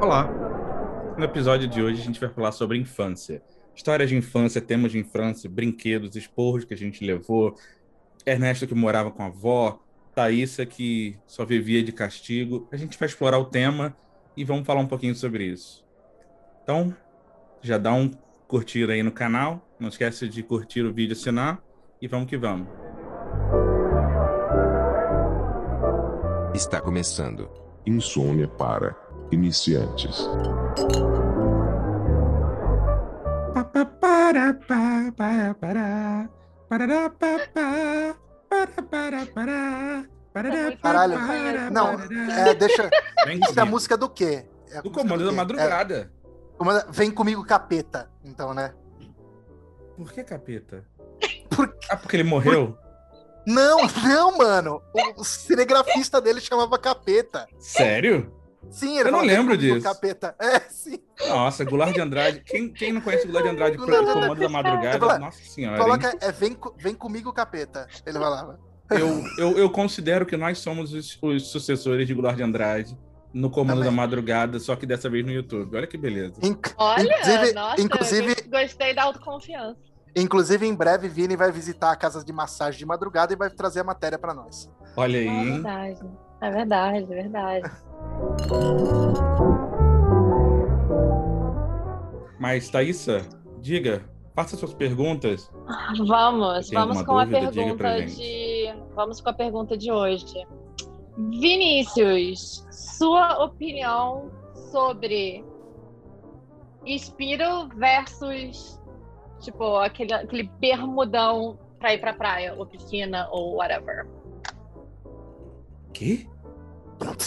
Olá! 0.00 0.26
No 1.18 1.24
episódio 1.26 1.68
de 1.68 1.82
hoje 1.82 2.00
a 2.00 2.04
gente 2.04 2.18
vai 2.18 2.30
falar 2.30 2.52
sobre 2.52 2.78
infância. 2.78 3.42
Histórias 3.74 4.08
de 4.08 4.16
infância, 4.16 4.58
temas 4.58 4.92
de 4.92 4.98
infância, 4.98 5.48
brinquedos, 5.48 6.16
esporros 6.16 6.64
que 6.64 6.72
a 6.72 6.76
gente 6.76 7.04
levou, 7.04 7.54
Ernesto 8.24 8.66
que 8.66 8.74
morava 8.74 9.10
com 9.10 9.22
a 9.22 9.26
avó, 9.26 9.78
Thaísa 10.14 10.64
que 10.64 11.18
só 11.26 11.44
vivia 11.44 11.82
de 11.82 11.92
castigo. 11.92 12.66
A 12.72 12.78
gente 12.78 12.98
vai 12.98 13.06
explorar 13.06 13.38
o 13.38 13.44
tema 13.44 13.94
e 14.34 14.42
vamos 14.42 14.66
falar 14.66 14.80
um 14.80 14.86
pouquinho 14.86 15.14
sobre 15.14 15.44
isso. 15.44 15.84
Então, 16.62 16.96
já 17.60 17.76
dá 17.76 17.92
um 17.92 18.10
curtir 18.48 18.90
aí 18.90 19.02
no 19.02 19.12
canal, 19.12 19.68
não 19.78 19.90
esquece 19.90 20.26
de 20.30 20.42
curtir 20.42 20.80
o 20.80 20.94
vídeo, 20.94 21.12
assinar 21.12 21.62
e 22.00 22.08
vamos 22.08 22.26
que 22.26 22.38
vamos. 22.38 22.68
Está 26.54 26.80
começando. 26.80 27.50
Insônia 27.84 28.48
para 28.48 28.96
iniciantes. 29.30 30.26
Caralho, 40.82 41.18
não, 41.72 41.96
parará. 41.96 42.48
é, 42.50 42.54
deixa. 42.54 42.88
Isso 43.48 43.58
é 43.58 43.62
a 43.62 43.66
música 43.66 43.96
do 43.96 44.08
quê? 44.08 44.46
É 44.70 44.80
Do 44.82 44.90
comando 44.90 45.24
da 45.24 45.30
quê? 45.30 45.36
madrugada. 45.36 46.12
É, 46.60 46.92
vem 46.92 47.10
comigo, 47.10 47.44
capeta. 47.44 48.10
Então, 48.24 48.54
né? 48.54 48.72
Por 49.96 50.12
que 50.12 50.22
capeta? 50.22 50.84
Por- 51.50 51.74
Ah, 51.90 51.96
porque 51.96 52.16
ele 52.16 52.24
morreu? 52.24 52.76
Não, 53.46 53.78
não, 54.04 54.38
mano. 54.38 54.82
O 55.16 55.24
cinegrafista 55.24 56.20
dele 56.20 56.40
chamava 56.40 56.78
capeta. 56.78 57.46
Sério? 57.58 58.32
Sim, 58.70 58.98
ele 58.98 59.08
Eu 59.08 59.12
não 59.12 59.20
"Vem 59.20 59.28
lembro 59.28 59.56
disso." 59.56 59.82
Capeta. 59.82 60.34
É, 60.40 60.60
sim. 60.60 60.98
Nossa, 61.28 61.64
Goulart 61.64 61.92
de 61.94 62.00
Andrade. 62.00 62.42
Quem, 62.44 62.72
quem 62.72 62.92
não 62.92 63.00
conhece 63.00 63.26
Goulart 63.26 63.44
de 63.44 63.50
Andrade 63.52 63.76
Goulart 63.76 64.06
de 64.06 64.12
comando 64.12 64.40
da 64.40 64.48
madrugada? 64.48 65.18
Nossa 65.18 65.42
senhora. 65.42 65.78
Coloca, 65.78 66.16
é, 66.20 66.32
vem, 66.32 66.54
co- 66.54 66.74
vem 66.78 66.94
comigo, 66.94 67.32
capeta. 67.32 67.86
Ele 68.06 68.18
falava. 68.18 68.58
Eu, 68.90 69.22
eu, 69.38 69.58
eu 69.58 69.70
considero 69.70 70.24
que 70.24 70.36
nós 70.36 70.58
somos 70.58 70.92
os, 70.92 71.18
os 71.22 71.48
sucessores 71.50 72.06
de 72.06 72.14
Goulart 72.14 72.36
de 72.36 72.42
Andrade 72.42 72.98
no 73.32 73.48
comando 73.50 73.76
Também. 73.78 73.84
da 73.84 73.90
madrugada, 73.92 74.58
só 74.58 74.74
que 74.74 74.84
dessa 74.86 75.08
vez 75.08 75.24
no 75.24 75.30
YouTube. 75.30 75.76
Olha 75.76 75.86
que 75.86 75.96
beleza. 75.96 76.34
Inc- 76.42 76.74
Olha, 76.76 77.02
inclusive, 77.02 77.52
nossa, 77.52 77.80
inclusive, 77.80 78.34
gostei 78.50 78.92
da 78.94 79.04
autoconfiança. 79.04 79.78
inclusive, 80.16 80.66
em 80.66 80.74
breve, 80.74 81.08
Vini 81.08 81.36
vai 81.36 81.52
visitar 81.52 81.92
a 81.92 81.96
casa 81.96 82.24
de 82.24 82.32
massagem 82.32 82.78
de 82.78 82.86
madrugada 82.86 83.32
e 83.32 83.36
vai 83.36 83.48
trazer 83.48 83.80
a 83.80 83.84
matéria 83.84 84.18
pra 84.18 84.34
nós. 84.34 84.68
Olha 84.96 85.18
aí, 85.20 85.28
É 85.28 85.52
verdade. 85.52 86.00
É 86.40 86.50
verdade, 86.50 87.04
é 87.04 87.06
verdade. 87.06 87.70
Mas, 92.38 92.70
Thaísa, 92.70 93.28
diga, 93.60 94.02
faça 94.34 94.56
suas 94.56 94.72
perguntas. 94.72 95.50
Vamos, 96.06 96.70
vamos 96.70 97.02
com 97.02 97.18
a 97.18 97.24
dúvida? 97.24 97.40
Pra 97.40 97.52
pergunta 97.52 98.06
de. 98.06 98.74
Vamos 98.94 99.20
com 99.20 99.28
a 99.28 99.32
pergunta 99.32 99.76
de 99.76 99.92
hoje. 99.92 100.46
Vinícius, 101.18 102.66
sua 102.70 103.44
opinião 103.44 104.30
sobre 104.70 105.44
Espiro 106.86 107.68
versus 107.76 108.80
tipo 109.40 109.76
aquele, 109.76 110.12
aquele 110.12 110.44
bermudão 110.60 111.58
pra 111.78 111.94
ir 111.94 111.98
pra 111.98 112.12
praia, 112.12 112.54
ou 112.54 112.66
piscina, 112.66 113.28
ou 113.30 113.56
whatever. 113.56 114.06
Quê? 115.92 116.26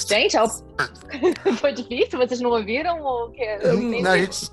Gente, 0.07 0.37
é 0.37 0.43
o- 0.43 0.47
foi 1.57 1.73
difícil? 1.73 2.19
Vocês 2.19 2.39
não 2.41 2.51
ouviram? 2.51 3.01
Ou 3.01 3.27
o 3.27 3.31
quê? 3.31 3.57
Não, 3.63 3.73
entendi. 3.73 4.01
Não, 4.03 4.11
a 4.11 4.17
gente. 4.17 4.51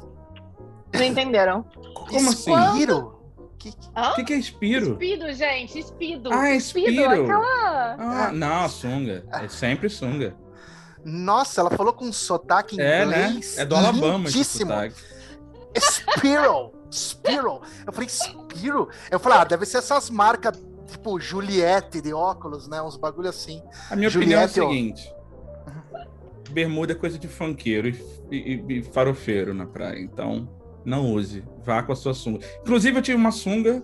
Não 0.95 1.03
entenderam? 1.05 1.63
Como 1.95 2.31
assim? 2.31 2.53
Espiro? 2.55 3.21
Que- 3.59 3.73
que- 3.73 4.15
que, 4.17 4.25
que 4.25 4.33
é 4.33 4.37
Espiro? 4.37 4.93
Espido, 4.93 5.33
gente, 5.35 5.79
espido. 5.79 6.31
Ah, 6.33 6.51
Espiro. 6.55 7.23
aquela. 7.25 7.97
Ah, 7.99 8.33
não, 8.33 8.69
sunga. 8.69 9.25
É 9.33 9.47
sempre 9.49 9.89
sunga. 9.91 10.35
Nossa, 11.05 11.61
ela 11.61 11.71
falou 11.71 11.93
com 11.93 12.07
um 12.07 12.13
sotaque 12.13 12.81
É, 12.81 13.05
né? 13.07 13.29
inglês. 13.29 13.59
É 13.59 13.65
do 13.67 13.77
Alabama 13.77 14.25
esse 14.29 14.39
lindíssimo. 14.39 14.71
sotaque. 14.73 14.95
Spiral. 15.79 16.73
Spiral. 16.91 17.63
Eu 17.87 17.93
falei, 17.93 18.09
Spiral? 18.09 18.89
Eu 19.11 19.21
falei, 19.21 19.39
ah, 19.39 19.45
deve 19.45 19.65
ser 19.67 19.79
essas 19.79 20.11
marcas, 20.11 20.57
tipo, 20.91 21.19
Juliette 21.21 22.01
de 22.01 22.13
óculos, 22.13 22.69
né? 22.69 22.81
Uns 22.83 22.97
bagulho 22.97 23.29
assim. 23.29 23.63
A 23.91 23.97
minha 23.97 24.09
opinião 24.09 24.41
é 24.41 24.45
a 24.45 24.47
Juliette, 24.47 24.61
ó. 24.61 24.69
seguinte. 24.71 25.15
Bermuda 26.51 26.93
é 26.93 26.95
coisa 26.97 27.19
de 27.19 27.29
funkeiro 27.29 27.89
e, 28.31 28.37
e- 28.37 28.65
e 28.79 28.83
farofeiro 28.83 29.55
na 29.55 29.67
praia. 29.67 30.01
Então, 30.01 30.49
não 30.85 31.13
use. 31.13 31.45
Vá 31.65 31.83
com 31.83 31.93
a 31.93 31.97
sua 31.97 32.13
sunga. 32.15 32.45
Inclusive, 32.63 32.99
eu 32.99 33.03
tive 33.03 33.17
uma 33.17 33.31
sunga 33.31 33.83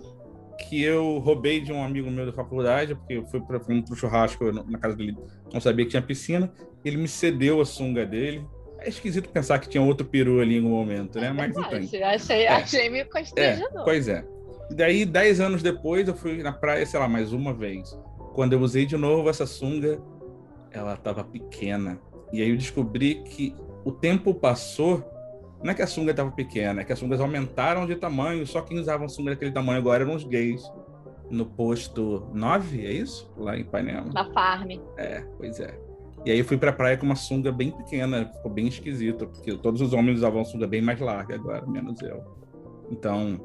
que 0.67 0.81
eu 0.83 1.19
roubei 1.19 1.61
de 1.61 1.71
um 1.71 1.81
amigo 1.83 2.09
meu 2.11 2.25
da 2.25 2.33
faculdade, 2.33 2.95
porque 2.95 3.13
eu 3.13 3.25
fui 3.27 3.39
para 3.39 3.61
um 3.69 3.81
pro 3.81 3.95
churrasco 3.95 4.43
eu 4.43 4.51
na 4.53 4.77
casa 4.79 4.95
dele, 4.95 5.15
não 5.53 5.61
sabia 5.61 5.85
que 5.85 5.91
tinha 5.91 6.01
piscina. 6.01 6.51
Ele 6.83 6.97
me 6.97 7.07
cedeu 7.07 7.61
a 7.61 7.65
sunga 7.65 8.05
dele. 8.05 8.45
É 8.79 8.89
esquisito 8.89 9.29
pensar 9.29 9.59
que 9.59 9.69
tinha 9.69 9.81
outro 9.81 10.05
peru 10.05 10.39
ali 10.41 10.55
em 10.55 10.57
algum 10.57 10.69
momento, 10.75 11.19
né? 11.19 11.31
Mas 11.31 11.51
então. 11.51 11.63
Achei, 12.09 12.43
É. 12.43 12.47
achei 12.49 12.89
meio 12.89 13.03
É, 13.03 13.05
constrangedor. 13.05 13.83
pois 13.85 14.07
é. 14.07 14.25
Daí, 14.71 15.05
dez 15.05 15.39
anos 15.39 15.63
depois, 15.63 16.07
eu 16.07 16.13
fui 16.13 16.43
na 16.43 16.51
praia, 16.51 16.85
sei 16.85 16.99
lá, 16.99 17.07
mais 17.07 17.31
uma 17.31 17.53
vez. 17.53 17.97
Quando 18.33 18.53
eu 18.53 18.59
usei 18.59 18.85
de 18.85 18.97
novo 18.97 19.29
essa 19.29 19.45
sunga, 19.45 19.99
ela 20.71 20.95
tava 20.97 21.23
pequena. 21.23 21.99
E 22.31 22.41
aí 22.41 22.49
eu 22.49 22.57
descobri 22.57 23.23
que 23.23 23.55
o 23.85 23.91
tempo 23.91 24.33
passou. 24.33 25.03
Não 25.63 25.71
é 25.71 25.73
que 25.73 25.81
a 25.81 25.87
sunga 25.87 26.13
tava 26.13 26.31
pequena, 26.31 26.81
é 26.81 26.83
que 26.83 26.93
as 26.93 26.99
sungas 26.99 27.19
aumentaram 27.19 27.87
de 27.87 27.95
tamanho. 27.95 28.45
Só 28.45 28.61
quem 28.61 28.77
usava 28.77 29.07
sunga 29.07 29.31
daquele 29.31 29.51
tamanho 29.51 29.79
agora 29.79 30.03
eram 30.03 30.15
os 30.15 30.23
gays. 30.23 30.61
No 31.29 31.45
posto 31.45 32.27
9, 32.33 32.85
é 32.85 32.91
isso? 32.91 33.31
Lá 33.37 33.57
em 33.57 33.61
Ipanema. 33.61 34.11
Na 34.13 34.31
farm. 34.31 34.71
É, 34.97 35.25
pois 35.37 35.59
é. 35.59 35.77
E 36.25 36.31
aí 36.31 36.39
eu 36.39 36.45
fui 36.45 36.57
pra 36.57 36.73
praia 36.73 36.97
com 36.97 37.05
uma 37.05 37.15
sunga 37.15 37.51
bem 37.51 37.71
pequena, 37.71 38.25
ficou 38.25 38.51
bem 38.51 38.67
esquisito, 38.67 39.27
porque 39.27 39.55
todos 39.57 39.81
os 39.81 39.93
homens 39.93 40.17
usavam 40.17 40.43
sunga 40.43 40.67
bem 40.67 40.81
mais 40.81 40.99
larga 40.99 41.35
agora, 41.35 41.65
menos 41.65 42.01
eu. 42.01 42.23
Então, 42.91 43.39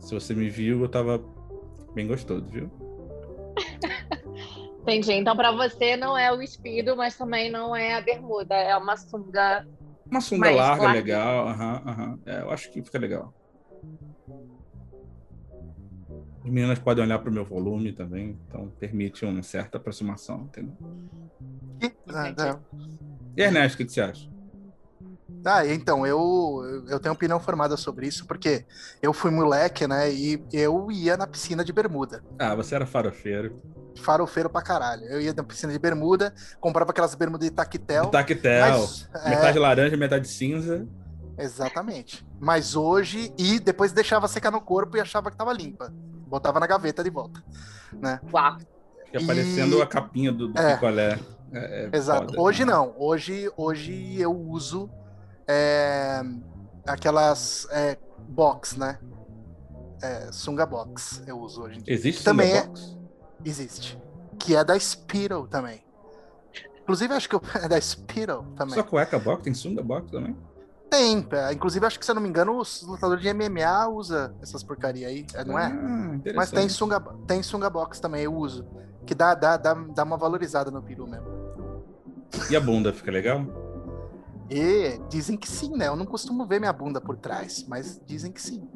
se 0.00 0.14
você 0.14 0.34
me 0.34 0.48
viu, 0.48 0.82
eu 0.82 0.88
tava 0.88 1.22
bem 1.94 2.06
gostoso, 2.06 2.46
viu? 2.46 2.70
Entendi. 4.82 5.12
Então, 5.12 5.36
pra 5.36 5.52
você, 5.52 5.96
não 5.96 6.16
é 6.16 6.32
o 6.32 6.40
espido, 6.40 6.96
mas 6.96 7.16
também 7.16 7.50
não 7.50 7.76
é 7.76 7.94
a 7.94 8.00
bermuda. 8.00 8.54
É 8.54 8.76
uma 8.76 8.96
sunga. 8.96 9.64
Uma 10.10 10.20
sunga 10.20 10.50
Mais 10.50 10.56
larga, 10.56 10.82
larga. 10.84 11.00
legal, 11.00 11.48
aham, 11.48 11.82
aham. 11.86 12.20
É, 12.24 12.40
eu 12.40 12.50
acho 12.50 12.72
que 12.72 12.82
fica 12.82 12.98
legal. 12.98 13.34
As 16.42 16.50
meninas 16.50 16.78
podem 16.78 17.04
olhar 17.04 17.18
pro 17.18 17.30
meu 17.30 17.44
volume 17.44 17.92
também, 17.92 18.40
então 18.46 18.70
permite 18.78 19.24
uma 19.26 19.42
certa 19.42 19.76
aproximação, 19.76 20.44
entendeu? 20.44 20.74
Ah, 22.08 22.32
tá. 22.32 22.60
E 23.36 23.42
Ernesto, 23.42 23.74
o 23.74 23.78
que, 23.78 23.84
que 23.84 23.92
você 23.92 24.00
acha? 24.00 24.37
Ah, 25.44 25.66
então, 25.66 26.06
eu, 26.06 26.84
eu 26.88 26.98
tenho 27.00 27.14
opinião 27.14 27.38
formada 27.40 27.76
sobre 27.76 28.06
isso, 28.06 28.26
porque 28.26 28.64
eu 29.00 29.12
fui 29.12 29.30
moleque, 29.30 29.86
né? 29.86 30.12
E 30.12 30.42
eu 30.52 30.90
ia 30.90 31.16
na 31.16 31.26
piscina 31.26 31.64
de 31.64 31.72
bermuda. 31.72 32.22
Ah, 32.38 32.54
você 32.54 32.74
era 32.74 32.86
farofeiro. 32.86 33.62
Farofeiro 34.02 34.50
pra 34.50 34.62
caralho. 34.62 35.04
Eu 35.04 35.20
ia 35.20 35.32
na 35.32 35.42
piscina 35.42 35.72
de 35.72 35.78
bermuda, 35.78 36.34
comprava 36.60 36.90
aquelas 36.90 37.14
bermudas 37.14 37.48
de 37.48 37.54
tactel. 37.54 38.06
De 38.06 38.10
tactel, 38.12 38.70
mas- 38.78 39.08
é, 39.24 39.30
metade 39.30 39.58
laranja, 39.58 39.96
metade 39.96 40.28
cinza. 40.28 40.86
Exatamente. 41.38 42.26
Mas 42.40 42.74
hoje, 42.74 43.32
e 43.38 43.58
depois 43.60 43.92
deixava 43.92 44.26
secar 44.28 44.50
no 44.50 44.60
corpo 44.60 44.96
e 44.96 45.00
achava 45.00 45.30
que 45.30 45.36
tava 45.36 45.52
limpa. 45.52 45.92
Botava 46.26 46.58
na 46.60 46.66
gaveta 46.66 47.02
de 47.02 47.10
volta. 47.10 47.42
Né? 47.92 48.20
Uau. 48.32 48.58
Fica 49.06 49.22
E- 49.22 49.26
parecendo 49.26 49.80
a 49.80 49.86
capinha 49.86 50.32
do, 50.32 50.48
do 50.48 50.60
É. 50.60 50.74
picolé. 50.74 51.18
É, 51.52 51.88
é 51.92 51.96
Exato. 51.96 52.26
foda, 52.26 52.40
hoje 52.40 52.64
né? 52.64 52.72
não. 52.72 52.94
Hoje, 52.98 53.50
hoje 53.56 54.20
eu 54.20 54.32
uso 54.36 54.90
é, 55.48 56.20
aquelas 56.86 57.66
é, 57.70 57.96
box, 58.28 58.76
né? 58.78 58.98
É, 60.02 60.30
sunga 60.30 60.64
box 60.64 61.22
eu 61.26 61.38
uso 61.40 61.62
hoje 61.62 61.78
em 61.78 61.82
dia. 61.82 61.92
Existe 61.94 62.22
Também 62.22 62.48
sunga 62.48 62.58
é- 62.60 62.66
box? 62.66 62.96
Existe. 63.44 64.02
Que 64.38 64.54
é 64.54 64.62
da 64.62 64.78
Spiral 64.78 65.46
também. 65.48 65.82
Inclusive, 66.82 67.12
acho 67.14 67.28
que 67.28 67.34
eu- 67.34 67.42
é 67.62 67.68
da 67.68 67.80
Spiral 67.80 68.44
também. 68.56 68.74
Só 68.74 68.82
cueca 68.82 69.18
box? 69.18 69.42
Tem 69.42 69.54
sunga 69.54 69.82
box 69.82 70.10
também? 70.10 70.36
Tem. 70.90 71.26
é, 71.32 71.52
Inclusive, 71.52 71.84
acho 71.84 71.98
que, 71.98 72.04
se 72.04 72.10
eu 72.10 72.14
não 72.14 72.22
me 72.22 72.28
engano, 72.28 72.58
os 72.58 72.82
lutadores 72.82 73.22
de 73.22 73.28
MMA 73.34 73.88
usa 73.88 74.34
essas 74.40 74.62
porcaria 74.62 75.08
aí, 75.08 75.26
é, 75.34 75.44
não 75.44 75.58
é? 75.58 75.66
Ah, 75.66 76.14
interessante. 76.14 76.36
Mas 76.36 76.50
tem 76.50 76.68
sunga, 76.68 77.00
tem 77.26 77.42
sunga 77.42 77.68
box 77.68 78.00
também, 78.00 78.22
eu 78.22 78.34
uso. 78.34 78.66
Que 79.04 79.14
dá, 79.14 79.34
dá, 79.34 79.56
dá, 79.56 79.74
dá 79.74 80.04
uma 80.04 80.16
valorizada 80.16 80.70
no 80.70 80.82
peru 80.82 81.06
mesmo. 81.06 81.26
E 82.50 82.56
a 82.56 82.60
bunda 82.60 82.92
fica 82.92 83.10
legal? 83.10 83.44
E 84.50 84.98
dizem 85.10 85.36
que 85.36 85.48
sim, 85.48 85.76
né? 85.76 85.88
Eu 85.88 85.96
não 85.96 86.06
costumo 86.06 86.46
ver 86.46 86.58
minha 86.58 86.72
bunda 86.72 87.00
por 87.00 87.16
trás, 87.16 87.64
mas 87.68 88.00
dizem 88.06 88.32
que 88.32 88.40
sim. 88.40 88.66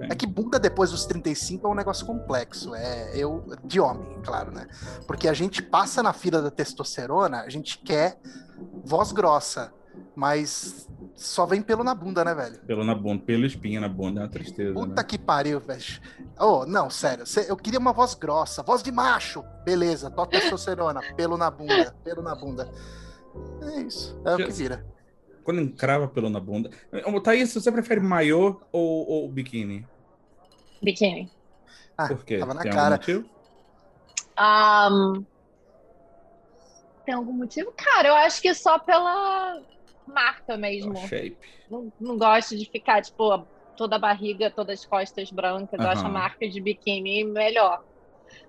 É 0.00 0.14
que 0.14 0.26
bunda 0.26 0.58
depois 0.58 0.90
dos 0.90 1.06
35 1.06 1.66
é 1.66 1.70
um 1.70 1.74
negócio 1.74 2.06
complexo. 2.06 2.74
É 2.74 3.16
eu 3.16 3.44
de 3.64 3.80
homem, 3.80 4.20
claro, 4.22 4.52
né? 4.52 4.66
Porque 5.06 5.28
a 5.28 5.32
gente 5.32 5.62
passa 5.62 6.02
na 6.02 6.12
fila 6.12 6.42
da 6.42 6.50
testosterona, 6.50 7.40
a 7.40 7.48
gente 7.48 7.78
quer 7.78 8.18
voz 8.84 9.12
grossa, 9.12 9.72
mas 10.14 10.88
só 11.14 11.46
vem 11.46 11.62
pelo 11.62 11.82
na 11.82 11.94
bunda, 11.94 12.24
né, 12.24 12.34
velho? 12.34 12.58
Pelo 12.60 12.84
na 12.84 12.94
bunda, 12.94 13.24
pelo 13.24 13.44
espinha 13.44 13.80
na 13.80 13.88
bunda, 13.88 14.20
é 14.20 14.22
uma 14.24 14.30
tristeza. 14.30 14.74
Puta 14.74 15.02
né? 15.02 15.04
que 15.04 15.18
pariu, 15.18 15.58
velho. 15.58 16.00
Oh, 16.38 16.64
não, 16.64 16.88
sério. 16.90 17.24
eu 17.48 17.56
queria 17.56 17.78
uma 17.78 17.92
voz 17.92 18.14
grossa, 18.14 18.62
voz 18.62 18.82
de 18.82 18.92
macho. 18.92 19.42
Beleza, 19.64 20.10
toca 20.10 20.38
testosterona, 20.38 21.00
pelo 21.16 21.36
na 21.36 21.50
bunda, 21.50 21.94
pelo 22.04 22.22
na 22.22 22.34
bunda. 22.34 22.70
É 23.62 23.80
isso, 23.80 24.20
é 24.24 24.34
o 24.34 24.36
que 24.38 24.52
vira. 24.52 24.84
Quando 25.48 25.62
encrava 25.62 26.06
pelo 26.06 26.28
na 26.28 26.38
bunda. 26.38 26.68
Thaís, 27.24 27.54
você 27.54 27.72
prefere 27.72 28.00
maiô 28.00 28.60
ou, 28.70 29.08
ou 29.08 29.32
biquíni? 29.32 29.82
Biquíni. 30.82 31.30
Ah, 31.96 32.06
Por 32.06 32.22
quê? 32.22 32.36
tava 32.36 32.52
na 32.52 32.60
Tem 32.60 32.70
cara. 32.70 32.96
algum 32.96 32.96
motivo? 33.00 33.30
Ahn, 34.36 35.24
tem 37.06 37.14
algum 37.14 37.32
motivo? 37.32 37.72
Cara, 37.78 38.08
eu 38.08 38.14
acho 38.14 38.42
que 38.42 38.52
só 38.52 38.78
pela 38.78 39.58
marca 40.06 40.58
mesmo. 40.58 40.94
Shape. 40.98 41.38
Não, 41.70 41.90
não 41.98 42.18
gosto 42.18 42.54
de 42.54 42.66
ficar, 42.70 43.00
tipo, 43.00 43.48
toda 43.74 43.96
a 43.96 43.98
barriga, 43.98 44.52
todas 44.54 44.80
as 44.80 44.84
costas 44.86 45.30
brancas. 45.30 45.80
Eu 45.80 45.88
acho 45.88 46.04
a 46.04 46.10
marca 46.10 46.46
de 46.46 46.60
biquíni 46.60 47.24
melhor. 47.24 47.80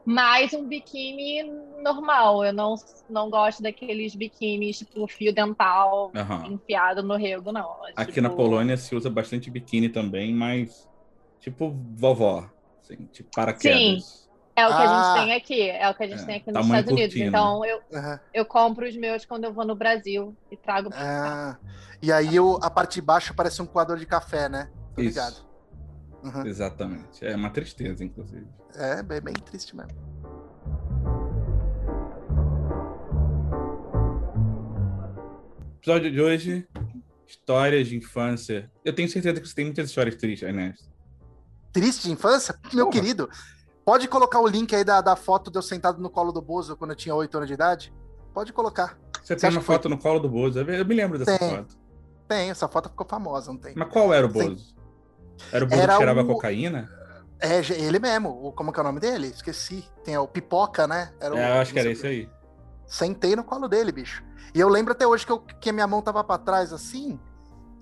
Mas 0.06 0.54
um 0.54 0.68
biquíni 0.68 1.44
normal. 1.84 2.44
Eu 2.46 2.54
não, 2.54 2.76
não 3.10 3.30
gosto 3.30 3.62
daqueles 3.62 4.16
biquínis, 4.16 4.78
tipo, 4.78 5.08
fio 5.08 5.34
dental 5.34 6.12
Aham. 6.16 6.46
enfiado 6.54 7.04
no 7.04 7.16
rego, 7.16 7.52
não. 7.52 7.70
Aqui 7.96 8.14
Tipo, 8.14 8.22
na 8.22 8.30
Polônia 8.30 8.78
se 8.78 8.96
usa 8.96 9.10
bastante 9.10 9.50
biquíni 9.52 9.90
também, 9.90 10.34
mas 10.34 10.88
tipo 11.40 11.72
vovó, 11.96 12.50
assim, 12.82 13.06
tipo 13.08 13.30
paraquedas. 13.34 14.28
É 14.56 14.68
o 14.68 14.76
que 14.76 14.82
a 14.82 14.86
Ah. 14.86 14.88
gente 14.88 15.14
tem 15.14 15.34
aqui. 15.34 15.70
É 15.70 15.90
o 15.90 15.96
que 15.96 16.04
a 16.04 16.08
gente 16.08 16.22
É, 16.22 16.26
tem 16.26 16.36
aqui 16.36 16.52
nos 16.52 16.66
Estados 16.66 16.92
Unidos. 16.92 17.14
cortina. 17.14 17.28
Então, 17.28 17.66
eu, 17.66 17.80
Aham. 17.94 18.20
eu 18.34 18.46
compro 18.46 18.88
os 18.88 18.96
meus 18.98 19.26
quando 19.26 19.46
eu 19.46 19.54
vou 19.54 19.66
no 19.66 19.76
Brasil 19.76 20.36
e 20.52 20.58
trago 20.58 20.90
pra 20.90 20.98
cá. 21.00 21.60
Ah, 21.64 21.68
e 22.02 22.12
aí 22.12 22.38
o- 22.40 22.60
a 22.62 22.70
parte 22.70 22.96
de 22.96 23.02
baixo 23.02 23.34
parece 23.34 23.62
um 23.62 23.66
coador 23.66 23.98
de 23.98 24.06
café, 24.06 24.50
né? 24.50 24.70
Tô 24.96 25.02
Isso. 25.02 25.10
ligado. 25.12 25.49
Uhum. 26.24 26.46
Exatamente. 26.46 27.26
É 27.26 27.36
uma 27.36 27.50
tristeza, 27.50 28.04
inclusive. 28.04 28.48
É 28.76 29.02
bem, 29.02 29.22
bem 29.22 29.34
triste 29.34 29.76
mesmo. 29.76 29.98
Episódio 35.82 36.12
de 36.12 36.22
hoje, 36.22 36.68
histórias 37.28 37.88
de 37.88 37.98
infância. 37.98 38.70
Eu 38.84 38.94
tenho 38.94 39.10
certeza 39.10 39.40
que 39.40 39.48
você 39.48 39.56
tem 39.56 39.66
muitas 39.66 39.90
histórias 39.90 40.16
tristes, 40.16 40.48
Ernesto. 40.48 40.90
Triste 41.72 42.04
de 42.08 42.12
infância? 42.12 42.56
Meu 42.74 42.88
Porra. 42.88 43.00
querido, 43.00 43.30
pode 43.86 44.08
colocar 44.08 44.40
o 44.40 44.48
link 44.48 44.76
aí 44.76 44.84
da, 44.84 45.02
da 45.02 45.16
foto 45.16 45.50
de 45.50 45.58
eu 45.58 45.62
sentado 45.62 46.02
no 46.02 46.10
colo 46.10 46.32
do 46.32 46.42
Bozo 46.42 46.76
quando 46.76 46.92
eu 46.92 46.96
tinha 46.98 47.16
8 47.16 47.36
anos 47.38 47.48
de 47.48 47.54
idade? 47.54 47.94
Pode 48.34 48.52
colocar. 48.54 48.98
Você 49.24 49.34
Você 49.34 49.36
tem 49.38 49.50
uma 49.52 49.60
que 49.60 49.66
foi- 49.66 49.76
foto 49.76 49.90
no 49.90 49.98
colo 49.98 50.20
do 50.20 50.30
Bozo. 50.30 50.60
Eu 50.60 50.86
me 50.86 50.96
lembro 50.96 51.18
dessa 51.18 51.38
Tem. 51.38 51.50
foto. 51.50 51.78
Tem, 52.28 52.50
essa 52.50 52.68
foto 52.68 52.90
ficou 52.90 53.08
famosa, 53.08 53.52
não 53.52 53.60
tem? 53.60 53.74
Mas 53.76 53.90
qual 53.92 54.14
era 54.14 54.26
o 54.28 54.32
Tem. 54.32 54.56
Era 55.52 55.64
o 55.66 55.68
Bozo 55.68 55.82
Era 55.82 55.92
que 55.94 55.98
cheirava 55.98 56.22
o- 56.22 56.28
cocaína? 56.28 56.90
É, 57.42 57.60
ele 57.74 58.00
mesmo. 58.00 58.52
Como 58.54 58.72
que 58.74 58.80
é 58.80 58.82
o 58.82 58.86
nome 58.86 59.00
dele? 59.00 59.28
Esqueci. 59.28 59.88
Tem 60.04 60.18
o 60.18 60.28
Pipoca, 60.28 60.86
né? 60.88 61.14
Era 61.20 61.34
o- 61.34 61.38
É, 61.38 61.58
eu 61.58 61.62
acho 61.62 61.72
que 61.74 61.80
era 61.80 61.86
sei 61.88 61.94
esse 61.94 62.02
o 62.02 62.04
quê. 62.04 62.08
aí. 62.08 62.40
Sentei 62.86 63.36
no 63.36 63.44
colo 63.44 63.68
dele, 63.68 63.92
bicho. 63.92 64.24
E 64.54 64.60
eu 64.60 64.68
lembro 64.68 64.92
até 64.94 65.06
hoje 65.08 65.26
que, 65.26 65.32
eu, 65.32 65.40
que 65.40 65.70
a 65.70 65.74
minha 65.74 65.88
mão 65.88 66.02
tava 66.02 66.24
pra 66.24 66.38
trás 66.38 66.74
assim. 66.74 67.20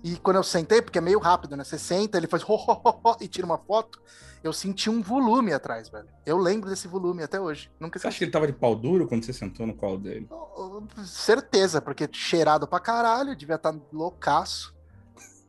E 0.03 0.15
quando 0.17 0.35
eu 0.35 0.43
sentei, 0.43 0.81
porque 0.81 0.99
é 0.99 1.01
meio 1.01 1.17
rápido, 1.19 1.55
né? 1.57 1.63
Você 1.63 1.79
senta, 1.79 2.17
ele 2.17 2.27
faz 2.27 2.43
ho, 2.47 2.53
ho, 2.53 2.81
ho, 2.85 2.99
ho, 3.03 3.17
e 3.19 3.27
tira 3.27 3.45
uma 3.45 3.57
foto. 3.57 3.99
Eu 4.43 4.53
senti 4.53 4.89
um 4.89 5.01
volume 5.01 5.51
atrás, 5.51 5.89
velho. 5.89 6.07
Eu 6.25 6.37
lembro 6.37 6.69
desse 6.69 6.87
volume 6.87 7.23
até 7.23 7.39
hoje. 7.41 7.71
Nunca 7.79 7.97
Você 7.97 8.05
acha 8.07 8.13
esqueci. 8.15 8.19
que 8.19 8.23
ele 8.25 8.31
tava 8.31 8.45
de 8.47 8.53
pau 8.53 8.75
duro 8.75 9.07
quando 9.07 9.25
você 9.25 9.33
sentou 9.33 9.65
no 9.65 9.73
colo 9.75 9.97
dele? 9.97 10.27
Oh, 10.29 10.81
oh, 10.97 11.03
Certeza, 11.03 11.81
porque 11.81 12.07
cheirado 12.11 12.67
pra 12.67 12.79
caralho, 12.79 13.35
devia 13.35 13.55
estar 13.55 13.75
loucaço. 13.91 14.76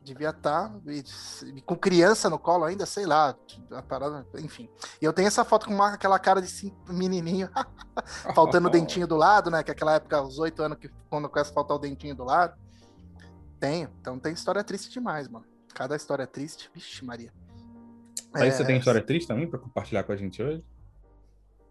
Devia 0.08 0.30
estar 0.30 0.72
com 1.66 1.76
criança 1.76 2.30
no 2.30 2.38
colo 2.38 2.64
ainda, 2.64 2.86
sei 2.86 3.04
lá, 3.04 3.36
a 3.72 3.82
parada, 3.82 4.26
enfim. 4.38 4.68
E 5.02 5.04
eu 5.04 5.12
tenho 5.12 5.28
essa 5.28 5.44
foto 5.44 5.66
com 5.66 5.74
uma- 5.74 5.92
aquela 5.92 6.18
cara 6.18 6.40
de 6.40 6.48
cinco- 6.48 6.90
menininho, 6.92 7.50
faltando 8.34 8.68
o 8.68 8.70
dentinho 8.72 9.06
do 9.06 9.16
lado, 9.16 9.50
né? 9.50 9.62
Que 9.62 9.70
aquela 9.70 9.94
época, 9.96 10.22
os 10.22 10.38
oito 10.38 10.62
anos, 10.62 10.78
que 10.78 10.88
quando 11.10 11.28
começa 11.28 11.50
a 11.50 11.54
faltar 11.54 11.76
o 11.76 11.80
dentinho 11.80 12.14
do 12.14 12.24
lado. 12.24 12.56
Tenho. 13.60 13.90
Então 14.00 14.18
tem 14.18 14.32
história 14.32 14.64
triste 14.64 14.90
demais, 14.90 15.28
mano. 15.28 15.44
Cada 15.74 15.94
história 15.94 16.26
triste, 16.26 16.70
vixe, 16.74 17.04
Maria. 17.04 17.32
Aí 18.34 18.48
É, 18.48 18.50
você 18.50 18.64
tem 18.64 18.78
história 18.78 19.02
triste 19.02 19.28
também 19.28 19.48
pra 19.48 19.58
compartilhar 19.58 20.04
com 20.04 20.12
a 20.12 20.16
gente 20.16 20.42
hoje? 20.42 20.64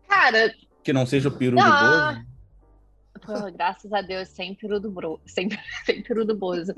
Cara, 0.08 0.54
Que 0.84 0.94
não 0.94 1.06
seja 1.06 1.28
o 1.30 1.32
peru 1.32 1.58
Ah. 1.60 2.12
do 2.12 2.16
Bozo? 2.20 2.28
Graças 3.54 3.92
a 3.94 4.02
Deus, 4.02 4.30
sem 4.30 4.56
peru 4.56 4.80
do, 4.80 4.90
bro, 4.90 5.20
sem, 5.26 5.50
sem 5.86 6.02
peru 6.02 6.26
do 6.26 6.36
Bozo. 6.36 6.74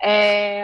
É, 0.00 0.62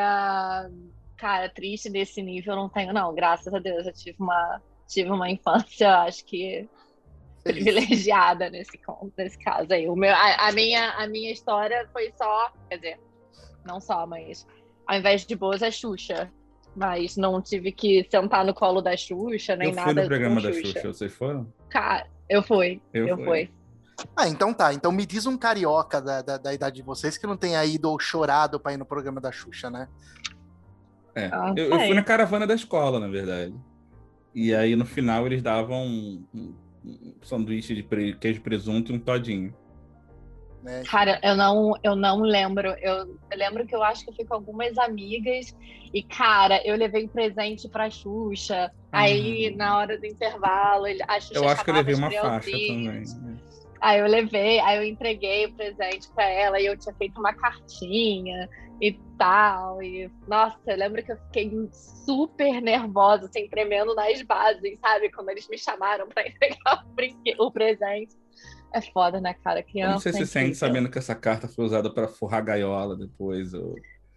cara, 1.16 1.48
triste 1.48 1.90
desse 1.90 2.22
nível 2.22 2.54
eu 2.54 2.56
não 2.56 2.68
tenho, 2.68 2.92
não. 2.92 3.14
Graças 3.14 3.52
a 3.52 3.58
Deus, 3.58 3.86
eu 3.86 3.92
tive 3.92 4.16
uma, 4.20 4.60
tive 4.86 5.10
uma 5.10 5.30
infância, 5.30 5.98
acho 6.00 6.24
que 6.24 6.68
privilegiada 7.42 8.50
nesse, 8.50 8.78
nesse 9.16 9.38
caso 9.38 9.72
aí. 9.72 9.88
O 9.88 9.96
meu, 9.96 10.12
a, 10.14 10.48
a 10.48 10.52
minha, 10.52 10.90
a 10.92 11.06
minha 11.06 11.32
história 11.32 11.88
foi 11.92 12.12
só, 12.16 12.52
quer 12.68 12.76
dizer, 12.76 13.00
não 13.64 13.80
só, 13.80 14.06
mas 14.06 14.46
ao 14.86 14.96
invés 14.96 15.24
de 15.24 15.36
Bozo 15.36 15.64
é 15.64 15.70
Xuxa. 15.70 16.30
Mas 16.76 17.16
não 17.16 17.42
tive 17.42 17.72
que 17.72 18.06
sentar 18.08 18.44
no 18.44 18.54
colo 18.54 18.80
da 18.80 18.96
Xuxa, 18.96 19.56
nem 19.56 19.70
Eu 19.70 19.74
nada 19.74 19.92
fui 19.92 20.02
no 20.02 20.06
programa 20.06 20.40
da 20.40 20.52
Xuxa, 20.52 20.92
vocês 20.92 21.12
foram? 21.12 21.52
Cara, 21.68 22.06
eu 22.28 22.40
fui, 22.42 22.80
Eu 22.92 23.08
eu, 23.08 23.16
fui. 23.16 23.24
fui. 23.24 23.50
Ah, 24.16 24.28
então 24.28 24.52
tá. 24.54 24.72
Então 24.72 24.92
me 24.92 25.04
diz 25.06 25.26
um 25.26 25.36
carioca 25.36 26.00
da, 26.00 26.22
da, 26.22 26.38
da 26.38 26.54
idade 26.54 26.76
de 26.76 26.82
vocês 26.82 27.18
que 27.18 27.26
não 27.26 27.36
tenha 27.36 27.64
ido 27.64 27.90
ou 27.90 27.98
chorado 27.98 28.58
pra 28.60 28.72
ir 28.72 28.76
no 28.76 28.84
programa 28.86 29.20
da 29.20 29.32
Xuxa, 29.32 29.70
né? 29.70 29.88
É. 31.14 31.26
Ah, 31.32 31.52
eu, 31.56 31.66
eu 31.70 31.78
fui 31.80 31.94
na 31.94 32.02
caravana 32.02 32.46
da 32.46 32.54
escola, 32.54 33.00
na 33.00 33.08
verdade. 33.08 33.54
E 34.34 34.54
aí 34.54 34.76
no 34.76 34.84
final 34.84 35.26
eles 35.26 35.42
davam 35.42 35.84
um, 35.84 36.24
um- 36.34 36.54
um 36.84 37.14
sanduíche 37.22 37.74
de 37.74 37.82
pre- 37.82 38.14
queijo 38.14 38.38
e 38.38 38.42
presunto 38.42 38.92
e 38.92 38.94
um 38.94 38.98
todinho. 39.00 39.52
né? 40.62 40.82
Cara, 40.88 41.18
eu 41.22 41.34
não, 41.34 41.72
eu 41.82 41.96
não 41.96 42.20
lembro. 42.20 42.68
Eu, 42.80 43.18
eu 43.30 43.36
lembro 43.38 43.66
que 43.66 43.74
eu 43.74 43.82
acho 43.82 44.04
que 44.04 44.10
eu 44.10 44.14
fui 44.14 44.24
com 44.24 44.34
algumas 44.34 44.78
amigas 44.78 45.56
e, 45.92 46.02
cara, 46.04 46.60
eu 46.64 46.76
levei 46.76 47.08
presente 47.08 47.68
pra 47.68 47.90
Xuxa. 47.90 48.70
Aí, 48.92 49.54
na 49.56 49.76
hora 49.78 49.98
do 49.98 50.06
intervalo, 50.06 50.86
ele- 50.86 51.02
a 51.08 51.18
Xuxa 51.20 51.38
Uhum. 51.40 51.44
Eu 51.44 51.48
acho 51.50 51.64
que 51.64 51.70
eu 51.70 51.74
levei 51.74 51.94
uma 51.94 52.10
faixa 52.10 52.50
também. 52.50 53.37
Aí 53.80 54.00
eu 54.00 54.06
levei, 54.06 54.58
aí 54.60 54.78
eu 54.78 54.84
entreguei 54.84 55.46
o 55.46 55.52
presente 55.54 56.08
pra 56.14 56.24
ela 56.28 56.60
e 56.60 56.66
eu 56.66 56.76
tinha 56.76 56.94
feito 56.94 57.18
uma 57.18 57.32
cartinha 57.32 58.48
e 58.80 58.92
tal. 59.16 59.82
E, 59.82 60.10
nossa, 60.26 60.58
eu 60.66 60.76
lembro 60.76 61.02
que 61.02 61.12
eu 61.12 61.16
fiquei 61.16 61.50
super 61.72 62.60
nervosa, 62.60 63.26
assim, 63.26 63.48
tremendo 63.48 63.94
nas 63.94 64.20
bases, 64.22 64.78
sabe? 64.80 65.10
Quando 65.12 65.30
eles 65.30 65.48
me 65.48 65.58
chamaram 65.58 66.08
pra 66.08 66.22
entregar 66.26 66.84
o, 67.38 67.50
presente. 67.50 68.16
É 68.74 68.80
foda, 68.80 69.20
né, 69.20 69.34
cara? 69.42 69.62
Criança. 69.62 69.88
Como 69.90 70.00
você 70.00 70.12
se 70.12 70.22
é 70.22 70.26
sente 70.26 70.56
sabendo 70.56 70.90
que 70.90 70.98
essa 70.98 71.14
carta 71.14 71.48
foi 71.48 71.64
usada 71.64 71.92
pra 71.92 72.06
forrar 72.06 72.42
gaiola 72.42 72.96
depois? 72.96 73.54
Ou 73.54 73.76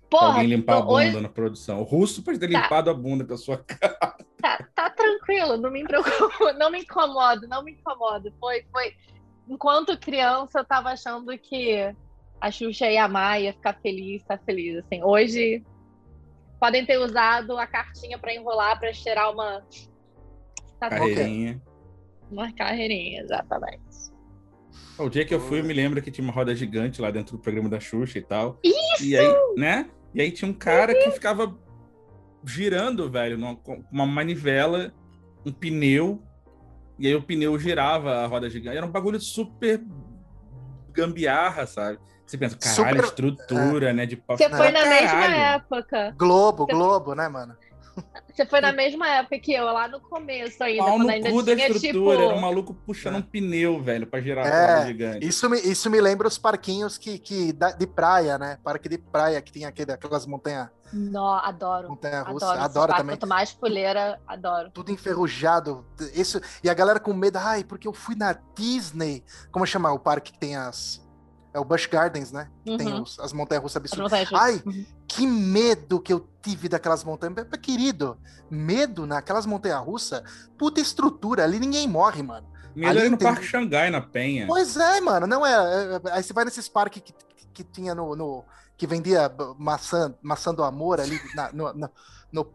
Porra, 0.10 0.26
alguém 0.28 0.48
limpar 0.48 0.80
a 0.80 0.82
bunda 0.82 0.94
hoje 0.94 1.22
na 1.22 1.30
produção? 1.30 1.80
O 1.80 1.84
russo 1.84 2.22
pode 2.22 2.38
ter 2.38 2.52
Tá. 2.52 2.62
limpado 2.62 2.90
a 2.90 2.94
bunda 2.94 3.24
com 3.24 3.34
a 3.34 3.38
sua 3.38 3.58
cara. 3.58 3.96
tá, 4.42 4.68
tá 4.76 4.90
tranquilo, 4.90 5.56
não 5.56 5.72
me 5.72 5.84
preocupo, 5.86 6.52
não 6.60 6.70
me 6.70 6.80
incomodo, 6.80 7.48
não 7.48 7.64
me 7.64 7.72
incomodo. 7.72 8.34
Foi, 8.38 8.66
foi. 8.74 8.94
Enquanto 9.48 9.98
criança, 10.00 10.60
eu 10.60 10.66
tava 10.66 10.90
achando 10.90 11.38
que 11.38 11.94
a 12.40 12.50
Xuxa 12.52 12.90
ia 12.90 13.04
amar, 13.06 13.42
ia 13.42 13.54
ficar 13.54 13.74
feliz, 13.82 14.24
tá 14.24 14.38
feliz. 14.38 14.78
Assim, 14.84 15.04
hoje 15.04 15.64
podem 16.60 16.86
ter 16.86 16.98
usado 16.98 17.58
a 17.58 17.68
cartinha 17.68 18.18
pra 18.18 18.34
enrolar, 18.34 18.80
pra 18.80 18.94
cheirar 18.94 19.32
uma. 19.32 19.62
Tá. 20.80 20.90
Carreirinha. 20.90 21.62
Uma 22.32 22.52
carreirinha, 22.54 23.22
exatamente. 23.22 23.82
O 24.98 25.10
dia 25.10 25.26
que 25.26 25.34
eu 25.34 25.40
fui, 25.40 25.60
eu 25.60 25.64
me 25.64 25.74
lembro 25.74 26.02
que 26.02 26.12
tinha 26.12 26.24
uma 26.24 26.34
roda 26.34 26.56
gigante 26.56 27.02
lá 27.02 27.12
dentro 27.12 27.36
do 27.36 27.42
programa 27.42 27.68
da 27.70 27.80
Xuxa 27.80 28.18
e 28.20 28.22
tal. 28.22 28.60
Isso! 28.64 29.04
E 29.06 29.18
aí, 29.18 29.28
né? 29.58 29.90
E 30.14 30.22
aí 30.22 30.32
tinha 30.32 30.50
um 30.50 30.54
cara 30.54 30.94
que 30.94 31.12
ficava 31.12 31.58
girando, 32.46 33.10
velho, 33.10 33.38
numa- 33.38 33.56
com 33.56 33.84
uma 33.92 34.06
manivela, 34.06 34.94
um 35.46 35.52
pneu, 35.52 36.22
e 37.02 37.08
aí 37.08 37.16
o 37.16 37.22
pneu 37.24 37.58
girava 37.58 38.24
a 38.24 38.28
roda 38.28 38.48
gigante. 38.48 38.78
Era 38.78 38.86
um 38.86 38.92
bagulho 38.92 39.20
super 39.20 39.82
gambiarra, 40.94 41.66
sabe? 41.66 41.98
Você 42.26 42.38
pensa, 42.38 42.56
caralho, 42.58 43.04
Super- 43.04 43.06
estrutura, 43.06 43.92
né? 43.92 44.06
De 44.06 44.16
pau. 44.16 44.38
Não, 44.40 44.58
foi 44.58 44.72
na 44.72 44.86
mesma 44.86 45.26
época. 45.26 46.14
Globo, 46.16 46.68
Globo, 46.68 47.16
né, 47.16 47.28
mano? 47.28 47.58
Você 48.34 48.46
foi 48.46 48.62
na 48.62 48.72
mesma 48.72 49.08
época 49.10 49.38
que 49.40 49.54
eu, 49.54 49.66
lá 49.66 49.88
no 49.90 50.00
começo 50.00 50.64
ainda, 50.64 50.84
Pau 50.84 50.94
quando 50.96 51.04
no 51.04 51.10
ainda 51.12 51.30
cu 51.32 51.44
da 51.44 51.54
tinha, 51.56 51.68
estrutura, 51.68 52.18
tipo. 52.18 52.26
era 52.30 52.34
um 52.36 52.40
maluco 52.40 52.74
puxando 52.74 53.16
É. 53.16 53.18
um 53.18 53.22
pneu, 53.22 53.82
velho, 53.84 54.08
pra 54.08 54.22
girar 54.22 54.46
a 54.46 54.50
É, 54.84 54.86
gigante. 54.88 55.28
Isso 55.28 55.50
me, 55.50 55.60
isso 55.60 55.90
me 55.90 56.00
lembra 56.00 56.28
os 56.28 56.38
parquinhos 56.38 56.98
que, 56.98 57.20
que 57.20 57.52
de 57.54 57.88
praia, 57.88 58.38
né? 58.38 58.58
Parque 58.64 58.88
de 58.88 58.98
praia 58.98 59.42
que 59.42 59.52
tem 59.52 59.66
aquele, 59.66 59.92
aquelas 59.92 60.26
montanhas 60.26 60.70
Não, 60.94 61.28
adoro. 61.34 61.90
montanha 61.90 62.22
russa. 62.24 62.46
Adoro, 62.46 62.64
Adoro, 62.64 62.92
esse 62.94 62.98
também. 63.02 63.16
Quanto 63.18 63.28
mais 63.28 63.52
fuleira, 63.52 64.20
adoro. 64.26 64.72
Tudo 64.72 64.92
enferrujado. 64.92 65.86
Isso, 66.16 66.40
e 66.64 66.70
a 66.70 66.74
galera 66.74 67.00
com 67.02 67.14
medo. 67.14 67.38
Ai, 67.38 67.64
porque 67.66 67.88
eu 67.88 67.94
fui 67.94 68.16
na 68.16 68.34
Disney. 68.56 69.24
Como 69.52 69.66
chama 69.66 69.92
o 69.92 70.00
parque 70.00 70.32
que 70.32 70.40
tem 70.40 70.56
as. 70.56 71.06
É 71.54 71.60
o 71.60 71.66
Busch 71.66 71.86
Gardens, 71.88 72.32
né? 72.32 72.48
Que 72.66 72.78
tem 72.78 72.88
Uhum. 72.94 73.02
os- 73.02 73.20
as 73.20 73.34
montanhas 73.34 73.62
russas 73.64 73.76
As 73.84 73.92
absurdas. 73.92 74.12
montanhas. 74.30 74.34
Ai, 74.34 74.62
Uhum. 74.66 74.86
que 75.08 75.28
medo 75.28 76.00
que 76.00 76.14
eu 76.14 76.26
tive 76.42 76.70
daquelas 76.70 77.04
montanhas. 77.04 77.36
Querido, 77.62 78.18
medo 78.50 79.06
naquelas 79.06 79.46
montanhas 79.46 79.84
russas, 79.84 80.22
puta 80.58 80.80
estrutura, 80.80 81.44
ali 81.44 81.60
ninguém 81.60 81.88
morre, 81.88 82.24
mano. 82.24 82.48
Melhor 82.74 83.02
Ali 83.02 83.10
no 83.10 83.18
tem- 83.18 83.28
Parque 83.28 83.44
Xangai, 83.46 83.90
na 83.90 84.00
Penha. 84.00 84.48
Pois 84.48 84.78
é, 84.78 85.02
mano, 85.02 85.28
não 85.28 85.46
é. 85.46 85.52
é, 85.52 85.96
é, 86.08 86.12
Aí 86.14 86.24
você 86.24 86.32
vai 86.32 86.46
nesses 86.46 86.70
parques 86.70 87.02
que, 87.04 87.14
que, 87.54 87.64
tinha 87.66 87.94
no, 87.94 88.16
no- 88.16 88.46
que 88.78 88.88
vendia 88.88 89.30
maçã, 89.60 90.16
maçã 90.22 90.54
do 90.54 90.64
amor 90.64 91.02
ali 91.02 91.20
na, 91.36 91.52
no, 91.52 91.74
no, 91.74 91.90
no- 92.32 92.52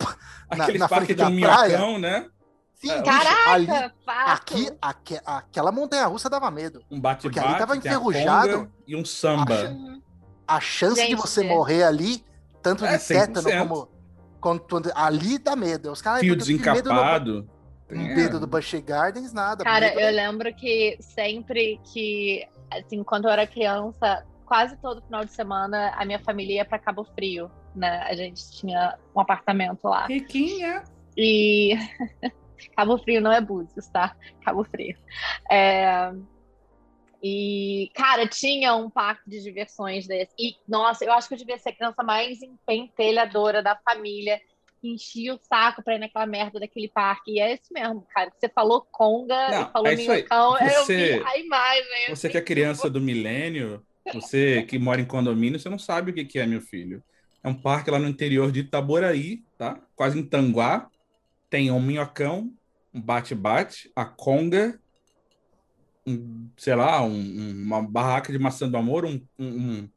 na- 0.57 0.69
na 0.69 0.89
parques 0.89 0.89
frente 0.89 1.15
de 1.15 1.23
um 1.23 1.41
da 1.41 1.47
praia. 1.49 1.77
minhocão, 1.77 1.99
né? 1.99 2.31
Sim, 2.77 2.91
É, 2.91 3.03
Caraca, 3.03 3.51
ali, 3.53 3.67
aqui, 4.07 4.71
aque- 4.83 5.21
aquela 5.25 5.73
montanha 5.73 6.07
russa 6.07 6.29
dava 6.29 6.51
medo. 6.51 6.81
Um 6.91 7.01
Porque 7.01 7.39
ali 7.39 7.49
bate-bate, 7.49 7.59
tava 7.59 7.73
a 7.73 7.77
enferrujado. 7.77 8.71
e 8.87 8.95
um 8.95 9.05
samba. 9.05 9.55
Uhum. 9.71 10.03
A 10.47 10.61
chance 10.61 11.01
de 11.01 11.09
Gente. 11.09 11.17
você 11.17 11.43
morrer 11.43 11.83
ali, 11.85 12.23
tanto 12.63 12.85
É, 12.85 12.97
de 12.99 13.05
tétano 13.05 13.49
100%. 13.49 13.59
como. 13.69 13.89
quanto- 14.41 14.93
ali 14.95 15.39
dá 15.39 15.57
medo. 15.57 15.91
Os 15.91 16.01
caras 16.03 16.21
Fio 16.21 16.37
tive 16.37 16.59
medo 16.59 16.69
no- 16.91 16.95
desencapado. 16.95 17.51
Um 17.91 17.95
Tem- 17.97 18.15
medo 18.15 18.39
do 18.39 18.47
Busch 18.47 18.75
Gardens, 18.85 19.33
nada. 19.33 19.65
Cara, 19.65 19.87
medo- 19.89 20.01
eu 20.01 20.13
lembro 20.13 20.55
que 20.55 20.97
sempre 21.01 21.81
que, 21.93 22.47
assim, 22.71 23.03
quando 23.03 23.25
eu 23.25 23.31
era 23.31 23.47
criança, 23.47 24.25
quase 24.45 24.77
todo 24.77 25.03
final 25.03 25.25
de 25.25 25.33
semana, 25.33 25.93
a 25.97 26.05
minha 26.05 26.21
família 26.21 26.57
ia 26.57 26.65
pra 26.65 26.79
Cabo 26.79 27.05
Frio, 27.15 27.51
né? 27.75 28.03
A 28.03 28.15
gente 28.15 28.49
tinha 28.53 28.97
um 29.15 29.21
apartamento 29.21 29.85
lá. 29.89 30.07
Riquinha. 30.07 30.85
E 31.17 31.75
Cabo 32.77 32.99
Frio 32.99 33.21
não 33.21 33.33
é 33.33 33.41
Búzios, 33.41 33.87
tá? 33.89 34.17
Cabo 34.45 34.65
Frio. 34.65 34.97
É, 35.51 36.13
E, 37.23 37.91
cara, 37.95 38.29
tinha 38.29 38.75
um 38.77 38.91
parque 38.91 39.29
de 39.29 39.43
diversões 39.43 40.07
desse. 40.07 40.33
E, 40.39 40.55
nossa, 40.69 41.05
eu 41.05 41.13
acho 41.13 41.27
que 41.29 41.35
eu 41.35 41.39
devia 41.39 41.59
ser 41.59 41.71
a 41.71 41.75
criança 41.75 42.03
mais 42.03 42.41
empentelhadora 42.43 43.63
da 43.63 43.77
família. 43.77 44.41
que 44.81 44.93
Enchia 44.93 45.35
o 45.35 45.39
saco 45.43 45.83
pra 45.83 45.95
ir 45.95 45.99
naquela 45.99 46.27
merda 46.27 46.61
daquele 46.61 46.89
parque. 46.89 47.33
E 47.33 47.41
é 47.41 47.55
isso 47.55 47.73
mesmo, 47.73 48.07
cara. 48.15 48.31
Você 48.39 48.49
falou 48.49 48.87
conga 48.93 49.51
Não, 49.51 49.73
falou 49.73 49.89
é 49.89 49.95
isso 49.95 50.13
aí. 50.13 50.19
minhocão. 50.19 50.59
Eu 50.59 50.85
Você- 50.85 51.19
vi 51.19 51.25
a 51.25 51.39
imagem. 51.39 52.07
Você 52.11 52.29
que 52.29 52.37
é 52.37 52.43
criança 52.43 52.91
do 52.91 53.01
milênio, 53.01 53.83
você 54.13 54.63
que 54.65 54.79
mora 54.79 55.01
em 55.01 55.07
condomínio, 55.07 55.59
você 55.59 55.71
não 55.71 55.79
sabe 55.79 56.11
o 56.11 56.15
que 56.15 56.25
que 56.25 56.39
é, 56.39 56.47
meu 56.47 56.61
filho. 56.61 57.03
É 57.43 57.49
um 57.49 57.55
parque 57.55 57.91
lá 57.91 57.99
no 57.99 58.09
interior 58.09 58.53
de 58.53 58.61
Itaboraí, 58.61 59.41
tá? 59.57 59.81
Quase 59.97 60.19
em 60.19 60.29
Tanguá. 60.29 60.89
Tem 61.49 61.71
um 61.71 61.81
minhocão, 61.81 62.53
um 62.93 63.01
bate-bate, 63.01 63.91
a 63.95 64.05
conga, 64.05 64.79
um, 66.07 66.49
sei 66.57 66.75
lá, 66.75 67.03
um- 67.03 67.11
um- 67.13 67.63
uma 67.65 67.83
barraca 67.83 68.33
de 68.33 68.39
maçã 68.39 68.69
do 68.69 68.77
amor, 68.77 69.05
um, 69.05 69.21
um- 69.39 69.47
um- 69.47 69.89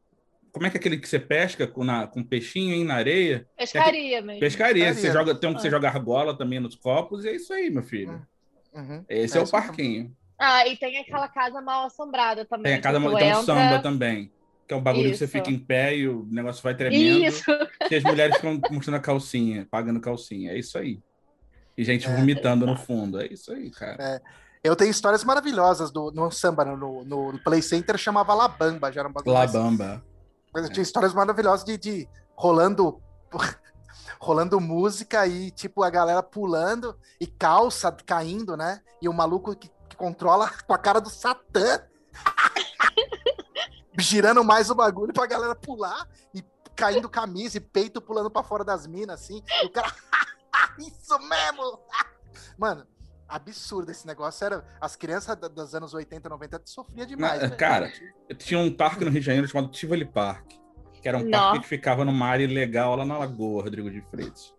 Como 0.52 0.66
é 0.66 0.70
que 0.72 0.78
é 0.78 0.80
aquele 0.80 0.98
que 0.98 1.08
você 1.08 1.20
pesca 1.20 1.68
com, 1.68 1.84
na, 1.84 2.08
com 2.08 2.24
peixinho 2.24 2.74
hein, 2.74 2.84
na 2.84 2.96
areia? 2.96 3.48
Pescaria 3.56 4.20
mesmo. 4.20 4.40
Pescaria. 4.40 4.86
Pescaria. 4.88 4.94
Você 4.94 5.12
joga, 5.14 5.36
tem 5.36 5.48
um 5.48 5.54
que 5.54 5.62
você 5.62 5.68
Ah. 5.68 5.72
joga 5.72 5.88
argola 5.90 6.36
também 6.36 6.60
nos 6.60 6.76
copos, 6.76 7.24
e 7.24 7.30
é 7.30 7.36
isso 7.36 7.54
aí, 7.54 7.70
meu 7.70 7.84
filho. 7.84 8.26
Uhum. 8.74 9.06
Esse 9.08 9.36
É 9.36 9.38
é, 9.38 9.42
o 9.42 9.44
isso 9.44 9.52
parquinho. 9.52 10.12
Ah, 10.40 10.68
e 10.68 10.76
tem 10.76 10.98
aquela 10.98 11.28
casa 11.28 11.62
mal 11.62 11.86
assombrada 11.86 12.46
também. 12.46 12.64
Tem 12.64 12.74
a 12.74 12.82
casa, 12.82 13.00
que 13.00 13.06
tu 13.06 13.16
tem 13.18 13.28
um 13.28 13.30
entra- 13.30 13.44
samba 13.44 13.80
também. 13.80 14.32
Que 14.68 14.74
é 14.74 14.78
um 14.78 14.82
bagulho 14.82 15.12
que 15.12 15.18
você 15.18 15.26
Isso. 15.26 15.34
fica 15.34 15.52
em 15.52 15.60
pé 15.60 15.96
e 15.96 16.08
o 16.08 16.26
negócio 16.32 16.64
vai 16.64 16.74
tremendo. 16.76 17.26
Isso. 17.26 17.44
E 17.90 17.96
as 17.96 18.04
mulheres 18.04 18.36
ficam 18.36 18.60
mostrando 18.72 18.96
a 18.98 19.00
calcinha, 19.00 19.68
pagando 19.70 20.00
calcinha. 20.02 20.52
É 20.52 20.58
isso 20.58 20.78
aí. 20.80 21.00
E 21.80 21.84
gente 21.86 22.10
É. 22.10 22.14
vomitando 22.14 22.66
no 22.66 22.76
fundo. 22.76 23.22
É 23.22 23.28
isso 23.28 23.54
aí, 23.54 23.72
cara. 23.72 24.22
Eu 24.62 24.76
tenho 24.76 24.92
histórias 24.92 25.24
maravilhosas 25.24 25.90
do, 25.90 26.12
no 26.12 26.30
samba, 26.30 26.66
no, 26.66 27.06
no, 27.06 27.40
Play 27.40 27.62
Center 27.62 27.98
chamava 27.98 28.34
Labamba, 28.34 28.92
já 28.92 29.00
era 29.00 29.08
um 29.08 29.14
bagulho. 29.14 29.34
Labamba. 29.34 30.04
Mas 30.54 30.66
eu 30.66 30.74
tinha 30.74 30.84
histórias 30.84 31.14
maravilhosas 31.14 31.64
de, 31.64 31.78
de 31.78 32.10
rolando 32.36 33.02
rolando 34.20 34.60
música 34.60 35.26
e 35.26 35.52
tipo 35.52 35.82
a 35.82 35.90
galera 35.90 36.22
pulando 36.22 36.98
e 37.18 37.26
calça 37.26 37.90
caindo, 38.06 38.58
né? 38.58 38.82
E 39.02 39.08
o 39.08 39.14
maluco 39.14 39.56
que, 39.56 39.70
que 39.88 39.96
controla 39.96 40.52
com 40.68 40.74
a 40.74 40.78
cara 40.78 41.00
do 41.00 41.10
Satã 41.10 41.82
girando 43.98 44.44
mais 44.44 44.70
o 44.70 44.76
bagulho 44.76 45.14
pra 45.14 45.26
galera 45.26 45.56
pular 45.56 46.06
e 46.36 46.44
caindo 46.76 47.08
camisa 47.08 47.58
e 47.58 47.62
peito 47.62 48.02
pulando 48.02 48.30
pra 48.30 48.44
fora 48.44 48.66
das 48.66 48.86
minas 48.86 49.22
assim. 49.22 49.42
E 49.64 49.68
o 49.68 49.70
cara 49.70 49.94
isso 50.80 51.20
mesmo. 51.28 51.80
Mano, 52.58 52.86
absurdo 53.28 53.92
esse 53.92 54.06
negócio 54.08 54.46
era 54.46 54.64
as 54.82 54.96
crianças 54.96 55.36
dos 55.36 55.76
anos 55.76 55.94
80, 55.94 56.28
90 56.30 56.62
sofria 56.66 57.06
demais, 57.06 57.42
velho. 57.42 57.56
cara, 57.58 57.92
Tinha 58.38 58.60
um 58.60 58.72
parque 58.74 59.04
no 59.06 59.12
Rio 59.12 59.20
de 59.20 59.26
Janeiro 59.26 59.48
chamado 59.48 59.70
Tivoli 59.72 60.06
Park. 60.06 60.46
Que 61.02 61.08
era 61.08 61.18
um 61.18 61.24
Não. 61.24 61.32
parque 61.32 61.60
que 61.62 61.68
ficava 61.68 62.04
numa 62.04 62.26
área 62.28 62.46
legal 62.48 62.96
lá 62.96 63.06
na 63.06 63.18
Lagoa, 63.18 63.64
Rodrigo 63.64 63.90
de 63.90 64.02
Freitas. 64.10 64.54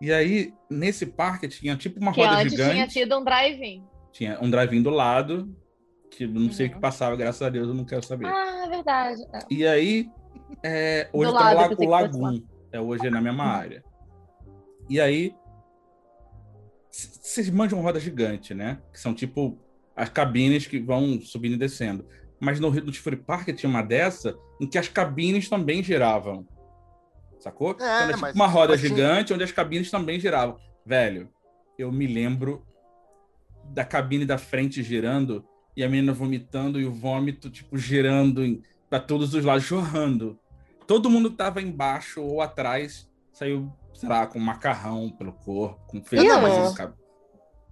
E 0.00 0.12
aí, 0.12 0.54
nesse 0.70 1.06
parque, 1.06 1.48
tinha 1.48 1.76
tipo 1.76 1.98
uma 2.00 2.12
Que 2.12 2.20
roda 2.24 2.38
antes 2.40 2.54
tinha 2.54 2.70
gigante. 2.72 2.92
tido 2.92 3.18
um 3.18 3.24
drive-in. 3.24 3.84
Tinha 4.12 4.38
um 4.40 4.48
drive-in 4.50 4.82
do 4.82 4.90
lado, 4.90 5.56
que 6.10 6.26
não 6.26 6.52
sei 6.52 6.66
o 6.66 6.68
Uhum. 6.68 6.74
que 6.76 6.80
passava, 6.80 7.16
graças 7.16 7.42
a 7.42 7.48
Deus, 7.48 7.66
eu 7.68 7.74
não 7.74 7.84
quero 7.84 8.04
saber. 8.04 8.26
Ah, 8.26 8.64
é 8.64 8.68
verdade. 8.68 9.22
É. 9.32 9.38
E 9.50 9.66
aí, 9.66 10.10
é, 10.62 11.08
hoje 11.12 11.30
Do 11.32 11.36
tá 11.38 11.44
lado, 11.44 11.56
lá 11.56 11.62
eu 11.64 11.68
pensei 11.70 11.86
o 11.86 11.90
Lagoon. 11.90 12.42
É 12.70 12.80
hoje 12.80 13.06
é 13.06 13.10
na 13.10 13.20
mesma 13.20 13.44
área. 13.44 13.82
E 14.88 15.00
aí, 15.00 15.34
vocês 16.92 17.48
manjam 17.50 17.80
roda 17.80 17.98
gigante, 17.98 18.52
né? 18.54 18.78
Que 18.92 19.00
são 19.00 19.14
tipo 19.14 19.58
as 19.96 20.08
cabines 20.08 20.66
que 20.66 20.78
vão 20.78 21.20
subindo 21.20 21.54
e 21.54 21.58
descendo. 21.58 22.04
Mas 22.38 22.60
no 22.60 22.68
Rio 22.68 22.84
do 22.84 22.92
Tifuri 22.92 23.16
Park 23.16 23.48
tinha 23.54 23.70
uma 23.70 23.82
dessa 23.82 24.36
em 24.60 24.66
que 24.66 24.76
as 24.78 24.88
cabines 24.88 25.48
também 25.48 25.82
giravam. 25.82 26.46
Sacou? 27.38 27.72
então 27.72 27.86
era 27.86 28.12
tipo 28.12 28.26
uma 28.34 28.46
roda 28.46 28.76
tinha- 28.76 28.88
gigante 28.88 29.32
onde 29.32 29.42
as 29.44 29.50
cabines 29.52 29.90
também 29.90 30.20
giravam. 30.20 30.58
Velho, 30.84 31.28
eu 31.78 31.90
me 31.90 32.06
lembro 32.06 32.64
da 33.72 33.84
cabine 33.84 34.24
da 34.26 34.38
frente 34.38 34.82
girando 34.82 35.44
e 35.76 35.82
a 35.82 35.88
menina 35.88 36.12
vomitando 36.12 36.80
e 36.80 36.84
o 36.84 36.92
vômito, 36.92 37.48
tipo, 37.48 37.78
girando 37.78 38.44
em, 38.44 38.62
pra 38.90 39.00
todos 39.00 39.32
os 39.34 39.44
lados, 39.44 39.64
jorrando. 39.64 40.38
Todo 40.86 41.08
mundo 41.08 41.30
tava 41.30 41.62
embaixo 41.62 42.20
ou 42.22 42.40
atrás, 42.42 43.08
saiu, 43.32 43.72
sei 43.94 44.08
lá, 44.08 44.26
com 44.26 44.38
macarrão 44.38 45.10
pelo 45.10 45.32
corpo, 45.32 45.80
com 45.86 46.02
feijão. 46.02 46.28
Não, 46.40 46.42
mas 46.42 46.74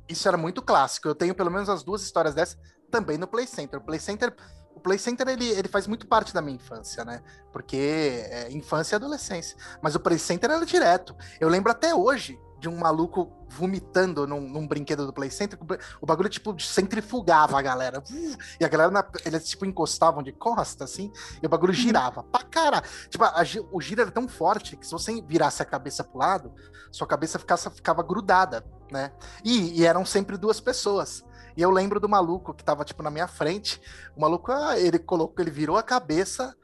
isso- 0.09 0.29
era 0.29 0.37
muito 0.37 0.61
clássico. 0.63 1.09
Eu 1.09 1.15
tenho 1.15 1.35
pelo 1.35 1.51
menos 1.51 1.69
as 1.69 1.83
duas 1.83 2.03
histórias 2.03 2.35
dessas 2.35 2.59
também 2.91 3.17
no 3.19 3.27
Play 3.27 3.47
Center. 3.47 3.79
O 3.79 3.83
Play 3.83 4.01
Center, 4.01 4.35
o 4.75 4.81
Play 4.81 4.99
Center 4.99 5.29
ele, 5.29 5.49
ele 5.51 5.69
faz 5.69 5.87
muito 5.87 6.07
parte 6.07 6.35
da 6.35 6.43
minha 6.43 6.57
infância, 6.57 7.05
né? 7.05 7.23
Porque 7.53 8.25
é 8.29 8.51
infância 8.53 8.95
e 8.95 8.97
adolescência. 8.97 9.57
Mas 9.81 9.95
o 9.95 10.01
Play 10.01 10.19
Center 10.19 10.51
era 10.51 10.67
direto. 10.67 11.15
Eu 11.39 11.49
lembro 11.49 11.71
até 11.71 11.95
hoje 11.95 12.39
de 12.61 12.69
um 12.69 12.77
maluco 12.77 13.33
vomitando 13.49 14.27
num, 14.27 14.41
num 14.41 14.69
brinquedo 14.69 15.07
do 15.07 15.13
Play 15.13 15.31
Center. 15.31 15.59
O 16.01 16.07
bagulho, 16.07 16.29
tipo, 16.29 16.55
centrifugava 16.61 17.59
a 17.59 17.63
galera. 17.63 18.01
Uh, 18.01 18.37
E 18.61 18.65
a 18.65 18.69
galera, 18.69 18.91
na- 18.91 19.05
eles, 19.25 19.49
tipo, 19.49 19.65
encostavam 19.67 20.23
de 20.23 20.31
costa, 20.33 20.85
assim, 20.85 21.11
e 21.43 21.47
o 21.47 21.49
bagulho 21.49 21.73
girava. 21.73 22.23
Pra 22.23 22.43
cara. 22.45 22.83
Tipo, 23.09 23.25
a 23.25 23.43
o 23.73 23.81
giro 23.81 24.03
era 24.03 24.11
tão 24.11 24.29
forte 24.29 24.77
que 24.77 24.87
se 24.87 24.93
você 24.93 25.21
virasse 25.23 25.63
a 25.63 25.65
cabeça 25.65 26.05
pro 26.05 26.19
lado, 26.19 26.53
sua 26.93 27.07
cabeça 27.07 27.39
ficava, 27.39 27.71
ficava 27.71 28.03
grudada, 28.03 28.65
né? 28.93 29.11
E, 29.45 29.81
e 29.81 29.87
eram 29.87 30.05
sempre 30.05 30.37
duas 30.37 30.61
pessoas. 30.61 31.25
E 31.57 31.63
eu 31.63 31.71
lembro 31.71 31.99
do 31.99 32.09
maluco 32.09 32.55
que 32.55 32.63
tava, 32.63 32.85
tipo, 32.85 33.03
na 33.03 33.11
minha 33.11 33.27
frente. 33.27 33.81
O 34.17 34.21
maluco, 34.21 34.53
ah, 34.53 34.79
ele 34.79 34.99
colocou, 34.99 35.43
ele 35.43 35.51
virou 35.51 35.77
a 35.77 35.83
cabeça 35.83 36.55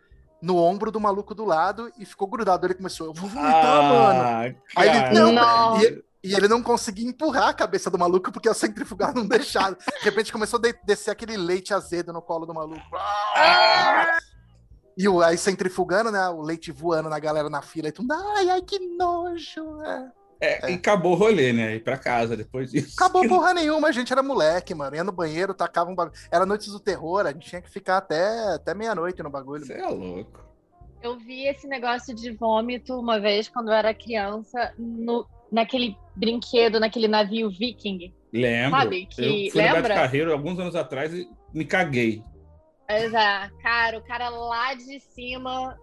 no 0.42 0.56
ombro 0.56 0.90
do 0.90 1.00
maluco 1.00 1.34
do 1.34 1.44
lado 1.44 1.90
e 1.98 2.04
ficou 2.04 2.28
grudado. 2.28 2.66
Ele 2.66 2.74
começou, 2.74 3.06
eu 3.08 3.12
vou 3.14 3.28
vomitar, 3.28 3.82
mano. 3.82 4.20
Ah, 4.22 4.80
Aí 4.80 4.88
ele, 4.88 5.10
não, 5.18 5.32
Não. 5.32 5.80
E, 5.82 6.04
e 6.24 6.34
ele 6.34 6.48
não 6.48 6.62
conseguia 6.62 7.08
empurrar 7.08 7.48
a 7.48 7.54
cabeça 7.54 7.88
do 7.90 7.98
maluco 7.98 8.32
porque 8.32 8.48
a 8.48 8.54
centrifugal 8.54 9.12
não 9.14 9.26
deixava. 9.26 9.74
De 9.76 10.04
repente 10.04 10.32
começou 10.32 10.58
a 10.58 10.62
de- 10.62 10.78
descer 10.84 11.10
aquele 11.10 11.36
leite 11.36 11.72
azedo 11.72 12.12
no 12.12 12.20
colo 12.22 12.46
do 12.46 12.54
maluco. 12.54 12.82
Ah! 13.36 14.18
E 14.98 15.06
o, 15.08 15.20
aí 15.22 15.36
centrifugando, 15.36 16.10
né? 16.10 16.26
O 16.30 16.40
leite 16.40 16.72
voando 16.72 17.10
na 17.10 17.18
galera 17.18 17.50
na 17.50 17.60
fila. 17.60 17.88
E 17.88 17.92
tudo, 17.92 18.12
ai, 18.12 18.48
ai, 18.48 18.62
que 18.62 18.78
nojo. 18.78 19.82
é. 19.82 20.10
É, 20.40 20.70
E 20.70 20.74
acabou 20.74 21.12
o 21.12 21.16
rolê, 21.16 21.52
né? 21.52 21.76
Ir 21.76 21.84
pra 21.84 21.96
casa 21.96 22.36
depois 22.36 22.70
disso. 22.70 22.94
Acabou 22.96 23.26
porra 23.28 23.54
nenhuma, 23.54 23.88
a 23.88 23.92
gente 23.92 24.12
era 24.12 24.22
moleque, 24.22 24.74
mano. 24.74 24.94
Ia 24.96 25.04
no 25.04 25.12
banheiro, 25.12 25.54
tacava 25.54 25.90
um 25.90 25.94
bagulho. 25.94 26.16
Era 26.30 26.44
Noites 26.46 26.68
do 26.72 26.80
Terror, 26.80 27.26
a 27.26 27.32
gente 27.32 27.48
tinha 27.48 27.62
que 27.62 27.70
ficar 27.70 27.98
até, 27.98 28.54
até 28.54 28.74
meia-noite 28.74 29.22
no 29.22 29.30
bagulho. 29.30 29.64
Você 29.64 29.74
é 29.74 29.86
louco. 29.86 30.44
Eu 31.02 31.18
vi 31.18 31.46
esse 31.46 31.66
negócio 31.66 32.14
de 32.14 32.32
vômito 32.32 32.98
uma 32.98 33.20
vez 33.20 33.48
quando 33.48 33.68
eu 33.68 33.74
era 33.74 33.94
criança, 33.94 34.72
no, 34.78 35.26
naquele 35.52 35.96
brinquedo, 36.14 36.80
naquele 36.80 37.06
navio 37.08 37.48
viking. 37.50 38.12
Lembro. 38.32 38.78
Sabe 38.80 39.06
que- 39.06 39.46
eu 39.46 39.52
fui 39.52 39.62
no 39.62 39.72
lembra? 39.74 39.94
Carreiro 39.94 40.32
alguns 40.32 40.58
anos 40.58 40.74
atrás 40.74 41.14
e 41.14 41.28
me 41.54 41.64
caguei. 41.64 42.22
Ah, 42.88 43.50
cara, 43.62 43.98
o 43.98 44.02
cara 44.04 44.28
lá 44.28 44.74
de 44.74 45.00
cima 45.00 45.76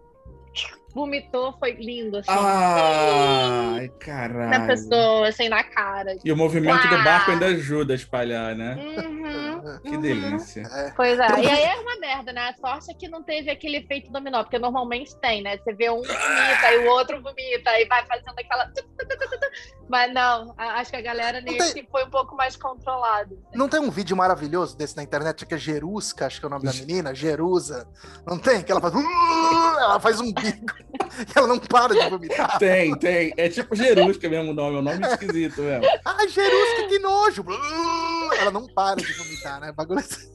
vomitou, 0.94 1.52
foi 1.58 1.72
lindo, 1.72 2.18
assim. 2.18 2.30
Ai, 2.30 3.86
na 3.86 3.88
caralho. 3.98 4.66
pessoa, 4.66 5.28
assim, 5.28 5.48
na 5.48 5.64
cara. 5.64 6.16
E 6.24 6.30
o 6.30 6.36
movimento 6.36 6.86
do 6.88 7.02
barco 7.02 7.32
ainda 7.32 7.46
ajuda 7.46 7.92
a 7.92 7.96
espalhar, 7.96 8.54
né? 8.54 8.76
Uhum. 8.76 9.23
Que 9.82 9.96
delícia. 9.96 10.62
É. 10.62 10.92
Pois 10.96 11.18
é, 11.18 11.26
Então- 11.26 11.38
e 11.42 11.46
aí 11.48 11.62
é 11.64 11.76
uma 11.76 11.96
merda, 11.98 12.32
né? 12.32 12.48
A 12.48 12.54
sorte 12.54 12.90
é 12.90 12.94
que 12.94 13.08
não 13.08 13.22
teve 13.22 13.50
aquele 13.50 13.78
efeito 13.78 14.10
dominó, 14.12 14.42
porque 14.42 14.58
normalmente 14.58 15.16
tem, 15.20 15.42
né? 15.42 15.56
Você 15.58 15.72
vê 15.74 15.90
um 15.90 15.96
vomita 16.02 16.72
e 16.72 16.86
o 16.86 16.90
outro 16.90 17.22
vomita 17.22 17.70
e 17.80 17.86
vai 17.86 18.04
fazendo 18.06 18.34
aquela. 18.38 18.70
Mas 19.88 20.12
não, 20.14 20.54
acho 20.56 20.90
que 20.90 20.96
a 20.96 21.02
galera 21.02 21.40
nesse 21.42 21.86
foi 21.90 22.04
um 22.04 22.10
pouco 22.10 22.34
mais 22.34 22.56
controlado. 22.56 23.38
Não 23.54 23.68
tem 23.68 23.80
um 23.80 23.90
vídeo 23.90 24.16
maravilhoso 24.16 24.76
desse 24.76 24.96
na 24.96 25.02
internet 25.02 25.44
que 25.44 25.54
é 25.54 25.58
Jerusca, 25.58 26.26
acho 26.26 26.40
que 26.40 26.46
é 26.46 26.48
o 26.48 26.50
nome 26.50 26.64
da 26.64 26.72
menina, 26.72 27.14
Jerusa. 27.14 27.86
Não 28.26 28.38
tem? 28.38 28.62
Que 28.62 28.72
ela 28.72 28.80
faz. 28.80 28.94
Ela 28.94 30.00
faz 30.00 30.20
um 30.20 30.32
bico 30.32 30.74
e 31.28 31.38
ela 31.38 31.46
não 31.46 31.58
para 31.58 31.94
de 31.94 32.08
vomitar. 32.08 32.58
Tem, 32.58 32.96
tem. 32.98 33.34
É 33.36 33.48
tipo 33.48 33.76
Jerusca 33.76 34.28
mesmo 34.28 34.52
o 34.52 34.54
nome, 34.54 34.76
é 34.76 34.78
um 34.78 34.82
nome 34.82 35.06
esquisito 35.06 35.60
mesmo. 35.60 35.84
Ai, 36.04 36.28
Jerusca, 36.28 36.88
que 36.88 36.98
nojo! 36.98 37.44
Ela 38.40 38.50
não 38.50 38.66
para 38.66 38.96
de 39.02 39.12
vomitar, 39.12 39.53
né? 39.60 39.72
Bagulho 39.72 40.00
assim. 40.00 40.32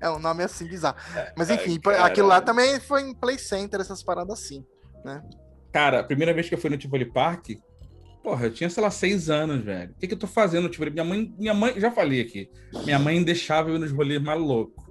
É 0.00 0.08
um 0.08 0.18
nome 0.18 0.44
assim 0.44 0.66
bizarro. 0.66 0.96
Mas 1.36 1.50
enfim, 1.50 1.80
Ai, 1.86 1.96
aquilo 2.02 2.28
lá 2.28 2.40
caralho. 2.40 2.46
também 2.46 2.80
foi 2.80 3.02
em 3.02 3.14
Play 3.14 3.38
Center, 3.38 3.80
essas 3.80 4.02
paradas 4.02 4.38
assim. 4.38 4.64
Cara, 5.72 6.00
a 6.00 6.04
primeira 6.04 6.32
vez 6.32 6.48
que 6.48 6.54
eu 6.54 6.58
fui 6.58 6.70
no 6.70 6.76
Tivoli 6.76 7.06
Park, 7.06 7.50
porra, 8.22 8.46
eu 8.46 8.52
tinha, 8.52 8.68
sei 8.70 8.82
lá, 8.82 8.90
seis 8.90 9.30
anos, 9.30 9.64
velho. 9.64 9.90
O 9.92 9.94
que, 9.94 10.06
que 10.06 10.14
eu 10.14 10.18
tô 10.18 10.26
fazendo 10.26 10.64
no 10.64 10.68
Tivoli? 10.68 10.90
Minha 10.90 11.04
mãe, 11.04 11.34
minha 11.38 11.54
mãe, 11.54 11.80
já 11.80 11.90
falei 11.90 12.20
aqui, 12.20 12.50
minha 12.84 12.98
mãe 12.98 13.22
deixava 13.24 13.70
eu 13.70 13.76
ir 13.76 13.78
nos 13.78 13.90
rolês 13.90 14.22
mais 14.22 14.40
loucos. 14.40 14.84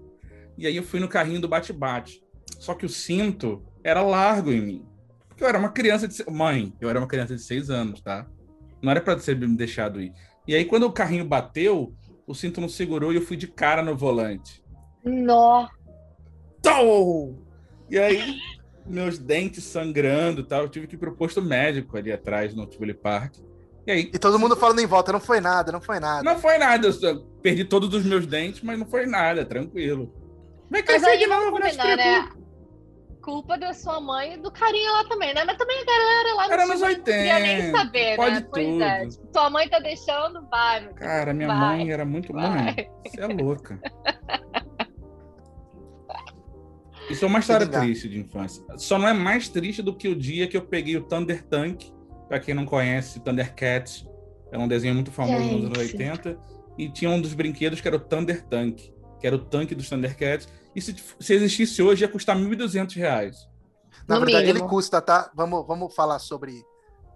E 0.57 0.67
aí 0.67 0.75
eu 0.75 0.83
fui 0.83 0.99
no 0.99 1.07
carrinho 1.07 1.39
do 1.39 1.47
bate-bate. 1.47 2.21
Só 2.59 2.73
que 2.73 2.85
o 2.85 2.89
cinto 2.89 3.63
era 3.83 4.01
largo 4.01 4.51
em 4.51 4.61
mim. 4.61 4.85
Porque 5.27 5.43
eu 5.43 5.47
era 5.47 5.57
uma 5.57 5.69
criança 5.69 6.07
de. 6.07 6.29
Mãe, 6.29 6.73
eu 6.81 6.89
era 6.89 6.99
uma 6.99 7.07
criança 7.07 7.35
de 7.35 7.41
seis 7.41 7.69
anos, 7.69 8.01
tá? 8.01 8.27
Não 8.81 8.91
era 8.91 9.01
pra 9.01 9.17
ser 9.19 9.37
me 9.37 9.55
deixado 9.55 10.01
ir. 10.01 10.11
E 10.47 10.55
aí, 10.55 10.65
quando 10.65 10.83
o 10.83 10.91
carrinho 10.91 11.23
bateu, 11.25 11.93
o 12.27 12.33
cinto 12.35 12.61
não 12.61 12.69
segurou 12.69 13.11
e 13.11 13.15
eu 13.15 13.21
fui 13.21 13.37
de 13.37 13.47
cara 13.47 13.81
no 13.81 13.95
volante. 13.95 14.63
Nó. 15.03 15.67
E 17.89 17.99
aí, 17.99 18.37
meus 18.85 19.17
dentes 19.17 19.63
sangrando 19.63 20.41
e 20.41 20.43
tal, 20.43 20.61
eu 20.63 20.69
tive 20.69 20.87
que 20.87 20.95
ir 20.95 20.97
pro 20.97 21.15
posto 21.15 21.41
médico 21.41 21.97
ali 21.97 22.11
atrás 22.11 22.53
no 22.53 22.65
Tivoli 22.65 22.93
Park. 22.93 23.35
E 23.85 23.91
aí, 23.91 24.11
E 24.13 24.19
todo 24.19 24.37
mundo 24.37 24.55
falando 24.55 24.79
em 24.79 24.85
volta, 24.85 25.11
não 25.11 25.19
foi 25.19 25.41
nada, 25.41 25.71
não 25.71 25.81
foi 25.81 25.99
nada. 25.99 26.23
não 26.23 26.39
foi 26.39 26.57
nada, 26.57 26.87
eu 26.87 27.21
perdi 27.41 27.65
todos 27.65 27.93
os 27.93 28.05
meus 28.05 28.27
dentes, 28.27 28.61
mas 28.61 28.77
não 28.77 28.85
foi 28.85 29.05
nada, 29.07 29.43
tranquilo. 29.43 30.13
Vai 30.69 30.81
Mas 30.81 30.85
crescer 30.85 31.07
aí 31.07 31.17
de 31.17 31.27
vamos 31.27 31.45
novo, 31.45 31.57
combinar, 31.59 31.97
né? 31.97 32.29
Culpa 33.21 33.57
da 33.57 33.73
sua 33.73 33.99
mãe 34.01 34.33
e 34.33 34.37
do 34.37 34.51
carinha 34.51 34.91
lá 34.91 35.03
também, 35.05 35.33
né? 35.33 35.43
Mas 35.45 35.57
também 35.57 35.79
a 35.79 35.85
galera 35.85 36.33
lá 36.35 36.47
no 36.47 36.53
Era 36.53 36.65
nos 36.65 36.79
Chile 36.79 36.95
não 36.95 37.03
queria 37.03 37.39
nem 37.39 37.55
80, 37.57 37.77
saber, 37.77 38.15
pode 38.15 38.35
né? 38.35 38.47
Pois 38.49 38.81
é. 38.81 38.99
tudo. 38.99 39.11
Tipo, 39.11 39.27
tua 39.27 39.49
mãe 39.49 39.69
tá 39.69 39.79
deixando, 39.79 40.47
vai. 40.49 40.87
Cara, 40.93 41.33
minha 41.33 41.47
Vai, 41.47 41.57
mãe 41.77 41.91
era 41.91 42.03
muito 42.05 42.33
vai. 42.33 42.49
mãe. 42.49 42.89
Você 43.05 43.21
é 43.21 43.27
louca. 43.27 43.79
Isso 47.09 47.25
é 47.25 47.27
uma 47.27 47.39
história 47.39 47.67
triste 47.67 48.07
de 48.07 48.19
infância. 48.19 48.63
Só 48.77 48.97
não 48.97 49.07
é 49.07 49.13
mais 49.13 49.49
triste 49.49 49.81
do 49.81 49.93
que 49.93 50.07
o 50.07 50.15
dia 50.15 50.47
que 50.47 50.55
eu 50.55 50.61
peguei 50.61 50.95
o 50.95 51.01
Thunder 51.01 51.43
Tank. 51.43 51.91
Pra 52.27 52.39
quem 52.39 52.53
não 52.53 52.65
conhece, 52.65 53.19
Thundercats 53.19 54.07
é 54.51 54.57
um 54.57 54.67
desenho 54.67 54.95
muito 54.95 55.11
famoso 55.11 55.43
nos 55.43 55.65
anos 55.65 55.77
Gente. 55.79 56.01
80. 56.01 56.39
E 56.77 56.89
tinha 56.89 57.11
um 57.11 57.19
dos 57.19 57.33
brinquedos 57.33 57.81
que 57.81 57.87
era 57.87 57.97
o 57.97 57.99
Thunder 57.99 58.41
Tank, 58.43 58.93
que 59.19 59.27
era 59.27 59.35
o 59.35 59.39
tanque 59.39 59.75
dos 59.75 59.89
Thundercats. 59.89 60.47
E 60.75 60.81
se, 60.81 60.95
se 61.19 61.33
existisse 61.33 61.81
hoje, 61.81 62.03
ia 62.03 62.07
custar 62.09 62.35
1.200 62.37 62.95
reais. 62.95 63.49
Na 64.07 64.15
No 64.19 64.25
verdade, 64.25 64.47
mínimo. 64.47 64.63
ele 64.65 64.69
custa, 64.69 65.01
tá? 65.01 65.29
Vamos, 65.35 65.65
vamos 65.67 65.93
falar 65.93 66.17
sobre, 66.19 66.63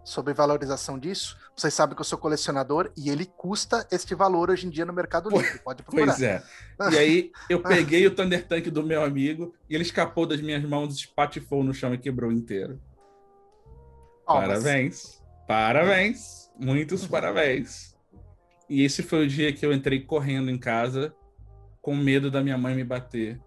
sobre 0.03 0.33
valorização 0.33 0.99
disso. 0.99 1.37
Vocês 1.55 1.73
sabem 1.73 1.95
que 1.95 2.01
eu 2.01 2.05
sou 2.05 2.17
colecionador 2.17 2.91
e 2.97 3.09
ele 3.09 3.25
custa 3.25 3.87
este 3.91 4.13
valor 4.13 4.49
hoje 4.49 4.67
em 4.67 4.69
dia 4.69 4.85
no 4.85 4.91
Mercado 4.93 5.29
Livre. 5.29 5.59
Pode 5.59 5.83
procurar. 5.83 6.05
Pois 6.15 6.21
é. 6.21 6.43
E 6.91 6.97
aí 6.97 7.31
eu 7.49 7.61
peguei 7.63 8.05
o 8.05 8.13
Thunder 8.13 8.45
Tank 8.45 8.67
do 8.69 8.83
meu 8.83 9.03
amigo 9.03 9.55
e 9.69 9.73
ele 9.75 9.83
escapou 9.83 10.25
das 10.25 10.41
minhas 10.41 10.63
mãos, 10.63 10.93
espatifou 10.95 11.63
no 11.63 11.73
chão 11.73 11.93
e 11.93 11.97
quebrou 11.97 12.31
inteiro. 12.31 12.79
Ó, 14.27 14.35
mas- 14.41 14.47
Parabéns. 14.47 15.23
Parabéns. 15.47 16.51
Muitos 16.59 17.05
parabéns. 17.07 17.95
E 18.69 18.83
esse 18.83 19.01
foi 19.03 19.25
o 19.25 19.27
dia 19.27 19.53
que 19.53 19.65
eu 19.65 19.71
entrei 19.71 20.01
correndo 20.01 20.49
em 20.49 20.57
casa 20.57 21.15
com 21.81 21.95
medo 21.95 22.31
da 22.31 22.41
minha 22.41 22.57
mãe 22.57 22.73
me 22.75 22.83
bater. 22.83 23.39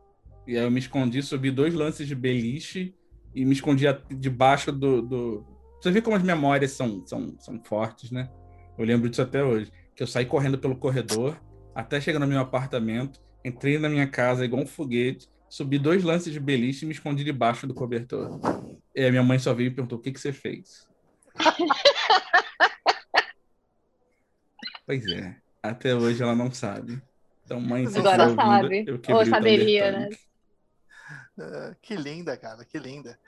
E 0.49 0.57
aí 0.57 0.65
eu 0.65 0.71
me 0.71 0.79
escondi, 0.79 1.23
subi 1.23 1.51
dois 1.51 1.75
lances 1.75 2.09
de 2.09 2.15
beliche 2.15 2.95
e 3.35 3.45
me 3.45 3.53
escondi 3.53 3.85
debaixo 4.09 4.73
do, 4.73 5.03
do... 5.03 5.45
Você 5.79 5.91
vê 5.91 6.01
como 6.01 6.17
as 6.17 6.23
memórias 6.23 6.71
são, 6.71 7.07
são, 7.07 7.39
são 7.39 7.63
fortes, 7.63 8.11
né? 8.11 8.31
Eu 8.79 8.87
lembro 8.87 9.11
disso 9.11 9.21
até 9.21 9.45
hoje. 9.45 9.71
Que 9.95 10.03
eu 10.03 10.07
saí 10.07 10.25
correndo 10.25 10.57
pelo 10.57 10.75
corredor 10.75 11.39
até 11.75 12.01
chegar 12.01 12.19
no 12.19 12.27
meu 12.27 12.41
apartamento, 12.41 13.21
entrei 13.45 13.79
na 13.79 13.91
minha 13.91 14.09
casa 14.09 14.43
igual 14.43 14.63
um 14.63 14.67
foguete, 14.67 15.29
subi 15.51 15.79
dois 15.79 16.03
lances 16.03 16.33
de 16.33 16.41
beliche 16.41 16.87
e 16.87 16.89
me 16.89 16.95
escondi 16.95 17.23
debaixo 17.23 17.67
do 17.67 17.75
cobertor. 17.75 18.41
E 18.97 19.05
a 19.05 19.11
minha 19.11 19.23
mãe 19.23 19.39
só 19.39 19.53
veio 19.53 19.67
e 19.67 19.71
perguntou: 19.71 19.99
o 19.99 20.01
que, 20.01 20.13
que 20.13 20.19
você 20.19 20.33
fez? 20.33 20.89
pois 24.87 25.07
é, 25.09 25.37
até 25.63 25.95
hoje 25.95 26.23
ela 26.23 26.35
não 26.35 26.51
sabe. 26.51 27.03
Então, 27.45 27.61
mãe, 27.61 27.87
se 27.87 27.99
Agora 27.99 28.25
ouvindo, 28.25 28.43
sabe. 28.43 28.85
eu 28.87 28.99
Ou 29.15 29.27
saberia, 29.27 29.93
né? 29.93 30.09
Ah, 31.39 31.75
que 31.81 31.95
linda, 31.95 32.37
cara, 32.37 32.65
que 32.65 32.79
linda. 32.79 33.19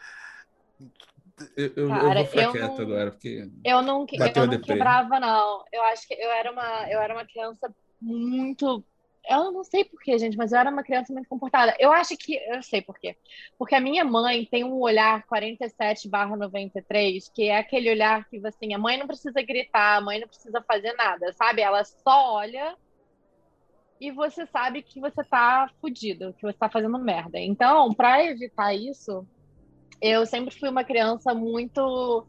Eu, 1.57 1.66
eu, 1.66 1.73
eu 1.77 1.88
Cara, 1.88 2.14
vou 2.14 2.27
ficar 2.27 2.42
eu 2.42 2.53
quieto 2.53 2.79
não- 2.79 2.81
agora, 2.81 3.11
porque. 3.11 3.51
Eu 3.64 3.83
não, 3.83 4.07
eu 4.35 4.46
não 4.46 4.61
quebrava, 4.61 5.20
não. 5.20 5.64
Eu 5.73 5.83
acho 5.85 6.07
que 6.07 6.14
eu 6.14 6.31
era 6.31 6.51
uma, 6.51 6.90
eu 6.90 7.01
era 7.01 7.14
uma 7.14 7.25
criança 7.25 7.73
muito. 8.01 8.85
Eu 9.29 9.53
não 9.53 9.62
sei 9.62 9.85
por 9.85 10.01
quê, 10.01 10.18
gente, 10.18 10.37
mas 10.37 10.51
eu 10.51 10.59
era 10.59 10.70
uma 10.70 10.83
criança 10.83 11.12
muito 11.12 11.29
comportada. 11.29 11.77
Eu 11.79 11.92
acho 11.92 12.16
que. 12.16 12.37
Eu 12.37 12.62
sei 12.62 12.83
por 12.83 12.99
quê. 12.99 13.16
Porque 13.59 13.75
a 13.75 13.81
minha 13.81 14.05
mãe 14.05 14.46
tem 14.46 14.64
um 14.64 14.81
olhar 14.81 15.25
47/93, 15.27 17.31
que 17.33 17.49
é 17.49 17.59
aquele 17.59 17.90
olhar 17.90 18.29
que, 18.29 18.44
assim, 18.46 18.75
a 18.75 18.79
mãe 18.79 18.99
não 18.99 19.07
precisa 19.07 19.40
gritar, 19.42 19.96
a 19.96 20.01
mãe 20.01 20.20
não 20.20 20.29
precisa 20.29 20.62
fazer 20.62 20.92
nada, 20.94 21.33
sabe? 21.35 21.62
Ela 21.62 21.85
só 21.85 22.35
olha 22.35 22.77
e 24.00 24.10
você 24.10 24.46
sabe 24.46 24.82
que 24.82 24.98
você 24.98 25.22
tá 25.22 25.70
fudido, 25.80 26.32
que 26.32 26.42
você 26.42 26.56
tá 26.56 26.70
fazendo 26.70 26.98
merda. 26.98 27.38
Então, 27.38 27.92
para 27.92 28.24
evitar 28.24 28.74
isso, 28.74 29.26
eu 30.00 30.24
sempre 30.24 30.58
fui 30.58 30.70
uma 30.70 30.82
criança 30.82 31.34
muito 31.34 32.26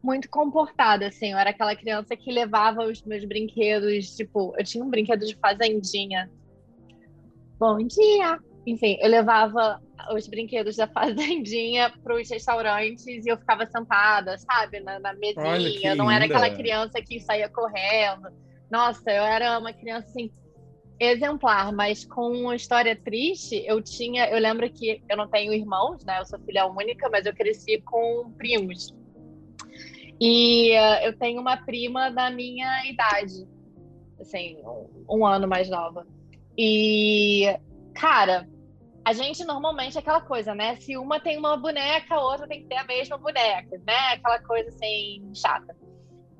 muito 0.00 0.30
comportada, 0.30 1.08
assim. 1.08 1.32
Eu 1.32 1.38
era 1.38 1.50
aquela 1.50 1.74
criança 1.74 2.16
que 2.16 2.30
levava 2.30 2.84
os 2.84 3.02
meus 3.02 3.24
brinquedos, 3.24 4.14
tipo, 4.14 4.54
eu 4.56 4.64
tinha 4.64 4.84
um 4.84 4.88
brinquedo 4.88 5.26
de 5.26 5.36
fazendinha. 5.36 6.30
Bom 7.58 7.78
dia! 7.78 8.38
Enfim, 8.64 8.96
eu 9.00 9.08
levava 9.08 9.80
os 10.12 10.28
brinquedos 10.28 10.76
da 10.76 10.86
fazendinha 10.94 11.90
para 12.04 12.14
os 12.14 12.30
restaurantes 12.30 13.04
e 13.04 13.28
eu 13.28 13.36
ficava 13.36 13.66
sentada, 13.66 14.38
sabe, 14.38 14.78
na, 14.78 15.00
na 15.00 15.12
mesinha. 15.14 15.44
Olha, 15.44 15.88
eu 15.88 15.96
não 15.96 16.08
era 16.08 16.26
aquela 16.26 16.50
criança 16.50 17.02
que 17.02 17.18
saía 17.18 17.48
correndo. 17.48 18.28
Nossa, 18.70 19.10
eu 19.10 19.24
era 19.24 19.58
uma 19.58 19.72
criança 19.72 20.06
assim 20.08 20.30
exemplar, 21.00 21.72
mas 21.72 22.04
com 22.04 22.30
uma 22.30 22.56
história 22.56 22.96
triste, 22.96 23.62
eu 23.66 23.80
tinha, 23.82 24.28
eu 24.28 24.38
lembro 24.38 24.68
que 24.70 25.02
eu 25.08 25.16
não 25.16 25.28
tenho 25.28 25.52
irmãos, 25.52 26.04
né? 26.04 26.18
Eu 26.20 26.26
sou 26.26 26.38
filha 26.40 26.66
única, 26.66 27.08
mas 27.08 27.24
eu 27.24 27.34
cresci 27.34 27.80
com 27.82 28.32
primos. 28.36 28.94
E 30.20 30.72
eh, 30.72 31.08
eu 31.08 31.16
tenho 31.16 31.40
uma 31.40 31.56
prima 31.56 32.10
da 32.10 32.30
minha 32.30 32.84
idade, 32.86 33.46
assim, 34.20 34.58
um 35.08 35.24
ano 35.24 35.46
mais 35.46 35.70
nova. 35.70 36.06
E, 36.56 37.44
cara, 37.94 38.48
a 39.04 39.12
gente 39.12 39.44
normalmente 39.44 39.96
é 39.96 40.00
aquela 40.00 40.20
coisa, 40.20 40.54
né? 40.54 40.76
Se 40.76 40.96
uma 40.96 41.20
tem 41.20 41.38
uma 41.38 41.56
boneca, 41.56 42.16
a 42.16 42.20
outra 42.20 42.48
tem 42.48 42.62
que 42.62 42.68
ter 42.68 42.76
a 42.76 42.84
mesma 42.84 43.16
boneca, 43.16 43.80
né? 43.86 44.14
Aquela 44.14 44.40
coisa 44.40 44.68
assim, 44.70 45.30
chata. 45.34 45.76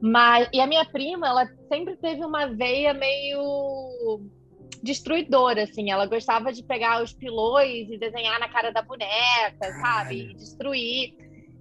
Mas, 0.01 0.49
e 0.53 0.61
a 0.61 0.66
minha 0.66 0.85
prima, 0.85 1.29
ela 1.29 1.47
sempre 1.68 1.97
teve 1.97 2.25
uma 2.25 2.47
veia 2.47 2.92
meio 2.92 4.21
destruidora, 4.83 5.64
assim. 5.64 5.91
Ela 5.91 6.07
gostava 6.07 6.53
de 6.53 6.62
pegar 6.62 7.03
os 7.03 7.12
pilões 7.12 7.88
e 7.91 7.99
desenhar 7.99 8.38
na 8.38 8.49
cara 8.49 8.71
da 8.71 8.83
boneca, 8.83 9.73
sabe? 9.81 10.31
E 10.31 10.35
destruir. 10.35 11.14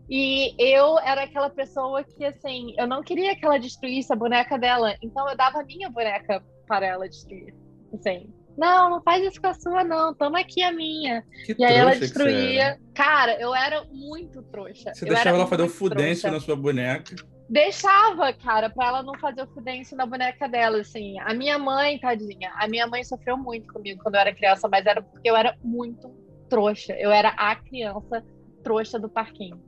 E 0.09 0.55
eu 0.57 0.97
era 0.99 1.23
aquela 1.23 1.49
pessoa 1.49 2.03
que, 2.03 2.23
assim, 2.23 2.73
eu 2.77 2.87
não 2.87 3.03
queria 3.03 3.35
que 3.35 3.45
ela 3.45 3.59
destruísse 3.59 4.11
a 4.13 4.15
boneca 4.15 4.57
dela, 4.57 4.95
então 5.01 5.29
eu 5.29 5.35
dava 5.35 5.59
a 5.59 5.65
minha 5.65 5.89
boneca 5.89 6.41
para 6.65 6.85
ela 6.85 7.09
destruir. 7.09 7.53
Assim, 7.93 8.29
não, 8.57 8.89
não 8.89 9.01
faz 9.03 9.23
isso 9.25 9.39
com 9.39 9.47
a 9.47 9.53
sua, 9.53 9.83
não, 9.83 10.13
toma 10.15 10.39
aqui 10.39 10.63
a 10.63 10.71
minha. 10.71 11.23
Que 11.45 11.55
E 11.59 11.63
aí 11.63 11.75
ela 11.75 11.95
destruía. 11.95 12.79
Cara, 12.93 13.39
eu 13.39 13.53
era 13.53 13.83
muito 13.91 14.41
trouxa. 14.43 14.93
Você 14.93 15.05
eu 15.05 15.09
deixava 15.09 15.37
ela 15.37 15.45
fazer 15.45 15.63
o 15.63 15.65
muito 15.65 15.77
fudêncio 15.77 16.31
na 16.31 16.39
sua 16.39 16.55
boneca. 16.55 17.15
Deixava, 17.49 18.33
cara, 18.33 18.69
pra 18.69 18.87
ela 18.87 19.03
não 19.03 19.17
fazer 19.19 19.41
o 19.43 19.47
fudêncio 19.47 19.95
na 19.95 20.05
boneca 20.05 20.47
dela, 20.49 20.79
assim. 20.81 21.17
A 21.21 21.33
minha 21.33 21.57
mãe, 21.57 21.97
tadinha, 21.97 22.51
a 22.57 22.67
minha 22.67 22.85
mãe 22.87 23.03
sofreu 23.03 23.37
muito 23.37 23.71
comigo 23.73 24.01
quando 24.03 24.15
eu 24.15 24.21
era 24.21 24.35
criança, 24.35 24.67
mas 24.67 24.85
era 24.85 25.01
porque 25.01 25.29
eu 25.29 25.35
era 25.35 25.55
muito 25.63 26.09
trouxa. 26.49 26.93
Eu 26.93 27.09
era 27.11 27.29
a 27.29 27.55
criança 27.55 28.23
trouxa 28.63 28.99
do 28.99 29.09
parquinho. 29.09 29.61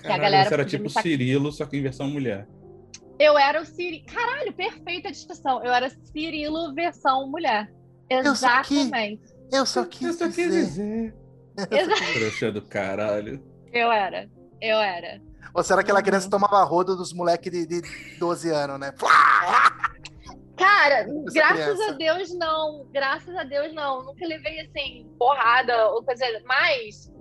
a 0.00 0.02
Caralho, 0.02 0.22
galera 0.22 0.48
você 0.48 0.54
era 0.54 0.64
tipo 0.66 0.90
Cirilo, 0.90 1.50
só 1.50 1.64
que 1.64 1.78
em 1.78 1.82
versão 1.82 2.08
mulher. 2.08 2.46
Eu 3.18 3.38
era 3.38 3.62
o 3.62 3.64
Cirilo. 3.64 4.04
Caralho, 4.06 4.52
perfeita 4.52 5.10
descrição. 5.10 5.64
Eu 5.64 5.72
era 5.72 5.88
Cirilo 5.88 6.74
versão 6.74 7.26
mulher. 7.30 7.72
Exatamente. 8.10 9.22
Eu 9.50 9.64
só 9.64 9.84
quis, 9.86 10.02
Eu 10.08 10.12
só 10.12 10.26
quis 10.26 10.36
dizer. 10.52 10.62
dizer. 10.66 11.14
Exa- 11.72 12.12
Trouxa 12.12 12.52
do 12.52 12.60
caralho. 12.60 13.42
Eu 13.72 13.90
era. 13.90 14.28
Eu 14.60 14.76
era. 14.78 15.22
Ou 15.54 15.62
será 15.62 15.78
que 15.82 15.86
aquela 15.86 15.98
Uhum. 16.00 16.04
criança 16.04 16.30
tomava 16.30 16.62
rodo 16.64 16.96
dos 16.96 17.12
moleques 17.12 17.50
de, 17.50 17.66
de 17.66 18.18
12 18.18 18.50
anos, 18.50 18.78
né? 18.78 18.92
Cara, 20.56 21.00
Essa 21.00 21.32
graças 21.32 21.76
criança. 21.76 21.90
a 21.90 21.92
Deus 21.96 22.34
não. 22.34 22.86
Graças 22.92 23.36
a 23.36 23.44
Deus 23.44 23.74
não. 23.74 24.04
Nunca 24.04 24.26
levei 24.26 24.60
assim, 24.60 25.06
porrada 25.18 25.88
ou 25.90 26.02
coisa. 26.02 26.24
Mas 26.46 27.12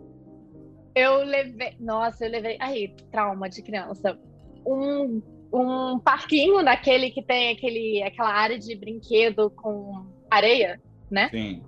eu 0.96 1.18
levei. 1.24 1.76
Nossa, 1.80 2.26
eu 2.26 2.32
levei. 2.32 2.58
Aí, 2.62 2.96
trauma 3.12 3.50
de 3.50 3.62
criança. 3.62 4.18
Um, 4.66 5.22
um 5.54 6.00
parquinho 6.00 6.64
daquele 6.64 7.12
que 7.12 7.22
tem 7.22 7.52
aquele, 7.52 8.02
aquela 8.04 8.32
área 8.34 8.58
de 8.58 8.74
brinquedo 8.76 9.50
com 9.52 10.06
areia, 10.30 10.82
né? 11.12 11.30
Sim. 11.30 11.62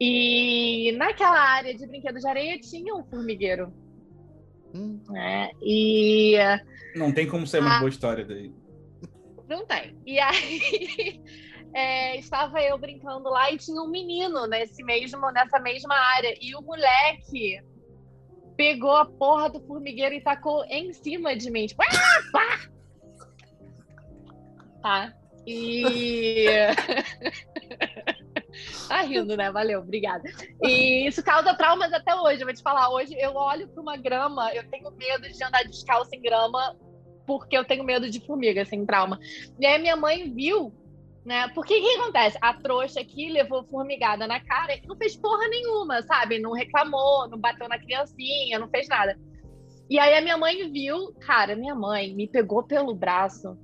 E 0.00 0.92
naquela 0.98 1.38
área 1.40 1.74
de 1.74 1.86
brinquedo 1.86 2.18
de 2.18 2.28
areia 2.28 2.58
tinha 2.58 2.94
um 2.94 3.04
formigueiro, 3.04 3.72
Hum, 4.74 5.00
né? 5.08 5.50
E 5.62 6.36
Não 6.96 7.12
tem 7.12 7.26
como 7.28 7.46
ser 7.46 7.60
uma 7.60 7.76
Ah. 7.76 7.78
boa 7.78 7.88
história 7.88 8.24
daí. 8.24 8.52
Não 9.48 9.64
tem. 9.66 9.96
E 10.04 10.18
aí 10.20 11.20
é, 11.74 12.16
estava 12.18 12.60
eu 12.62 12.76
brincando 12.78 13.28
lá 13.30 13.50
e 13.52 13.56
tinha 13.58 13.80
um 13.80 13.88
menino 13.88 14.46
nesse 14.46 14.82
mesmo, 14.82 15.30
nessa 15.30 15.60
mesma 15.60 15.94
área. 15.94 16.34
E 16.40 16.54
o 16.56 16.62
moleque 16.62 17.60
pegou 18.56 18.96
a 18.96 19.04
porra 19.06 19.50
do 19.50 19.60
formigueiro 19.66 20.14
e 20.14 20.20
tacou 20.22 20.64
em 20.66 20.92
cima 20.92 21.36
de 21.36 21.50
mim. 21.50 21.66
Tipo, 21.66 21.82
"Ah, 21.82 22.20
pá!" 22.32 22.60
Tá. 24.82 25.14
E. 25.46 26.46
tá 28.88 29.02
rindo, 29.02 29.36
né? 29.36 29.50
Valeu, 29.50 29.80
obrigada. 29.80 30.24
E 30.62 31.06
isso 31.06 31.22
causa 31.22 31.54
traumas 31.54 31.92
até 31.92 32.14
hoje. 32.14 32.40
Eu 32.40 32.46
vou 32.46 32.54
te 32.54 32.62
falar, 32.62 32.90
hoje 32.90 33.14
eu 33.18 33.34
olho 33.34 33.68
para 33.68 33.82
uma 33.82 33.96
grama, 33.96 34.52
eu 34.54 34.68
tenho 34.70 34.90
medo 34.92 35.28
de 35.28 35.44
andar 35.44 35.64
descalço 35.64 36.10
em 36.14 36.20
grama 36.20 36.76
porque 37.26 37.56
eu 37.56 37.64
tenho 37.64 37.84
medo 37.84 38.10
de 38.10 38.20
formiga, 38.20 38.62
assim, 38.62 38.84
trauma. 38.84 39.18
E 39.58 39.66
aí 39.66 39.80
minha 39.80 39.96
mãe 39.96 40.32
viu, 40.32 40.72
né? 41.24 41.48
Porque 41.48 41.74
o 41.74 41.80
que 41.80 42.00
acontece? 42.00 42.38
A 42.40 42.54
trouxa 42.54 43.00
aqui 43.00 43.30
levou 43.30 43.64
formigada 43.64 44.26
na 44.26 44.40
cara 44.40 44.74
e 44.74 44.86
não 44.86 44.96
fez 44.96 45.16
porra 45.16 45.48
nenhuma, 45.48 46.02
sabe? 46.02 46.38
Não 46.38 46.52
reclamou, 46.52 47.28
não 47.28 47.38
bateu 47.38 47.68
na 47.68 47.78
criancinha, 47.78 48.58
não 48.58 48.68
fez 48.68 48.88
nada. 48.88 49.18
E 49.88 49.98
aí 49.98 50.16
a 50.16 50.20
minha 50.20 50.36
mãe 50.36 50.70
viu, 50.70 51.12
cara, 51.20 51.54
minha 51.54 51.74
mãe 51.74 52.14
me 52.14 52.26
pegou 52.26 52.62
pelo 52.62 52.94
braço, 52.94 53.58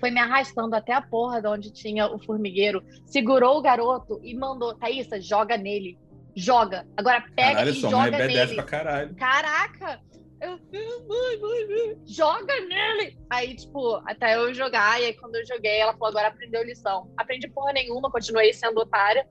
foi 0.00 0.10
me 0.10 0.18
arrastando 0.18 0.74
até 0.74 0.92
a 0.94 1.02
porra 1.02 1.40
de 1.40 1.46
onde 1.48 1.70
tinha 1.72 2.06
o 2.06 2.18
formigueiro, 2.18 2.82
segurou 3.04 3.58
o 3.58 3.62
garoto 3.62 4.18
e 4.24 4.34
mandou, 4.34 4.74
Thaísa, 4.74 5.20
joga 5.20 5.56
nele. 5.56 5.98
Joga. 6.34 6.86
Agora 6.96 7.22
pega 7.36 7.50
Caralho, 7.54 7.70
e 7.70 7.74
sua 7.74 7.90
mãe 7.90 8.00
é 8.00 8.04
joga 8.12 8.18
B10 8.24 8.34
nele. 8.34 8.54
pra 8.54 8.64
caralho. 8.64 9.14
Caraca! 9.16 10.00
Eu, 10.40 10.52
mãe, 10.52 11.38
mãe, 11.40 11.68
mãe, 11.68 11.98
joga 12.06 12.54
nele! 12.66 13.18
Aí, 13.28 13.54
tipo, 13.54 14.00
até 14.06 14.36
eu 14.36 14.54
jogar, 14.54 14.98
e 15.00 15.06
aí 15.06 15.12
quando 15.12 15.34
eu 15.36 15.44
joguei, 15.46 15.78
ela 15.80 15.92
falou, 15.92 16.08
agora 16.08 16.28
aprendeu 16.28 16.64
lição. 16.64 17.12
Aprendi 17.16 17.46
porra 17.48 17.72
nenhuma, 17.74 18.10
continuei 18.10 18.52
sendo 18.54 18.80
otária. 18.80 19.26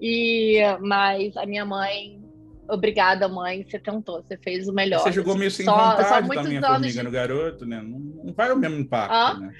E, 0.00 0.60
mas 0.80 1.36
a 1.36 1.44
minha 1.44 1.64
mãe, 1.66 2.22
obrigada, 2.68 3.28
mãe, 3.28 3.64
você 3.68 3.78
tentou, 3.78 4.22
você 4.22 4.38
fez 4.38 4.66
o 4.68 4.72
melhor. 4.72 5.00
Você 5.00 5.12
jogou 5.12 5.36
meio 5.36 5.50
sem 5.50 5.64
só- 5.66 5.74
só 5.76 5.90
vontade 5.96 6.26
muitos 6.26 6.44
também 6.44 6.58
anos 6.58 6.68
formiga 6.70 6.98
de- 7.00 7.02
no 7.02 7.10
garoto, 7.10 7.66
né? 7.66 7.82
Não, 7.82 7.98
não 7.98 8.32
vai 8.32 8.50
o 8.52 8.56
mesmo 8.56 8.78
impacto, 8.78 9.12
Hã? 9.12 9.38
né? 9.40 9.52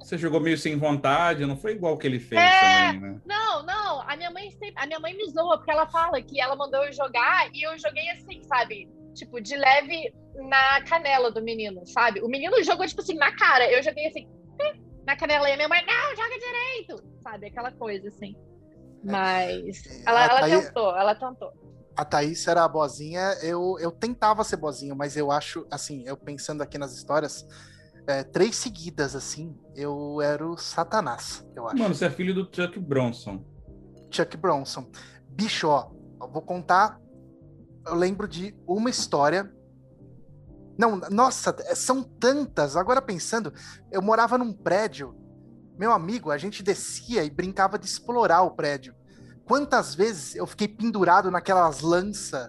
Você 0.00 0.16
jogou 0.16 0.40
meio 0.40 0.56
sem 0.56 0.76
vontade, 0.76 1.44
não 1.44 1.56
foi 1.56 1.72
igual 1.72 1.96
que 1.98 2.06
ele 2.06 2.18
fez 2.18 2.40
É. 2.42 2.60
também, 2.60 3.00
né? 3.00 3.20
Não, 3.26 3.62
não, 3.66 4.00
a 4.08 4.16
minha 4.16 4.30
mãe 4.30 4.50
sempre, 4.52 4.72
a 4.76 4.86
minha 4.86 4.98
mãe 5.00 5.14
me 5.16 5.28
zoa, 5.30 5.58
porque 5.58 5.70
ela 5.70 5.86
fala 5.88 6.20
que 6.22 6.40
ela 6.40 6.56
mandou 6.56 6.82
eu 6.84 6.92
jogar 6.92 7.48
e 7.52 7.62
eu 7.66 7.78
joguei 7.78 8.08
assim, 8.10 8.42
sabe? 8.44 8.88
Tipo, 9.14 9.40
de 9.40 9.56
leve 9.56 10.12
na 10.48 10.82
canela 10.82 11.30
do 11.30 11.42
menino, 11.42 11.86
sabe? 11.86 12.20
O 12.22 12.28
menino 12.28 12.62
jogou, 12.62 12.86
tipo 12.86 13.00
assim, 13.00 13.14
na 13.16 13.34
cara. 13.36 13.70
Eu 13.70 13.82
joguei 13.82 14.06
assim, 14.06 14.26
"Ih", 14.60 14.80
na 15.04 15.16
canela. 15.16 15.48
E 15.50 15.52
a 15.52 15.56
minha 15.56 15.68
mãe, 15.68 15.84
não, 15.84 16.16
joga 16.16 16.38
direito! 16.38 17.04
Sabe? 17.22 17.46
Aquela 17.48 17.72
coisa, 17.72 18.08
assim. 18.08 18.34
Mas 19.02 19.82
ela, 20.06 20.20
A 20.20 20.24
ela 20.24 20.40
Thaí- 20.40 20.62
tentou, 20.64 20.96
ela 20.96 21.14
tentou. 21.14 21.52
A 21.96 22.04
Thaís 22.04 22.46
era 22.46 22.64
a 22.64 22.68
bozinha, 22.68 23.34
eu, 23.42 23.76
eu 23.80 23.90
tentava 23.90 24.44
ser 24.44 24.56
bozinho, 24.56 24.94
mas 24.94 25.16
eu 25.16 25.32
acho, 25.32 25.66
assim, 25.70 26.04
eu 26.06 26.16
pensando 26.16 26.62
aqui 26.62 26.78
nas 26.78 26.92
histórias, 26.94 27.44
é, 28.08 28.24
três 28.24 28.56
seguidas, 28.56 29.14
assim, 29.14 29.54
eu 29.76 30.22
era 30.22 30.46
o 30.46 30.56
Satanás, 30.56 31.46
eu 31.54 31.66
acho. 31.66 31.76
Mano, 31.76 31.94
você 31.94 32.06
é 32.06 32.10
filho 32.10 32.34
do 32.34 32.48
Chuck 32.50 32.80
Bronson. 32.80 33.44
Chuck 34.10 34.34
Bronson. 34.38 34.90
Bicho, 35.28 35.68
ó, 35.68 35.90
eu 36.18 36.30
vou 36.30 36.40
contar. 36.40 36.98
Eu 37.86 37.94
lembro 37.94 38.26
de 38.26 38.56
uma 38.66 38.88
história. 38.88 39.52
Não, 40.78 40.96
nossa, 41.10 41.54
são 41.74 42.02
tantas. 42.02 42.76
Agora 42.76 43.02
pensando, 43.02 43.52
eu 43.92 44.00
morava 44.00 44.38
num 44.38 44.54
prédio. 44.54 45.14
Meu 45.78 45.92
amigo, 45.92 46.30
a 46.30 46.38
gente 46.38 46.62
descia 46.62 47.22
e 47.24 47.30
brincava 47.30 47.78
de 47.78 47.84
explorar 47.84 48.40
o 48.40 48.52
prédio. 48.52 48.94
Quantas 49.44 49.94
vezes 49.94 50.34
eu 50.34 50.46
fiquei 50.46 50.66
pendurado 50.66 51.30
naquelas 51.30 51.82
lanças 51.82 52.48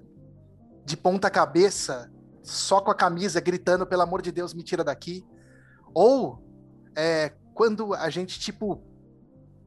de 0.85 0.95
ponta 0.95 1.29
cabeça, 1.29 2.09
só 2.41 2.79
com 2.79 2.91
a 2.91 2.95
camisa, 2.95 3.41
gritando, 3.41 3.85
pelo 3.85 4.03
amor 4.03 4.21
de 4.21 4.31
Deus, 4.31 4.53
me 4.53 4.63
tira 4.63 4.85
daqui. 4.85 5.25
Ou 5.93 6.43
é, 6.95 7.33
quando 7.53 7.93
a 7.93 8.09
gente, 8.09 8.39
tipo, 8.39 8.81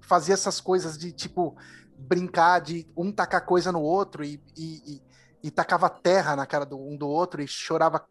fazia 0.01 0.35
essas 0.35 0.61
coisas 0.61 0.99
de, 0.99 1.13
tipo, 1.13 1.57
brincar 1.97 2.61
de 2.61 2.87
um 2.97 3.13
tacar 3.13 3.45
coisa 3.45 3.71
no 3.71 3.81
outro 3.81 4.25
e, 4.25 4.43
e, 4.57 4.95
e, 4.95 5.03
e 5.45 5.51
tacava 5.51 5.89
terra 5.89 6.37
na 6.37 6.47
cara 6.47 6.67
do 6.67 6.79
um 6.79 6.97
do 6.97 7.09
outro 7.09 7.43
e 7.43 7.47
chorava. 7.47 8.07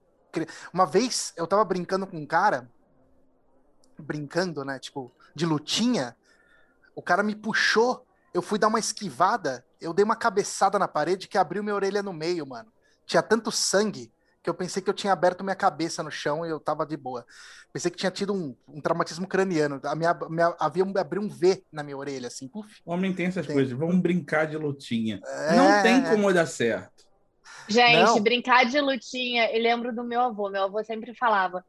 Uma 0.74 0.86
vez 0.86 1.34
eu 1.36 1.46
tava 1.46 1.64
brincando 1.66 2.08
com 2.08 2.18
um 2.18 2.26
cara, 2.26 2.70
brincando, 4.00 4.64
né? 4.64 4.80
Tipo, 4.80 5.12
de 5.36 5.46
lutinha, 5.46 6.16
o 6.96 7.02
cara 7.02 7.24
me 7.24 7.36
puxou, 7.36 8.06
eu 8.34 8.42
fui 8.42 8.58
dar 8.58 8.68
uma 8.68 8.80
esquivada, 8.80 9.66
eu 9.80 9.94
dei 9.94 10.06
uma 10.06 10.16
cabeçada 10.16 10.80
na 10.80 10.88
parede 10.88 11.28
que 11.28 11.38
abriu 11.38 11.64
minha 11.64 11.76
orelha 11.76 12.02
no 12.02 12.14
meio, 12.14 12.46
mano. 12.48 12.72
Tinha 13.06 13.22
tanto 13.22 13.52
sangue 13.52 14.12
que 14.44 14.50
eu 14.50 14.54
pensei 14.54 14.82
que 14.82 14.90
eu 14.90 14.94
tinha 14.94 15.14
aberto 15.14 15.44
minha 15.44 15.56
cabeça 15.56 16.02
no 16.02 16.10
chão 16.10 16.46
e 16.46 16.50
eu 16.50 16.60
tava 16.60 16.86
de 16.86 16.98
boa. 16.98 17.26
Pensei 17.72 17.92
que 17.92 17.98
tinha 17.98 18.12
tido 18.12 18.34
um, 18.34 18.56
um 18.68 18.82
traumatismo 18.82 19.28
craniano. 19.28 19.80
A 19.84 19.96
minha, 19.96 20.14
minha, 20.30 20.56
havia 20.60 20.84
um, 20.84 20.94
abriu 20.98 21.22
um 21.22 21.30
V 21.30 21.64
na 21.72 21.84
minha 21.84 21.98
orelha, 21.98 22.28
assim, 22.28 22.48
puf. 22.48 22.82
Homem 22.86 23.14
tem 23.14 23.28
essas 23.28 23.46
Tem. 23.46 23.56
coisas. 23.56 23.78
Vamos 23.78 24.00
brincar 24.00 24.46
de 24.46 24.58
lutinha. 24.58 25.22
É, 25.26 25.56
Não 25.56 25.84
tem 25.84 26.04
como 26.04 26.34
dar 26.34 26.48
certo. 26.48 27.06
Gente, 27.68 28.04
Não. 28.04 28.20
brincar 28.20 28.66
de 28.66 28.80
lutinha, 28.82 29.52
eu 29.52 29.62
lembro 29.62 29.94
do 29.94 30.04
meu 30.04 30.22
avô. 30.22 30.50
Meu 30.50 30.64
avô 30.64 30.84
sempre 30.84 31.14
falava: 31.14 31.64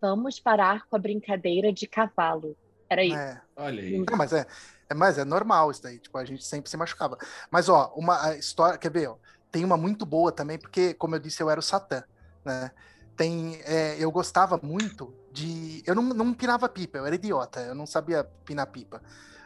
vamos 0.00 0.40
parar 0.40 0.84
com 0.86 0.96
a 0.96 0.98
brincadeira 0.98 1.72
de 1.72 1.86
cavalo. 1.86 2.56
Era 2.90 3.04
isso. 3.04 3.16
É. 3.16 3.40
Olha 3.56 3.82
aí. 3.82 3.98
Não, 3.98 4.16
mas 4.16 4.32
é, 4.32 4.46
é, 4.88 4.94
mas 4.94 5.18
é 5.18 5.24
normal 5.24 5.70
isso 5.70 5.82
daí, 5.82 5.98
tipo, 5.98 6.16
a 6.18 6.24
gente 6.24 6.44
sempre 6.44 6.70
se 6.70 6.76
machucava. 6.76 7.16
Mas, 7.50 7.68
ó, 7.68 7.92
uma 7.96 8.36
história, 8.36 8.78
quer 8.78 8.90
ver, 8.90 9.08
ó, 9.08 9.16
tem 9.50 9.64
uma 9.64 9.76
muito 9.76 10.04
boa 10.04 10.30
também, 10.30 10.58
porque, 10.58 10.94
como 10.94 11.14
eu 11.14 11.18
disse, 11.18 11.42
eu 11.42 11.50
era 11.50 11.58
o 11.58 11.62
Satã, 11.62 12.04
né? 12.46 12.70
Tem, 13.16 13.60
é, 13.64 13.96
eu 13.98 14.10
gostava 14.10 14.58
muito 14.62 15.12
de, 15.32 15.82
eu 15.86 15.94
não, 15.94 16.02
não 16.02 16.28
empinava 16.28 16.68
pipa, 16.68 16.98
eu 16.98 17.06
era 17.06 17.14
idiota, 17.14 17.60
eu 17.60 17.74
não 17.74 17.86
sabia 17.86 18.24
pinar 18.44 18.66
pipa, 18.66 19.02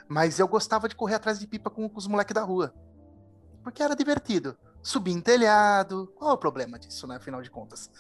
mas 0.09 0.39
eu 0.39 0.47
gostava 0.47 0.89
de 0.89 0.95
correr 0.95 1.15
atrás 1.15 1.39
de 1.39 1.47
pipa 1.47 1.71
com, 1.71 1.89
com 1.89 1.99
os 1.99 2.07
moleques 2.07 2.35
da 2.35 2.43
rua, 2.43 2.75
porque 3.63 3.83
era 3.83 3.97
divertido. 3.97 4.57
Subir 4.83 5.13
em 5.13 5.21
telhado, 5.21 6.13
qual 6.17 6.31
é 6.31 6.35
o 6.35 6.39
problema 6.39 6.79
disso, 6.79 7.07
né, 7.07 7.17
afinal 7.17 7.43
de 7.43 7.51
contas? 7.51 7.91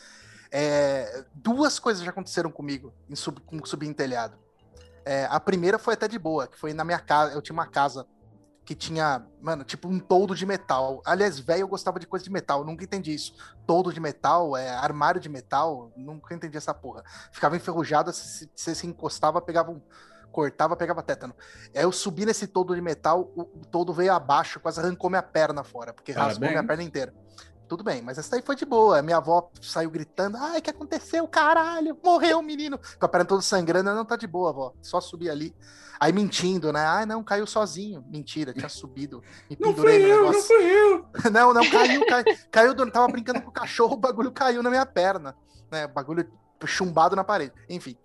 É, 0.50 1.24
duas 1.34 1.78
coisas 1.78 2.02
já 2.02 2.10
aconteceram 2.10 2.50
comigo 2.50 2.92
em 3.08 3.14
sub, 3.14 3.40
com 3.42 3.64
subir 3.64 3.86
em 3.86 3.92
telhado. 3.92 4.36
É, 5.04 5.26
a 5.30 5.38
primeira 5.38 5.78
foi 5.78 5.94
até 5.94 6.08
de 6.08 6.18
boa, 6.18 6.46
que 6.46 6.58
foi 6.58 6.74
na 6.74 6.84
minha 6.84 6.98
casa. 6.98 7.32
Eu 7.32 7.40
tinha 7.40 7.54
uma 7.54 7.66
casa 7.66 8.06
que 8.70 8.74
tinha, 8.76 9.26
mano, 9.42 9.64
tipo 9.64 9.88
um 9.88 9.98
toldo 9.98 10.32
de 10.32 10.46
metal. 10.46 11.02
Aliás, 11.04 11.40
velho, 11.40 11.62
eu 11.62 11.66
gostava 11.66 11.98
de 11.98 12.06
coisa 12.06 12.24
de 12.24 12.30
metal, 12.30 12.64
nunca 12.64 12.84
entendi 12.84 13.12
isso. 13.12 13.34
Toldo 13.66 13.92
de 13.92 13.98
metal, 13.98 14.56
é, 14.56 14.70
armário 14.70 15.20
de 15.20 15.28
metal, 15.28 15.90
nunca 15.96 16.32
entendi 16.36 16.56
essa 16.56 16.72
porra. 16.72 17.02
Ficava 17.32 17.56
enferrujado, 17.56 18.12
se 18.12 18.48
você 18.54 18.72
se 18.72 18.86
encostava, 18.86 19.40
pegava 19.40 19.72
um. 19.72 19.80
Cortava, 20.30 20.76
pegava 20.76 21.02
tétano. 21.02 21.34
Aí 21.74 21.82
eu 21.82 21.90
subi 21.90 22.24
nesse 22.24 22.46
toldo 22.46 22.72
de 22.72 22.80
metal, 22.80 23.32
o, 23.34 23.40
o 23.42 23.66
toldo 23.66 23.92
veio 23.92 24.12
abaixo, 24.12 24.60
quase 24.60 24.78
arrancou 24.78 25.10
minha 25.10 25.20
perna 25.24 25.64
fora, 25.64 25.92
porque 25.92 26.12
Parabéns. 26.12 26.38
raspou 26.38 26.48
minha 26.48 26.64
perna 26.64 26.84
inteira. 26.84 27.12
Tudo 27.70 27.84
bem, 27.84 28.02
mas 28.02 28.18
essa 28.18 28.32
daí 28.32 28.42
foi 28.42 28.56
de 28.56 28.64
boa. 28.64 29.00
Minha 29.00 29.18
avó 29.18 29.48
saiu 29.62 29.88
gritando: 29.92 30.36
Ai, 30.36 30.58
o 30.58 30.62
que 30.62 30.70
aconteceu? 30.70 31.28
Caralho, 31.28 31.96
morreu 32.04 32.40
o 32.40 32.42
menino. 32.42 32.76
Com 32.98 33.06
a 33.06 33.08
perna 33.08 33.24
toda 33.24 33.42
sangrando, 33.42 33.94
não 33.94 34.04
tá 34.04 34.16
de 34.16 34.26
boa, 34.26 34.50
avó. 34.50 34.74
Só 34.82 35.00
subir 35.00 35.30
ali. 35.30 35.54
Aí 36.00 36.12
mentindo, 36.12 36.72
né? 36.72 36.84
Ai, 36.84 37.06
não, 37.06 37.22
caiu 37.22 37.46
sozinho. 37.46 38.04
Mentira, 38.08 38.52
tinha 38.52 38.68
subido. 38.68 39.22
Me 39.48 39.56
Não 39.60 39.72
pendurei 39.72 40.00
fui 40.00 40.10
eu, 40.10 40.16
não 40.16 40.30
negócio. 40.30 40.46
fui 40.48 40.64
eu. 40.64 41.06
Não, 41.30 41.54
não, 41.54 41.70
caiu, 41.70 42.04
caiu, 42.06 42.24
caiu 42.50 42.74
do, 42.74 42.90
tava 42.90 43.06
brincando 43.06 43.40
com 43.40 43.50
o 43.50 43.52
cachorro, 43.52 43.94
o 43.94 43.98
bagulho 44.00 44.32
caiu 44.32 44.64
na 44.64 44.70
minha 44.70 44.84
perna. 44.84 45.36
Né, 45.70 45.84
o 45.84 45.90
bagulho 45.90 46.28
chumbado 46.66 47.14
na 47.14 47.22
parede. 47.22 47.54
Enfim. 47.68 47.96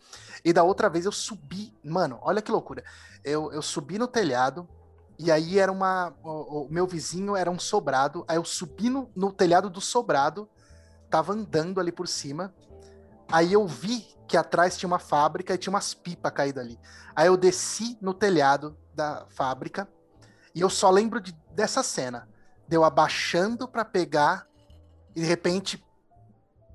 E 0.43 0.53
da 0.53 0.61
outra 0.61 0.89
vez 0.91 1.05
eu 1.05 1.11
subi, 1.11 1.73
mano, 1.83 2.19
olha 2.21 2.39
que 2.39 2.51
loucura. 2.51 2.83
Eu, 3.23 3.51
eu 3.51 3.63
subi 3.63 3.97
no 3.97 4.07
telhado, 4.07 4.69
e 5.17 5.31
aí 5.31 5.59
era 5.59 5.71
uma. 5.71 6.13
O, 6.23 6.65
o 6.65 6.67
meu 6.69 6.85
vizinho 6.85 7.35
era 7.35 7.49
um 7.49 7.59
sobrado. 7.59 8.25
Aí 8.27 8.37
eu 8.37 8.45
subi 8.45 8.89
no, 8.89 9.09
no 9.15 9.31
telhado 9.31 9.69
do 9.69 9.79
sobrado, 9.79 10.49
tava 11.09 11.33
andando 11.33 11.79
ali 11.79 11.91
por 11.91 12.07
cima. 12.07 12.53
Aí 13.31 13.53
eu 13.53 13.65
vi 13.65 14.05
que 14.27 14.37
atrás 14.37 14.77
tinha 14.77 14.87
uma 14.87 14.99
fábrica 14.99 15.53
e 15.53 15.57
tinha 15.57 15.71
umas 15.71 15.93
pipas 15.93 16.31
caídas 16.31 16.65
ali. 16.65 16.79
Aí 17.15 17.27
eu 17.27 17.37
desci 17.37 17.97
no 18.01 18.13
telhado 18.13 18.77
da 18.93 19.25
fábrica 19.29 19.87
e 20.53 20.61
eu 20.61 20.69
só 20.69 20.89
lembro 20.89 21.19
de, 21.19 21.31
dessa 21.51 21.81
cena. 21.81 22.27
Deu 22.67 22.83
abaixando 22.83 23.67
para 23.67 23.85
pegar 23.85 24.47
e 25.15 25.21
de 25.21 25.25
repente 25.25 25.83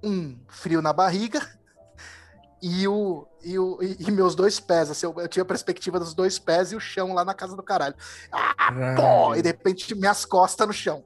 um 0.03 0.39
frio 0.49 0.81
na 0.81 0.93
barriga 0.93 1.60
e 2.63 2.87
o 2.87 3.27
e, 3.43 3.59
o, 3.59 3.79
e, 3.81 4.11
meus 4.11 4.35
dois 4.35 4.61
pés, 4.61 4.91
assim, 4.91 5.07
eu, 5.07 5.15
eu, 5.17 5.27
tinha 5.27 5.43
a 5.43 5.47
perspectiva 5.47 5.99
dos 5.99 6.13
dois 6.13 6.39
pés 6.39 6.73
e 6.73 6.77
o 6.77 6.81
chão 6.81 7.15
lá 7.15 7.25
na 7.25 7.33
casa 7.33 7.57
do 7.57 7.63
caralho. 7.63 7.95
Ah, 8.31 8.95
pô, 8.95 9.35
e 9.35 9.41
de 9.41 9.49
repente 9.49 9.95
minhas 9.95 10.27
costas 10.27 10.67
no 10.67 10.73
chão. 10.73 11.03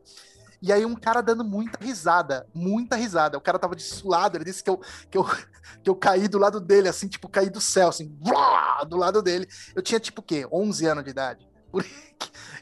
E 0.60 0.72
aí 0.72 0.84
um 0.84 0.96
cara 0.96 1.20
dando 1.20 1.44
muita 1.44 1.78
risada, 1.80 2.46
muita 2.52 2.96
risada. 2.96 3.38
O 3.38 3.40
cara 3.40 3.58
tava 3.58 3.76
de 3.76 3.84
lado, 4.04 4.36
ele 4.36 4.44
disse 4.44 4.64
que 4.64 4.70
eu, 4.70 4.80
que 5.10 5.16
eu, 5.16 5.24
que 5.84 5.90
eu 5.90 5.94
caí 5.94 6.26
do 6.26 6.38
lado 6.38 6.58
dele, 6.58 6.88
assim, 6.88 7.06
tipo, 7.06 7.28
caí 7.28 7.48
do 7.48 7.60
céu, 7.60 7.88
assim, 7.88 8.18
do 8.88 8.96
lado 8.96 9.22
dele. 9.22 9.46
Eu 9.76 9.82
tinha, 9.82 10.00
tipo, 10.00 10.20
o 10.20 10.24
quê? 10.24 10.46
11 10.50 10.86
anos 10.86 11.04
de 11.04 11.10
idade. 11.10 11.48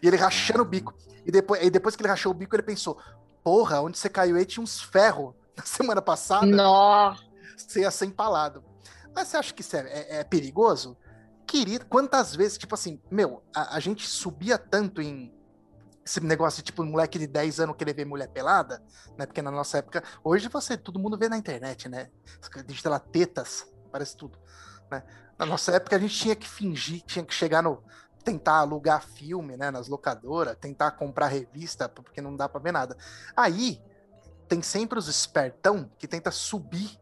E 0.02 0.08
ele 0.08 0.16
rachando 0.16 0.62
o 0.62 0.64
bico. 0.64 0.92
E 1.24 1.30
depois, 1.30 1.62
e 1.62 1.70
depois 1.70 1.94
que 1.94 2.02
ele 2.02 2.08
rachou 2.08 2.32
o 2.32 2.34
bico, 2.34 2.56
ele 2.56 2.64
pensou, 2.64 2.98
porra, 3.44 3.80
onde 3.80 3.96
você 3.96 4.08
caiu 4.08 4.34
aí 4.34 4.44
tinha 4.44 4.60
uns 4.60 4.82
ferros 4.82 5.32
na 5.56 5.64
semana 5.64 6.02
passada. 6.02 6.44
Nossa! 6.44 7.22
Você 7.56 7.82
ia 7.82 7.90
ser 7.92 8.06
empalado. 8.06 8.64
Mas 9.14 9.28
você 9.28 9.36
acha 9.36 9.52
que 9.52 9.60
isso 9.60 9.76
é, 9.76 9.80
é, 9.80 10.16
é 10.18 10.24
perigoso? 10.24 10.96
Querido, 11.46 11.86
quantas 11.86 12.34
vezes, 12.34 12.56
tipo 12.56 12.74
assim, 12.74 13.00
meu, 13.10 13.42
a, 13.54 13.76
a 13.76 13.80
gente 13.80 14.06
subia 14.06 14.56
tanto 14.56 15.02
em, 15.02 15.32
esse 16.04 16.20
negócio 16.20 16.58
de 16.58 16.66
tipo 16.66 16.82
um 16.82 16.86
moleque 16.86 17.18
de 17.18 17.26
10 17.26 17.60
anos 17.60 17.76
querer 17.76 17.94
ver 17.94 18.04
mulher 18.04 18.28
pelada, 18.28 18.82
né? 19.16 19.26
Porque 19.26 19.42
na 19.42 19.50
nossa 19.50 19.78
época, 19.78 20.02
hoje 20.24 20.48
você, 20.48 20.76
todo 20.76 20.98
mundo 20.98 21.18
vê 21.18 21.28
na 21.28 21.36
internet, 21.36 21.88
né? 21.88 22.10
Digita 22.66 22.90
lá 22.90 22.98
tetas, 22.98 23.66
parece 23.90 24.16
tudo, 24.16 24.38
né? 24.90 25.02
Na 25.38 25.46
nossa 25.46 25.72
época 25.72 25.96
a 25.96 25.98
gente 25.98 26.14
tinha 26.14 26.36
que 26.36 26.48
fingir, 26.48 27.02
tinha 27.02 27.24
que 27.24 27.34
chegar 27.34 27.62
no 27.62 27.82
tentar 28.22 28.58
alugar 28.58 29.02
filme, 29.04 29.56
né, 29.56 29.68
nas 29.72 29.88
locadoras, 29.88 30.56
tentar 30.56 30.92
comprar 30.92 31.26
revista, 31.26 31.88
porque 31.88 32.20
não 32.20 32.36
dá 32.36 32.48
para 32.48 32.60
ver 32.60 32.72
nada. 32.72 32.96
Aí 33.36 33.82
tem 34.48 34.62
sempre 34.62 34.96
os 34.96 35.08
espertão 35.08 35.90
que 35.98 36.06
tenta 36.06 36.30
subir 36.30 37.00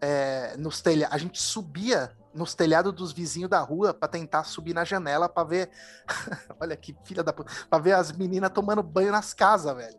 é, 0.00 0.56
nos 0.56 0.80
telhados. 0.80 1.14
A 1.14 1.18
gente 1.18 1.40
subia 1.40 2.10
nos 2.34 2.54
telhados 2.54 2.92
dos 2.92 3.12
vizinhos 3.12 3.48
da 3.48 3.60
rua 3.60 3.94
para 3.94 4.08
tentar 4.08 4.44
subir 4.44 4.74
na 4.74 4.84
janela 4.84 5.28
para 5.28 5.44
ver. 5.44 5.70
Olha 6.60 6.76
que 6.76 6.96
filha 7.04 7.22
da 7.22 7.32
puta. 7.32 7.50
Pra 7.68 7.78
ver 7.78 7.92
as 7.92 8.12
meninas 8.12 8.50
tomando 8.50 8.82
banho 8.82 9.10
nas 9.10 9.32
casas, 9.32 9.74
velho. 9.74 9.98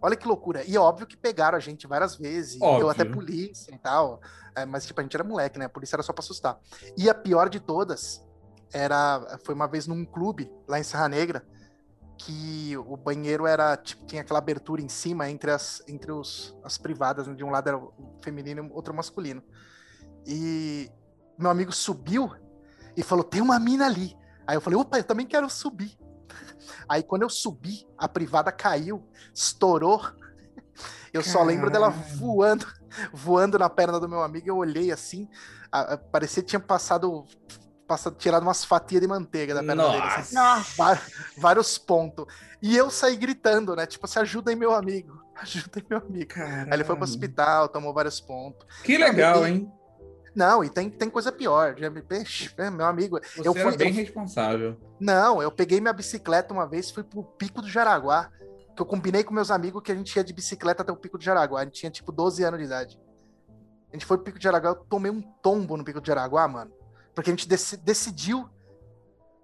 Olha 0.00 0.16
que 0.16 0.28
loucura. 0.28 0.62
E 0.64 0.78
óbvio 0.78 1.06
que 1.06 1.16
pegaram 1.16 1.56
a 1.56 1.60
gente 1.60 1.86
várias 1.86 2.14
vezes, 2.14 2.60
óbvio. 2.60 2.78
deu 2.78 2.90
até 2.90 3.04
polícia 3.04 3.74
e 3.74 3.78
tal. 3.78 4.20
É, 4.54 4.64
mas, 4.64 4.86
tipo, 4.86 5.00
a 5.00 5.02
gente 5.02 5.14
era 5.14 5.24
moleque, 5.24 5.58
né? 5.58 5.64
A 5.64 5.68
polícia 5.68 5.96
era 5.96 6.02
só 6.02 6.12
pra 6.12 6.22
assustar. 6.22 6.58
E 6.96 7.08
a 7.08 7.14
pior 7.14 7.48
de 7.48 7.60
todas 7.60 8.24
era. 8.72 9.38
Foi 9.44 9.54
uma 9.54 9.66
vez 9.66 9.86
num 9.86 10.04
clube 10.04 10.50
lá 10.68 10.78
em 10.78 10.84
Serra 10.84 11.08
Negra 11.08 11.44
que 12.18 12.76
o 12.76 12.96
banheiro 12.96 13.46
era 13.46 13.76
tipo, 13.76 14.04
tinha 14.04 14.22
aquela 14.22 14.40
abertura 14.40 14.82
em 14.82 14.88
cima 14.88 15.30
entre 15.30 15.52
as 15.52 15.82
entre 15.86 16.10
os, 16.10 16.54
as 16.64 16.76
privadas, 16.76 17.28
né? 17.28 17.34
de 17.34 17.44
um 17.44 17.50
lado 17.50 17.68
era 17.68 17.78
o 17.78 17.92
feminino 18.22 18.64
e 18.64 18.72
outro 18.72 18.92
masculino. 18.92 19.42
E 20.26 20.90
meu 21.38 21.50
amigo 21.50 21.72
subiu 21.72 22.30
e 22.96 23.02
falou: 23.02 23.24
"Tem 23.24 23.40
uma 23.40 23.58
mina 23.58 23.86
ali". 23.86 24.16
Aí 24.46 24.56
eu 24.56 24.60
falei: 24.60 24.78
"Opa, 24.78 24.98
eu 24.98 25.04
também 25.04 25.26
quero 25.26 25.48
subir". 25.48 25.96
Aí 26.88 27.02
quando 27.02 27.22
eu 27.22 27.30
subi, 27.30 27.86
a 27.96 28.08
privada 28.08 28.50
caiu, 28.50 29.08
estourou. 29.32 30.00
Eu 31.10 31.22
Caramba. 31.22 31.38
só 31.38 31.42
lembro 31.42 31.70
dela 31.70 31.88
voando, 31.88 32.66
voando 33.14 33.58
na 33.58 33.70
perna 33.70 33.98
do 33.98 34.06
meu 34.06 34.22
amigo. 34.22 34.46
Eu 34.46 34.58
olhei 34.58 34.92
assim, 34.92 35.26
a, 35.72 35.94
a, 35.94 35.96
parecia 35.96 36.42
que 36.42 36.50
tinha 36.50 36.60
passado 36.60 37.24
passado, 37.88 38.16
tirado 38.16 38.42
umas 38.42 38.64
fatias 38.64 39.00
de 39.00 39.08
manteiga 39.08 39.54
da 39.54 39.60
perna 39.60 39.82
Nossa. 39.82 39.98
dele. 39.98 40.12
Assim, 40.16 40.74
vários, 40.76 41.12
vários 41.38 41.78
pontos. 41.78 42.26
E 42.60 42.76
eu 42.76 42.90
saí 42.90 43.16
gritando, 43.16 43.74
né? 43.74 43.86
Tipo, 43.86 44.06
se 44.06 44.18
ajuda 44.18 44.50
aí, 44.50 44.56
meu 44.56 44.74
amigo. 44.74 45.26
Ajuda 45.40 45.70
aí, 45.76 45.84
meu 45.88 45.98
amigo. 45.98 46.26
Caramba. 46.28 46.66
Aí 46.66 46.72
ele 46.72 46.84
foi 46.84 46.96
pro 46.96 47.04
hospital, 47.04 47.68
tomou 47.68 47.94
vários 47.94 48.20
pontos. 48.20 48.66
Que 48.82 48.98
legal, 48.98 49.46
e, 49.46 49.50
hein? 49.50 49.72
Não, 50.34 50.62
e 50.64 50.68
tem, 50.68 50.90
tem 50.90 51.08
coisa 51.08 51.32
pior. 51.32 51.76
É, 51.80 52.70
meu 52.70 52.86
amigo. 52.86 53.20
Você 53.20 53.48
eu 53.48 53.54
fui 53.54 53.76
bem 53.76 53.90
eu, 53.90 53.94
responsável. 53.94 54.76
Não, 55.00 55.40
eu 55.40 55.50
peguei 55.50 55.80
minha 55.80 55.92
bicicleta 55.92 56.52
uma 56.52 56.66
vez, 56.66 56.90
fui 56.90 57.04
pro 57.04 57.22
Pico 57.22 57.62
do 57.62 57.68
Jaraguá. 57.68 58.30
Que 58.74 58.82
eu 58.82 58.86
combinei 58.86 59.24
com 59.24 59.34
meus 59.34 59.50
amigos 59.50 59.82
que 59.82 59.90
a 59.90 59.94
gente 59.94 60.14
ia 60.14 60.22
de 60.22 60.32
bicicleta 60.32 60.82
até 60.82 60.92
o 60.92 60.96
Pico 60.96 61.18
do 61.18 61.24
Jaraguá. 61.24 61.60
A 61.60 61.64
gente 61.64 61.80
tinha 61.80 61.90
tipo 61.90 62.12
12 62.12 62.44
anos 62.44 62.58
de 62.60 62.66
idade. 62.66 63.00
A 63.90 63.96
gente 63.96 64.04
foi 64.04 64.16
pro 64.18 64.24
Pico 64.26 64.38
do 64.38 64.42
Jaraguá, 64.42 64.70
eu 64.70 64.74
tomei 64.74 65.10
um 65.10 65.22
tombo 65.22 65.76
no 65.76 65.84
Pico 65.84 66.00
do 66.00 66.06
Jaraguá, 66.06 66.46
mano. 66.46 66.70
Porque 67.18 67.30
a 67.30 67.32
gente 67.32 67.48
dec 67.48 67.76
decidiu 67.78 68.48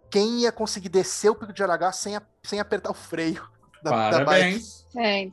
quem 0.08 0.42
ia 0.42 0.52
conseguir 0.52 0.88
descer 0.88 1.28
o 1.30 1.34
Pico 1.34 1.52
de 1.52 1.58
Jaraguá 1.58 1.90
sem, 1.90 2.14
a, 2.14 2.22
sem 2.44 2.60
apertar 2.60 2.92
o 2.92 2.94
freio 2.94 3.44
da, 3.82 3.90
Parabéns. 3.90 4.86
da 4.94 5.00
bike. 5.00 5.32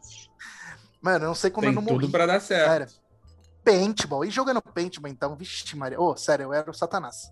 Mano, 1.00 1.26
eu 1.26 1.28
não 1.28 1.36
sei 1.36 1.52
como 1.52 1.68
Tem 1.68 1.70
eu 1.70 1.76
não 1.76 1.84
morri. 1.84 2.00
tudo 2.00 2.12
pra 2.12 2.26
dar 2.26 2.40
certo. 2.40 2.68
Sério. 2.68 2.88
Paintball. 3.64 4.26
E 4.26 4.32
jogando 4.32 4.60
paintball, 4.60 5.12
então, 5.12 5.36
vixe, 5.36 5.78
Maria. 5.78 6.02
Ô, 6.02 6.14
oh, 6.14 6.18
sério, 6.18 6.46
eu 6.46 6.54
era 6.54 6.72
o 6.72 6.74
Satanás. 6.74 7.32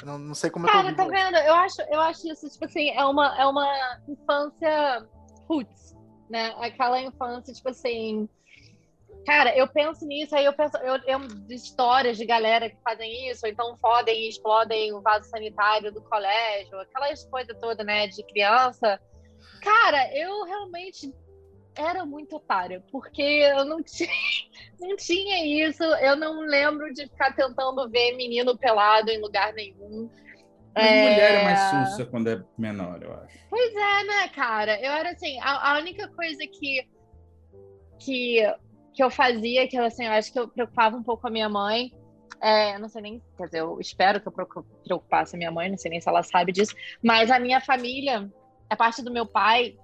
Eu 0.00 0.06
não, 0.06 0.16
não 0.16 0.34
sei 0.36 0.48
como 0.48 0.64
Cara, 0.64 0.90
eu 0.90 0.96
tô 0.96 1.06
tá 1.06 1.08
vendo? 1.08 1.36
Eu 1.38 1.54
acho, 1.54 1.82
eu 1.90 2.00
acho 2.00 2.28
isso, 2.28 2.48
tipo 2.48 2.66
assim, 2.66 2.90
é 2.90 3.04
uma, 3.04 3.36
é 3.36 3.44
uma 3.44 3.98
infância 4.06 5.08
roots, 5.48 5.96
né? 6.30 6.54
Aquela 6.60 7.00
infância, 7.00 7.52
tipo 7.52 7.68
assim, 7.68 8.28
Cara, 9.26 9.54
eu 9.56 9.68
penso 9.68 10.06
nisso, 10.06 10.34
aí 10.34 10.44
eu 10.44 10.52
penso 10.52 10.76
eu, 10.78 10.96
eu, 11.06 11.18
de 11.28 11.54
histórias 11.54 12.16
de 12.16 12.24
galera 12.24 12.70
que 12.70 12.76
fazem 12.82 13.30
isso, 13.30 13.44
ou 13.44 13.52
então 13.52 13.76
fodem 13.78 14.24
e 14.24 14.28
explodem 14.28 14.92
o 14.92 15.00
vaso 15.00 15.28
sanitário 15.28 15.92
do 15.92 16.02
colégio, 16.02 16.80
aquelas 16.80 17.24
coisas 17.26 17.56
todas, 17.60 17.84
né, 17.84 18.06
de 18.06 18.22
criança. 18.24 19.00
Cara, 19.62 20.16
eu 20.16 20.44
realmente 20.44 21.12
era 21.76 22.04
muito 22.04 22.36
otária, 22.36 22.82
porque 22.90 23.22
eu 23.22 23.64
não 23.64 23.82
tinha, 23.84 24.10
não 24.80 24.96
tinha 24.96 25.68
isso, 25.68 25.82
eu 25.82 26.16
não 26.16 26.40
lembro 26.40 26.92
de 26.92 27.02
ficar 27.02 27.34
tentando 27.34 27.88
ver 27.90 28.16
menino 28.16 28.56
pelado 28.56 29.10
em 29.10 29.20
lugar 29.20 29.52
nenhum. 29.52 30.10
Mas 30.74 30.86
é... 30.86 31.10
mulher 31.10 31.34
é 31.34 31.44
mais 31.44 31.88
sussa 31.88 32.06
quando 32.06 32.28
é 32.28 32.42
menor, 32.56 33.02
eu 33.02 33.12
acho. 33.14 33.38
Pois 33.50 33.74
é, 33.74 34.04
né, 34.04 34.28
cara? 34.28 34.80
Eu 34.80 34.92
era 34.92 35.10
assim, 35.10 35.38
a, 35.40 35.72
a 35.72 35.78
única 35.78 36.08
coisa 36.08 36.38
que 36.46 36.88
que 37.98 38.40
que 38.92 39.02
eu 39.02 39.10
fazia, 39.10 39.68
que 39.68 39.76
assim, 39.76 40.06
eu 40.06 40.12
acho 40.12 40.32
que 40.32 40.38
eu 40.38 40.48
preocupava 40.48 40.96
um 40.96 41.02
pouco 41.02 41.26
a 41.26 41.30
minha 41.30 41.48
mãe. 41.48 41.92
É, 42.42 42.78
não 42.78 42.88
sei 42.88 43.02
nem, 43.02 43.22
quer 43.36 43.46
dizer, 43.46 43.60
eu 43.60 43.78
espero 43.80 44.20
que 44.20 44.26
eu 44.26 44.32
preocupasse 44.32 45.36
a 45.36 45.38
minha 45.38 45.50
mãe, 45.50 45.68
não 45.68 45.76
sei 45.76 45.90
nem 45.90 46.00
se 46.00 46.08
ela 46.08 46.22
sabe 46.22 46.52
disso, 46.52 46.74
mas 47.02 47.30
a 47.30 47.38
minha 47.38 47.60
família, 47.60 48.30
a 48.68 48.76
parte 48.76 49.02
do 49.02 49.10
meu 49.10 49.26
pai 49.26 49.76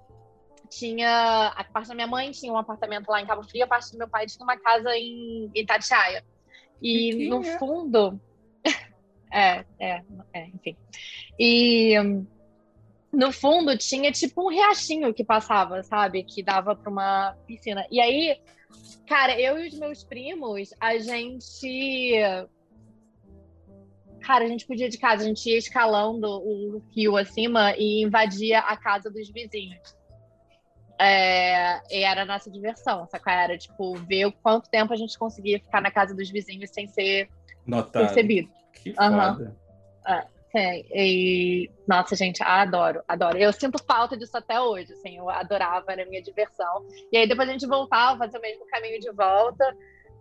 tinha, 0.67 1.53
a 1.55 1.63
parte 1.63 1.87
da 1.87 1.95
minha 1.95 2.07
mãe 2.07 2.31
tinha 2.31 2.51
um 2.51 2.57
apartamento 2.57 3.09
lá 3.09 3.21
em 3.21 3.27
Cabo 3.27 3.43
Frio, 3.43 3.63
a 3.63 3.67
parte 3.67 3.91
do 3.91 3.97
meu 3.97 4.07
pai 4.07 4.25
tinha 4.25 4.43
uma 4.43 4.57
casa 4.57 4.89
em 4.95 5.51
Itatiaia. 5.53 6.25
E 6.81 7.15
que 7.15 7.29
no 7.29 7.43
é? 7.43 7.59
fundo, 7.59 8.19
é, 9.31 9.65
é, 9.79 10.01
é, 10.33 10.47
enfim. 10.47 10.75
E 11.39 11.95
no 13.11 13.31
fundo 13.31 13.77
tinha 13.77 14.11
tipo 14.11 14.43
um 14.43 14.49
riachinho 14.49 15.13
que 15.13 15.23
passava, 15.23 15.81
sabe? 15.83 16.23
Que 16.23 16.43
dava 16.43 16.75
para 16.75 16.91
uma 16.91 17.35
piscina. 17.45 17.85
E 17.89 17.99
aí 17.99 18.39
Cara, 19.07 19.39
eu 19.39 19.57
e 19.57 19.67
os 19.67 19.79
meus 19.79 20.03
primos, 20.03 20.73
a 20.79 20.97
gente. 20.97 22.11
Cara, 24.21 24.43
a 24.43 24.47
gente 24.47 24.65
podia 24.65 24.89
de 24.89 24.97
casa, 24.97 25.23
a 25.23 25.27
gente 25.27 25.49
ia 25.49 25.57
escalando 25.57 26.27
o 26.27 26.81
rio 26.93 27.15
acima 27.15 27.73
e 27.77 28.03
invadia 28.03 28.59
a 28.59 28.75
casa 28.75 29.09
dos 29.09 29.29
vizinhos. 29.29 29.95
É, 30.99 31.79
e 31.95 32.03
era 32.03 32.23
a 32.23 32.25
nossa 32.25 32.49
diversão, 32.49 33.07
saca? 33.07 33.31
Era 33.31 33.57
tipo 33.57 33.95
ver 33.95 34.31
quanto 34.41 34.69
tempo 34.69 34.91
a 34.91 34.97
gente 34.97 35.17
conseguia 35.17 35.59
ficar 35.59 35.81
na 35.81 35.91
casa 35.91 36.13
dos 36.13 36.29
vizinhos 36.29 36.71
sem 36.71 36.87
ser 36.87 37.29
Notado. 37.65 38.05
percebido. 38.05 38.49
Que 38.73 38.93
foda. 38.93 39.33
Uhum. 39.39 40.13
É. 40.13 40.27
É, 40.55 40.79
e, 40.95 41.69
nossa, 41.87 42.15
gente, 42.15 42.41
adoro, 42.41 43.01
adoro. 43.07 43.37
Eu 43.37 43.51
sinto 43.51 43.83
falta 43.83 44.17
disso 44.17 44.37
até 44.37 44.59
hoje, 44.59 44.93
assim, 44.93 45.17
eu 45.17 45.29
adorava, 45.29 45.91
era 45.91 46.05
minha 46.05 46.21
diversão. 46.21 46.85
E 47.11 47.17
aí 47.17 47.27
depois 47.27 47.49
a 47.49 47.51
gente 47.51 47.67
voltava, 47.67 48.19
fazia 48.19 48.39
o 48.39 48.41
mesmo 48.41 48.65
caminho 48.67 48.99
de 48.99 49.11
volta. 49.11 49.65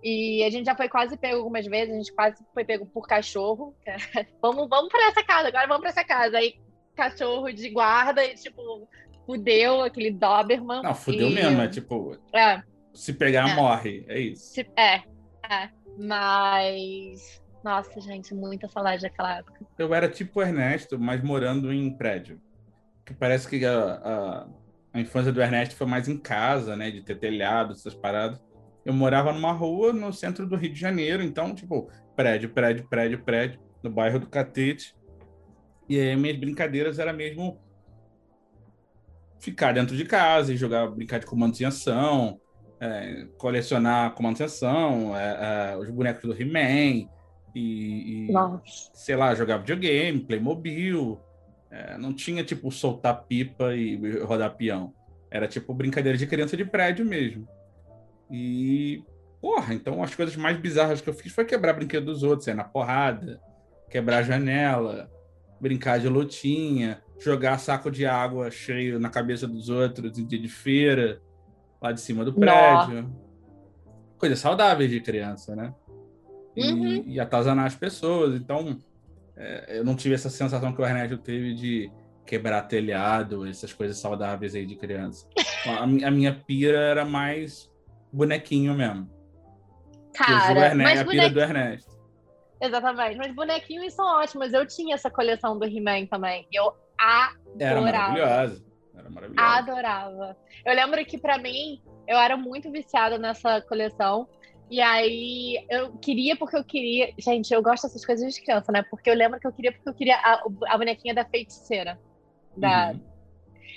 E 0.03 0.43
a 0.45 0.51
gente 0.51 0.67
já 0.67 0.75
foi 0.75 0.89
quase 0.89 1.17
pego 1.17 1.39
algumas 1.39 1.67
vezes, 1.67 1.95
a 1.95 1.97
gente 1.97 2.12
quase 2.12 2.45
foi 2.53 2.65
pego 2.65 2.87
por 2.87 3.07
cachorro. 3.07 3.75
vamos, 4.43 4.69
vamos 4.69 4.91
para 4.91 5.09
essa 5.09 5.23
casa, 5.23 5.49
agora 5.49 5.67
vamos 5.67 5.81
para 5.81 5.91
essa 5.91 6.05
casa. 6.05 6.39
Aí 6.39 6.55
cachorro 6.95 7.53
de 7.53 7.69
guarda 7.71 8.25
e, 8.25 8.35
tipo, 8.35 8.89
fudeu 9.27 9.83
aquele 9.83 10.11
Doberman. 10.11 10.83
Não, 10.83 10.95
fudeu 10.95 11.29
e... 11.29 11.35
mesmo, 11.35 11.61
é 11.61 11.69
tipo. 11.69 12.17
É. 12.33 12.62
Se 12.95 13.12
pegar, 13.12 13.51
é. 13.51 13.55
morre, 13.55 14.05
é 14.09 14.21
isso. 14.21 14.61
É, 14.77 15.03
É, 15.49 15.69
mas. 15.99 17.43
Nossa, 17.66 18.00
gente, 18.00 18.33
muita 18.33 18.68
saudade 18.68 19.02
daquela 19.02 19.38
época. 19.38 19.66
Eu 19.76 19.92
era 19.92 20.09
tipo 20.09 20.40
Ernesto, 20.40 21.00
mas 21.00 21.20
morando 21.20 21.72
em 21.72 21.90
prédio. 21.90 22.40
Parece 23.18 23.48
que 23.48 23.66
a, 23.66 23.94
a, 23.94 24.46
a 24.92 25.00
infância 25.00 25.33
do 25.33 25.42
Ernesto 25.42 25.74
foi 25.74 25.85
mais 25.85 26.07
em 26.07 26.16
casa, 26.16 26.76
né? 26.76 26.92
De 26.92 27.02
ter 27.02 27.18
telhado, 27.18 27.72
essas 27.72 27.92
paradas. 27.92 28.40
Eu 28.85 28.92
morava 28.92 29.33
numa 29.33 29.50
rua 29.50 29.92
no 29.92 30.12
centro 30.12 30.46
do 30.46 30.55
Rio 30.55 30.72
de 30.72 30.79
Janeiro, 30.79 31.24
então, 31.24 31.57
tipo, 31.57 31.90
prédio, 32.14 32.50
prédio, 32.50 32.87
prédio, 32.88 33.24
prédio, 33.24 33.61
no 33.83 33.90
bairro 33.90 34.20
do 34.20 34.29
Catete. 34.29 34.94
E 35.88 35.98
aí 35.98 36.14
minhas 36.14 36.38
brincadeiras 36.38 37.00
era 37.00 37.12
mesmo 37.12 37.61
ficar 39.40 39.74
dentro 39.74 39.96
de 39.96 40.05
casa 40.05 40.55
e 40.55 40.57
jogar, 40.57 40.87
brincar 40.87 41.18
de 41.18 41.26
comandos 41.26 41.61
em 41.61 41.64
ação, 41.64 42.40
é, 42.79 43.26
colecionar 43.37 44.14
comandos 44.14 44.40
em 44.40 44.44
ação, 44.44 45.16
é, 45.16 45.72
é, 45.72 45.76
os 45.76 45.90
bonecos 45.90 46.22
do 46.22 46.40
He-Man, 46.40 47.09
e, 47.59 48.31
e 48.31 48.35
sei 48.92 49.16
lá, 49.16 49.35
jogar 49.35 49.57
videogame, 49.57 50.21
Playmobil. 50.21 51.19
É, 51.71 51.97
não 51.97 52.12
tinha, 52.12 52.45
tipo, 52.45 52.71
soltar 52.71 53.25
pipa 53.25 53.75
e 53.75 54.19
rodar 54.21 54.55
peão. 54.55 54.92
Era, 55.31 55.49
tipo, 55.49 55.73
brincadeira 55.73 56.19
de 56.19 56.27
criança 56.27 56.55
de 56.55 56.66
prédio 56.66 57.07
mesmo. 57.07 57.49
E, 58.31 59.03
porra, 59.40 59.73
então 59.73 60.03
as 60.03 60.14
coisas 60.14 60.37
mais 60.37 60.59
bizarras 60.59 61.01
que 61.01 61.09
eu 61.09 61.14
fiz 61.14 61.33
foi 61.33 61.47
quebrar 61.47 61.73
brinquedo 61.73 62.05
dos 62.05 62.23
outros, 62.23 62.45
sair 62.45 62.55
na 62.55 62.64
porrada, 62.64 63.40
quebrar 63.90 64.23
janela, 64.23 65.11
brincar 65.59 65.99
de 65.99 66.09
lutinha, 66.09 67.03
jogar 67.19 67.59
saco 67.59 67.90
de 67.90 68.05
água 68.05 68.51
cheio 68.51 69.01
na 69.01 69.09
cabeça 69.09 69.49
dos 69.49 69.71
outros 69.71 70.19
em 70.19 70.27
dia 70.27 70.38
de 70.38 70.49
feira, 70.49 71.23
lá 71.81 71.90
de 71.90 72.03
cima 72.03 72.23
do 72.23 72.35
prédio. 72.35 73.03
Nossa. 73.03 73.07
Coisas 74.19 74.38
saudáveis 74.38 74.90
de 74.90 75.01
criança, 75.01 75.57
né? 75.57 75.75
E, 76.57 76.73
uhum. 76.73 77.05
e 77.07 77.21
atazanar 77.21 77.66
as 77.66 77.75
pessoas. 77.75 78.35
Então, 78.35 78.79
é, 79.37 79.79
eu 79.79 79.85
não 79.85 79.95
tive 79.95 80.14
essa 80.14 80.31
sensação 80.31 80.73
que 80.73 80.81
o 80.81 80.87
Ernesto 80.87 81.19
teve 81.19 81.55
de 81.55 81.92
quebrar 82.25 82.62
telhado, 82.62 83.47
essas 83.47 83.73
coisas 83.73 83.99
saudáveis 83.99 84.55
aí 84.55 84.66
de 84.66 84.75
criança. 84.75 85.29
A, 85.66 85.83
a 85.83 86.11
minha 86.12 86.33
pira 86.33 86.79
era 86.79 87.05
mais 87.05 87.69
bonequinho 88.12 88.73
mesmo. 88.73 89.11
Cara, 90.14 90.66
Ernesto, 90.66 90.77
mas 90.77 91.01
a 91.01 91.05
pira 91.05 91.29
do 91.29 91.40
Ernesto. 91.40 91.97
Exatamente, 92.61 93.16
mas 93.16 93.35
bonequinhos 93.35 93.92
são 93.92 94.07
ótimos. 94.07 94.53
Eu 94.53 94.66
tinha 94.66 94.95
essa 94.95 95.11
coleção 95.11 95.59
do 95.59 95.64
He-Man 95.66 96.07
também. 96.07 96.47
Eu 96.53 96.73
adorava. 96.97 97.37
Era 97.59 97.81
maravilhosa. 97.81 98.64
Era 98.95 99.11
maravilhosa. 99.11 99.59
Adorava. 99.59 100.37
Eu 100.64 100.75
lembro 100.75 101.05
que 101.05 101.19
para 101.19 101.37
mim, 101.37 101.83
eu 102.07 102.16
era 102.16 102.37
muito 102.37 102.71
viciada 102.71 103.19
nessa 103.19 103.61
coleção. 103.61 104.29
E 104.68 104.81
aí 104.81 105.64
eu 105.70 105.92
queria 105.98 106.37
porque 106.37 106.57
eu 106.57 106.64
queria. 106.64 107.12
Gente, 107.18 107.52
eu 107.55 107.62
gosto 107.62 107.85
dessas 107.85 108.05
coisas 108.05 108.35
de 108.35 108.42
criança, 108.42 108.72
né? 108.72 108.83
Porque 108.83 109.09
eu 109.09 109.14
lembro 109.14 109.38
que 109.38 109.46
eu 109.46 109.52
queria 109.52 109.72
porque 109.72 109.88
eu 109.88 109.94
queria 109.94 110.16
a, 110.16 110.42
a 110.68 110.79
bonequinha 110.79 111.14
da 111.14 111.24
feiticeira. 111.24 111.98
Da... 112.57 112.90
Uhum. 112.90 113.00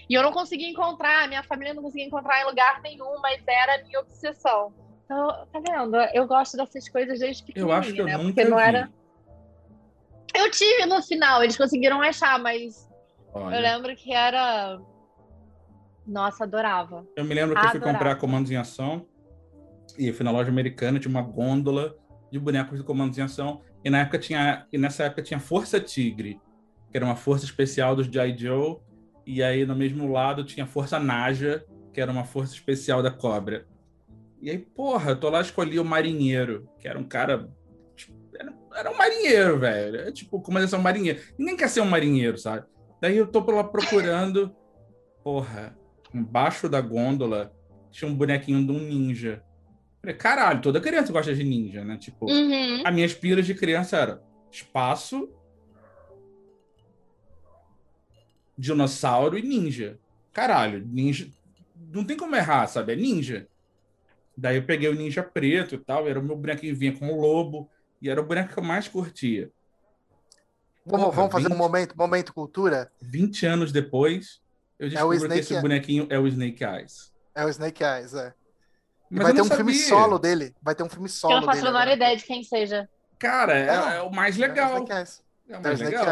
E 0.09 0.13
eu 0.15 0.23
não 0.23 0.31
conseguia 0.31 0.67
encontrar, 0.67 1.27
minha 1.27 1.43
família 1.43 1.73
não 1.73 1.83
conseguia 1.83 2.07
encontrar 2.07 2.41
em 2.41 2.45
lugar 2.45 2.81
nenhum, 2.81 3.19
mas 3.21 3.43
era 3.47 3.75
a 3.75 3.83
minha 3.83 3.99
obsessão. 3.99 4.73
Então, 5.05 5.27
tá 5.51 5.59
vendo? 5.59 5.95
Eu 6.13 6.27
gosto 6.27 6.57
dessas 6.57 6.89
coisas 6.89 7.19
desde 7.19 7.43
pequenininha, 7.43 7.75
Eu 7.75 7.79
acho 7.79 7.93
que 7.93 8.01
eu 8.01 8.05
né? 8.05 8.17
nunca 8.17 8.33
Porque 8.33 8.45
não 8.45 8.57
vi. 8.57 8.63
era. 8.63 8.91
Eu 10.35 10.49
tive 10.49 10.85
no 10.87 11.01
final, 11.03 11.43
eles 11.43 11.57
conseguiram 11.57 12.01
achar, 12.01 12.39
mas 12.39 12.87
Olha. 13.33 13.55
eu 13.55 13.61
lembro 13.61 13.95
que 13.95 14.11
era. 14.11 14.79
Nossa, 16.07 16.43
adorava. 16.43 17.05
Eu 17.15 17.23
me 17.23 17.35
lembro 17.35 17.53
que 17.53 17.59
adorava. 17.59 17.77
eu 17.77 17.81
fui 17.81 17.91
comprar 17.91 18.15
comandos 18.15 18.49
em 18.49 18.55
ação 18.55 19.05
e 19.97 20.11
fui 20.11 20.23
na 20.23 20.31
loja 20.31 20.49
americana, 20.49 20.99
tinha 20.99 21.09
uma 21.09 21.21
gôndola 21.21 21.95
de 22.31 22.39
bonecos 22.39 22.77
de 22.77 22.85
comandos 22.85 23.17
em 23.17 23.21
ação. 23.21 23.61
E 23.83 23.89
na 23.89 23.99
época 23.99 24.19
tinha. 24.19 24.67
E 24.71 24.77
nessa 24.77 25.03
época 25.03 25.21
tinha 25.21 25.39
Força 25.39 25.79
Tigre, 25.79 26.39
que 26.91 26.97
era 26.97 27.05
uma 27.05 27.15
força 27.15 27.45
especial 27.45 27.95
dos 27.95 28.07
G.I. 28.07 28.37
Joe 28.37 28.77
e 29.25 29.43
aí 29.43 29.63
no 29.63 29.75
mesmo 29.75 30.11
lado 30.11 30.43
tinha 30.43 30.65
Força 30.65 30.99
Naja, 30.99 31.63
que 31.93 32.01
era 32.01 32.11
uma 32.11 32.23
força 32.23 32.53
especial 32.53 33.03
da 33.03 33.11
Cobra. 33.11 33.67
E 34.41 34.49
aí, 34.49 34.57
porra, 34.57 35.11
eu 35.11 35.19
tô 35.19 35.29
lá 35.29 35.39
escolhi 35.39 35.79
o 35.79 35.85
Marinheiro, 35.85 36.67
que 36.79 36.87
era 36.87 36.97
um 36.97 37.03
cara. 37.03 37.47
Tipo, 37.95 38.17
era, 38.33 38.51
era, 38.73 38.91
um 38.91 38.97
marinheiro, 38.97 39.59
velho. 39.59 39.99
É, 39.99 40.11
tipo, 40.11 40.41
como 40.41 40.57
é 40.57 40.65
ser 40.65 40.77
um 40.77 40.81
marinheiro? 40.81 41.19
Ninguém 41.37 41.57
quer 41.57 41.69
ser 41.69 41.81
um 41.81 41.85
marinheiro, 41.85 42.39
sabe? 42.39 42.65
Daí 42.99 43.17
eu 43.17 43.27
tô 43.27 43.39
lá 43.51 43.63
procurando. 43.63 44.51
Porra, 45.23 45.77
embaixo 46.11 46.67
da 46.67 46.81
gôndola 46.81 47.53
tinha 47.91 48.09
um 48.09 48.15
bonequinho 48.15 48.65
de 48.65 48.71
um 48.71 48.79
ninja. 48.79 49.43
Falei, 50.01 50.15
caralho, 50.15 50.61
toda 50.61 50.79
criança 50.79 51.11
gosta 51.11 51.33
de 51.35 51.43
ninja, 51.43 51.83
né? 51.83 51.97
Tipo, 51.97 52.25
uhum. 52.25 52.83
as 52.85 52.93
minhas 52.93 53.13
piras 53.13 53.45
de 53.45 53.53
criança 53.53 53.97
era 53.97 54.23
espaço 54.51 55.29
dinossauro 58.57 59.37
e 59.37 59.41
ninja. 59.41 59.97
Caralho, 60.33 60.85
ninja. 60.85 61.29
Não 61.91 62.03
tem 62.03 62.17
como 62.17 62.35
errar, 62.35 62.67
sabe? 62.67 62.93
É 62.93 62.95
ninja. 62.95 63.47
Daí 64.35 64.57
eu 64.57 64.63
peguei 64.63 64.89
o 64.89 64.95
ninja 64.95 65.23
preto 65.23 65.75
e 65.75 65.77
tal, 65.77 66.07
era 66.07 66.19
o 66.19 66.23
meu 66.23 66.35
boneco 66.35 66.61
que 66.61 66.73
vinha 66.73 66.97
com 66.97 67.09
o 67.09 67.19
lobo, 67.19 67.69
e 68.01 68.09
era 68.09 68.21
o 68.21 68.25
boneco 68.25 68.53
que 68.53 68.59
eu 68.59 68.63
mais 68.63 68.87
curtia. 68.87 69.51
Vamos, 70.85 71.07
Porra, 71.07 71.15
vamos 71.15 71.31
fazer 71.31 71.49
20, 71.49 71.53
um 71.53 71.57
momento, 71.57 71.97
momento 71.97 72.33
cultura? 72.33 72.91
20 73.01 73.45
anos 73.45 73.71
depois, 73.71 74.41
eu 74.77 74.87
é 74.87 74.89
descobri 74.89 75.25
é 75.25 75.29
que 75.29 75.39
esse 75.39 75.61
bonequinho 75.61 76.07
é 76.09 76.17
o 76.17 76.27
Snake 76.27 76.63
Eyes. 76.63 77.13
É 77.35 77.45
o 77.45 77.49
Snake 77.49 77.83
Eyes, 77.83 78.13
é. 78.13 78.33
Mas 79.09 79.23
vai 79.23 79.33
ter 79.33 79.41
um 79.41 79.45
sabia. 79.45 79.57
filme 79.57 79.73
solo 79.73 80.19
dele. 80.19 80.55
Vai 80.61 80.75
ter 80.75 80.83
um 80.83 80.89
filme 80.89 81.09
solo 81.09 81.33
dele. 81.33 81.43
Eu 81.43 81.47
não 81.47 81.53
faço 81.53 81.67
a 81.67 81.71
menor 81.71 81.87
ideia 81.87 82.15
de 82.15 82.23
quem 82.23 82.43
seja. 82.43 82.87
Cara, 83.17 83.57
é, 83.57 83.97
é 83.97 84.01
o 84.01 84.11
mais 84.11 84.37
legal. 84.37 84.69
É 84.69 84.73
o 84.73 84.83
Snake 84.83 84.93
Eyes. 84.93 85.23
É 85.49 85.57
o 85.57 85.63
mais 85.63 85.79
legal. 85.79 86.05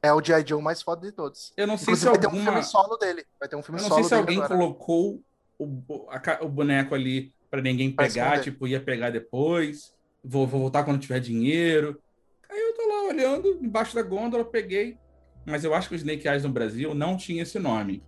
É 0.00 0.12
o 0.12 0.22
G.I. 0.22 0.46
Joe 0.46 0.62
mais 0.62 0.80
foda 0.80 1.04
de 1.04 1.12
todos. 1.12 1.52
Eu 1.56 1.66
não 1.66 1.76
sei 1.76 1.92
Inclusive, 1.92 1.98
se 1.98 2.04
vai 2.04 2.24
alguma... 2.24 2.30
ter 2.30 2.38
um 2.38 2.44
filme 2.44 2.62
solo 2.62 2.96
dele. 2.96 3.26
Vai 3.40 3.48
ter 3.48 3.56
um 3.56 3.62
filme 3.62 3.80
eu 3.80 3.88
não 3.88 3.96
sei 3.96 4.04
se 4.04 4.14
alguém 4.14 4.38
agora. 4.38 4.56
colocou 4.56 5.20
o, 5.58 6.06
a, 6.08 6.44
o 6.44 6.48
boneco 6.48 6.94
ali 6.94 7.34
para 7.50 7.60
ninguém 7.60 7.90
pegar, 7.90 8.40
tipo, 8.40 8.68
ia 8.68 8.80
pegar 8.80 9.10
depois. 9.10 9.92
Vou, 10.22 10.46
vou, 10.46 10.60
voltar 10.60 10.84
quando 10.84 11.00
tiver 11.00 11.18
dinheiro. 11.18 12.00
Aí 12.48 12.58
eu 12.58 12.74
tô 12.74 12.86
lá 12.86 13.02
olhando, 13.08 13.58
embaixo 13.60 13.94
da 13.94 14.02
gôndola, 14.02 14.44
peguei. 14.44 14.96
Mas 15.44 15.64
eu 15.64 15.74
acho 15.74 15.88
que 15.88 15.94
o 15.94 15.96
Snake 15.96 16.28
Eyes 16.28 16.44
no 16.44 16.50
Brasil 16.50 16.94
não 16.94 17.16
tinha 17.16 17.42
esse 17.42 17.58
nome. 17.58 18.02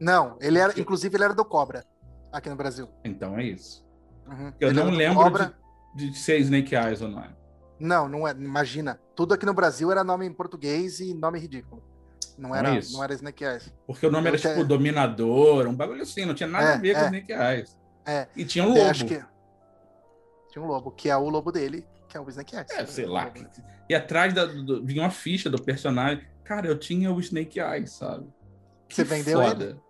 Não, 0.00 0.38
ele 0.40 0.58
era, 0.58 0.78
inclusive 0.80 1.14
ele 1.14 1.24
era 1.24 1.34
do 1.34 1.44
Cobra 1.44 1.84
aqui 2.34 2.50
no 2.50 2.56
Brasil. 2.56 2.88
Então 3.04 3.38
é 3.38 3.44
isso. 3.44 3.84
Uhum. 4.26 4.52
Eu 4.60 4.68
ele 4.68 4.82
não 4.82 4.90
lembro 4.90 5.54
de, 5.94 6.10
de 6.10 6.18
ser 6.18 6.38
Snake 6.40 6.74
Eyes 6.74 7.00
ou 7.00 7.08
não 7.08 7.20
é. 7.20 7.30
Não, 7.78 8.08
não 8.08 8.28
é. 8.28 8.32
Imagina. 8.32 9.00
Tudo 9.14 9.34
aqui 9.34 9.46
no 9.46 9.54
Brasil 9.54 9.90
era 9.90 10.02
nome 10.02 10.26
em 10.26 10.32
português 10.32 11.00
e 11.00 11.14
nome 11.14 11.38
ridículo. 11.38 11.82
Não 12.36 12.54
era, 12.54 12.70
não, 12.70 12.76
é 12.76 12.82
não 12.90 13.04
era 13.04 13.14
Snake 13.14 13.44
Eyes. 13.44 13.72
Porque 13.86 14.06
o 14.06 14.10
nome 14.10 14.28
era 14.28 14.38
tipo 14.38 14.64
Dominador, 14.64 15.68
um 15.68 15.74
bagulho 15.74 16.02
assim, 16.02 16.24
não 16.24 16.34
tinha 16.34 16.48
nada 16.48 16.70
é, 16.70 16.74
a 16.74 16.76
ver 16.78 16.88
é, 16.90 16.94
com 16.94 17.04
Snake 17.04 17.32
Eyes. 17.32 17.78
É. 18.04 18.28
E 18.36 18.44
tinha 18.44 18.64
um 18.64 18.68
lobo. 18.68 18.90
Acho 18.90 19.06
que... 19.06 19.24
Tinha 20.50 20.64
um 20.64 20.66
lobo, 20.66 20.90
que 20.90 21.08
é 21.08 21.16
o 21.16 21.28
lobo 21.28 21.52
dele, 21.52 21.86
que 22.08 22.16
é 22.16 22.20
o 22.20 22.28
Snake 22.28 22.56
Eyes. 22.56 22.70
É, 22.70 22.86
sei 22.86 23.06
lá. 23.06 23.32
E 23.88 23.94
atrás 23.94 24.34
da, 24.34 24.46
do, 24.46 24.84
vinha 24.84 25.02
uma 25.02 25.10
ficha 25.10 25.48
do 25.48 25.62
personagem. 25.62 26.24
Cara, 26.42 26.66
eu 26.66 26.78
tinha 26.78 27.12
o 27.12 27.20
Snake 27.20 27.60
Eyes, 27.60 27.92
sabe? 27.92 28.26
Que 28.88 28.96
Você 28.96 29.04
vendeu 29.04 29.40
foda. 29.40 29.64
ele? 29.64 29.83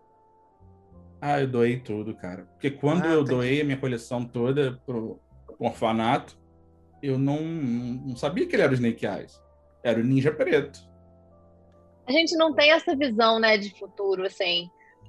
Ah, 1.26 1.40
eu 1.40 1.48
doei 1.48 1.80
tudo, 1.80 2.14
cara. 2.14 2.44
Porque 2.52 2.70
quando 2.70 3.06
ah, 3.06 3.12
eu 3.12 3.24
doei 3.24 3.56
que... 3.56 3.60
a 3.62 3.64
minha 3.64 3.78
coleção 3.78 4.26
toda 4.26 4.78
pro, 4.84 5.18
pro 5.46 5.56
orfanato, 5.58 6.36
eu 7.02 7.18
não, 7.18 7.40
não 7.40 8.14
sabia 8.14 8.46
que 8.46 8.54
ele 8.54 8.60
era 8.60 8.72
o 8.72 8.74
Snake 8.74 9.06
Eyes. 9.06 9.42
Era 9.82 9.98
o 9.98 10.04
Ninja 10.04 10.30
Preto. 10.30 10.78
A 12.06 12.12
gente 12.12 12.36
não 12.36 12.52
tem 12.52 12.72
essa 12.72 12.94
visão, 12.94 13.40
né, 13.40 13.56
de 13.56 13.70
futuro, 13.70 14.26
assim. 14.26 14.68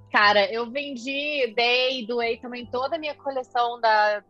Cara, 0.10 0.50
eu 0.50 0.72
vendi, 0.72 1.54
dei, 1.54 2.08
doei 2.08 2.38
também 2.38 2.66
toda 2.66 2.96
a 2.96 3.00
minha 3.00 3.16
coleção 3.16 3.82
da, 3.82 4.24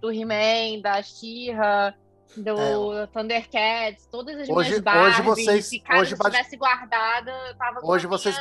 do 0.00 0.10
He-Man, 0.10 0.80
da 0.82 1.00
She-Ra, 1.00 1.94
do 2.36 3.00
é. 3.00 3.06
Thundercats, 3.06 4.08
todas 4.10 4.40
as 4.40 4.48
hoje, 4.48 4.70
minhas 4.70 4.82
Barbies. 4.82 5.20
Hoje 5.20 5.22
vocês, 5.22 5.66
se 5.66 5.78
cada 5.78 6.00
hoje 6.00 6.16
tivesse 6.16 6.56
guardada, 6.56 7.30
eu 7.46 7.56
tava 7.56 7.78
Hoje 7.84 8.08
vocês, 8.08 8.36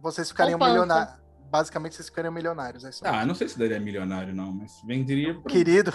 vocês 0.00 0.28
ficariam 0.28 0.60
milionários 0.60 1.23
basicamente 1.54 1.94
vocês 1.94 2.08
ficariam 2.08 2.32
milionários. 2.32 2.82
É 2.84 2.90
ah, 3.04 3.24
não 3.24 3.32
sei 3.32 3.48
se 3.48 3.56
daria 3.56 3.78
milionário, 3.78 4.34
não, 4.34 4.50
mas 4.50 4.82
venderia. 4.84 5.40
Querido, 5.46 5.92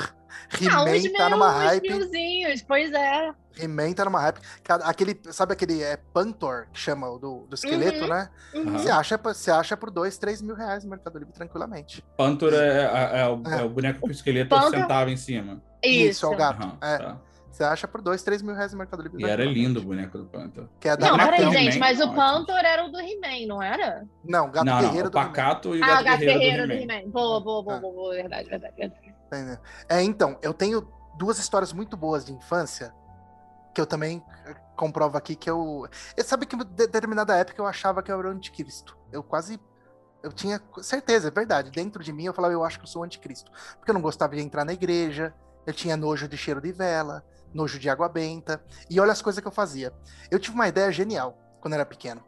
He-Man 0.57 1.11
tá 1.17 1.29
numa 1.29 1.51
hype. 1.51 1.89
Milzinhos, 1.89 2.61
pois 2.61 2.93
é. 2.93 3.33
He-Man 3.57 3.91
tá 3.91 4.05
numa 4.05 4.21
hype. 4.21 4.39
Aquele, 4.83 5.19
sabe 5.31 5.51
aquele 5.51 5.83
é, 5.83 5.97
Pantor, 5.97 6.67
que 6.71 6.79
chama 6.79 7.09
o 7.09 7.19
do, 7.19 7.45
do 7.49 7.55
esqueleto, 7.55 8.03
uhum, 8.03 8.07
né? 8.07 8.29
Uhum. 8.53 8.71
Você, 8.71 8.89
acha, 8.89 9.17
você 9.17 9.51
acha 9.51 9.75
por 9.75 9.91
2, 9.91 10.17
3 10.17 10.41
mil 10.41 10.55
reais 10.55 10.85
no 10.85 10.91
Mercado 10.91 11.19
Livre 11.19 11.33
tranquilamente. 11.33 12.01
Pantor 12.15 12.53
é, 12.53 12.85
é, 12.85 13.19
é, 13.19 13.27
o, 13.27 13.43
é. 13.45 13.63
o, 13.65 13.69
boneco 13.69 13.99
que 13.99 14.07
o 14.07 14.11
esqueleto 14.11 14.49
Pantor... 14.49 14.71
sentava 14.71 15.11
em 15.11 15.17
cima. 15.17 15.61
Isso, 15.83 16.09
Isso 16.09 16.25
é 16.25 16.29
o 16.29 16.37
gato. 16.37 16.65
Uhum, 16.65 16.77
é. 16.81 16.97
Tá. 16.99 17.17
Você 17.49 17.63
acha 17.63 17.87
por 17.87 18.01
2, 18.01 18.21
3 18.21 18.41
mil 18.41 18.55
reais 18.55 18.71
no 18.71 18.77
Mercado 18.77 19.01
Livre. 19.01 19.23
E 19.23 19.29
era 19.29 19.43
lindo 19.43 19.79
o 19.79 19.83
boneco 19.83 20.17
do 20.17 20.25
Panther. 20.25 20.65
Que 20.79 20.89
é 20.89 20.95
da 20.95 21.09
não, 21.09 21.17
peraí, 21.17 21.51
gente, 21.51 21.79
mas 21.79 21.99
o 21.99 22.13
Panther 22.13 22.63
era 22.63 22.85
o 22.85 22.91
do 22.91 22.99
He-Man, 22.99 23.47
não 23.47 23.61
era? 23.61 24.07
Não, 24.23 24.49
Gato 24.51 24.65
não, 24.65 24.79
Guerreiro 24.79 25.03
não, 25.03 25.09
o 25.09 25.11
Pacato 25.11 25.75
e 25.75 25.79
o 25.79 25.83
ah, 25.83 25.87
Gato, 25.87 26.03
Gato 26.05 26.19
Guerreiro, 26.19 26.67
do 26.67 26.73
He-Man. 26.73 27.09
Boa, 27.09 27.41
boa, 27.41 27.63
boa, 27.63 27.79
boa, 27.79 28.13
verdade, 28.13 28.49
verdade, 28.49 28.73
verdade. 28.77 29.59
É, 29.87 30.01
então, 30.01 30.37
eu 30.41 30.53
tenho 30.53 30.87
duas 31.17 31.37
histórias 31.39 31.73
muito 31.73 31.97
boas 31.97 32.25
de 32.25 32.33
infância, 32.33 32.93
que 33.73 33.81
eu 33.81 33.85
também 33.85 34.23
comprovo 34.75 35.17
aqui 35.17 35.35
que 35.35 35.49
eu. 35.49 35.87
Eu 36.15 36.23
sabe 36.23 36.45
que 36.45 36.55
em 36.55 36.59
determinada 36.59 37.35
época 37.35 37.61
eu 37.61 37.67
achava 37.67 38.01
que 38.01 38.11
eu 38.11 38.17
era 38.17 38.29
o 38.29 38.31
anticristo. 38.31 38.97
Eu 39.11 39.21
quase. 39.21 39.59
Eu 40.23 40.31
tinha 40.31 40.61
certeza, 40.81 41.27
é 41.27 41.31
verdade. 41.31 41.71
Dentro 41.71 42.03
de 42.03 42.11
mim 42.11 42.25
eu 42.25 42.33
falava, 42.33 42.53
eu 42.53 42.63
acho 42.63 42.77
que 42.77 42.85
eu 42.85 42.89
sou 42.89 43.01
o 43.01 43.05
anticristo. 43.05 43.51
Porque 43.77 43.91
eu 43.91 43.93
não 43.93 44.01
gostava 44.01 44.35
de 44.35 44.41
entrar 44.41 44.65
na 44.65 44.73
igreja, 44.73 45.33
eu 45.65 45.73
tinha 45.73 45.95
nojo 45.95 46.27
de 46.27 46.37
cheiro 46.37 46.61
de 46.61 46.71
vela, 46.71 47.23
nojo 47.53 47.79
de 47.79 47.89
água 47.89 48.09
benta. 48.09 48.63
E 48.89 48.99
olha 48.99 49.11
as 49.11 49.21
coisas 49.21 49.41
que 49.41 49.47
eu 49.47 49.51
fazia. 49.51 49.93
Eu 50.29 50.39
tive 50.39 50.55
uma 50.55 50.67
ideia 50.67 50.91
genial 50.91 51.37
quando 51.59 51.73
eu 51.73 51.79
era 51.79 51.85
pequeno. 51.85 52.23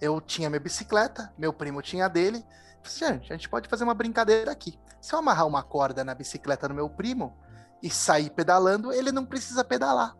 Eu 0.00 0.20
tinha 0.20 0.48
minha 0.48 0.60
bicicleta, 0.60 1.32
meu 1.36 1.52
primo 1.52 1.82
tinha 1.82 2.06
a 2.06 2.08
dele. 2.08 2.44
Falei, 2.82 2.82
assim, 2.82 2.98
gente, 2.98 3.32
a 3.32 3.36
gente 3.36 3.48
pode 3.48 3.68
fazer 3.68 3.84
uma 3.84 3.94
brincadeira 3.94 4.50
aqui. 4.50 4.78
Se 5.00 5.14
eu 5.14 5.18
amarrar 5.18 5.46
uma 5.46 5.62
corda 5.62 6.04
na 6.04 6.14
bicicleta 6.14 6.68
do 6.68 6.74
meu 6.74 6.88
primo 6.88 7.36
e 7.82 7.90
sair 7.90 8.30
pedalando, 8.30 8.92
ele 8.92 9.12
não 9.12 9.24
precisa 9.24 9.64
pedalar. 9.64 10.16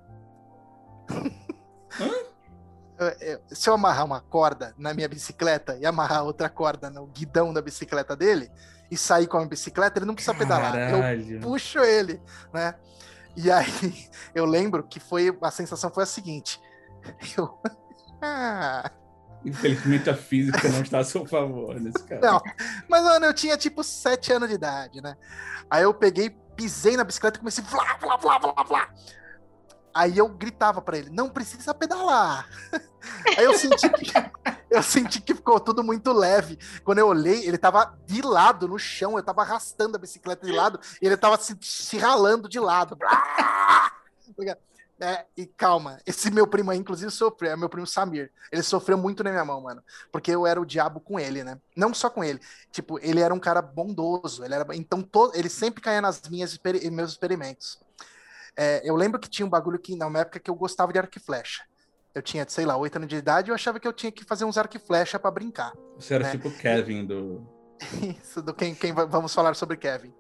Se 3.51 3.71
eu 3.71 3.75
amarrar 3.75 4.05
uma 4.05 4.21
corda 4.21 4.75
na 4.77 4.93
minha 4.93 5.09
bicicleta 5.09 5.75
e 5.79 5.87
amarrar 5.87 6.23
outra 6.23 6.51
corda 6.51 6.91
no 6.91 7.07
guidão 7.07 7.51
da 7.51 7.63
bicicleta 7.63 8.15
dele 8.15 8.53
e 8.91 8.97
sair 8.97 9.27
com 9.27 9.39
a 9.39 9.47
bicicleta, 9.47 9.99
ele 9.99 10.05
não 10.05 10.15
precisa 10.15 10.35
pedalar. 10.35 10.75
Eu 10.77 11.41
puxo 11.41 11.79
ele, 11.79 12.21
né? 12.53 12.75
E 13.37 13.51
aí 13.51 14.11
eu 14.35 14.45
lembro 14.45 14.83
que 14.83 15.01
foi 15.01 15.37
a 15.41 15.51
sensação 15.51 15.91
foi 15.91 16.03
a 16.03 16.07
seguinte. 16.07 16.61
Eu 17.37 17.59
ah. 18.23 18.91
Infelizmente 19.43 20.11
a 20.11 20.15
física 20.15 20.69
não 20.69 20.83
está 20.83 20.99
a 20.99 21.05
seu 21.05 21.25
favor 21.25 21.81
nesse 21.81 22.05
caso. 22.05 22.21
Não, 22.21 22.43
mas 22.87 23.03
mano, 23.03 23.25
eu 23.25 23.33
tinha 23.33 23.57
tipo 23.57 23.83
7 23.83 24.35
anos 24.35 24.51
de 24.51 24.55
idade, 24.55 25.01
né? 25.01 25.17
Aí 25.71 25.83
eu 25.83 25.95
peguei, 25.95 26.29
pisei 26.55 26.95
na 26.95 27.05
bicicleta 27.05 27.39
e 27.39 27.41
comecei 27.41 27.65
vlá, 27.65 27.97
vlá, 27.99 28.17
vlá, 28.19 28.39
vlá, 28.39 28.63
vlá. 28.63 28.91
Aí 29.95 30.19
eu 30.19 30.29
gritava 30.29 30.83
para 30.83 30.99
ele, 30.99 31.09
não 31.09 31.31
precisa 31.31 31.73
pedalar. 31.73 32.47
Aí 33.39 33.45
eu 33.45 33.57
senti 33.57 33.89
que 33.89 34.13
eu 34.71 34.83
senti 34.83 35.21
que 35.21 35.35
ficou 35.35 35.59
tudo 35.59 35.83
muito 35.83 36.13
leve. 36.13 36.59
Quando 36.85 36.99
eu 36.99 37.09
olhei, 37.09 37.47
ele 37.47 37.59
tava 37.59 37.99
de 38.07 38.23
lado 38.23 38.69
no 38.69 38.79
chão, 38.79 39.17
eu 39.17 39.23
tava 39.23 39.43
arrastando 39.43 39.97
a 39.97 40.01
bicicleta 40.01 40.47
de 40.47 40.53
lado 40.53 40.79
e 41.03 41.07
ele 41.07 41.17
tava 41.17 41.37
se, 41.39 41.57
se 41.61 41.99
ralando 41.99 42.49
de 42.49 42.61
lado. 42.61 42.97
É, 45.03 45.25
e 45.35 45.47
calma, 45.47 45.99
esse 46.05 46.31
meu 46.31 46.47
primo 46.47 46.71
aí, 46.71 46.79
inclusive, 46.79 47.11
sofreu, 47.11 47.53
é 47.53 47.57
meu 47.57 47.71
primo 47.71 47.87
Samir. 47.87 48.31
Ele 48.53 48.63
sofreu 48.63 48.99
muito 48.99 49.25
na 49.25 49.31
minha 49.31 49.45
mão, 49.45 49.63
mano. 49.63 49.83
Porque 50.13 50.31
eu 50.31 50.47
era 50.47 50.61
o 50.61 50.67
diabo 50.67 51.01
com 51.01 51.19
ele, 51.19 51.43
né? 51.43 51.59
Não 51.75 51.95
só 51.95 52.11
com 52.11 52.23
ele. 52.23 52.39
Tipo, 52.71 52.99
ele 52.99 53.19
era 53.19 53.33
um 53.33 53.41
cara 53.41 53.63
bondoso. 53.63 54.45
Ele 54.45 54.55
era, 54.55 54.77
então, 54.77 55.01
todo, 55.01 55.35
ele 55.35 55.49
sempre 55.49 55.81
caía 55.81 56.03
nas 56.03 56.21
minhas 56.29 56.59
meus 56.93 57.13
experimentos. 57.13 57.81
É, 58.55 58.83
eu 58.85 58.95
lembro 58.95 59.19
que 59.19 59.31
tinha 59.31 59.47
um 59.47 59.51
bagulho 59.51 59.79
que, 59.79 59.97
na 59.97 60.07
época 60.19 60.39
que 60.39 60.51
eu 60.51 60.55
gostava 60.55 60.93
de 60.93 60.99
arco 60.99 61.17
e 61.17 61.21
flecha. 61.21 61.65
Eu 62.15 62.23
tinha, 62.23 62.45
sei 62.49 62.65
lá, 62.65 62.77
oito 62.77 62.97
anos 62.97 63.09
de 63.09 63.17
idade 63.17 63.49
e 63.49 63.51
eu 63.51 63.55
achava 63.55 63.79
que 63.79 63.87
eu 63.87 63.93
tinha 63.93 64.11
que 64.11 64.25
fazer 64.25 64.45
uns 64.45 64.59
arco 64.59 64.77
e 64.77 64.81
flecha 64.81 65.19
para 65.19 65.31
brincar. 65.31 65.73
Você 65.97 66.15
era 66.15 66.25
né? 66.25 66.31
tipo 66.33 66.51
Kevin 66.51 67.07
do. 67.07 67.47
Isso, 68.21 68.43
do 68.43 68.53
quem, 68.53 68.75
quem 68.75 68.93
vamos 68.93 69.33
falar 69.33 69.55
sobre 69.55 69.77
Kevin. 69.77 70.13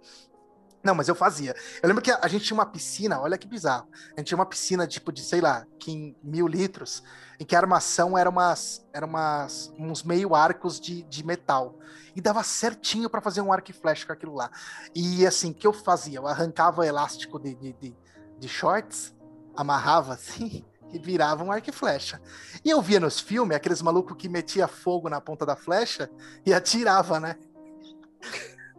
Não, 0.82 0.95
mas 0.95 1.09
eu 1.09 1.14
fazia. 1.14 1.55
Eu 1.82 1.88
lembro 1.88 2.03
que 2.03 2.11
a, 2.11 2.26
gente 2.26 2.45
tinha 2.45 2.57
uma 2.57 2.64
piscina, 2.64 3.20
olha 3.20 3.36
que 3.36 3.47
bizarro. 3.47 3.86
A 4.16 4.20
gente 4.20 4.28
tinha 4.28 4.38
uma 4.38 4.47
piscina, 4.47 4.86
tipo, 4.86 5.12
de, 5.12 5.20
sei 5.20 5.41
lá, 5.41 5.66
que 5.78 6.16
mil 6.22 6.49
litros, 6.49 7.03
em 7.38 7.45
que 7.45 7.55
a 7.55 7.59
armação 7.59 8.16
era 8.16 8.30
umas, 8.30 8.86
era 8.93 9.05
umas 9.05 9.70
uns 9.78 10.03
meio 10.03 10.34
arcos 10.34 10.80
de, 10.80 11.03
de 11.03 11.24
metal. 11.24 11.78
E 12.16 12.20
dava 12.20 12.43
certinho 12.43 13.11
para 13.11 13.20
fazer 13.20 13.43
um 13.43 13.53
arco 13.53 13.70
e 13.70 13.74
flecha 13.74 14.07
com 14.07 14.12
aquilo 14.12 14.34
lá. 14.34 14.51
E 14.95 15.26
assim, 15.26 15.51
o 15.51 15.55
que 15.55 15.66
eu 15.66 15.72
fazia? 15.72 16.18
Eu 16.18 16.26
arrancava 16.26 16.80
o 16.80 16.84
elástico 16.84 17.38
de, 17.38 17.55
de, 17.55 17.72
de, 17.74 17.97
de 18.38 18.49
shorts, 18.49 19.14
amarrava 19.55 20.14
assim, 20.14 20.64
e 20.93 20.99
virava 20.99 21.45
um 21.45 21.53
arco 21.53 21.70
e 21.70 21.72
flecha. 21.72 22.20
E 22.64 22.70
eu 22.70 22.80
via 22.80 23.01
nos 23.01 23.20
filmes 23.20 23.57
aqueles 23.57 23.82
malucos 23.82 24.16
que 24.16 24.28
metia 24.28 24.68
fogo 24.68 25.09
na 25.09 25.20
ponta 25.20 25.47
da 25.47 25.57
flecha 25.57 26.11
e 26.45 26.53
atirava, 26.53 27.20
né? 27.20 27.36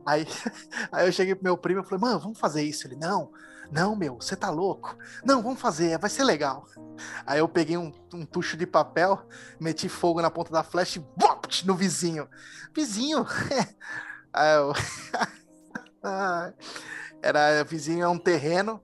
Aí, 0.05 0.25
aí 0.91 1.07
eu 1.07 1.11
cheguei 1.11 1.35
pro 1.35 1.43
meu 1.43 1.57
primo 1.57 1.81
e 1.81 1.83
falei, 1.83 1.99
mano, 1.99 2.19
vamos 2.19 2.39
fazer 2.39 2.63
isso. 2.63 2.87
Ele, 2.87 2.95
não, 2.95 3.31
não, 3.71 3.95
meu, 3.95 4.15
você 4.15 4.35
tá 4.35 4.49
louco? 4.49 4.97
Não, 5.23 5.41
vamos 5.41 5.59
fazer, 5.59 5.97
vai 5.97 6.09
ser 6.09 6.23
legal. 6.23 6.65
Aí 7.25 7.39
eu 7.39 7.47
peguei 7.47 7.77
um, 7.77 7.91
um 8.13 8.25
tucho 8.25 8.57
de 8.57 8.67
papel, 8.67 9.25
meti 9.59 9.87
fogo 9.87 10.21
na 10.21 10.29
ponta 10.29 10.51
da 10.51 10.63
flecha 10.63 10.99
e 10.99 11.05
bop, 11.17 11.65
no 11.65 11.75
vizinho. 11.75 12.27
Vizinho? 12.75 13.25
aí 14.33 14.55
eu... 14.55 14.73
Era, 17.21 17.63
vizinho 17.63 18.03
é 18.03 18.07
um 18.07 18.17
terreno 18.17 18.81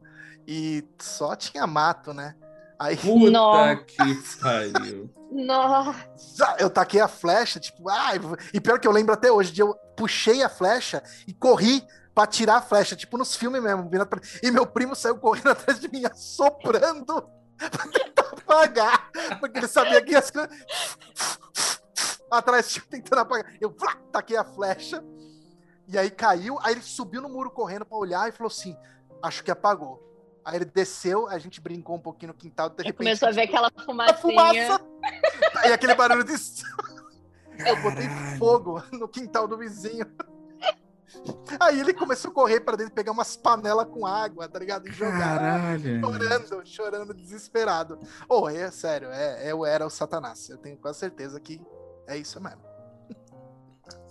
e 0.48 0.88
só 1.00 1.36
tinha 1.36 1.66
mato, 1.66 2.14
né? 2.14 2.36
Aí, 2.80 2.96
Puta 2.96 3.32
Nossa. 3.32 3.76
que 3.78 4.40
pariu. 4.40 5.10
Nossa! 5.32 6.56
Eu 6.60 6.70
taquei 6.70 7.02
a 7.02 7.08
flecha, 7.08 7.60
tipo, 7.60 7.90
ai, 7.90 8.20
e 8.54 8.62
pior 8.62 8.80
que 8.80 8.88
eu 8.88 8.92
lembro 8.92 9.14
até 9.14 9.32
hoje, 9.32 9.52
de 9.52 9.62
eu 9.62 9.74
puxei 9.96 10.44
a 10.44 10.50
flecha 10.50 11.04
e 11.28 11.34
corri 11.34 11.84
pra 12.14 12.28
tirar 12.28 12.58
a 12.58 12.62
flecha, 12.62 12.96
tipo 12.96 13.18
nos 13.18 13.36
filmes 13.36 13.62
mesmo. 13.62 13.90
E 14.42 14.52
meu 14.52 14.66
primo 14.66 14.96
saiu 14.96 15.18
correndo 15.18 15.50
atrás 15.52 15.80
de 15.80 15.88
mim, 15.92 16.06
assoprando 16.06 17.06
pra 17.58 17.88
tentar 17.88 18.30
apagar, 18.38 19.12
porque 19.40 19.58
ele 19.58 19.68
sabia 19.68 20.02
que 20.02 20.16
as 20.16 20.30
coisas. 20.32 20.50
atrás, 22.32 22.72
tipo, 22.72 22.88
tentando 22.88 23.20
apagar. 23.20 23.54
Eu 23.60 23.70
vlá, 23.70 23.96
taquei 24.12 24.38
a 24.38 24.44
flecha, 24.44 25.04
e 25.88 25.98
aí 25.98 26.12
caiu, 26.12 26.60
aí 26.62 26.74
ele 26.74 26.82
subiu 26.82 27.22
no 27.22 27.30
muro 27.30 27.50
correndo 27.50 27.86
pra 27.86 27.98
olhar 27.98 28.30
e 28.30 28.32
falou 28.32 28.52
assim: 28.52 28.78
acho 29.24 29.44
que 29.44 29.52
apagou. 29.52 30.04
Aí 30.48 30.56
ele 30.56 30.64
desceu, 30.64 31.28
a 31.28 31.38
gente 31.38 31.60
brincou 31.60 31.98
um 31.98 32.00
pouquinho 32.00 32.32
no 32.32 32.34
quintal, 32.34 32.70
de 32.70 32.78
repente. 32.78 32.96
Começou 32.96 33.28
a 33.28 33.32
ver 33.34 33.42
aquela 33.42 33.70
fumacinha. 33.84 34.18
fumaça. 34.18 34.82
Aí 35.62 35.74
aquele 35.74 35.94
barulho 35.94 36.24
de. 36.24 36.34
Eu 37.66 37.82
botei 37.82 38.08
fogo 38.38 38.82
no 38.94 39.10
quintal 39.10 39.46
do 39.46 39.58
vizinho. 39.58 40.06
Aí 41.60 41.82
ele 41.82 41.94
começou 41.94 42.32
a 42.32 42.34
correr 42.34 42.62
para 42.62 42.78
dentro, 42.78 42.94
pegar 42.94 43.12
umas 43.12 43.36
panelas 43.36 43.90
com 43.90 44.06
água, 44.06 44.48
tá 44.48 44.58
ligado? 44.58 44.88
E 44.88 44.92
jogar. 44.94 45.38
Caralho. 45.38 46.00
Chorando, 46.00 46.66
chorando, 46.66 47.14
desesperado. 47.14 48.00
Oh, 48.30 48.48
é 48.48 48.72
sério, 48.72 49.10
é, 49.12 49.52
eu 49.52 49.66
era 49.66 49.86
o 49.86 49.90
Satanás. 49.90 50.48
Eu 50.48 50.58
tenho 50.58 50.78
quase 50.78 51.00
certeza 51.00 51.42
que 51.42 51.62
é 52.08 52.16
isso 52.18 52.42
mesmo. 52.42 52.67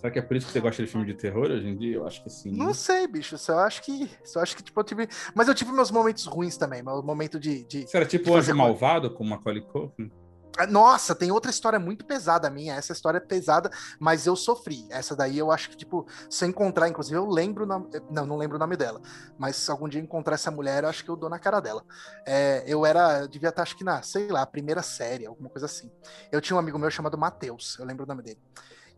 Será 0.07 0.11
que 0.13 0.19
é 0.21 0.23
por 0.23 0.37
isso 0.37 0.47
que 0.47 0.53
você 0.53 0.61
gosta 0.61 0.85
de 0.85 0.89
filme 0.89 1.05
de 1.05 1.15
terror 1.15 1.51
hoje 1.51 1.67
em 1.67 1.77
dia? 1.77 1.97
Eu 1.97 2.07
acho 2.07 2.23
que 2.23 2.31
sim. 2.31 2.53
Não 2.53 2.73
sei, 2.73 3.09
bicho. 3.09 3.37
Só 3.37 3.59
acho 3.61 3.83
que. 3.83 4.09
Só 4.25 4.41
acho 4.41 4.57
que, 4.57 4.63
tipo, 4.63 4.79
eu 4.79 4.85
tive. 4.85 5.09
Mas 5.35 5.49
eu 5.49 5.55
tive 5.55 5.73
meus 5.73 5.91
momentos 5.91 6.27
ruins 6.27 6.57
também. 6.57 6.81
Meu 6.81 7.03
momento 7.03 7.41
de. 7.41 7.65
de 7.65 7.83
você 7.83 7.97
era 7.97 8.07
tipo 8.07 8.35
Anjo 8.35 8.55
Malvado 8.55 9.11
com 9.11 9.25
Macaulay 9.25 9.63
Culkin? 9.63 10.11
Ah, 10.57 10.67
nossa, 10.67 11.13
tem 11.15 11.33
outra 11.33 11.51
história 11.51 11.79
muito 11.79 12.05
pesada 12.07 12.49
minha. 12.49 12.77
Essa 12.77 12.93
história 12.93 13.19
é 13.19 13.21
pesada, 13.21 13.69
mas 13.99 14.27
eu 14.27 14.37
sofri. 14.37 14.87
Essa 14.91 15.17
daí 15.17 15.37
eu 15.37 15.51
acho 15.51 15.71
que, 15.71 15.77
tipo, 15.77 16.07
se 16.31 16.45
eu 16.45 16.49
encontrar, 16.49 16.89
inclusive, 16.89 17.17
eu 17.17 17.27
lembro. 17.27 17.67
Não, 17.67 17.91
não 18.25 18.37
lembro 18.37 18.57
o 18.57 18.61
nome 18.61 18.77
dela. 18.77 19.01
Mas 19.37 19.57
se 19.57 19.71
algum 19.73 19.89
dia 19.89 20.01
encontrar 20.01 20.35
essa 20.35 20.53
mulher, 20.53 20.85
eu 20.85 20.89
acho 20.89 21.03
que 21.03 21.11
eu 21.11 21.17
dou 21.17 21.29
na 21.29 21.41
cara 21.41 21.59
dela. 21.59 21.83
É, 22.25 22.63
eu 22.65 22.87
era. 22.87 23.23
Eu 23.23 23.29
devia 23.29 23.49
estar, 23.49 23.63
acho 23.63 23.77
que 23.77 23.83
na, 23.83 24.03
sei 24.03 24.29
lá, 24.29 24.47
primeira 24.47 24.83
série, 24.83 25.27
alguma 25.27 25.51
coisa 25.51 25.67
assim. 25.67 25.91
Eu 26.31 26.41
tinha 26.41 26.57
um 26.57 26.61
amigo 26.61 26.79
meu 26.79 26.91
chamado 26.93 27.19
Matheus, 27.19 27.77
eu 27.81 27.85
lembro 27.85 28.05
o 28.05 28.09
nome 28.09 28.23
dele. 28.23 28.39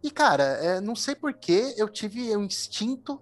E, 0.02 0.10
cara, 0.10 0.44
é, 0.44 0.80
não 0.80 0.94
sei 0.94 1.14
porquê, 1.14 1.74
eu 1.76 1.88
tive 1.88 2.36
um 2.36 2.44
instinto 2.44 3.20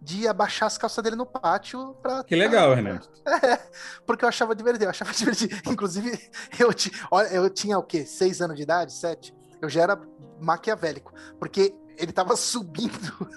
de 0.00 0.28
abaixar 0.28 0.66
as 0.66 0.78
calças 0.78 1.02
dele 1.02 1.16
no 1.16 1.26
pátio 1.26 1.94
pra. 2.02 2.22
Que 2.24 2.36
legal, 2.36 2.74
Renan. 2.74 3.00
É, 3.26 3.58
porque 4.06 4.24
eu 4.24 4.28
achava 4.28 4.54
divertido, 4.54 4.84
eu 4.84 4.90
achava 4.90 5.10
divertido. 5.14 5.56
Inclusive, 5.66 6.30
eu, 6.60 6.70
olha, 7.10 7.26
eu 7.26 7.50
tinha 7.50 7.76
o 7.76 7.82
quê? 7.82 8.06
Seis 8.06 8.40
anos 8.40 8.56
de 8.56 8.62
idade? 8.62 8.92
Sete? 8.92 9.34
Eu 9.60 9.68
já 9.68 9.82
era 9.82 10.00
maquiavélico. 10.40 11.12
Porque 11.36 11.74
ele 11.98 12.12
tava 12.12 12.36
subindo. 12.36 13.28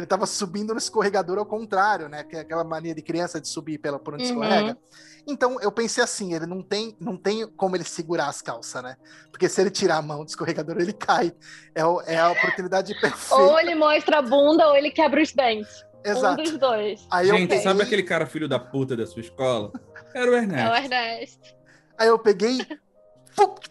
Ele 0.00 0.06
tava 0.06 0.26
subindo 0.26 0.72
no 0.72 0.78
escorregador 0.78 1.38
ao 1.38 1.46
contrário, 1.46 2.08
né? 2.08 2.24
Que 2.24 2.36
é 2.36 2.40
aquela 2.40 2.64
mania 2.64 2.94
de 2.94 3.02
criança 3.02 3.40
de 3.40 3.48
subir 3.48 3.78
pela, 3.78 3.98
por 3.98 4.14
onde 4.14 4.24
uhum. 4.24 4.30
escorrega. 4.30 4.78
Então 5.26 5.60
eu 5.60 5.70
pensei 5.70 6.02
assim, 6.02 6.34
ele 6.34 6.46
não 6.46 6.62
tem, 6.62 6.96
não 6.98 7.16
tem 7.16 7.46
como 7.56 7.76
ele 7.76 7.84
segurar 7.84 8.28
as 8.28 8.40
calças, 8.40 8.82
né? 8.82 8.96
Porque 9.30 9.48
se 9.48 9.60
ele 9.60 9.70
tirar 9.70 9.98
a 9.98 10.02
mão 10.02 10.24
do 10.24 10.28
escorregador, 10.28 10.76
ele 10.80 10.92
cai. 10.92 11.32
É, 11.74 11.82
é 12.14 12.18
a 12.18 12.30
oportunidade 12.30 12.98
perfeita. 13.00 13.34
Ou 13.34 13.58
ele 13.60 13.74
mostra 13.74 14.18
a 14.18 14.22
bunda 14.22 14.66
ou 14.68 14.76
ele 14.76 14.90
quebra 14.90 15.22
os 15.22 15.32
dentes. 15.32 15.84
Exato. 16.04 16.40
Um 16.40 16.44
dos 16.44 16.58
dois. 16.58 17.06
Aí 17.10 17.26
Gente, 17.26 17.48
peguei... 17.48 17.62
sabe 17.62 17.82
aquele 17.82 18.02
cara 18.02 18.26
filho 18.26 18.48
da 18.48 18.58
puta 18.58 18.96
da 18.96 19.06
sua 19.06 19.20
escola? 19.20 19.72
Era 20.14 20.30
o 20.30 20.34
Ernesto. 20.34 20.66
É 20.66 20.72
o 20.72 20.82
Ernesto. 20.82 21.54
Aí 21.98 22.08
eu 22.08 22.18
peguei, 22.18 22.66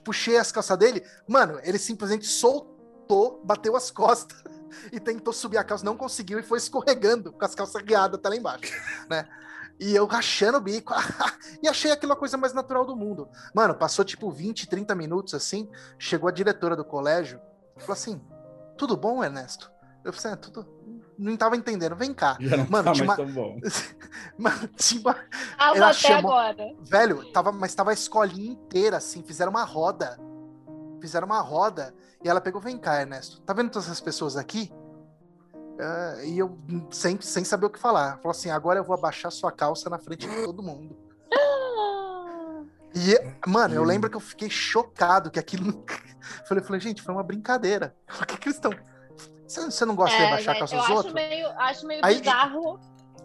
puxei 0.03 0.38
as 0.38 0.51
calças 0.51 0.77
dele. 0.77 1.03
Mano, 1.27 1.59
ele 1.63 1.80
simplesmente 1.80 2.27
soltou, 2.27 3.41
bateu 3.43 3.75
as 3.75 3.89
costas 3.89 4.43
e 4.91 4.99
tentou 4.99 5.34
subir 5.34 5.57
a 5.57 5.63
calça, 5.63 5.84
não 5.86 5.95
conseguiu 5.97 6.39
e 6.39 6.43
foi 6.43 6.57
escorregando 6.57 7.32
com 7.32 7.45
as 7.45 7.55
calças 7.55 7.82
guiadas 7.82 8.20
até 8.20 8.30
lá 8.30 8.36
embaixo, 8.36 8.74
né? 9.09 9.28
E 9.80 9.95
eu 9.95 10.05
rachando 10.05 10.57
o 10.57 10.61
bico. 10.61 10.93
e 11.63 11.67
achei 11.67 11.89
aquilo 11.91 12.11
a 12.11 12.15
coisa 12.17 12.36
mais 12.38 12.53
natural 12.53 12.86
do 12.86 12.95
mundo. 12.97 13.30
Mano, 13.55 13.74
passou 13.76 14.03
tipo 14.03 14.30
20, 14.30 14.67
30 14.67 14.93
minutos 14.93 15.34
assim. 15.34 15.70
Chegou 15.97 16.28
a 16.28 16.32
diretora 16.34 16.76
do 16.76 16.84
colégio 16.84 17.39
e 17.78 17.80
falou 17.80 17.93
assim: 17.93 18.22
Tudo 18.78 18.97
bom, 18.97 19.24
Ernesto? 19.24 19.72
Eu 20.03 20.11
falei 20.11 20.17
assim: 20.17 20.28
é, 20.34 20.36
tudo. 20.36 20.67
não 21.17 21.38
tava 21.38 21.55
entendendo. 21.55 21.95
Vem 21.95 22.13
cá. 22.13 22.36
Já 22.41 22.57
não 22.57 22.67
Mano, 22.70 22.84
tá 22.86 22.91
tinha 22.91 23.05
mais 23.07 23.20
uma- 23.20 23.26
tão 23.26 23.34
bom. 23.34 23.57
Mano, 24.38 24.67
tinha 24.76 24.99
uma- 25.01 25.15
Ah, 25.57 25.72
Ela 25.74 25.86
até 25.91 25.93
chamou- 25.93 26.32
agora. 26.34 26.76
Velho, 26.82 27.32
tava, 27.32 27.51
mas 27.53 27.74
tava 27.74 27.91
a 27.91 27.93
escolinha 27.93 28.51
inteira, 28.51 28.97
assim, 28.97 29.24
fizeram 29.24 29.51
uma 29.51 29.63
roda. 29.63 30.17
Fizeram 31.00 31.26
uma 31.26 31.39
roda. 31.41 31.93
E 32.24 32.28
ela 32.30 32.41
pegou, 32.41 32.60
vem 32.62 32.78
cá, 32.78 33.00
Ernesto. 33.02 33.41
Tá 33.41 33.54
vendo 33.54 33.70
todas 33.70 33.88
essas 33.88 34.02
pessoas 34.02 34.36
aqui? 34.38 34.72
Ah, 35.80 36.24
e 36.26 36.38
eu, 36.38 36.58
sem, 36.91 37.20
sem 37.22 37.43
saber 37.43 37.66
o 37.68 37.70
que 37.70 37.80
falar. 37.80 38.18
Falou 38.18 38.32
assim: 38.32 38.50
agora 38.50 38.80
eu 38.80 38.84
vou 38.84 38.95
abaixar 38.95 39.32
sua 39.32 39.52
calça 39.52 39.89
na 39.89 39.97
frente 39.97 40.28
de 40.28 40.43
todo 40.43 40.62
mundo. 40.62 40.97
E, 42.95 43.16
mano, 43.47 43.76
eu 43.76 43.84
Hum. 43.84 43.86
lembro 43.86 44.10
que 44.10 44.16
eu 44.18 44.20
fiquei 44.22 44.50
chocado 44.50 45.30
que 45.32 45.39
aquilo. 45.39 45.84
Falei, 46.47 46.64
falei, 46.64 46.80
gente, 46.82 47.02
foi 47.02 47.14
uma 47.14 47.24
brincadeira. 47.24 47.95
Por 48.08 48.26
que, 48.26 48.38
que 48.38 48.47
eles 48.50 48.56
estão. 48.58 48.72
Você, 49.47 49.84
não 49.86 49.95
gosta 49.95 50.16
de 50.16 50.22
É, 50.24 50.28
abaixar 50.28 50.52
a 50.52 50.54
né, 50.54 50.60
calça 50.60 50.76
eu 50.76 50.80
dos 50.80 50.86
acho 50.88 50.95
outros? 50.97 51.14
meio, 51.14 51.47
acho 51.60 51.88
meio 51.88 52.02
Aí- 52.06 52.20
bizarro 52.20 52.80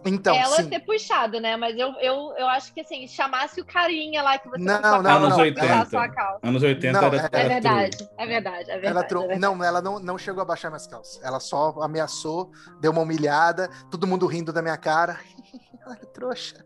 Então, 0.05 0.35
ela 0.35 0.57
sim. 0.57 0.69
ter 0.69 0.79
puxado, 0.81 1.39
né? 1.39 1.57
Mas 1.57 1.75
eu, 1.77 1.89
eu, 1.99 2.33
eu 2.37 2.47
acho 2.49 2.71
que 2.73 2.81
assim, 2.81 3.07
chamasse 3.07 3.59
o 3.59 3.65
carinha 3.65 4.21
lá 4.21 4.37
que 4.37 4.47
você 4.47 4.63
Não, 4.63 4.81
não, 4.81 4.91
não, 5.01 5.01
pra 5.01 5.19
não. 5.19 5.53
puxar 5.53 5.81
a 5.81 5.85
sua 5.85 6.07
calça. 6.09 6.39
Anos 6.43 6.63
80 6.63 7.01
Não, 7.01 7.07
era, 7.07 7.17
é- 7.17 7.19
era 7.31 7.39
É 7.39 7.47
verdade, 7.47 8.09
é 8.17 8.25
verdade, 8.25 8.71
é 8.71 8.73
verdade. 8.73 8.85
Ela 8.87 8.99
é 8.99 9.03
trou- 9.03 9.21
verdade. 9.21 9.41
Não, 9.41 9.63
ela 9.63 9.81
não, 9.81 9.99
não 9.99 10.17
chegou 10.17 10.41
a 10.41 10.45
baixar 10.45 10.69
minhas 10.69 10.87
calças. 10.87 11.21
Ela 11.23 11.39
só 11.39 11.75
ameaçou, 11.81 12.51
deu 12.79 12.91
uma 12.91 13.01
humilhada, 13.01 13.69
todo 13.91 14.07
mundo 14.07 14.25
rindo 14.25 14.51
da 14.53 14.61
minha 14.61 14.77
cara. 14.77 15.19
Ai, 15.87 15.97
trouxa. 16.13 16.64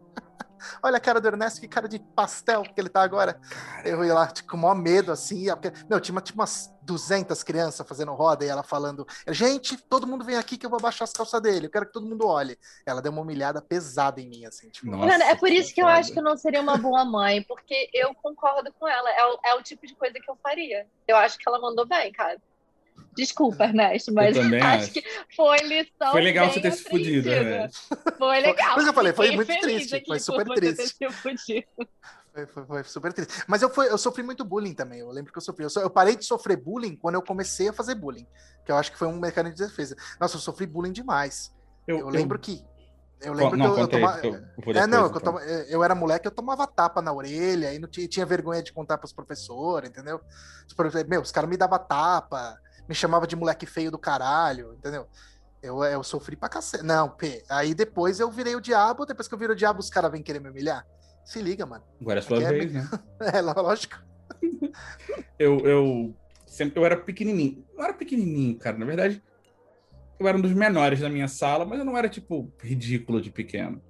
Olha 0.83 0.97
a 0.97 0.99
cara 0.99 1.19
do 1.21 1.27
Ernesto, 1.27 1.61
que 1.61 1.67
cara 1.67 1.87
de 1.87 1.99
pastel 1.99 2.63
que 2.63 2.73
ele 2.79 2.89
tá 2.89 3.01
agora. 3.01 3.39
Eu 3.85 4.03
ia 4.03 4.13
lá 4.13 4.27
tipo, 4.27 4.49
com 4.49 4.57
o 4.57 4.59
maior 4.61 4.75
medo, 4.75 5.11
assim. 5.11 5.45
porque- 5.47 5.71
Meu, 5.89 5.99
tinha, 5.99 6.19
tinha 6.21 6.35
umas 6.35 6.73
200 6.83 7.43
crianças 7.43 7.87
fazendo 7.87 8.13
roda 8.13 8.43
e 8.43 8.47
ela 8.47 8.63
falando: 8.63 9.05
Gente, 9.27 9.77
todo 9.77 10.07
mundo 10.07 10.23
vem 10.25 10.37
aqui 10.37 10.57
que 10.57 10.65
eu 10.65 10.69
vou 10.69 10.79
baixar 10.79 11.03
as 11.05 11.13
calças 11.13 11.41
dele. 11.41 11.67
Eu 11.67 11.71
quero 11.71 11.85
que 11.85 11.93
todo 11.93 12.05
mundo 12.07 12.25
olhe. 12.27 12.57
Ela 12.85 13.01
deu 13.01 13.11
uma 13.11 13.21
humilhada 13.21 13.61
pesada 13.61 14.19
em 14.19 14.27
mim, 14.27 14.45
assim. 14.45 14.69
Tipo, 14.69 14.87
Nossa, 14.87 15.05
Mano, 15.05 15.23
é 15.23 15.35
por 15.35 15.49
isso 15.49 15.73
que 15.73 15.81
eu 15.81 15.87
acho 15.87 16.11
que 16.11 16.19
eu 16.19 16.23
não 16.23 16.35
seria 16.37 16.61
uma 16.61 16.77
boa 16.77 17.05
mãe, 17.05 17.43
porque 17.43 17.89
eu 17.93 18.13
concordo 18.15 18.73
com 18.79 18.87
ela. 18.87 19.09
É 19.11 19.25
o, 19.25 19.39
é 19.45 19.53
o 19.55 19.61
tipo 19.61 19.85
de 19.85 19.95
coisa 19.95 20.13
que 20.19 20.29
eu 20.29 20.37
faria. 20.41 20.87
Eu 21.07 21.15
acho 21.17 21.37
que 21.37 21.47
ela 21.47 21.59
mandou 21.59 21.85
bem, 21.87 22.11
cara. 22.11 22.37
Desculpa, 23.19 23.65
Ernesto, 23.65 24.13
mas 24.13 24.35
Eu 24.35 24.43
acho 24.63 24.65
acho. 24.65 24.91
que 24.93 25.03
foi 25.35 25.57
lição. 25.59 26.11
Foi 26.11 26.21
legal 26.21 26.49
você 26.51 26.61
ter 26.61 26.71
se 26.71 26.83
fudido, 26.83 27.29
aprendida. 27.29 27.57
né? 27.63 27.69
Foi 28.17 28.39
legal. 28.39 28.75
Mas 28.77 28.87
eu 28.87 28.93
falei, 28.93 29.13
foi 29.13 29.31
muito 29.31 29.59
triste, 29.59 30.03
foi 30.07 30.19
super 30.19 30.45
você 30.47 30.61
ter 30.61 30.75
triste. 30.75 31.67
Foi, 32.33 32.45
foi- 32.45 32.65
foi 32.65 32.83
super 32.83 33.11
triste. 33.11 33.43
Mas 33.47 33.61
eu, 33.61 33.69
fui, 33.69 33.87
eu 33.89 33.97
sofri 33.97 34.23
muito 34.23 34.45
bullying 34.45 34.73
também. 34.73 34.99
Eu 34.99 35.09
lembro 35.09 35.31
que 35.31 35.37
eu 35.37 35.41
sofri. 35.41 35.63
Eu, 35.65 35.69
só- 35.69 35.81
eu 35.81 35.89
parei 35.89 36.15
de 36.15 36.23
sofrer 36.25 36.55
bullying 36.57 36.95
quando 36.95 37.15
eu 37.15 37.21
comecei 37.21 37.67
a 37.69 37.73
fazer 37.73 37.95
bullying. 37.95 38.25
Que 38.65 38.71
eu 38.71 38.77
acho 38.77 38.91
que 38.91 38.97
foi 38.97 39.07
um 39.07 39.19
mecanismo 39.19 39.57
de 39.57 39.65
defesa. 39.65 39.95
Nossa, 40.19 40.35
eu 40.37 40.39
sofri 40.39 40.65
bullying 40.65 40.91
demais. 40.93 41.53
Eu, 41.87 42.07
lembro 42.07 42.37
que. 42.39 42.63
Eu 43.21 43.33
lembro 43.33 43.57
não, 43.57 43.73
que 43.73 43.79
eu, 43.79 43.83
eu 43.83 43.87
tomava. 43.87 44.19
eu 44.25 44.33
É, 44.35 44.39
depois, 44.55 44.87
não, 44.87 44.99
eu, 45.01 45.07
então. 45.07 45.19
toma- 45.19 45.41
eu 45.43 45.83
era 45.83 45.93
moleque, 45.93 46.27
eu 46.27 46.31
tomava 46.31 46.65
tapa 46.65 47.01
na 47.01 47.11
orelha 47.11 47.73
e 47.73 47.79
não 47.79 47.87
tinha, 47.89 48.07
tinha 48.07 48.25
vergonha 48.25 48.63
de 48.63 48.71
contar 48.71 48.97
pros 48.97 49.11
professores, 49.11 49.89
entendeu? 49.89 50.21
Os 50.67 50.73
professores, 50.73 51.07
meu, 51.07 51.21
os 51.21 51.31
caras 51.31 51.49
me 51.49 51.57
davam 51.57 51.79
tapa, 51.79 52.57
me 52.87 52.95
chamavam 52.95 53.27
de 53.27 53.35
moleque 53.35 53.65
feio 53.65 53.91
do 53.91 53.99
caralho, 53.99 54.73
entendeu? 54.73 55.05
Eu, 55.61 55.83
eu 55.83 56.01
sofri 56.03 56.37
pra 56.37 56.47
cacete. 56.47 56.83
Não, 56.83 57.09
P. 57.09 57.43
Aí 57.49 57.73
depois 57.73 58.21
eu 58.21 58.31
virei 58.31 58.55
o 58.55 58.61
diabo, 58.61 59.05
depois 59.05 59.27
que 59.27 59.33
eu 59.33 59.37
virei 59.37 59.53
o 59.53 59.57
diabo, 59.57 59.79
os 59.79 59.89
caras 59.89 60.09
vêm 60.11 60.23
querer 60.23 60.39
me 60.39 60.49
humilhar. 60.49 60.85
Se 61.25 61.41
liga, 61.41 61.65
mano. 61.65 61.83
Agora 61.99 62.19
é 62.19 62.21
sua 62.21 62.37
Aqui 62.37 62.45
é 62.45 62.49
vez, 62.49 62.71
né? 62.73 62.89
É, 63.33 63.41
lógico. 63.41 63.97
Eu, 65.37 65.59
eu 65.59 66.15
sempre 66.47 66.79
eu 66.79 66.85
era 66.85 66.95
pequenininho. 66.95 67.65
Não 67.75 67.83
era 67.83 67.93
pequenininho, 67.93 68.57
cara. 68.57 68.77
Na 68.77 68.85
verdade, 68.85 69.21
eu 70.19 70.27
era 70.27 70.37
um 70.37 70.41
dos 70.41 70.53
menores 70.53 70.99
da 70.99 71.09
minha 71.09 71.27
sala, 71.27 71.65
mas 71.65 71.79
eu 71.79 71.85
não 71.85 71.97
era, 71.97 72.09
tipo, 72.09 72.51
ridículo 72.61 73.21
de 73.21 73.31
pequeno. 73.31 73.81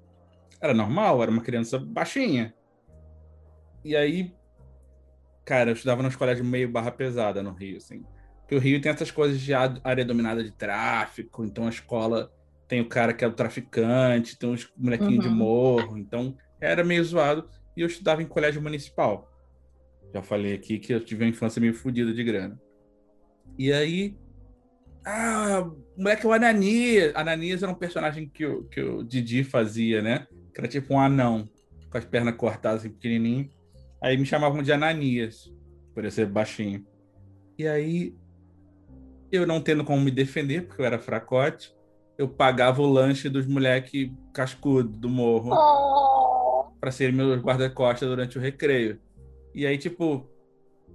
Era 0.61 0.73
normal, 0.73 1.21
era 1.21 1.31
uma 1.31 1.41
criança 1.41 1.79
baixinha. 1.79 2.53
E 3.83 3.95
aí, 3.95 4.33
cara, 5.45 5.69
eu 5.71 5.73
estudava 5.73 6.01
numa 6.01 6.09
escola 6.09 6.35
de 6.35 6.43
meio 6.43 6.69
barra 6.69 6.91
pesada 6.91 7.41
no 7.41 7.53
Rio, 7.53 7.77
assim. 7.77 8.03
Porque 8.41 8.55
o 8.55 8.59
Rio 8.59 8.81
tem 8.81 8.91
essas 8.91 9.11
coisas 9.11 9.39
de 9.39 9.53
área 9.53 10.05
dominada 10.05 10.43
de 10.43 10.51
tráfico, 10.51 11.43
então 11.45 11.65
a 11.65 11.69
escola 11.69 12.31
tem 12.67 12.81
o 12.81 12.89
cara 12.89 13.13
que 13.13 13.23
é 13.23 13.27
o 13.27 13.33
traficante, 13.33 14.37
tem 14.37 14.51
os 14.51 14.71
molequinhos 14.77 15.23
de 15.23 15.29
Uhum. 15.29 15.35
morro, 15.35 15.97
então 15.97 16.35
era 16.59 16.83
meio 16.83 17.03
zoado. 17.03 17.49
E 17.75 17.81
eu 17.81 17.87
estudava 17.87 18.21
em 18.21 18.27
colégio 18.27 18.61
municipal. 18.61 19.31
Já 20.13 20.21
falei 20.21 20.53
aqui 20.53 20.77
que 20.79 20.93
eu 20.93 20.99
tive 21.03 21.23
uma 21.23 21.29
infância 21.29 21.59
meio 21.59 21.73
fodida 21.73 22.13
de 22.13 22.23
grana. 22.23 22.59
E 23.57 23.71
aí. 23.71 24.17
Ah, 25.11 25.61
o 25.65 26.01
moleque 26.01 26.23
é 26.23 26.29
o 26.29 26.33
Ananias. 26.33 27.15
Ananias 27.15 27.63
era 27.63 27.71
um 27.71 27.75
personagem 27.75 28.29
que 28.29 28.45
o, 28.45 28.63
que 28.65 28.79
o 28.79 29.03
Didi 29.03 29.43
fazia, 29.43 30.03
né? 30.03 30.27
Que 30.53 30.61
era 30.61 30.67
tipo 30.67 30.93
um 30.93 30.99
anão, 30.99 31.49
com 31.89 31.97
as 31.97 32.05
pernas 32.05 32.35
cortadas, 32.35 32.81
assim, 32.81 32.91
pequenininho. 32.91 33.49
Aí 34.03 34.15
me 34.15 34.25
chamavam 34.25 34.61
de 34.61 34.71
Ananias, 34.71 35.51
por 35.95 36.05
eu 36.05 36.11
ser 36.11 36.27
baixinho. 36.27 36.85
E 37.57 37.67
aí, 37.67 38.15
eu 39.31 39.47
não 39.47 39.59
tendo 39.59 39.83
como 39.83 39.99
me 39.99 40.11
defender, 40.11 40.67
porque 40.67 40.79
eu 40.79 40.85
era 40.85 40.99
fracote, 40.99 41.75
eu 42.15 42.29
pagava 42.29 42.81
o 42.83 42.87
lanche 42.87 43.27
dos 43.29 43.47
moleque 43.47 44.13
cascudo 44.31 44.89
do 44.89 45.09
morro 45.09 45.53
Oh, 45.53 46.71
para 46.79 46.91
ser 46.91 47.11
meu 47.11 47.35
guarda-costas 47.41 48.07
durante 48.07 48.37
o 48.37 48.41
recreio. 48.41 49.01
E 49.55 49.65
aí, 49.65 49.77
tipo, 49.77 50.29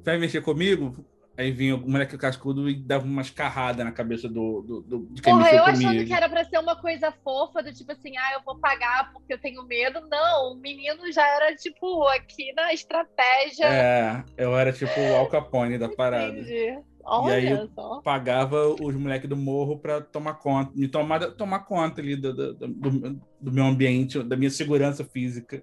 vai 0.05 0.19
mexer 0.19 0.41
comigo? 0.41 1.05
Aí 1.37 1.51
vinha 1.51 1.75
o 1.75 1.81
moleque 1.91 2.17
cascudo 2.17 2.71
e 2.71 2.77
dava 2.77 3.05
umas 3.05 3.29
carradas 3.29 3.85
na 3.85 3.91
cabeça 3.91 4.29
do, 4.29 4.63
do, 4.63 4.81
do- 4.83 5.07
de 5.11 5.21
quem 5.21 5.33
Porra, 5.35 5.51
eu 5.51 5.65
comigo. 5.65 5.89
achando 5.89 6.05
que 6.07 6.13
era 6.13 6.29
pra 6.29 6.45
ser 6.45 6.59
uma 6.59 6.77
coisa 6.81 7.11
fofa, 7.25 7.61
do 7.61 7.73
tipo 7.73 7.91
assim, 7.91 8.17
ah, 8.17 8.35
eu 8.35 8.43
vou 8.45 8.57
pagar 8.59 9.13
porque 9.13 9.35
eu 9.35 9.39
tenho 9.41 9.65
medo. 9.67 10.01
Não, 10.09 10.53
o 10.53 10.55
menino 10.61 11.11
já 11.11 11.27
era, 11.27 11.55
tipo, 11.57 12.07
aqui 12.09 12.53
na 12.53 12.73
estratégia. 12.73 13.65
É, 13.67 14.25
eu 14.37 14.57
era 14.57 14.73
tipo 14.73 14.93
o 15.01 15.17
Al 15.17 15.29
Capone 15.29 15.77
da 15.77 15.89
parada. 15.89 16.39
Entendi. 16.39 16.79
Olha 17.07 17.35
aí 17.35 17.51
eu- 17.51 17.69
só. 17.75 18.01
Pagava 18.01 18.69
os 18.69 18.95
moleques 18.95 19.29
do 19.29 19.37
morro 19.37 19.79
para 19.79 20.01
tomar 20.01 20.35
conta, 20.35 20.71
me 20.75 20.87
tomar, 20.87 21.33
tomar 21.33 21.59
conta 21.65 22.01
ali 22.01 22.15
do, 22.15 22.33
do, 22.33 22.55
do, 22.55 23.21
do 23.41 23.53
meu 23.53 23.65
ambiente, 23.65 24.23
da 24.23 24.37
minha 24.37 24.51
segurança 24.51 25.05
física 25.05 25.63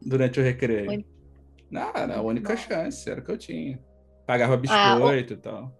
durante 0.00 0.38
o 0.38 0.42
recreio. 0.42 0.84
Muito- 0.84 1.08
Não, 1.70 1.90
era 1.94 2.18
a 2.18 2.22
única 2.22 2.54
bom. 2.54 2.60
chance, 2.60 3.08
era 3.10 3.20
o 3.20 3.24
que 3.24 3.32
eu 3.32 3.38
tinha. 3.38 3.80
Pagava 4.26 4.54
Ah, 4.54 4.58
biscoito 4.58 5.32
e 5.34 5.36
tal. 5.36 5.72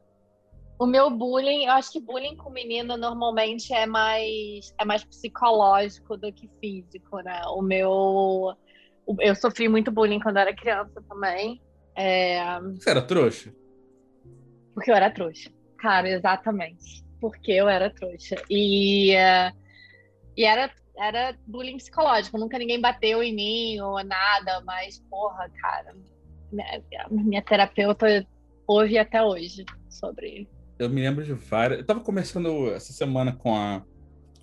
O 0.78 0.86
meu 0.86 1.10
bullying, 1.10 1.64
eu 1.64 1.72
acho 1.72 1.90
que 1.90 2.00
bullying 2.00 2.36
com 2.36 2.50
menino 2.50 2.96
normalmente 2.96 3.72
é 3.72 3.86
mais 3.86 4.72
é 4.78 4.84
mais 4.84 5.02
psicológico 5.04 6.16
do 6.18 6.32
que 6.32 6.48
físico, 6.60 7.18
né? 7.20 7.40
O 7.46 7.62
meu 7.62 7.90
o- 9.06 9.16
eu 9.20 9.34
sofri 9.34 9.68
muito 9.68 9.90
bullying 9.90 10.20
quando 10.20 10.36
eu 10.36 10.42
era 10.42 10.54
criança 10.54 11.02
também, 11.08 11.60
é, 11.96 12.38
Você 12.78 12.90
era 12.90 13.02
trouxa? 13.02 13.52
porque 14.74 14.90
eu 14.90 14.94
era 14.94 15.10
trouxa. 15.10 15.50
Cara, 15.78 16.08
exatamente. 16.08 17.02
Porque 17.20 17.52
eu 17.52 17.68
era 17.68 17.88
trouxa. 17.90 18.36
E, 18.50 19.14
e 20.36 20.44
era, 20.44 20.70
era 20.98 21.36
bullying 21.46 21.78
psicológico. 21.78 22.38
Nunca 22.38 22.58
ninguém 22.58 22.80
bateu 22.80 23.22
em 23.22 23.34
mim 23.34 23.80
ou 23.80 24.02
nada, 24.04 24.60
mas, 24.64 25.00
porra, 25.08 25.50
cara, 25.60 25.94
minha, 26.52 26.82
minha 27.10 27.42
terapeuta 27.42 28.26
ouve 28.66 28.98
até 28.98 29.22
hoje 29.22 29.64
sobre 29.88 30.48
Eu 30.78 30.90
me 30.90 31.00
lembro 31.00 31.24
de 31.24 31.32
várias. 31.32 31.80
Eu 31.80 31.86
tava 31.86 32.00
conversando 32.00 32.70
essa 32.70 32.92
semana 32.92 33.34
com 33.34 33.54
a, 33.54 33.82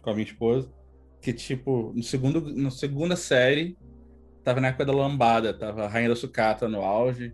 com 0.02 0.10
a 0.10 0.14
minha 0.14 0.26
esposa, 0.26 0.72
que, 1.22 1.34
tipo, 1.34 1.94
no 1.96 2.04
segundo, 2.04 2.42
na 2.56 2.72
segunda 2.72 3.16
série, 3.16 3.78
tava 4.44 4.60
na 4.60 4.70
época 4.70 4.86
da 4.86 4.94
lambada, 4.94 5.54
tava 5.54 5.86
a 5.86 5.88
Rainha 5.88 6.10
da 6.10 6.16
Sucata 6.16 6.68
no 6.68 6.82
auge. 6.82 7.34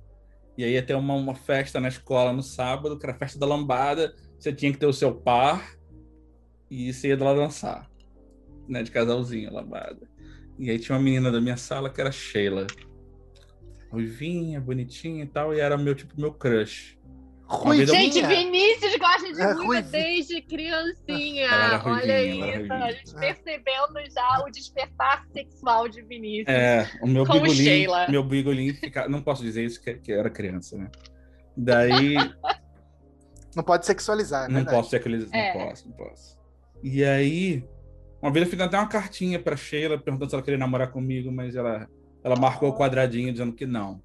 E 0.57 0.63
aí 0.63 0.73
ia 0.73 0.83
ter 0.83 0.95
uma, 0.95 1.13
uma 1.13 1.35
festa 1.35 1.79
na 1.79 1.87
escola 1.87 2.33
no 2.33 2.43
sábado, 2.43 2.97
que 2.99 3.05
era 3.05 3.15
a 3.15 3.17
festa 3.19 3.39
da 3.39 3.45
lambada. 3.45 4.13
Você 4.37 4.51
tinha 4.51 4.71
que 4.71 4.77
ter 4.77 4.85
o 4.85 4.93
seu 4.93 5.15
par 5.15 5.75
e 6.69 6.93
você 6.93 7.09
ia 7.09 7.23
lá 7.23 7.33
dançar, 7.33 7.89
né? 8.67 8.83
De 8.83 8.91
casalzinho, 8.91 9.53
lambada. 9.53 10.09
E 10.57 10.69
aí 10.69 10.77
tinha 10.77 10.97
uma 10.97 11.03
menina 11.03 11.31
da 11.31 11.39
minha 11.39 11.55
sala 11.55 11.89
que 11.89 12.01
era 12.01 12.11
Sheila. 12.11 12.67
Ruivinha, 13.91 14.59
bonitinha 14.61 15.23
e 15.23 15.27
tal, 15.27 15.53
e 15.53 15.59
era 15.59 15.77
meu, 15.77 15.95
tipo, 15.95 16.13
meu 16.19 16.31
crush. 16.33 16.97
Ruivinha. 17.45 17.87
Gente, 17.87 18.21
Vinícius 18.27 18.95
gosta 18.97 19.33
de 19.33 19.41
É, 19.41 19.45
ruiva 19.45 19.63
ruivinha. 19.65 19.81
desde 19.91 20.41
criancinha. 20.43 21.45
Ela 21.45 21.65
era 21.65 21.77
ruivinha, 21.77 22.13
Olha 22.13 22.13
ela 22.13 22.45
era 22.45 22.61
isso, 22.61 22.73
a 22.73 22.91
gente 22.91 23.15
percebendo 23.15 24.11
já 24.13 24.43
o 24.45 24.51
despertar 24.51 25.25
sexual 25.33 25.89
de 25.89 26.01
Vinícius. 26.03 26.47
É, 26.47 26.87
o 27.01 27.07
meu 27.07 27.25
Como 27.25 27.41
bigolim, 27.41 27.63
Sheila. 27.63 28.07
meu 28.07 28.23
bigolim 28.23 28.71
fica, 28.75 29.09
não 29.09 29.23
posso 29.23 29.41
dizer 29.41 29.65
isso 29.65 29.81
que, 29.81 29.95
que 29.95 30.11
era 30.11 30.29
criança, 30.29 30.77
né? 30.77 30.89
Daí 31.57 32.15
Não 33.55 33.63
pode 33.63 33.85
sexualizar, 33.87 34.45
é 34.45 34.47
não 34.47 34.55
verdade. 34.57 34.77
posso 34.77 34.89
ser 34.91 34.97
aqueles, 34.97 35.29
não 35.31 35.39
É. 35.39 35.53
posso, 35.53 35.87
não 35.89 35.95
posso. 35.95 36.37
E 36.83 37.03
aí, 37.03 37.63
uma 38.21 38.31
vez 38.31 38.45
eu 38.45 38.51
fiz 38.51 38.59
até 38.61 38.77
uma 38.77 38.87
cartinha 38.87 39.39
pra 39.41 39.57
Sheila 39.57 39.97
perguntando 39.97 40.29
se 40.29 40.35
ela 40.35 40.43
queria 40.43 40.57
namorar 40.59 40.91
comigo, 40.91 41.31
mas 41.31 41.55
ela 41.55 41.89
ela 42.29 42.39
marcou 42.39 42.69
o 42.69 42.73
quadradinho 42.77 43.31
dizendo 43.31 43.53
que 43.53 43.65
não. 43.65 44.01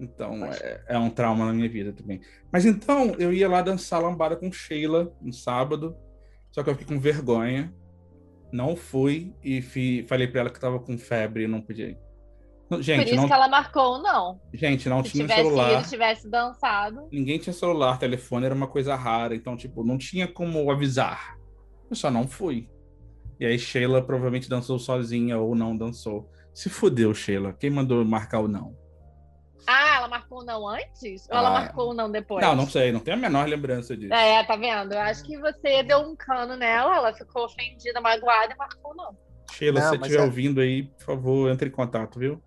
Então, 0.00 0.44
é, 0.46 0.84
é 0.88 0.98
um 0.98 1.10
trauma 1.10 1.44
na 1.46 1.52
minha 1.52 1.68
vida 1.68 1.92
também. 1.92 2.20
Mas 2.52 2.64
então, 2.64 3.14
eu 3.18 3.32
ia 3.32 3.48
lá 3.48 3.60
dançar 3.62 4.00
lambada 4.00 4.36
com 4.36 4.50
Sheila 4.52 5.12
no 5.20 5.32
sábado, 5.32 5.96
só 6.52 6.62
que 6.62 6.70
eu 6.70 6.74
fiquei 6.76 6.94
com 6.96 7.00
vergonha. 7.00 7.74
Não 8.52 8.74
fui 8.76 9.34
e 9.42 9.60
fi- 9.60 10.04
falei 10.08 10.26
pra 10.28 10.40
ela 10.42 10.50
que 10.50 10.58
tava 10.60 10.78
com 10.78 10.96
febre 10.96 11.44
e 11.44 11.48
não 11.48 11.60
podia 11.60 11.88
ir. 11.90 11.98
Não, 12.70 12.78
Por 12.78 12.82
Gente, 12.82 13.06
isso 13.08 13.16
não, 13.16 13.26
que 13.26 13.32
ela 13.32 13.48
marcou 13.48 14.00
não. 14.02 14.40
gente, 14.54 14.88
não 14.88 15.02
Se 15.02 15.10
tinha 15.12 15.24
tivesse 15.26 15.42
celular. 15.42 15.80
ido, 15.80 15.88
tivesse 15.88 16.28
dançado. 16.30 17.08
Ninguém 17.10 17.38
tinha 17.38 17.52
celular, 17.52 17.98
telefone 17.98 18.46
era 18.46 18.54
uma 18.54 18.66
coisa 18.68 18.94
rara, 18.94 19.34
então, 19.34 19.56
tipo, 19.56 19.82
não 19.84 19.98
tinha 19.98 20.28
como 20.28 20.70
avisar. 20.70 21.36
Eu 21.90 21.96
só 21.96 22.10
não 22.10 22.26
fui. 22.28 22.68
E 23.40 23.46
aí 23.46 23.58
Sheila 23.58 24.00
provavelmente 24.02 24.48
dançou 24.48 24.78
sozinha 24.78 25.38
ou 25.38 25.54
não 25.54 25.76
dançou. 25.76 26.30
Se 26.58 26.68
fudeu, 26.68 27.14
Sheila. 27.14 27.52
Quem 27.52 27.70
mandou 27.70 28.04
marcar 28.04 28.40
o 28.40 28.48
não? 28.48 28.76
Ah, 29.64 29.98
ela 29.98 30.08
marcou 30.08 30.40
o 30.40 30.44
não 30.44 30.66
antes? 30.66 31.28
Ou 31.30 31.36
ela 31.38 31.48
Ah. 31.50 31.52
marcou 31.52 31.90
o 31.90 31.94
não 31.94 32.10
depois? 32.10 32.44
Não, 32.44 32.56
não 32.56 32.68
sei, 32.68 32.90
não 32.90 32.98
tenho 32.98 33.16
a 33.16 33.20
menor 33.20 33.46
lembrança 33.46 33.96
disso. 33.96 34.12
É, 34.12 34.42
tá 34.42 34.56
vendo? 34.56 34.92
Eu 34.92 35.00
acho 35.00 35.22
que 35.22 35.38
você 35.38 35.84
deu 35.84 35.98
um 36.00 36.16
cano 36.16 36.56
nela, 36.56 36.96
ela 36.96 37.14
ficou 37.14 37.44
ofendida, 37.44 38.00
magoada 38.00 38.52
e 38.52 38.56
marcou 38.56 38.90
o 38.90 38.94
não. 38.96 39.16
Sheila, 39.52 39.78
Não, 39.78 39.86
se 39.88 39.96
você 39.98 40.02
estiver 40.02 40.20
é- 40.20 40.24
ouvindo 40.24 40.60
aí, 40.60 40.82
por 40.82 41.04
favor, 41.04 41.48
entre 41.48 41.68
em 41.68 41.72
contato, 41.72 42.18
viu? 42.18 42.42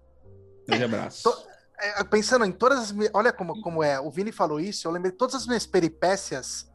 Grande 0.67 0.83
abraço. 0.83 1.23
Tô- 1.23 1.51
É, 1.83 2.03
pensando 2.03 2.43
em 2.45 2.51
todas 2.51 2.77
as. 2.79 2.95
Olha 3.13 3.31
como, 3.33 3.59
como 3.61 3.81
é. 3.81 3.99
O 3.99 4.11
Vini 4.11 4.31
falou 4.33 4.59
isso, 4.59 4.87
eu 4.87 4.91
lembrei 4.91 5.11
todas 5.13 5.33
as 5.35 5.47
minhas 5.47 5.65
peripécias. 5.65 6.69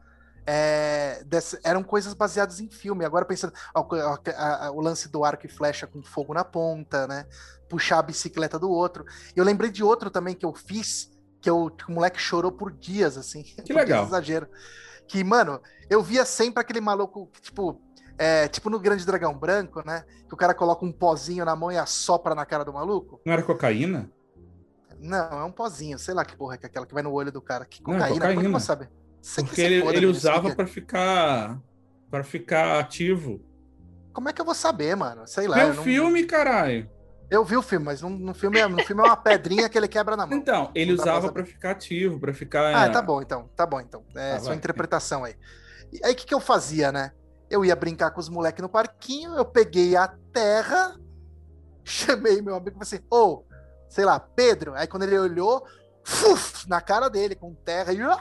É, 0.49 1.21
dessa- 1.25 1.59
eram 1.63 1.83
coisas 1.83 2.13
baseadas 2.13 2.59
em 2.61 2.69
filme. 2.69 3.03
Agora 3.03 3.25
pensando 3.25 3.51
ó, 3.75 3.85
a- 4.37 4.71
o 4.71 4.79
lance 4.81 5.09
do 5.09 5.25
arco 5.25 5.45
e 5.45 5.49
flecha 5.49 5.85
com 5.85 6.01
fogo 6.01 6.33
na 6.33 6.45
ponta, 6.45 7.05
né? 7.05 7.25
Puxar 7.69 7.99
a 7.99 8.03
bicicleta 8.03 8.57
do 8.57 8.71
outro. 8.71 9.03
Eu 9.35 9.43
lembrei 9.43 9.69
de 9.69 9.83
outro 9.83 10.09
também 10.09 10.33
que 10.33 10.45
eu 10.45 10.53
fiz, 10.53 11.11
que, 11.41 11.49
eu, 11.49 11.69
que 11.69 11.89
o 11.89 11.93
moleque 11.93 12.17
chorou 12.19 12.51
por 12.51 12.71
dias, 12.71 13.17
assim. 13.17 13.43
Que 13.43 13.73
legal. 13.73 14.05
Exagero. 14.05 14.47
Que, 15.05 15.21
mano, 15.23 15.61
eu 15.89 16.01
via 16.01 16.23
sempre 16.25 16.61
aquele 16.61 16.79
maluco, 16.81 17.29
tipo, 17.41 17.81
é, 18.17 18.47
tipo 18.47 18.69
no 18.69 18.79
Grande 18.79 19.05
Dragão 19.05 19.37
Branco, 19.37 19.81
né? 19.85 20.03
Que 20.27 20.33
o 20.33 20.37
cara 20.37 20.53
coloca 20.53 20.85
um 20.85 20.91
pozinho 20.93 21.43
na 21.43 21.55
mão 21.55 21.71
e 21.71 21.77
assopra 21.77 22.33
na 22.33 22.45
cara 22.45 22.63
do 22.63 22.71
maluco. 22.73 23.21
Não 23.25 23.33
era 23.33 23.43
cocaína? 23.43 24.09
Não, 24.99 25.39
é 25.41 25.43
um 25.43 25.51
pozinho, 25.51 25.99
sei 25.99 26.13
lá 26.13 26.25
que 26.25 26.35
porra 26.35 26.57
que 26.57 26.65
é 26.65 26.69
aquela 26.69 26.85
que 26.85 26.93
vai 26.93 27.03
no 27.03 27.11
olho 27.11 27.31
do 27.31 27.41
cara. 27.41 27.65
Que 27.65 27.81
Não, 27.83 27.93
é 27.93 27.97
cocaína, 27.97 28.13
como 28.19 28.25
é 28.25 28.33
cocaína. 28.35 28.49
vou 28.51 28.59
saber? 28.59 28.89
Porque 29.35 29.61
ele, 29.61 29.75
ele 29.75 29.83
Vinícius, 29.99 30.17
usava 30.17 30.55
pra 30.55 30.65
ficar 30.67 31.59
para 32.09 32.23
ficar 32.23 32.79
ativo. 32.79 33.41
Como 34.13 34.29
é 34.29 34.33
que 34.33 34.39
eu 34.41 34.45
vou 34.45 34.55
saber, 34.55 34.95
mano? 34.95 35.27
Sei 35.27 35.47
lá. 35.47 35.57
Vê 35.57 35.63
eu 35.63 35.71
o 35.71 35.73
não- 35.75 35.83
filme, 35.83 36.23
caralho. 36.25 36.89
Eu 37.29 37.43
vi 37.43 37.57
o 37.57 37.61
filme, 37.61 37.85
mas 37.85 38.01
no, 38.01 38.09
no 38.09 38.33
filme, 38.33 38.57
é- 38.57 38.67
no 38.67 38.81
filme 38.81 39.01
é 39.01 39.05
uma 39.05 39.17
pedrinha 39.17 39.67
que 39.67 39.77
ele 39.77 39.87
quebra 39.89 40.15
na 40.15 40.25
mão. 40.25 40.37
Então, 40.37 40.71
ele 40.73 40.93
Não 40.93 40.99
usava 41.01 41.31
pra 41.31 41.43
ficar 41.45 41.71
ativo, 41.71 42.17
pra 42.19 42.33
ficar. 42.33 42.73
Ah, 42.73 42.89
tá 42.89 43.01
bom 43.01 43.21
então, 43.21 43.49
tá 43.55 43.65
bom 43.65 43.81
então. 43.81 44.05
É 44.15 44.33
Ah, 44.35 44.39
sua 44.39 44.47
vai. 44.49 44.55
interpretação 44.57 45.25
aí. 45.25 45.35
E 45.91 45.99
aí 46.05 46.13
o 46.13 46.15
que, 46.15 46.25
que 46.25 46.33
eu 46.33 46.39
fazia, 46.39 46.91
né? 46.91 47.11
Eu 47.49 47.65
ia 47.65 47.75
brincar 47.75 48.11
com 48.11 48.19
os 48.21 48.29
moleques 48.29 48.61
no 48.61 48.69
parquinho, 48.69 49.35
eu 49.35 49.43
peguei 49.45 49.97
a 49.97 50.07
terra, 50.31 50.95
chamei 51.83 52.41
meu 52.41 52.55
amigo 52.55 52.69
e 52.81 52.85
falei 52.85 53.01
assim, 53.01 53.05
ô, 53.11 53.43
sei 53.89 54.05
lá, 54.05 54.17
Pedro. 54.19 54.73
Aí 54.75 54.87
quando 54.87 55.03
ele 55.03 55.19
olhou, 55.19 55.65
fuf, 56.05 56.67
na 56.69 56.79
cara 56.79 57.09
dele, 57.09 57.35
com 57.35 57.53
terra, 57.53 57.91
e 57.91 58.01
ah, 58.01 58.17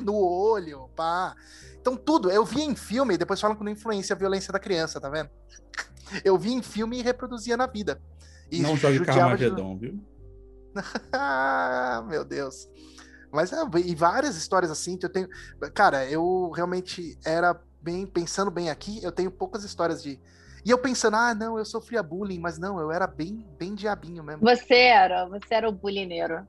no 0.00 0.14
olho, 0.14 0.88
pá. 0.96 1.34
Então 1.80 1.96
tudo, 1.96 2.30
eu 2.30 2.44
vi 2.44 2.62
em 2.62 2.74
filme, 2.76 3.16
depois 3.18 3.40
falam 3.40 3.56
que 3.56 3.64
não 3.64 3.72
influencia 3.72 4.14
a 4.14 4.18
violência 4.18 4.52
da 4.52 4.58
criança, 4.58 5.00
tá 5.00 5.08
vendo? 5.10 5.30
Eu 6.24 6.36
vi 6.38 6.52
em 6.52 6.62
filme 6.62 6.98
e 6.98 7.02
reproduzia 7.02 7.56
na 7.56 7.66
vida. 7.66 8.00
E 8.50 8.60
Não 8.60 8.76
jogue 8.76 8.98
judiava 8.98 9.36
de- 9.36 9.44
Carmageddon, 9.48 9.78
viu? 9.78 9.98
ah, 11.12 12.04
meu 12.08 12.24
Deus. 12.24 12.68
Mas 13.32 13.52
é, 13.52 13.56
e 13.84 13.94
várias 13.94 14.36
histórias 14.36 14.70
assim 14.70 14.96
que 14.98 15.06
eu 15.06 15.10
tenho. 15.10 15.28
Cara, 15.74 16.04
eu 16.06 16.50
realmente 16.50 17.18
era 17.24 17.58
bem, 17.80 18.06
pensando 18.06 18.50
bem 18.50 18.68
aqui, 18.68 19.02
eu 19.02 19.10
tenho 19.10 19.30
poucas 19.30 19.64
histórias 19.64 20.02
de. 20.02 20.20
E 20.64 20.70
eu 20.70 20.78
pensando, 20.78 21.16
ah, 21.16 21.34
não, 21.34 21.58
eu 21.58 21.64
sofria 21.64 22.02
bullying, 22.02 22.38
mas 22.38 22.58
não, 22.58 22.78
eu 22.78 22.92
era 22.92 23.06
bem, 23.06 23.44
bem 23.58 23.74
diabinho 23.74 24.22
mesmo. 24.22 24.42
Você 24.42 24.74
era, 24.74 25.26
você 25.26 25.54
era 25.54 25.68
o 25.68 25.72
bulineiro. 25.72 26.46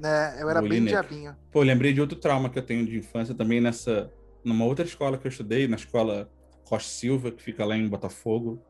Né? 0.00 0.36
Eu 0.40 0.48
era 0.48 0.62
bem 0.62 0.80
né? 0.80 0.88
diabinho. 0.90 1.36
Pô, 1.52 1.62
lembrei 1.62 1.92
de 1.92 2.00
outro 2.00 2.18
trauma 2.18 2.48
que 2.48 2.58
eu 2.58 2.62
tenho 2.64 2.86
de 2.86 2.96
infância 2.98 3.34
também 3.34 3.60
nessa. 3.60 4.10
Numa 4.42 4.64
outra 4.64 4.84
escola 4.84 5.18
que 5.18 5.26
eu 5.26 5.30
estudei, 5.30 5.68
na 5.68 5.76
escola 5.76 6.30
Costa 6.64 6.88
Silva, 6.88 7.30
que 7.30 7.42
fica 7.42 7.64
lá 7.64 7.76
em 7.76 7.86
Botafogo, 7.86 8.64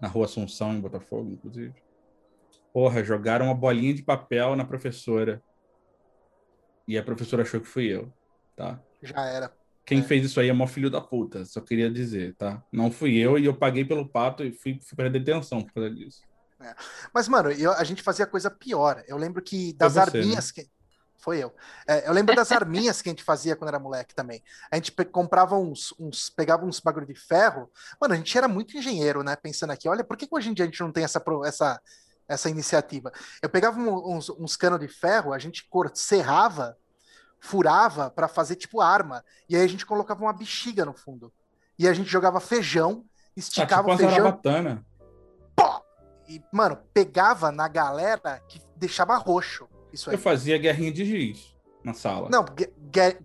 na 0.00 0.08
rua 0.08 0.24
Assunção, 0.24 0.72
em 0.72 0.80
Botafogo, 0.80 1.30
inclusive. 1.30 1.74
Porra, 2.72 3.04
jogaram 3.04 3.46
uma 3.46 3.54
bolinha 3.54 3.92
de 3.92 4.02
papel 4.02 4.56
na 4.56 4.64
professora. 4.64 5.42
E 6.88 6.96
a 6.96 7.02
professora 7.02 7.42
achou 7.42 7.60
que 7.60 7.66
fui 7.66 7.86
eu, 7.86 8.10
tá? 8.56 8.82
Já 9.02 9.24
era. 9.26 9.52
Quem 9.84 9.98
É. 9.98 10.02
fez 10.02 10.24
isso 10.24 10.40
aí 10.40 10.48
é 10.48 10.52
mó 10.52 10.66
filho 10.66 10.90
da 10.90 11.00
puta, 11.00 11.44
só 11.44 11.60
queria 11.60 11.90
dizer, 11.90 12.34
tá? 12.36 12.62
Não 12.72 12.90
fui 12.90 13.16
eu 13.18 13.38
e 13.38 13.44
eu 13.44 13.54
paguei 13.54 13.84
pelo 13.84 14.08
pato 14.08 14.44
e 14.44 14.52
fui, 14.52 14.78
fui 14.82 14.96
pra 14.96 15.08
detenção 15.08 15.60
por 15.60 15.72
causa 15.74 15.90
disso. 15.90 16.22
Mas, 17.12 17.28
mano, 17.28 17.50
eu- 17.50 17.72
a 17.72 17.84
gente 17.84 18.02
fazia 18.02 18.26
coisa 18.26 18.50
pior. 18.50 19.02
Eu 19.06 19.16
lembro 19.16 19.42
que 19.42 19.72
das 19.74 19.94
você, 19.94 20.00
arminhas 20.00 20.50
que. 20.50 20.68
Foi 21.18 21.38
eu. 21.38 21.54
É, 21.86 22.08
eu 22.08 22.12
lembro 22.12 22.34
das 22.34 22.50
arminhas 22.50 23.00
que 23.00 23.08
a 23.08 23.12
gente 23.12 23.22
fazia 23.22 23.54
quando 23.54 23.68
era 23.68 23.78
moleque 23.78 24.12
também. 24.12 24.42
A 24.72 24.74
gente 24.74 24.90
comprava 25.04 25.56
uns, 25.56 25.94
uns. 25.96 26.28
Pegava 26.28 26.64
uns 26.66 26.80
bagulho 26.80 27.06
de 27.06 27.14
ferro. 27.14 27.70
Mano, 28.00 28.14
a 28.14 28.16
gente 28.16 28.36
era 28.36 28.48
muito 28.48 28.76
engenheiro, 28.76 29.22
né? 29.22 29.36
Pensando 29.36 29.70
aqui, 29.70 29.88
olha, 29.88 30.02
por 30.02 30.16
que, 30.16 30.26
que 30.26 30.34
hoje 30.34 30.50
em 30.50 30.54
dia 30.54 30.64
a 30.64 30.66
gente 30.66 30.80
não 30.80 30.90
tem 30.90 31.04
essa, 31.04 31.22
essa, 31.44 31.80
essa 32.26 32.50
iniciativa? 32.50 33.12
Eu 33.40 33.48
pegava 33.48 33.78
uns, 33.78 34.30
uns 34.30 34.56
canos 34.56 34.80
de 34.80 34.88
ferro, 34.88 35.32
a 35.32 35.38
gente 35.38 35.64
serrava, 35.94 36.76
furava 37.38 38.10
para 38.10 38.26
fazer 38.26 38.56
tipo 38.56 38.80
arma. 38.80 39.24
E 39.48 39.54
aí 39.54 39.62
a 39.62 39.68
gente 39.68 39.86
colocava 39.86 40.22
uma 40.22 40.32
bexiga 40.32 40.84
no 40.84 40.92
fundo. 40.92 41.32
E 41.78 41.86
a 41.86 41.92
gente 41.92 42.10
jogava 42.10 42.40
feijão, 42.40 43.04
Ah, 43.04 43.30
esticava 43.36 43.82
tipo 43.82 43.94
o 43.94 43.96
feijão. 44.08 44.26
E, 46.28 46.42
mano, 46.52 46.78
pegava 46.94 47.50
na 47.52 47.68
galera 47.68 48.40
que 48.48 48.60
deixava 48.76 49.16
roxo. 49.16 49.66
Isso 49.92 50.08
aí. 50.10 50.16
Eu 50.16 50.20
fazia 50.20 50.56
guerrinha 50.58 50.92
de 50.92 51.04
giz 51.04 51.54
na 51.84 51.92
sala. 51.94 52.28
Não, 52.30 52.44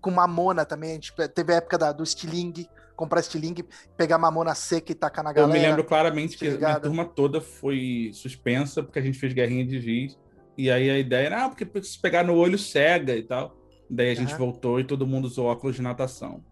com 0.01 0.11
mamona 0.11 0.65
também. 0.65 0.91
A 0.91 0.93
gente 0.95 1.13
teve 1.33 1.53
a 1.53 1.57
época 1.57 1.77
da- 1.77 1.91
do 1.91 2.03
estilingue, 2.03 2.67
comprar 2.95 3.19
estilingue, 3.19 3.63
pegar 3.95 4.17
mamona 4.17 4.53
seca 4.55 4.91
e 4.91 4.95
tacar 4.95 5.23
na 5.23 5.29
Eu 5.31 5.35
galera. 5.35 5.53
me 5.59 5.65
lembro 5.67 5.83
claramente 5.83 6.37
que 6.37 6.47
a 6.65 6.79
turma 6.79 7.05
toda 7.05 7.39
foi 7.39 8.11
suspensa 8.13 8.81
porque 8.83 8.99
a 8.99 9.01
gente 9.01 9.17
fez 9.19 9.33
guerrinha 9.33 9.65
de 9.65 9.79
giz. 9.79 10.17
E 10.57 10.71
aí 10.71 10.89
a 10.89 10.97
ideia 10.97 11.27
era, 11.27 11.45
ah, 11.45 11.49
porque 11.49 11.83
se 11.83 11.99
pegar 12.01 12.23
no 12.23 12.33
olho 12.35 12.57
cega 12.57 13.15
e 13.15 13.21
tal. 13.23 13.55
Daí 13.89 14.09
a 14.11 14.15
gente 14.15 14.29
Aham. 14.31 14.39
voltou 14.39 14.79
e 14.79 14.83
todo 14.83 15.05
mundo 15.07 15.25
usou 15.25 15.45
óculos 15.45 15.75
de 15.75 15.81
natação. 15.81 16.43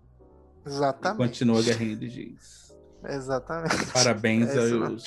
E 0.66 0.70
Exatamente. 0.70 1.18
continua 1.18 1.60
a 1.60 1.64
guerrinha 1.64 1.96
de 1.98 2.10
giz. 2.10 2.64
Exatamente. 3.08 3.86
Parabéns 3.93 4.49
É 4.56 4.66
isso 4.66 4.84
aos, 4.84 5.03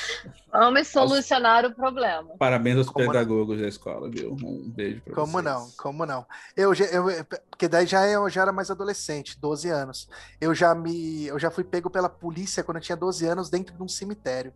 Vamos 0.53 0.89
solucionar 0.89 1.65
o 1.67 1.75
problema. 1.75 2.37
parabéns 2.39 2.77
aos 2.79 2.89
Como 2.89 3.05
não? 3.05 3.13
pedagogos 3.13 3.61
da 3.61 3.69
escola, 3.69 4.11
viu? 4.11 4.33
Um 4.33 4.71
beijo 4.71 5.01
pra 5.03 5.15
Como 5.15 5.33
vocês. 5.33 5.45
não? 5.45 5.71
Como 5.77 6.07
não? 6.07 6.27
Eu, 6.57 6.75
já- 6.75 6.87
eu, 6.87 7.05
porque 7.51 7.69
daí 7.69 7.87
já 7.87 8.07
eu 8.07 8.29
já 8.31 8.43
era 8.43 8.53
mais 8.53 8.71
adolescente, 8.71 9.39
12 9.39 9.69
anos. 9.69 10.09
Eu 10.41 10.55
já 10.55 10.75
me, 10.75 11.27
eu 11.27 11.39
já 11.39 11.51
fui 11.51 11.65
pego 11.65 11.91
pela 11.91 12.09
polícia 12.09 12.63
quando 12.65 12.79
eu 12.79 12.83
tinha 12.83 12.97
12 12.97 13.27
anos 13.27 13.51
dentro 13.51 13.75
de 13.77 13.83
um 13.83 13.89
cemitério. 13.89 14.53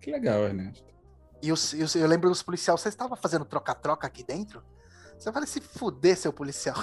Que 0.00 0.10
legal, 0.10 0.42
Ernesto. 0.44 0.84
E 1.42 1.52
os- 1.52 1.72
eu, 1.74 2.00
eu 2.02 2.06
lembro 2.08 2.28
dos 2.28 2.42
policiais, 2.42 2.80
você 2.80 2.88
estava 2.88 3.16
fazendo 3.16 3.44
troca-troca 3.44 4.06
aqui 4.06 4.22
dentro? 4.24 4.62
Você 5.18 5.30
vai 5.30 5.46
se 5.46 5.60
fuder, 5.60 6.16
seu 6.16 6.32
policial. 6.32 6.76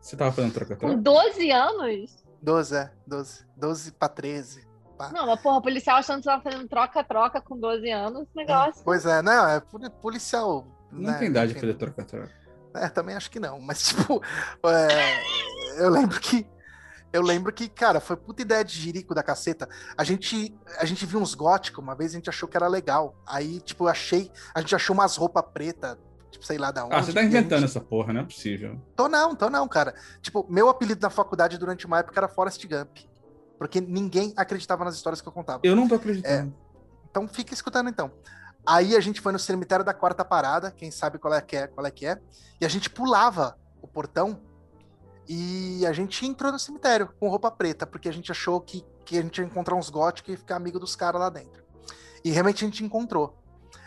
Você 0.00 0.16
tava 0.16 0.32
fazendo 0.32 0.52
Com 0.52 0.58
troca-troca? 0.60 0.96
12 0.96 1.50
anos? 1.50 2.24
12, 2.42 2.74
é, 2.74 2.90
12. 3.06 3.44
12 3.56 3.92
pra 3.92 4.08
13. 4.08 4.66
Pá. 5.08 5.10
Não, 5.12 5.26
mas 5.26 5.40
porra, 5.40 5.60
policial 5.62 5.96
achando 5.98 6.18
que 6.18 6.24
você 6.24 6.30
tava 6.30 6.42
fazendo 6.42 6.68
troca-troca 6.68 7.40
com 7.40 7.58
12 7.58 7.90
anos, 7.90 8.22
esse 8.22 8.36
negócio. 8.36 8.82
Pois 8.84 9.06
é, 9.06 9.22
não, 9.22 9.48
é 9.48 9.60
poli- 9.60 9.90
policial. 9.90 10.66
Não 10.92 11.12
né, 11.12 11.18
tem 11.18 11.28
idade 11.28 11.52
enfim. 11.52 11.60
pra 11.60 11.68
fazer 11.68 11.78
troca-troca. 11.78 12.30
É, 12.74 12.88
também 12.88 13.16
acho 13.16 13.30
que 13.30 13.40
não, 13.40 13.60
mas 13.60 13.82
tipo, 13.88 14.22
é, 14.66 15.82
eu 15.82 15.88
lembro 15.90 16.20
que 16.20 16.46
eu 17.12 17.22
lembro 17.22 17.52
que, 17.52 17.68
cara, 17.68 17.98
foi 18.00 18.16
puta 18.16 18.42
ideia 18.42 18.64
de 18.64 18.72
jirico 18.72 19.12
da 19.14 19.22
caceta. 19.22 19.68
A 19.98 20.04
gente 20.04 20.56
a 20.78 20.84
gente 20.84 21.04
viu 21.04 21.18
uns 21.18 21.34
góticos, 21.34 21.82
uma 21.82 21.94
vez 21.96 22.12
a 22.12 22.14
gente 22.14 22.30
achou 22.30 22.48
que 22.48 22.56
era 22.56 22.68
legal. 22.68 23.16
Aí, 23.26 23.60
tipo, 23.60 23.84
eu 23.84 23.88
achei, 23.88 24.30
a 24.54 24.60
gente 24.60 24.76
achou 24.76 24.94
umas 24.94 25.16
roupas 25.16 25.42
preta, 25.52 25.98
tipo, 26.30 26.46
sei 26.46 26.56
lá 26.56 26.70
da 26.70 26.84
onde. 26.84 26.94
Ah, 26.94 27.02
você 27.02 27.12
tá 27.12 27.22
inventando 27.24 27.60
gente- 27.62 27.70
essa 27.70 27.80
porra, 27.80 28.12
não 28.12 28.20
é 28.20 28.24
possível. 28.24 28.80
Tô 28.94 29.08
não, 29.08 29.34
tô 29.34 29.50
não, 29.50 29.66
cara. 29.66 29.92
Tipo, 30.22 30.46
meu 30.48 30.68
apelido 30.68 31.00
na 31.02 31.10
faculdade 31.10 31.58
durante 31.58 31.84
uma 31.84 31.98
época 31.98 32.20
era 32.20 32.28
Forrest 32.28 32.64
Gump, 32.64 32.98
porque 33.60 33.78
ninguém 33.78 34.32
acreditava 34.38 34.86
nas 34.86 34.94
histórias 34.94 35.20
que 35.20 35.28
eu 35.28 35.32
contava. 35.32 35.60
Eu 35.62 35.76
não 35.76 35.86
tô 35.86 35.96
acreditando. 35.96 36.54
Então 37.10 37.28
fica 37.28 37.52
escutando 37.52 37.90
então. 37.90 38.10
Aí 38.66 38.96
a 38.96 39.00
gente 39.00 39.20
foi 39.20 39.32
no 39.32 39.38
cemitério 39.38 39.84
da 39.84 39.92
quarta 39.92 40.24
parada, 40.24 40.70
quem 40.70 40.90
sabe 40.90 41.18
qual 41.18 41.34
é 41.34 41.42
que 41.42 41.56
é, 41.56 41.66
qual 41.66 41.86
é 41.86 41.90
que 41.90 42.06
é, 42.06 42.18
e 42.58 42.64
a 42.64 42.68
gente 42.70 42.88
pulava 42.88 43.58
o 43.82 43.86
portão 43.86 44.40
e 45.28 45.84
a 45.86 45.92
gente 45.92 46.24
entrou 46.24 46.50
no 46.50 46.58
cemitério 46.58 47.12
com 47.20 47.28
roupa 47.28 47.50
preta, 47.50 47.86
porque 47.86 48.08
a 48.08 48.12
gente 48.12 48.32
achou 48.32 48.62
que, 48.62 48.82
que 49.04 49.18
a 49.18 49.22
gente 49.22 49.42
ia 49.42 49.44
encontrar 49.44 49.76
uns 49.76 49.90
góticos 49.90 50.32
e 50.32 50.38
ficar 50.38 50.56
amigo 50.56 50.78
dos 50.78 50.96
caras 50.96 51.20
lá 51.20 51.28
dentro. 51.28 51.62
E 52.24 52.30
realmente 52.30 52.64
a 52.64 52.66
gente 52.66 52.82
encontrou. 52.82 53.38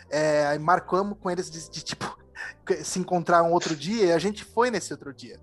É, 0.08 0.46
aí 0.46 0.58
marcamos 0.60 1.18
com 1.20 1.28
eles 1.28 1.50
de, 1.50 1.68
de, 1.68 1.82
tipo 1.82 2.16
se 2.84 3.00
encontrar 3.00 3.42
um 3.42 3.50
outro 3.50 3.74
dia 3.74 4.06
e 4.06 4.12
a 4.12 4.20
gente 4.20 4.44
foi 4.44 4.70
nesse 4.70 4.92
outro 4.92 5.12
dia. 5.12 5.40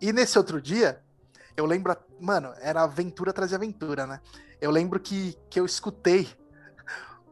E 0.00 0.12
nesse 0.12 0.38
outro 0.38 0.62
dia, 0.62 1.02
eu 1.58 1.66
lembro, 1.66 1.96
mano, 2.20 2.54
era 2.60 2.84
aventura 2.84 3.30
atrás 3.30 3.50
de 3.50 3.56
aventura, 3.56 4.06
né? 4.06 4.20
Eu 4.60 4.70
lembro 4.70 5.00
que, 5.00 5.36
que 5.50 5.58
eu 5.58 5.66
escutei 5.66 6.28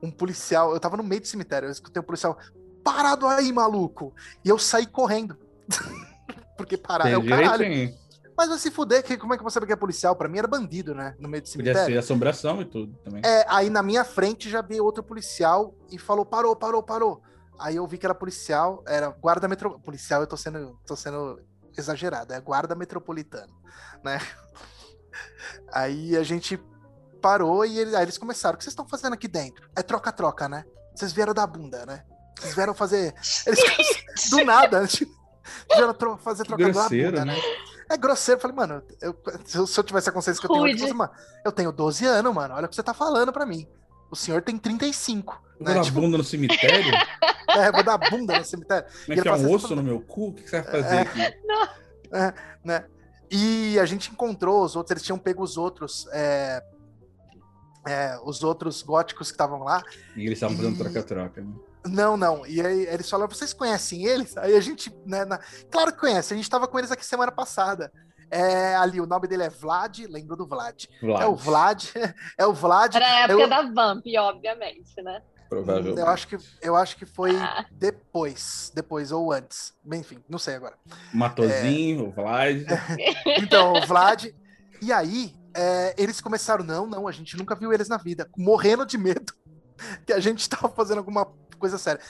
um 0.03 0.11
policial, 0.11 0.73
eu 0.73 0.81
tava 0.81 0.97
no 0.97 1.05
meio 1.05 1.21
do 1.21 1.29
cemitério, 1.29 1.69
eu 1.69 1.73
escutei 1.73 2.03
um 2.03 2.05
policial, 2.05 2.37
parado 2.83 3.27
aí, 3.27 3.53
maluco! 3.53 4.13
E 4.45 4.49
eu 4.49 4.59
saí 4.59 4.85
correndo. 4.85 5.39
Porque 6.59 6.77
parar 6.77 7.09
é 7.09 7.17
o 7.17 7.25
caralho. 7.25 7.65
Direitinho. 7.65 8.07
Mas 8.37 8.49
vai 8.49 8.59
se 8.59 8.71
fuder, 8.71 9.03
que, 9.03 9.17
como 9.17 9.33
é 9.33 9.37
que 9.37 9.41
eu 9.41 9.45
vou 9.45 9.51
saber 9.51 9.67
que 9.67 9.73
é 9.73 9.77
policial? 9.77 10.17
Pra 10.17 10.29
mim 10.29 10.39
era 10.39 10.49
bandido, 10.49 10.95
né? 10.95 11.15
No 11.19 11.29
meio 11.29 11.43
do 11.43 11.47
Podia 11.47 11.73
cemitério. 11.73 11.95
ser 11.95 11.99
assombração 11.99 12.61
e 12.61 12.65
tudo 12.65 12.99
também. 12.99 13.23
É, 13.25 13.47
aí 13.49 13.71
na 13.71 13.83
minha 13.83 14.05
frente 14.05 14.51
já 14.51 14.61
veio 14.61 14.85
outro 14.85 15.03
policial 15.03 15.75
e 15.91 15.99
falou: 15.99 16.27
parou, 16.27 16.55
parou, 16.55 16.83
parou. 16.83 17.23
Aí 17.59 17.77
eu 17.77 17.87
vi 17.87 17.97
que 17.97 18.05
era 18.05 18.15
policial, 18.15 18.83
era 18.87 19.09
guarda 19.09 19.49
metropolitano. 19.49 19.85
Policial, 19.85 20.21
eu 20.21 20.27
tô 20.27 20.37
sendo, 20.37 20.79
tô 20.87 20.95
sendo 20.95 21.41
exagerado, 21.77 22.33
é 22.33 22.41
guarda 22.41 22.75
metropolitano, 22.75 23.53
né? 24.05 24.19
Aí 25.73 26.17
a 26.17 26.23
gente 26.23 26.61
parou 27.21 27.65
e 27.65 27.79
ele- 27.79 27.97
aí 27.97 28.03
eles 28.03 28.19
começaram: 28.19 28.55
o 28.55 28.59
que 28.59 28.65
vocês 28.65 28.73
estão 28.73 28.87
fazendo 28.89 29.15
aqui 29.15 29.27
dentro? 29.29 29.69
É 29.75 29.83
troca-troca, 29.83 30.49
né? 30.49 30.65
Vocês 30.95 31.13
vieram 31.13 31.35
da 31.35 31.47
bunda, 31.47 31.85
né? 31.87 32.05
Vocês 32.39 32.55
vieram 32.55 32.75
fazer. 32.75 33.15
Eles 33.47 33.61
do 34.31 34.45
nada, 34.45 34.87
tipo, 34.87 35.13
vieram 35.75 35.95
tro- 35.95 36.19
fazer 36.19 36.45
troca 36.45 36.71
da 36.71 36.89
bunda, 36.89 37.25
né? 37.25 37.37
É 37.89 37.97
grosseiro. 37.97 38.39
Eu 38.39 38.43
falei, 38.43 38.57
mano, 38.57 38.83
eu- 39.01 39.17
se, 39.45 39.57
eu, 39.59 39.67
se 39.67 39.79
eu 39.81 39.85
tivesse 39.85 40.09
a 40.09 40.13
consciência 40.13 40.41
que 40.41 40.47
eu 40.47 40.51
tenho 40.51 40.63
hoje, 40.65 40.73
eu 40.75 40.79
Rude. 40.89 40.93
falei, 40.93 40.95
mano, 40.95 41.13
eu 41.45 41.53
tenho 41.53 41.73
12 41.73 42.05
anos, 42.05 42.35
mano. 42.35 42.55
Olha 42.55 42.67
o 42.67 42.69
que 42.69 42.75
você 42.77 42.83
tá 42.83 42.93
falando 42.95 43.33
pra 43.33 43.47
mim. 43.47 43.67
O 44.11 44.17
senhor 44.17 44.43
tem 44.43 44.57
35. 44.57 45.43
Vou 45.59 45.69
Né? 45.69 45.75
dar 45.75 45.83
Tipo, 45.85 46.01
bunda 46.01 46.19
no 46.19 46.25
cemitério? 46.25 46.93
é, 47.49 47.73
vou 47.73 47.83
dar 47.83 47.99
bunda 47.99 48.39
no 48.39 48.45
cemitério. 48.45 48.87
Vai 48.89 49.01
E 49.09 49.13
ele 49.13 49.21
enfiar 49.21 49.33
fala 49.37 49.43
um 49.43 49.47
assim, 49.47 49.55
osso 49.55 49.77
no 49.77 49.83
meu 49.83 50.01
cu? 50.01 50.29
O 50.29 50.35
que 50.35 50.49
você 50.49 50.61
vai 50.61 50.71
fazer 50.83 50.95
É. 50.97 51.01
aqui? 51.01 51.37
né? 52.65 52.85
E 53.31 53.79
a 53.81 53.85
gente 53.87 54.11
encontrou 54.11 54.63
os 54.65 54.77
outros, 54.77 54.93
eles 54.93 55.03
tinham 55.03 55.19
pego 55.19 55.43
os 55.43 55.57
outros, 55.57 56.07
é, 56.13 56.63
é, 57.87 58.19
os 58.25 58.43
outros 58.45 58.83
góticos 58.83 59.29
que 59.29 59.35
estavam 59.35 59.63
lá. 59.65 59.83
E 60.15 60.21
eles 60.27 60.35
estavam 60.35 60.57
fazendo 60.57 60.79
troca-troca, 60.79 61.41
né? 61.41 61.53
Não, 61.87 62.17
não. 62.17 62.47
E 62.47 62.61
aí 62.61 62.87
eles 62.87 63.09
falaram: 63.09 63.31
vocês 63.33 63.53
conhecem 63.53 64.05
eles? 64.05 64.37
Aí 64.37 64.55
a 64.57 64.61
gente, 64.61 64.93
né? 65.05 65.25
na- 65.25 65.39
Claro 65.71 65.93
que 65.93 65.99
conhece, 66.01 66.35
a 66.35 66.37
gente 66.37 66.51
tava 66.51 66.67
com 66.69 66.79
eles 66.79 66.91
aqui 66.91 67.05
semana 67.07 67.31
passada. 67.33 67.93
É, 68.31 68.75
ali, 68.77 69.01
o 69.01 69.07
nome 69.07 69.29
dele 69.29 69.45
é 69.45 69.49
Vlad, 69.49 70.01
lembrou 70.09 70.37
do 70.37 70.47
Vlad. 70.47 70.85
Vlad, 71.01 71.21
É 71.23 71.27
o 71.27 71.35
Vlad, 71.37 71.85
é 72.39 72.47
o 72.47 72.53
Vlad. 72.53 72.95
Era 72.97 73.07
a 73.07 73.19
época 73.21 73.43
Eu- 73.43 73.49
da 73.49 73.63
Vamp, 73.63 74.05
obviamente, 74.19 75.01
né? 75.03 75.23
Provavelmente. 75.49 76.01
Eu 76.01 76.09
acho 76.09 76.27
que, 76.27 76.37
eu 76.61 76.75
acho 76.75 76.97
que 76.97 77.07
foi 77.07 77.37
Ah. 77.37 77.65
depois, 77.71 78.73
depois 78.75 79.13
ou 79.13 79.33
antes. 79.33 79.73
Bem, 79.85 80.01
Enfim, 80.01 80.19
não 80.29 80.39
sei 80.41 80.57
agora. 80.57 80.77
Matozinho, 81.15 82.09
o 82.09 82.11
Vlad. 82.11 82.65
Então, 83.43 83.73
o 83.75 83.87
Vlad. 83.87 84.27
E 84.83 84.93
aí, 84.93 85.35
é, 85.55 85.95
eles 85.97 86.21
começaram, 86.21 86.65
não, 86.65 86.87
não, 86.87 87.07
a 87.09 87.13
gente 87.13 87.37
nunca 87.37 87.55
viu 87.55 87.73
eles 87.73 87.89
na 87.89 87.97
vida, 87.97 88.29
morrendo 88.37 88.85
de 88.85 88.99
medo 88.99 89.33
que 90.05 90.13
a 90.13 90.21
gente 90.21 90.49
tava 90.49 90.69
fazendo 90.69 90.99
alguma 90.99 91.27
coisa 91.59 91.79
séria. 91.79 92.01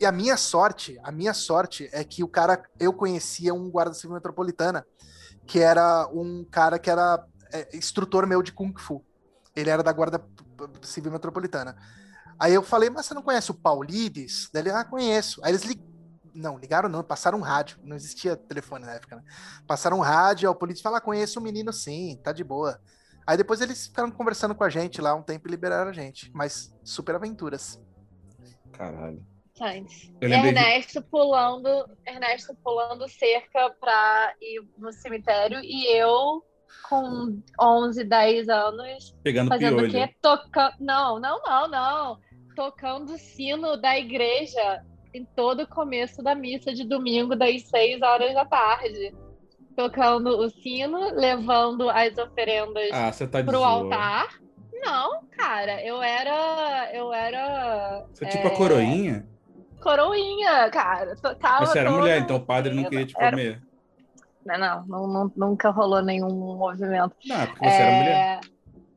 E 0.00 0.06
a 0.06 0.12
minha 0.12 0.36
sorte, 0.36 0.98
a 1.02 1.12
minha 1.12 1.34
sorte 1.34 1.88
é 1.92 2.02
que 2.04 2.22
o 2.24 2.28
cara, 2.28 2.62
eu 2.80 2.92
conhecia 2.92 3.52
um 3.54 3.70
guarda 3.70 3.92
civil 3.94 4.14
metropolitana, 4.14 4.84
que 5.46 5.60
era 5.60 6.06
um 6.08 6.44
cara 6.44 6.78
que 6.78 6.90
era 6.90 7.24
é, 7.52 7.76
instrutor 7.76 8.26
meu 8.26 8.42
de 8.42 8.52
Kung 8.52 8.74
Fu. 8.76 9.04
Ele 9.54 9.70
era 9.70 9.82
da 9.82 9.92
guarda 9.92 10.24
civil 10.82 11.12
metropolitana. 11.12 11.76
Aí 12.38 12.52
eu 12.52 12.62
falei, 12.62 12.90
mas 12.90 13.06
você 13.06 13.14
não 13.14 13.22
conhece 13.22 13.50
o 13.50 13.54
Paulides? 13.54 14.50
Daí 14.52 14.62
ele, 14.62 14.70
ah, 14.70 14.84
conheço. 14.84 15.40
Aí 15.44 15.52
eles 15.52 15.62
ligaram. 15.62 15.94
Não, 16.34 16.58
ligaram 16.58 16.88
não, 16.88 17.04
passaram 17.04 17.38
um 17.38 17.42
rádio. 17.42 17.78
Não 17.84 17.94
existia 17.94 18.36
telefone 18.36 18.84
na 18.84 18.92
época, 18.94 19.16
né? 19.16 19.22
Passaram 19.68 19.98
um 19.98 20.00
rádio, 20.00 20.50
o 20.50 20.54
polícia 20.54 20.82
falou, 20.82 20.98
ah, 20.98 21.00
conheço 21.00 21.38
o 21.38 21.42
menino 21.42 21.72
sim, 21.72 22.20
tá 22.24 22.32
de 22.32 22.42
boa. 22.42 22.80
Aí 23.24 23.36
depois 23.36 23.60
eles 23.60 23.86
ficaram 23.86 24.10
conversando 24.10 24.54
com 24.54 24.64
a 24.64 24.68
gente 24.68 25.00
lá 25.00 25.14
um 25.14 25.22
tempo 25.22 25.46
e 25.46 25.50
liberaram 25.50 25.90
a 25.90 25.94
gente. 25.94 26.32
Mas 26.34 26.74
super 26.82 27.14
aventuras. 27.14 27.80
Caralho. 28.72 29.24
Lembrei 30.20 30.52
de- 30.52 30.58
Ernesto 30.58 31.02
pulando, 31.02 31.68
Ernesto 32.06 32.54
pulando 32.62 33.08
cerca 33.08 33.70
pra 33.80 34.34
ir 34.40 34.62
no 34.76 34.92
cemitério 34.92 35.60
e 35.62 35.86
eu 35.96 36.42
com 36.88 37.40
11, 37.60 38.02
10 38.04 38.48
anos 38.48 39.14
Pegando 39.22 39.48
fazendo 39.48 39.76
piolho. 39.76 39.88
o 39.88 39.92
quê? 39.92 40.14
Tocando, 40.20 40.74
não, 40.80 41.20
não, 41.20 41.40
não, 41.42 41.68
não. 41.68 42.18
Tocando 42.56 43.14
o 43.14 43.18
sino 43.18 43.76
da 43.76 43.96
igreja 43.98 44.82
em 45.12 45.24
todo 45.24 45.62
o 45.62 45.68
começo 45.68 46.22
da 46.22 46.34
missa 46.34 46.72
de 46.74 46.84
domingo 46.84 47.36
das 47.36 47.62
6 47.68 48.02
horas 48.02 48.34
da 48.34 48.44
tarde. 48.44 49.14
Tocando 49.76 50.28
o 50.38 50.50
sino, 50.50 51.14
levando 51.14 51.88
as 51.90 52.16
oferendas 52.18 52.90
Ah, 52.92 53.10
tá 53.26 53.42
pro 53.44 53.58
zoa. 53.58 53.66
altar. 53.66 54.38
Não, 54.72 55.24
cara, 55.28 55.84
eu 55.84 56.00
era. 56.02 56.90
Eu 56.92 57.12
era. 57.12 58.04
Você 58.12 58.24
é 58.24 58.28
tipo 58.28 58.46
a 58.48 58.50
coroinha? 58.56 59.26
Coroinha, 59.84 60.70
cara. 60.70 61.14
Mas 61.60 61.68
você 61.68 61.78
era 61.78 61.90
mulher, 61.90 62.18
então 62.18 62.36
o 62.36 62.44
padre 62.44 62.74
não 62.74 62.84
queria 62.84 63.06
te 63.06 63.14
Era- 63.16 63.30
comer. 63.30 63.62
Não, 64.44 64.58
não, 64.58 64.86
não, 64.86 65.06
não- 65.08 65.32
nunca 65.36 65.70
rolou 65.70 66.02
nenhum 66.02 66.28
movimento. 66.56 67.14
Não, 67.26 67.36
é 67.40 67.46
porque 67.46 67.64
você 67.64 67.74
era 67.74 67.96
mulher. 67.96 68.40
É, 68.40 68.40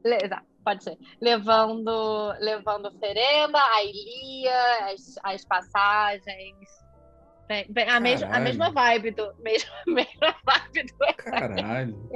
le- 0.10 0.26
exato, 0.26 0.46
pode 0.64 0.84
ser. 0.84 0.98
Levando, 1.22 2.34
levando 2.40 2.88
oferenda, 2.88 3.60
a 3.60 3.84
Ilia, 3.84 4.94
as, 4.94 5.16
as 5.24 5.46
passagens. 5.46 6.56
Bem, 7.48 7.66
bem, 7.70 7.90
a, 7.90 8.00
mesma, 8.00 8.28
a 8.28 8.40
mesma 8.40 8.72
vibe 8.72 9.12
do. 9.12 9.34
Mesma, 9.40 9.72
mesma 9.88 10.36
vibe 10.46 10.84
do. 10.92 11.16
Caralho. 11.16 12.10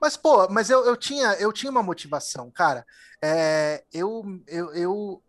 Mas, 0.00 0.16
pô, 0.16 0.46
mas 0.50 0.68
eu, 0.70 0.84
eu, 0.84 0.96
tinha, 0.96 1.32
eu 1.40 1.52
tinha 1.52 1.70
uma 1.72 1.82
motivação, 1.82 2.50
cara. 2.50 2.84
É, 3.24 3.82
eu, 3.92 4.22
eu, 4.46 4.72
eu, 4.74 5.22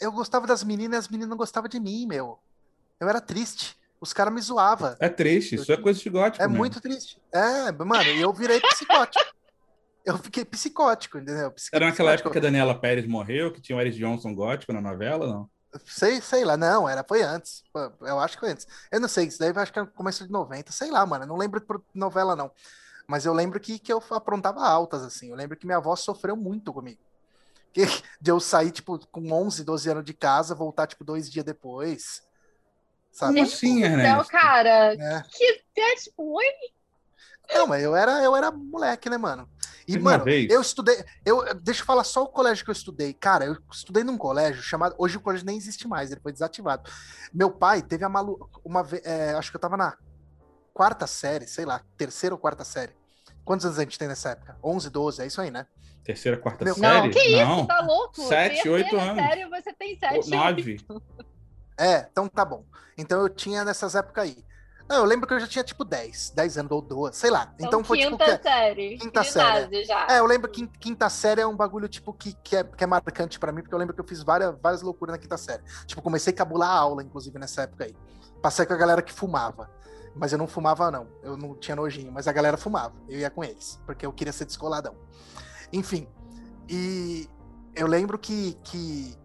eu 0.00 0.12
gostava 0.12 0.46
das 0.46 0.64
meninas 0.64 0.96
e 0.96 0.98
as 1.00 1.08
meninas 1.08 1.28
não 1.28 1.36
gostavam 1.36 1.68
de 1.68 1.78
mim, 1.78 2.06
meu. 2.06 2.38
Eu 2.98 3.08
era 3.08 3.20
triste. 3.20 3.76
Os 4.00 4.12
caras 4.12 4.32
me 4.32 4.40
zoavam. 4.40 4.96
É 4.98 5.08
triste, 5.08 5.56
isso 5.56 5.70
é 5.70 5.76
coisa 5.76 6.00
de 6.00 6.08
gótico. 6.08 6.42
É 6.42 6.46
mesmo. 6.46 6.58
muito 6.58 6.80
triste. 6.80 7.20
É, 7.30 7.70
mano, 7.70 8.04
e 8.04 8.20
eu 8.20 8.32
virei 8.32 8.58
psicótico. 8.60 9.24
eu 10.04 10.16
fiquei 10.16 10.44
psicótico, 10.44 11.18
entendeu? 11.18 11.52
Era 11.72 11.86
naquela 11.86 11.92
psicótico. 11.92 12.10
época 12.12 12.30
que 12.30 12.38
a 12.38 12.40
Daniela 12.40 12.78
Pérez 12.78 13.06
morreu, 13.06 13.52
que 13.52 13.60
tinha 13.60 13.76
o 13.76 13.80
Eris 13.80 13.94
Johnson 13.96 14.34
gótico 14.34 14.72
na 14.72 14.80
novela, 14.80 15.26
não? 15.26 15.50
Sei, 15.84 16.20
sei 16.20 16.44
lá, 16.44 16.56
não, 16.56 16.88
era, 16.88 17.04
foi 17.06 17.22
antes. 17.22 17.62
Eu 18.00 18.18
acho 18.18 18.34
que 18.36 18.40
foi 18.40 18.52
antes. 18.52 18.66
Eu 18.90 19.00
não 19.00 19.08
sei, 19.08 19.26
isso 19.26 19.38
daí 19.38 19.50
eu 19.50 19.60
acho 19.60 19.72
que 19.72 19.78
é 19.78 19.82
no 19.82 19.88
começo 19.88 20.26
de 20.26 20.32
90, 20.32 20.72
sei 20.72 20.90
lá, 20.90 21.04
mano. 21.04 21.24
eu 21.24 21.28
Não 21.28 21.36
lembro 21.36 21.60
por 21.60 21.82
novela, 21.94 22.34
não. 22.34 22.50
Mas 23.06 23.26
eu 23.26 23.34
lembro 23.34 23.60
que, 23.60 23.78
que 23.78 23.92
eu 23.92 24.02
aprontava 24.10 24.66
altas, 24.66 25.02
assim. 25.02 25.30
Eu 25.30 25.36
lembro 25.36 25.56
que 25.56 25.66
minha 25.66 25.78
avó 25.78 25.94
sofreu 25.94 26.36
muito 26.36 26.72
comigo. 26.72 27.00
Que, 27.72 27.86
de 28.20 28.30
eu 28.30 28.40
sair, 28.40 28.70
tipo, 28.70 28.98
com 29.08 29.30
11, 29.32 29.64
12 29.64 29.90
anos 29.90 30.04
de 30.04 30.12
casa, 30.12 30.54
voltar, 30.54 30.86
tipo, 30.86 31.04
dois 31.04 31.30
dias 31.30 31.44
depois. 31.44 32.22
Sabe? 33.12 33.34
Como 33.34 33.46
assim, 33.46 33.84
Então, 33.84 34.24
cara, 34.24 34.94
É. 34.94 35.22
que 35.30 35.80
é 35.80 35.96
tipo, 35.96 36.36
oi, 36.36 36.44
Não, 37.52 37.66
mas 37.66 37.82
eu 37.82 37.96
era, 37.96 38.22
eu 38.22 38.34
era 38.36 38.50
moleque, 38.50 39.10
né, 39.10 39.18
mano? 39.18 39.48
E, 39.88 39.98
mano, 39.98 40.24
eu 40.28 40.60
estudei. 40.60 41.04
Eu, 41.24 41.52
deixa 41.54 41.82
eu 41.82 41.86
falar 41.86 42.04
só 42.04 42.22
o 42.22 42.28
colégio 42.28 42.64
que 42.64 42.70
eu 42.70 42.74
estudei. 42.74 43.12
Cara, 43.12 43.44
eu 43.44 43.56
estudei 43.72 44.04
num 44.04 44.16
colégio 44.16 44.62
chamado. 44.62 44.94
Hoje 44.96 45.16
o 45.16 45.20
colégio 45.20 45.44
nem 45.44 45.56
existe 45.56 45.88
mais, 45.88 46.12
ele 46.12 46.20
foi 46.20 46.30
desativado. 46.32 46.88
Meu 47.34 47.50
pai 47.50 47.82
teve 47.82 48.04
a 48.04 48.08
malu... 48.08 48.48
uma 48.64 48.84
vez. 48.84 49.04
é, 49.04 49.32
acho 49.34 49.50
que 49.50 49.56
eu 49.56 49.60
tava 49.60 49.76
na 49.76 49.96
quarta 50.72 51.08
série, 51.08 51.48
sei 51.48 51.64
lá, 51.64 51.82
terceira 51.96 52.34
ou 52.34 52.38
quarta 52.38 52.64
série. 52.64 52.92
Quantos 53.44 53.66
anos 53.66 53.78
a 53.80 53.82
gente 53.82 53.98
tem 53.98 54.06
nessa 54.06 54.30
época? 54.30 54.56
11, 54.62 54.88
12, 54.90 55.22
é 55.22 55.26
isso 55.26 55.40
aí, 55.40 55.50
né? 55.50 55.66
Terceira, 56.04 56.36
quarta 56.36 56.64
Meu- 56.64 56.74
série? 56.74 57.00
Não, 57.02 57.10
que 57.10 57.18
isso, 57.20 57.44
Não. 57.46 57.66
tá 57.66 57.80
louco? 57.80 58.22
Sete, 58.22 58.54
Terceira 58.62 58.76
oito 58.76 58.96
anos. 58.98 59.22
série, 59.24 59.48
você 59.48 59.72
tem 59.72 59.98
sete, 59.98 60.30
Nove. 60.30 60.80
É, 61.78 62.06
então 62.10 62.28
tá 62.28 62.44
bom. 62.44 62.64
Então 62.96 63.20
eu 63.22 63.28
tinha 63.28 63.64
nessas 63.64 63.94
épocas 63.94 64.24
aí. 64.24 64.44
Não, 64.88 64.96
eu 64.96 65.04
lembro 65.04 65.24
que 65.28 65.32
eu 65.32 65.38
já 65.38 65.46
tinha 65.46 65.62
tipo 65.62 65.84
10, 65.84 66.30
10 66.30 66.58
anos 66.58 66.72
ou 66.72 66.82
12, 66.82 67.16
sei 67.16 67.30
lá. 67.30 67.54
Então, 67.60 67.84
foi 67.84 67.98
tipo. 67.98 68.10
quinta 68.18 68.38
que- 68.38 68.42
série. 68.42 68.98
quinta 68.98 69.22
ginásio 69.22 69.62
série, 69.70 69.84
já. 69.84 70.06
É, 70.10 70.18
eu 70.18 70.26
lembro 70.26 70.50
que 70.50 70.66
quinta 70.66 71.08
série 71.08 71.40
é 71.40 71.46
um 71.46 71.54
bagulho, 71.56 71.88
tipo, 71.88 72.12
que, 72.12 72.32
que, 72.42 72.56
é, 72.56 72.64
que 72.64 72.82
é 72.82 72.86
marcante 72.88 73.38
pra 73.38 73.52
mim, 73.52 73.62
porque 73.62 73.72
eu 73.74 73.78
lembro 73.78 73.94
que 73.94 74.00
eu 74.00 74.04
fiz 74.04 74.20
várias, 74.24 74.52
várias 74.60 74.82
loucuras 74.82 75.12
na 75.14 75.18
quinta 75.18 75.36
série. 75.36 75.62
Tipo, 75.86 76.02
comecei 76.02 76.32
a 76.32 76.36
cabular 76.36 76.70
a 76.70 76.74
aula, 76.74 77.04
inclusive, 77.04 77.38
nessa 77.38 77.62
época 77.62 77.84
aí. 77.84 77.94
Passei 78.42 78.66
com 78.66 78.72
a 78.72 78.76
galera 78.76 79.00
que 79.00 79.12
fumava. 79.12 79.70
Mas 80.12 80.32
eu 80.32 80.38
não 80.38 80.48
fumava, 80.48 80.90
não. 80.90 81.06
Eu 81.22 81.36
não 81.36 81.54
tinha 81.54 81.76
nojinho, 81.76 82.10
mas 82.10 82.26
a 82.26 82.32
galera 82.32 82.56
fumava. 82.56 82.94
Eu 83.08 83.20
ia 83.20 83.30
com 83.30 83.44
eles, 83.44 83.80
porque 83.86 84.04
eu 84.04 84.12
queria 84.12 84.32
ser 84.32 84.44
descoladão. 84.44 84.96
Enfim. 85.72 86.06
E 86.68 87.28
eu 87.74 87.86
lembro 87.86 88.18
que, 88.18 88.54
que, 88.64 89.16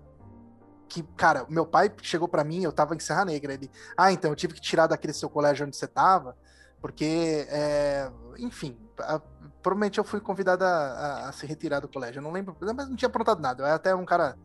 que 0.88 1.04
cara, 1.16 1.46
meu 1.50 1.66
pai 1.66 1.92
chegou 2.02 2.28
pra 2.28 2.44
mim, 2.44 2.64
eu 2.64 2.72
tava 2.72 2.96
em 2.96 3.00
Serra 3.00 3.26
Negra. 3.26 3.54
Ele, 3.54 3.70
ah, 3.98 4.12
então 4.12 4.32
eu 4.32 4.36
tive 4.36 4.54
que 4.54 4.62
tirar 4.62 4.88
daquele 4.88 5.14
seu 5.14 5.30
colégio 5.30 5.66
onde 5.66 5.76
você 5.76 5.88
tava, 5.88 6.36
porque, 6.82 7.46
é, 7.50 8.10
enfim, 8.38 8.78
a- 9.00 9.20
provavelmente 9.62 9.98
eu 9.98 10.04
fui 10.04 10.20
convidado 10.20 10.64
a, 10.64 10.68
a- 10.68 11.30
a 11.30 11.32
se 11.32 11.46
retirar 11.46 11.80
do 11.80 11.88
colégio. 11.88 12.20
Eu 12.20 12.24
não 12.24 12.32
lembro, 12.32 12.56
mas 12.60 12.88
não 12.90 12.96
tinha 12.96 13.08
aprontado 13.10 13.40
nada. 13.42 13.64
Eu 13.64 13.66
era 13.68 13.76
até 13.76 13.94
um 13.96 14.06
cara 14.06 14.38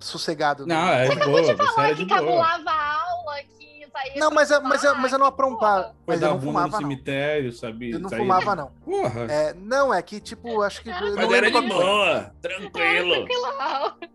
sossegado. 0.00 0.66
Não, 0.66 0.88
é 0.90 1.08
de 1.08 1.16
boa. 1.24 1.42
Você 1.42 1.56
Falar 1.56 1.86
era 1.88 1.94
de 1.96 2.02
que 2.06 2.08
boa. 2.08 2.20
cabulava 2.20 2.70
a 2.70 3.02
aula, 3.02 3.34
que 3.58 3.77
saía 3.90 4.16
Não, 4.16 4.30
mas, 4.30 4.50
eu- 4.50 4.62
mas, 4.62 4.82
eu, 4.84 4.90
fumar, 4.90 5.02
mas 5.02 5.12
eu 5.12 5.18
não 5.18 5.26
aprontava. 5.26 5.94
Mas 6.06 6.20
eu 6.20 6.28
dar 6.28 6.34
não 6.34 6.40
fumava, 6.40 6.66
no 6.66 6.72
não. 6.72 6.78
cemitério, 6.78 7.52
sabe? 7.52 7.90
Eu 7.90 7.98
não 7.98 8.08
Saía- 8.08 8.22
fumava, 8.22 8.54
não. 8.56 8.70
Porra. 8.84 9.20
É, 9.32 9.54
não, 9.54 9.92
é 9.92 10.00
que, 10.02 10.20
tipo, 10.20 10.62
acho 10.62 10.82
que. 10.82 10.90
eu 10.90 11.00
não 11.00 11.14
Mas 11.16 11.32
era 11.32 11.50
de 11.50 11.60
boa, 11.68 12.32
tranquilo. 12.40 13.26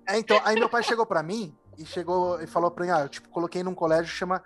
É, 0.08 0.18
então, 0.18 0.40
aí 0.44 0.56
meu 0.56 0.70
pai 0.70 0.84
chegou 0.84 1.06
pra 1.06 1.24
mim 1.24 1.56
e 1.78 1.86
chegou 1.86 2.42
e 2.42 2.48
falou 2.48 2.70
pra 2.72 2.86
mim, 2.86 2.92
ah, 2.92 3.02
eu 3.02 3.10
tipo, 3.10 3.30
coloquei 3.30 3.64
num 3.64 3.74
colégio 3.76 4.12
que 4.12 4.18
chama. 4.18 4.42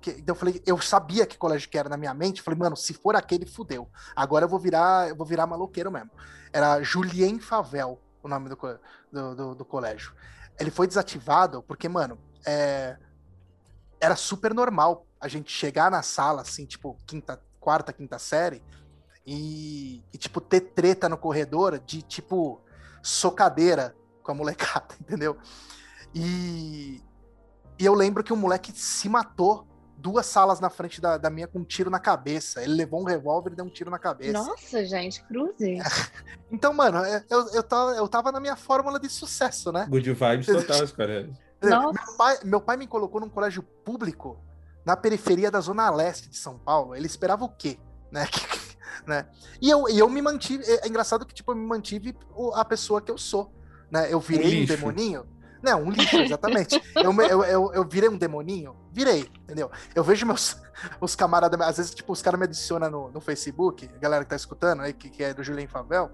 que- 0.00 0.10
Então 0.12 0.34
eu 0.34 0.38
falei, 0.38 0.62
eu 0.66 0.80
sabia 0.80 1.24
que 1.26 1.36
colégio 1.38 1.68
que 1.68 1.78
era 1.78 1.88
na 1.88 1.96
minha 1.96 2.12
mente, 2.14 2.42
falei, 2.42 2.58
mano, 2.58 2.76
se 2.76 2.94
for 2.94 3.14
aquele, 3.14 3.46
fudeu. 3.46 3.88
Agora 4.16 4.44
eu 4.44 4.48
vou 4.48 4.58
virar, 4.58 5.08
eu 5.08 5.14
vou 5.14 5.26
virar 5.26 5.46
maloqueiro 5.46 5.90
mesmo. 5.90 6.10
Era 6.52 6.82
Julien 6.82 7.38
Favel, 7.38 8.00
o 8.22 8.28
nome 8.28 8.48
do, 8.48 8.56
do, 9.12 9.34
do- 9.36 9.54
do 9.54 9.64
colégio. 9.64 10.12
Ele 10.58 10.70
foi 10.70 10.86
desativado 10.86 11.62
porque, 11.62 11.88
mano, 11.88 12.18
é, 12.46 12.96
era 14.04 14.16
super 14.16 14.52
normal 14.52 15.06
a 15.20 15.28
gente 15.28 15.50
chegar 15.50 15.90
na 15.90 16.02
sala, 16.02 16.42
assim, 16.42 16.66
tipo, 16.66 16.96
quinta, 17.06 17.40
quarta, 17.58 17.92
quinta 17.92 18.18
série, 18.18 18.62
e, 19.26 20.02
e, 20.12 20.18
tipo, 20.18 20.40
ter 20.40 20.60
treta 20.60 21.08
no 21.08 21.16
corredor 21.16 21.78
de, 21.78 22.02
tipo, 22.02 22.60
socadeira 23.02 23.96
com 24.22 24.32
a 24.32 24.34
molecada, 24.34 24.94
entendeu? 25.00 25.38
E, 26.14 27.02
e 27.78 27.84
eu 27.84 27.94
lembro 27.94 28.22
que 28.22 28.32
um 28.32 28.36
moleque 28.36 28.72
se 28.72 29.08
matou 29.08 29.66
duas 29.96 30.26
salas 30.26 30.60
na 30.60 30.68
frente 30.68 31.00
da, 31.00 31.16
da 31.16 31.30
minha 31.30 31.46
com 31.46 31.60
um 31.60 31.64
tiro 31.64 31.88
na 31.88 31.98
cabeça. 31.98 32.62
Ele 32.62 32.74
levou 32.74 33.00
um 33.00 33.04
revólver 33.04 33.52
e 33.52 33.56
deu 33.56 33.64
um 33.64 33.70
tiro 33.70 33.90
na 33.90 33.98
cabeça. 33.98 34.32
Nossa, 34.32 34.84
gente, 34.84 35.22
cruzes. 35.24 35.82
Então, 36.52 36.72
mano, 36.72 36.98
eu, 37.28 37.48
eu, 37.48 37.62
tava, 37.64 37.90
eu 37.92 38.06
tava 38.06 38.30
na 38.30 38.38
minha 38.38 38.54
fórmula 38.54 39.00
de 39.00 39.08
sucesso, 39.08 39.72
né? 39.72 39.88
Good 39.88 40.12
vibes 40.12 40.46
total, 40.46 40.86
cara. 40.88 41.28
Meu 41.62 41.92
pai, 42.16 42.38
meu 42.44 42.60
pai 42.60 42.76
me 42.76 42.86
colocou 42.86 43.20
num 43.20 43.28
colégio 43.28 43.62
público 43.62 44.38
na 44.84 44.96
periferia 44.96 45.50
da 45.50 45.60
zona 45.60 45.90
leste 45.90 46.28
de 46.28 46.36
São 46.36 46.58
Paulo. 46.58 46.94
Ele 46.94 47.06
esperava 47.06 47.44
o 47.44 47.48
quê? 47.48 47.78
Né? 48.10 48.26
né? 49.06 49.26
E, 49.60 49.70
eu, 49.70 49.88
e 49.88 49.98
eu 49.98 50.08
me 50.08 50.20
mantive. 50.20 50.64
É 50.64 50.86
é 50.86 50.88
engraçado 50.88 51.24
que 51.24 51.34
tipo, 51.34 51.52
eu 51.52 51.56
me 51.56 51.66
mantive 51.66 52.16
a 52.54 52.64
pessoa 52.64 53.00
que 53.00 53.10
eu 53.10 53.18
sou. 53.18 53.52
Né? 53.90 54.12
Eu 54.12 54.20
virei 54.20 54.46
um, 54.46 54.50
lixo. 54.50 54.76
demoninho. 54.76 55.26
Não, 55.62 55.82
um 55.82 55.90
lixo, 55.90 56.16
exatamente. 56.18 56.80
eu, 56.94 57.12
eu, 57.22 57.44
eu, 57.44 57.72
eu 57.72 57.84
virei 57.88 58.10
um 58.10 58.18
demoninho? 58.18 58.76
Virei, 58.92 59.30
entendeu? 59.44 59.70
Eu 59.94 60.04
vejo 60.04 60.26
meus 60.26 60.60
os 61.00 61.16
camaradas, 61.16 61.58
às 61.62 61.78
vezes, 61.78 61.94
tipo, 61.94 62.12
os 62.12 62.20
caras 62.20 62.38
me 62.38 62.44
adicionam 62.44 62.90
no, 62.90 63.10
no 63.10 63.20
Facebook, 63.20 63.88
a 63.94 63.98
galera 63.98 64.24
que 64.24 64.30
tá 64.30 64.36
escutando 64.36 64.82
aí, 64.82 64.92
que, 64.92 65.08
que 65.08 65.24
é 65.24 65.32
do 65.32 65.42
Julien 65.42 65.66
Favel. 65.66 66.10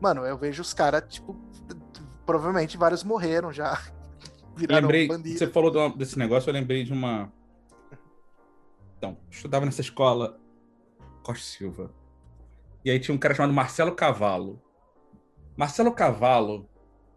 Mano, 0.00 0.24
eu 0.24 0.38
vejo 0.38 0.62
os 0.62 0.72
caras, 0.72 1.02
tipo, 1.08 1.36
provavelmente 2.24 2.76
vários 2.76 3.02
morreram 3.02 3.52
já. 3.52 3.76
Viraram 4.56 4.82
lembrei, 4.82 5.06
bandido. 5.08 5.38
você 5.38 5.46
falou 5.46 5.70
uma- 5.72 5.96
desse 5.96 6.18
negócio, 6.18 6.48
eu 6.48 6.54
lembrei 6.54 6.82
de 6.84 6.92
uma. 6.92 7.32
Então, 8.98 9.16
estudava 9.30 9.64
nessa 9.66 9.80
escola 9.82 10.38
Costa 11.22 11.44
Silva. 11.44 11.90
E 12.84 12.90
aí 12.90 12.98
tinha 12.98 13.14
um 13.14 13.18
cara 13.18 13.34
chamado 13.34 13.52
Marcelo 13.52 13.94
Cavalo. 13.94 14.62
Marcelo 15.56 15.92
Cavalo 15.92 16.68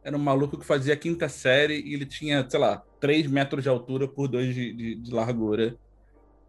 era 0.03 0.15
um 0.15 0.19
maluco 0.19 0.57
que 0.57 0.65
fazia 0.65 0.93
a 0.93 0.97
quinta 0.97 1.29
série 1.29 1.79
e 1.81 1.93
ele 1.93 2.05
tinha, 2.05 2.47
sei 2.49 2.59
lá, 2.59 2.83
3 2.99 3.27
metros 3.27 3.63
de 3.63 3.69
altura 3.69 4.07
por 4.07 4.27
2 4.27 4.53
de, 4.53 4.73
de- 4.73 4.95
de 4.95 5.13
largura. 5.13 5.77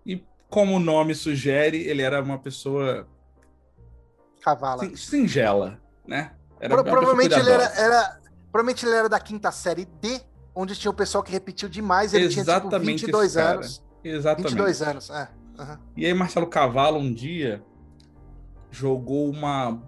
E 0.05 0.24
como 0.49 0.76
o 0.76 0.80
nome 0.80 1.14
sugere, 1.14 1.78
ele 1.86 2.03
era 2.03 2.22
uma 2.22 2.38
pessoa 2.38 3.07
Cavala. 4.43 4.84
sin- 4.84 4.97
singela, 4.97 5.80
né? 6.07 6.34
Era 6.59 6.74
Pro- 6.74 6.84
provavelmente 6.84 7.38
ele 7.38 7.51
era, 7.51 7.64
era- 7.78 8.20
Provavelmente 8.51 8.84
ele 8.84 8.95
era 8.97 9.09
da 9.09 9.20
quinta 9.20 9.53
série 9.53 9.84
D, 9.84 10.20
onde 10.55 10.74
tinha 10.76 10.90
o 10.90 10.94
pessoal 10.94 11.22
que 11.24 11.30
repetiu 11.32 11.68
demais. 11.68 12.12
Ele 12.14 12.28
tinha 12.28 12.44
tipo 12.44 12.51
Exatamente 12.51 13.01
22 13.07 13.26
esse 13.26 13.36
cara. 13.36 13.55
anos. 13.57 13.82
Exatamente. 14.03 14.48
22 14.51 14.82
anos, 14.82 15.11
é. 15.11 15.28
aham. 15.59 15.80
E 15.96 16.07
aí 16.07 16.14
Marcelo 16.14 16.46
Cavalo 16.46 16.98
um 16.98 17.12
dia 17.12 17.62
jogou 18.70 19.28
uma, 19.30 19.82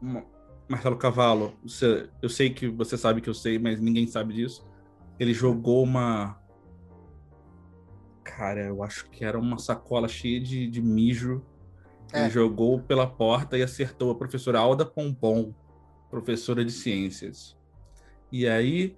uma- 0.00 0.24
Marcelo 0.68 0.96
Cavalo, 0.96 1.52
você- 1.62 2.08
eu 2.22 2.28
sei 2.28 2.50
que 2.50 2.68
você 2.68 2.96
sabe 2.96 3.20
que 3.20 3.28
eu 3.28 3.34
sei, 3.34 3.58
mas 3.58 3.80
ninguém 3.80 4.06
sabe 4.06 4.32
disso. 4.34 4.64
Ele 5.18 5.32
jogou 5.34 5.82
uma 5.84 6.38
Cara, 8.22 8.60
eu 8.66 8.82
acho 8.82 9.08
que 9.10 9.24
era 9.24 9.38
uma 9.38 9.58
sacola 9.58 10.08
cheia 10.08 10.40
de, 10.40 10.66
de 10.66 10.80
mijo. 10.80 11.42
Ele 12.12 12.24
É. 12.24 12.30
jogou 12.30 12.80
pela 12.80 13.06
porta 13.06 13.56
e 13.58 13.62
acertou 13.62 14.10
a 14.10 14.14
professora 14.14 14.58
Alda 14.58 14.84
Pompom, 14.86 15.52
professora 16.10 16.64
de 16.64 16.72
ciências. 16.72 17.56
E 18.32 18.48
aí, 18.48 18.96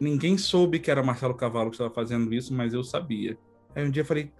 ninguém 0.00 0.36
soube 0.36 0.78
que 0.78 0.90
era 0.90 1.02
Marcelo 1.02 1.34
Cavalo 1.34 1.70
que 1.70 1.76
estava 1.76 1.92
fazendo 1.92 2.32
isso, 2.32 2.52
mas 2.52 2.72
eu 2.72 2.82
sabia. 2.82 3.38
Aí 3.74 3.84
um 3.86 3.90
dia 3.90 4.02
eu 4.02 4.06
falei: 4.06 4.32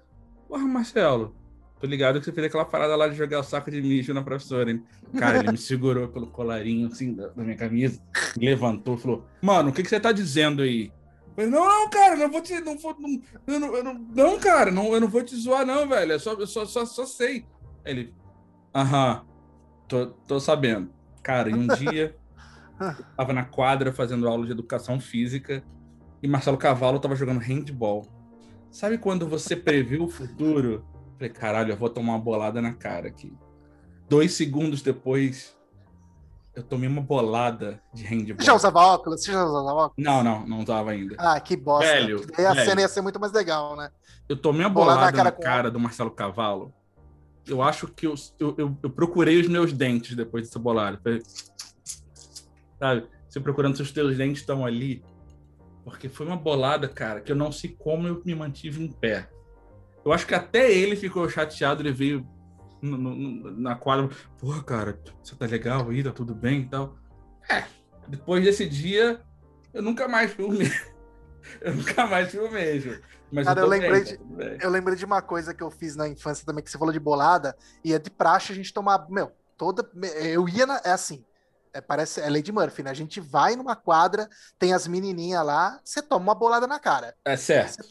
Porra, 0.49 0.67
Marcelo, 0.67 1.35
tô 1.81 1.87
ligado 1.87 2.19
que 2.19 2.25
você 2.25 2.33
fez 2.33 2.47
aquela 2.47 2.65
parada 2.65 2.95
lá 2.97 3.09
de 3.09 3.17
jogar 3.17 3.41
o 3.41 3.45
saco 3.45 3.71
de 3.71 3.81
mijo 3.81 4.15
na 4.15 4.23
professora, 4.23 4.71
hein? 4.71 4.83
Cara, 5.19 5.39
ele 5.39 5.53
me 5.53 5.59
segurou 5.59 6.09
pelo 6.09 6.27
colarinho, 6.27 6.89
assim, 6.89 7.15
da, 7.15 7.33
minha 7.37 7.57
camisa, 7.57 8.01
levantou 8.37 8.95
e 8.95 8.99
falou: 8.99 9.27
Mano, 9.43 9.71
o 9.71 9.73
que, 9.73 9.83
que 9.83 9.89
você 9.89 10.01
tá 10.01 10.13
dizendo 10.13 10.63
aí? 10.63 10.93
Eu 11.27 11.35
falei, 11.35 11.51
não, 11.51 11.67
não, 11.67 11.91
cara, 11.91 12.17
não 12.17 12.31
vou 12.31 12.41
te. 12.41 12.61
Não, 12.61 12.79
vou, 12.79 12.97
não, 12.99 13.21
eu 13.47 13.61
não, 13.61 13.77
eu 13.77 13.85
não, 13.85 13.95
não, 13.95 14.39
cara, 14.39 14.71
não, 14.71 14.95
eu 14.95 15.01
não 15.01 15.09
vou 15.09 15.23
te 15.23 15.35
zoar, 15.35 15.67
não, 15.67 15.89
velho. 15.89 16.13
Eu 16.13 16.21
só, 16.21 16.33
eu 16.35 16.47
só, 16.47 16.65
só, 16.65 16.87
só 16.87 17.05
sei. 17.05 17.45
Aí 17.85 17.93
Ele. 17.93 18.15
Aham, 18.75 19.25
tô, 19.89 20.07
tô 20.27 20.39
sabendo. 20.39 20.91
Cara, 21.23 21.51
e 21.51 21.55
um 21.55 21.67
dia 21.75 22.17
tava 23.17 23.33
na 23.33 23.45
quadra 23.45 23.93
fazendo 23.93 24.29
aula 24.29 24.45
de 24.47 24.53
educação 24.53 24.99
física 25.01 25.63
e 26.23 26.29
Marcelo 26.29 26.57
Cavalo 26.57 26.99
tava 26.99 27.15
jogando 27.17 27.39
handball. 27.41 28.07
Sabe 28.71 28.99
quando 28.99 29.29
você 29.29 29.55
previu 29.55 30.05
o 30.05 30.09
futuro? 30.09 30.85
Falei, 31.17 31.31
caralho, 31.31 31.73
eu 31.73 31.77
vou 31.77 31.89
tomar 31.89 32.15
uma 32.15 32.19
bolada 32.19 32.61
na 32.61 32.73
cara 32.75 33.09
aqui. 33.09 33.33
Dois 34.09 34.35
segundos 34.35 34.83
depois, 34.83 35.57
eu 36.55 36.63
tomei 36.63 36.89
uma 36.89 37.01
bolada 37.01 37.81
de 37.93 38.03
handball. 38.05 38.39
Você 38.41 38.47
já 38.47 38.55
usava 38.55 38.81
óculos? 38.81 39.23
Você 39.23 39.33
já 39.33 39.45
usava 39.45 39.73
óculos? 39.73 39.93
Não, 40.05 40.25
não, 40.25 40.47
não 40.47 40.61
usava 40.61 40.91
ainda. 40.91 41.15
Ah, 41.19 41.39
que 41.41 41.57
bosta. 41.57 41.87
Velho, 41.93 42.27
Daí 42.37 42.47
a 42.47 42.53
velho. 42.55 42.69
cena 42.69 42.81
ia 42.81 42.89
ser 42.89 43.01
muito 43.01 43.21
mais 43.21 43.33
legal, 43.33 43.77
né? 43.77 43.91
Eu 44.29 44.37
tomei 44.37 44.63
uma 44.63 44.71
Bolada 44.71 44.99
bolada 44.99 45.13
na 45.13 45.17
cara 45.19 45.31
na 45.31 45.33
com 45.33 45.43
cara 45.43 45.71
do 45.71 45.79
Marcelo 45.79 46.11
Cavalo. 46.11 46.73
Eu 47.47 47.63
acho 47.63 47.87
que 47.89 48.07
eu, 48.07 48.15
eu, 48.41 48.55
eu- 48.59 48.79
eu 48.83 48.91
procurei 48.91 49.39
os 49.41 49.47
meus 49.49 49.73
dentes 49.73 50.17
depois 50.17 50.47
dessa 50.49 50.59
bolada. 50.59 50.99
Falei, 51.03 51.23
Sabe? 52.85 53.09
Você 53.27 53.41
procurando 53.41 53.77
se 53.77 53.81
os 53.83 53.91
teus 53.91 54.15
dentes 54.19 54.41
estão 54.41 54.67
ali. 54.67 55.03
Porque 55.85 56.07
foi 56.07 56.27
uma 56.27 56.37
bolada, 56.37 56.87
cara, 56.87 57.23
que 57.23 57.33
eu 57.33 57.37
não 57.37 57.51
sei 57.51 57.75
como 57.79 58.07
eu 58.07 58.23
me 58.27 58.35
mantive 58.35 58.83
em 58.85 58.93
pé. 58.93 59.27
Eu 60.05 60.13
acho 60.13 60.27
que 60.27 60.35
até 60.35 60.71
ele 60.71 60.95
ficou 60.97 61.27
chateado, 61.31 61.81
ele 61.81 61.93
veio 61.93 62.27
no- 62.83 62.99
no- 62.99 63.51
na 63.53 63.75
quadra. 63.75 64.11
Porra, 64.39 64.63
cara, 64.63 65.01
você 65.23 65.35
tá 65.35 65.47
legal 65.47 65.89
aí, 65.89 66.05
tá 66.05 66.11
tudo 66.13 66.35
bem 66.35 66.61
e 66.61 66.69
tal. 66.69 66.99
É, 67.51 67.65
depois 68.07 68.45
desse 68.45 68.67
dia, 68.69 69.23
eu 69.73 69.83
nunca 69.83 70.07
mais 70.07 70.31
fui 70.33 70.45
o 70.45 70.51
mesmo. 70.53 70.95
Eu 71.61 71.75
nunca 71.75 72.07
mais 72.07 72.31
fui 72.31 72.41
o 72.41 72.51
mesmo. 72.51 72.97
Mas 73.33 73.47
Cara, 73.47 73.61
eu, 73.61 73.65
eu 73.65 73.71
lembrei 73.71 73.91
bem, 73.93 74.05
de- 74.05 74.17
tá 74.19 74.25
bem. 74.25 74.59
Eu 74.61 74.71
lembrei 74.71 74.97
de 74.97 75.05
uma 75.07 75.21
coisa 75.23 75.55
que 75.55 75.63
eu 75.63 75.71
fiz 75.71 75.97
na 75.97 76.07
infância 76.09 76.45
também, 76.47 76.63
que 76.63 76.71
você 76.71 76.79
falou 76.79 76.93
de 76.93 77.01
bolada, 77.01 77.57
e 77.83 77.93
é 77.95 77.99
de 77.99 78.11
praxe 78.11 78.53
a 78.53 78.55
gente 78.55 78.73
tomar, 78.73 79.07
meu, 79.11 79.33
toda. 79.57 79.87
Eu 80.23 80.47
ia 80.49 80.67
na. 80.67 80.81
É 80.85 80.91
assim. 80.93 81.25
É, 81.75 81.81
parece, 81.81 82.21
é 82.21 82.31
Lady 82.31 82.53
Murphy, 82.53 82.85
né? 82.85 82.91
A 82.91 82.95
gente 82.95 83.21
vai 83.21 83.57
numa 83.57 83.75
quadra, 83.75 84.29
tem 84.59 84.73
as 84.73 84.87
menininhas 84.87 85.45
lá, 85.45 85.81
você 85.85 86.01
toma 86.01 86.23
uma 86.23 86.35
bolada 86.35 86.69
na 86.69 86.79
cara. 86.79 87.17
É 87.25 87.37
certo. 87.37 87.81
É 87.81 87.83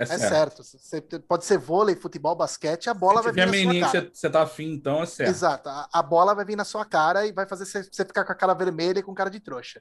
É 0.00 0.06
certo. 0.06 0.62
certo. 0.64 1.20
Pode 1.20 1.44
ser 1.44 1.56
vôlei, 1.56 1.94
futebol, 1.94 2.34
basquete, 2.34 2.90
a 2.90 2.94
bola 2.94 3.22
vai 3.22 3.32
vir 3.32 3.40
na 3.40 3.46
sua 3.46 3.52
menininha 3.52 3.86
que 3.86 3.92
cara. 3.92 4.10
você, 4.12 4.28
tá 4.28 4.42
afim, 4.42 4.72
então 4.72 5.02
é 5.02 5.06
certo. 5.06 5.30
Exato. 5.30 5.68
A, 5.68 5.88
a 5.92 6.02
bola 6.02 6.34
vai 6.34 6.44
vir 6.44 6.56
na 6.56 6.64
sua 6.64 6.84
cara 6.84 7.26
e 7.26 7.32
vai 7.32 7.46
fazer 7.46 7.64
você, 7.64 7.82
ficar 8.04 8.24
com 8.24 8.32
a 8.32 8.34
cara 8.34 8.54
vermelha 8.54 8.98
e 8.98 9.02
com 9.02 9.14
cara 9.14 9.30
de 9.30 9.40
trouxa. 9.40 9.80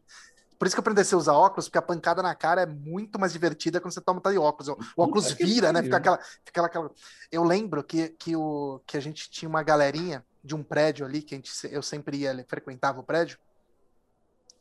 Por 0.57 0.65
isso 0.65 0.75
que 0.75 0.79
eu 0.79 0.81
aprendi 0.81 1.01
a 1.13 1.17
usar 1.17 1.33
óculos, 1.33 1.67
porque 1.67 1.77
a 1.77 1.83
pancada 1.83 2.23
na 2.23 2.33
cara 2.33 2.61
é 2.61 2.65
muito 2.65 3.19
mais 3.19 3.31
divertida 3.31 3.79
quando 3.79 3.93
você 3.93 4.01
toma 4.01 4.19
tá 4.19 4.31
de 4.31 4.37
óculos. 4.37 4.69
O, 4.69 4.77
óculos 4.97 5.33
que 5.33 5.45
vira, 5.45 5.71
né? 5.71 5.83
Fica 5.83 5.97
aquela, 5.97 6.19
fica 6.43 6.65
aquela. 6.65 6.91
Eu 7.31 7.43
lembro 7.43 7.83
que, 7.83 8.09
que, 8.09 8.35
o, 8.35 8.81
que 8.85 8.97
a 8.97 8.99
gente 8.99 9.29
tinha 9.29 9.47
uma 9.47 9.61
galerinha 9.61 10.25
de 10.43 10.55
um 10.55 10.63
prédio 10.63 11.05
ali, 11.05 11.21
que 11.21 11.35
a 11.35 11.37
gente, 11.37 11.51
eu 11.69 11.83
sempre 11.83 12.17
ia, 12.17 12.45
frequentava 12.47 12.99
o 12.99 13.03
prédio, 13.03 13.37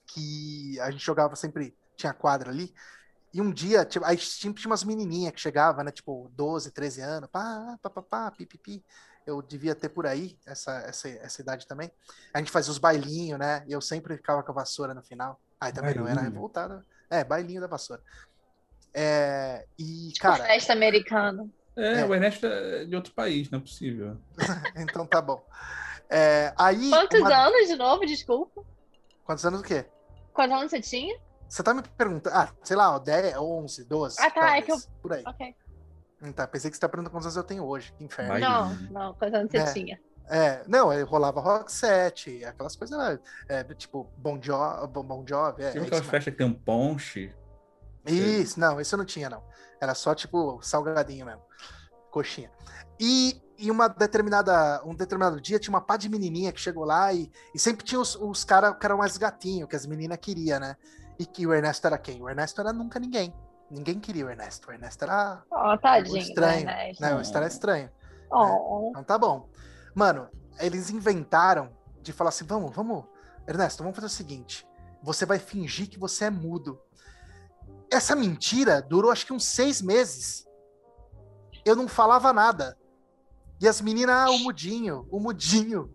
que 0.06 0.78
a 0.80 0.90
gente 0.90 1.04
jogava 1.04 1.34
sempre, 1.36 1.76
tinha 1.96 2.12
quadra 2.12 2.50
ali. 2.50 2.72
E 3.34 3.40
um 3.40 3.52
dia, 3.52 3.84
tipo, 3.84 4.04
aí 4.04 4.16
sempre 4.18 4.60
tinha 4.62 4.70
umas 4.70 4.84
menininhas 4.84 5.32
que 5.34 5.40
chegavam, 5.40 5.84
né? 5.84 5.90
Tipo, 5.90 6.30
12, 6.34 6.70
13 6.72 7.00
anos, 7.02 7.28
pá, 7.30 7.76
pá, 7.82 7.90
pá, 7.90 8.02
pá, 8.02 8.30
pipipi. 8.30 8.82
Eu 9.26 9.42
devia 9.42 9.74
ter 9.74 9.88
por 9.88 10.06
aí 10.06 10.38
essa, 10.46 10.72
essa, 10.86 11.08
essa 11.08 11.42
idade 11.42 11.66
também. 11.66 11.90
A 12.32 12.38
gente 12.38 12.50
fazia 12.50 12.70
os 12.70 12.78
bailinhos, 12.78 13.38
né? 13.38 13.64
E 13.66 13.72
eu 13.72 13.80
sempre 13.80 14.16
ficava 14.16 14.42
com 14.42 14.52
a 14.52 14.54
vassoura 14.54 14.94
no 14.94 15.02
final. 15.02 15.40
Ai, 15.60 15.72
também 15.72 15.94
não, 15.94 16.04
era 16.06 16.14
Bailinho? 16.14 16.32
revoltada. 16.34 16.86
É, 17.10 17.24
bailinho 17.24 17.60
da 17.60 17.66
vassoura. 17.66 18.02
É, 18.94 19.66
e, 19.78 20.08
Tipo 20.12 20.22
cara, 20.22 20.44
festa 20.44 20.72
americana. 20.72 21.48
É, 21.76 22.00
É. 22.00 22.04
o 22.06 22.14
Ernesto 22.14 22.46
é 22.46 22.84
de 22.84 22.94
outro 22.96 23.12
país, 23.12 23.50
não 23.50 23.58
é 23.58 23.62
possível. 23.62 24.16
então 24.76 25.06
tá 25.06 25.20
bom. 25.20 25.44
É, 26.08 26.54
aí. 26.56 26.88
Quantos 26.88 27.20
uma- 27.20 27.46
anos 27.48 27.66
de 27.68 27.76
novo, 27.76 28.06
desculpa? 28.06 28.64
Quantos 29.24 29.44
anos 29.44 29.60
o 29.60 29.62
quê? 29.64 29.84
Quantos 30.36 30.56
anos 30.58 30.70
você 30.70 30.80
tinha? 30.80 31.18
Você 31.48 31.62
tá 31.62 31.72
me 31.72 31.82
perguntando. 31.82 32.36
Ah, 32.36 32.52
sei 32.62 32.76
lá, 32.76 32.94
ó, 32.94 32.98
10, 32.98 33.36
11, 33.38 33.84
12. 33.84 34.16
Ah, 34.20 34.30
tá, 34.30 34.56
é 34.56 34.60
que 34.60 34.68
talvez, 34.68 34.90
Por 35.02 35.12
aí. 35.12 35.24
Ok. 35.26 35.56
Tá, 36.34 36.46
pensei 36.46 36.70
que 36.70 36.76
você 36.76 36.80
tá 36.80 36.88
perguntando 36.88 37.10
quantos 37.12 37.26
anos 37.26 37.36
eu 37.36 37.42
tenho 37.44 37.64
hoje. 37.64 37.92
Que 37.96 38.04
inferno. 38.04 38.38
Não, 38.38 38.74
não, 38.90 39.14
quantos 39.14 39.34
anos 39.34 39.50
você 39.50 39.58
É. 39.58 39.72
tinha? 39.72 40.00
É, 40.28 40.62
não, 40.66 40.92
eu 40.92 41.06
rolava 41.06 41.40
rock 41.40 41.70
set, 41.72 42.44
aquelas 42.44 42.74
coisas 42.74 42.98
lá, 42.98 43.16
é, 43.48 43.62
tipo 43.74 44.10
Bon 44.18 44.38
Jovi, 44.42 44.86
Bon, 44.88 45.04
bon 45.04 45.24
Jovi, 45.26 45.62
é, 45.62 45.70
Tinha 45.70 45.84
é 45.84 45.86
aquelas 45.86 46.04
festas 46.06 46.32
que 46.32 46.38
tem 46.38 46.46
um 46.46 46.52
ponche. 46.52 47.32
isso, 48.04 48.58
não, 48.58 48.80
isso 48.80 48.94
eu 48.94 48.98
não 48.98 49.04
tinha, 49.04 49.30
não. 49.30 49.42
Era 49.80 49.94
só, 49.94 50.14
tipo, 50.16 50.60
salgadinho 50.62 51.26
mesmo, 51.26 51.42
coxinha. 52.10 52.50
E, 52.98 53.40
e 53.58 53.70
uma 53.70 53.88
determinada, 53.88 54.82
um 54.84 54.94
determinado 54.94 55.40
dia 55.40 55.58
tinha 55.58 55.72
uma 55.72 55.80
pá 55.80 55.96
de 55.96 56.08
menininha 56.08 56.52
que 56.52 56.60
chegou 56.60 56.84
lá 56.84 57.12
e, 57.12 57.30
e 57.54 57.58
sempre 57.58 57.84
tinha 57.84 58.00
os, 58.00 58.14
os 58.16 58.44
caras 58.44 58.76
que 58.78 58.84
eram 58.84 58.98
mais 58.98 59.16
gatinho, 59.16 59.66
que 59.66 59.76
as 59.76 59.86
meninas 59.86 60.18
queriam, 60.18 60.60
né? 60.60 60.76
E 61.18 61.24
que 61.24 61.46
o 61.46 61.54
Ernesto 61.54 61.86
era 61.86 61.96
quem? 61.96 62.22
O 62.22 62.28
Ernesto 62.28 62.60
era 62.60 62.72
nunca 62.72 62.98
ninguém. 63.00 63.34
Ninguém 63.70 63.98
queria 63.98 64.26
o 64.26 64.30
Ernesto. 64.30 64.68
O 64.68 64.72
Ernesto 64.72 65.04
era 65.04 65.42
Ó, 65.50 65.76
tadinho. 65.76 66.18
estranho, 66.18 66.66
né? 66.66 66.92
né? 67.00 67.08
O 67.10 67.14
Ernesto 67.14 67.36
era 67.36 67.46
estranho. 67.46 67.90
Ó, 68.30 68.90
Então 68.90 69.02
tá 69.04 69.18
bom. 69.18 69.48
Mano, 69.94 70.28
eles 70.58 70.90
inventaram 70.90 71.70
de 72.02 72.12
falar 72.12 72.28
assim: 72.28 72.44
vamos, 72.44 72.74
vamos, 72.74 73.04
Ernesto, 73.46 73.82
vamos 73.82 73.96
fazer 73.96 74.06
o 74.06 74.10
seguinte: 74.10 74.66
você 75.02 75.24
vai 75.24 75.38
fingir 75.38 75.88
que 75.88 75.98
você 75.98 76.26
é 76.26 76.30
mudo. 76.30 76.78
Essa 77.90 78.14
mentira 78.14 78.82
durou 78.82 79.10
acho 79.10 79.26
que 79.26 79.32
uns 79.32 79.44
seis 79.44 79.80
meses. 79.80 80.44
Eu 81.64 81.74
não 81.74 81.88
falava 81.88 82.32
nada. 82.32 82.76
E 83.60 83.66
as 83.68 83.80
meninas, 83.80 84.14
ah, 84.14 84.30
o 84.30 84.38
mudinho, 84.40 85.06
o 85.10 85.18
mudinho. 85.18 85.90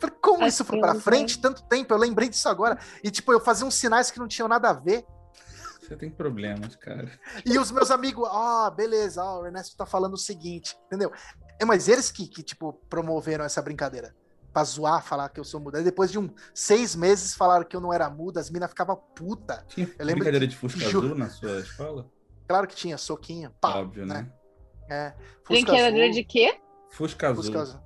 Falei, 0.00 0.16
como 0.20 0.46
isso 0.46 0.64
foi 0.64 0.78
pra 0.78 0.88
Aquilo, 0.90 1.02
frente 1.02 1.40
tanto 1.40 1.62
tempo? 1.64 1.92
Eu 1.94 1.98
lembrei 1.98 2.28
disso 2.28 2.48
agora. 2.48 2.78
E, 3.02 3.10
tipo, 3.10 3.32
eu 3.32 3.40
fazia 3.40 3.66
uns 3.66 3.74
sinais 3.74 4.10
que 4.10 4.18
não 4.18 4.28
tinham 4.28 4.48
nada 4.48 4.70
a 4.70 4.72
ver. 4.72 5.04
Você 5.80 5.96
tem 5.96 6.10
problemas, 6.10 6.74
cara. 6.76 7.10
E 7.44 7.58
os 7.58 7.70
meus 7.70 7.90
amigos, 7.90 8.28
ah, 8.30 8.70
beleza, 8.76 9.22
ó, 9.22 9.40
o 9.42 9.46
Ernesto 9.46 9.76
tá 9.76 9.86
falando 9.86 10.14
o 10.14 10.18
seguinte, 10.18 10.76
entendeu? 10.86 11.12
É, 11.60 11.64
mas 11.64 11.88
eles 11.88 12.10
que, 12.10 12.26
que, 12.26 12.42
tipo, 12.42 12.72
promoveram 12.90 13.44
essa 13.44 13.62
brincadeira. 13.62 14.14
Pra 14.52 14.64
zoar, 14.64 15.02
falar 15.04 15.28
que 15.28 15.38
eu 15.38 15.44
sou 15.44 15.60
muda. 15.60 15.78
Aí 15.78 15.84
depois 15.84 16.10
de 16.10 16.18
um 16.18 16.28
seis 16.54 16.96
meses 16.96 17.34
falaram 17.34 17.64
que 17.64 17.76
eu 17.76 17.80
não 17.80 17.92
era 17.92 18.10
muda, 18.10 18.40
as 18.40 18.50
minas 18.50 18.68
ficavam 18.70 18.96
puta. 19.14 19.64
Tinha 19.68 19.86
Eu 19.98 20.04
lembro 20.04 20.24
brincadeira 20.24 20.46
que- 20.46 20.52
de 20.52 20.56
Fusca 20.56 20.86
Azul 20.86 21.14
na 21.14 21.30
sua 21.30 21.60
escola? 21.60 22.10
Claro 22.48 22.66
que 22.66 22.74
tinha, 22.74 22.96
soquinho, 22.98 23.50
pá, 23.60 23.76
Óbvio, 23.76 24.06
né? 24.06 24.30
É. 24.88 25.12
Fusca 25.44 25.92
de 26.10 26.24
quê? 26.24 26.60
Fusca 26.90 27.28
Azul. 27.28 27.42
Fusca 27.44 27.60
azul. 27.60 27.80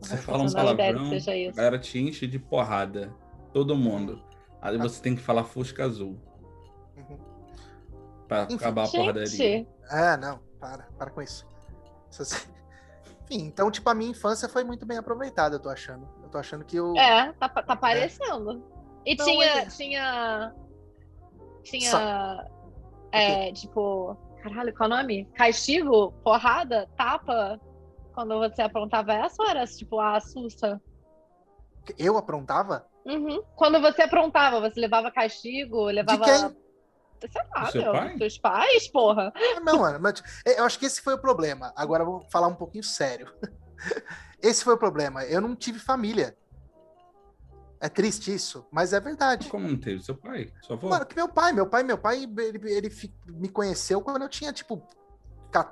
Você 0.00 0.16
fala 0.18 0.42
um 0.44 0.52
palavrão, 0.52 1.10
a 1.10 1.52
galera 1.56 1.78
te 1.78 1.98
enche 1.98 2.26
de 2.26 2.38
porrada. 2.38 3.12
Todo 3.52 3.74
mundo. 3.76 4.22
Aí 4.60 4.76
você 4.78 5.00
tem 5.02 5.14
que 5.14 5.22
falar 5.22 5.44
Fusca 5.44 5.84
Azul. 5.84 6.18
Uhum. 6.96 7.18
Pra 8.28 8.44
Enfim. 8.44 8.54
acabar 8.56 8.84
a 8.86 8.88
porradaria. 8.90 9.66
É, 9.90 10.16
não, 10.16 10.40
para, 10.60 10.84
para 10.98 11.10
com 11.10 11.22
isso. 11.22 11.46
Essas- 12.10 12.48
Enfim, 13.24 13.44
então, 13.46 13.70
tipo, 13.70 13.88
a 13.88 13.94
minha 13.94 14.10
infância 14.10 14.48
foi 14.48 14.64
muito 14.64 14.84
bem 14.84 14.98
aproveitada, 14.98 15.56
eu 15.56 15.60
tô 15.60 15.68
achando. 15.70 16.06
Eu 16.22 16.28
tô 16.28 16.38
achando 16.38 16.64
que 16.64 16.76
eu. 16.76 16.94
é, 16.96 17.32
tá, 17.32 17.48
tá 17.48 17.74
parecendo. 17.76 18.62
E 19.06 19.14
Não, 19.16 19.24
tinha, 19.24 19.46
é- 19.46 19.66
tinha. 19.66 20.54
Tinha. 21.62 22.46
É, 23.12 23.52
tipo. 23.52 24.16
Caralho, 24.44 24.74
qual 24.74 24.90
é 24.90 24.92
o 24.92 24.96
nome? 24.98 25.24
Castigo? 25.34 26.12
Porrada? 26.22 26.86
Tapa? 26.98 27.58
Quando 28.12 28.38
você 28.38 28.60
aprontava 28.60 29.14
essa 29.14 29.42
ou 29.42 29.48
era 29.48 29.66
tipo 29.66 29.98
a 29.98 30.16
assusta? 30.16 30.80
Eu 31.98 32.18
aprontava? 32.18 32.86
Uhum. 33.06 33.42
Quando 33.56 33.80
você 33.80 34.02
aprontava, 34.02 34.60
você 34.60 34.78
levava 34.78 35.10
castigo, 35.10 35.86
levava. 35.86 36.24
De 36.26 36.30
quem? 36.30 36.64
Sei 37.30 37.42
lá, 37.56 37.70
seu 37.70 37.82
meu, 37.82 37.92
pai? 37.92 38.18
Seus 38.18 38.38
pais, 38.38 38.88
porra. 38.88 39.32
Ah, 39.34 39.60
Não, 39.60 39.78
mano, 39.78 39.98
mas 39.98 40.22
eu 40.44 40.64
acho 40.64 40.78
que 40.78 40.84
esse 40.84 41.00
foi 41.00 41.14
o 41.14 41.20
problema. 41.20 41.72
Agora 41.74 42.02
eu 42.02 42.06
vou 42.06 42.20
falar 42.30 42.48
um 42.48 42.54
pouquinho 42.54 42.84
sério. 42.84 43.32
Esse 44.42 44.62
foi 44.62 44.74
o 44.74 44.78
problema. 44.78 45.24
Eu 45.24 45.40
não 45.40 45.56
tive 45.56 45.78
família. 45.78 46.36
É 47.84 47.88
triste 47.90 48.32
isso, 48.34 48.66
mas 48.72 48.94
é 48.94 48.98
verdade. 49.00 49.50
Como 49.50 49.68
não 49.68 49.78
teve? 49.78 50.02
Seu 50.02 50.16
pai? 50.16 50.50
Sua 50.62 50.74
avó? 50.74 50.88
Mano, 50.88 51.04
que 51.04 51.14
meu 51.14 51.28
pai, 51.28 51.52
meu 51.52 51.66
pai, 51.66 51.82
meu 51.82 51.98
pai, 51.98 52.22
ele, 52.38 52.72
ele 52.72 52.88
fi- 52.88 53.14
me 53.26 53.46
conheceu 53.50 54.00
quando 54.00 54.22
eu 54.22 54.28
tinha, 54.30 54.54
tipo, 54.54 54.82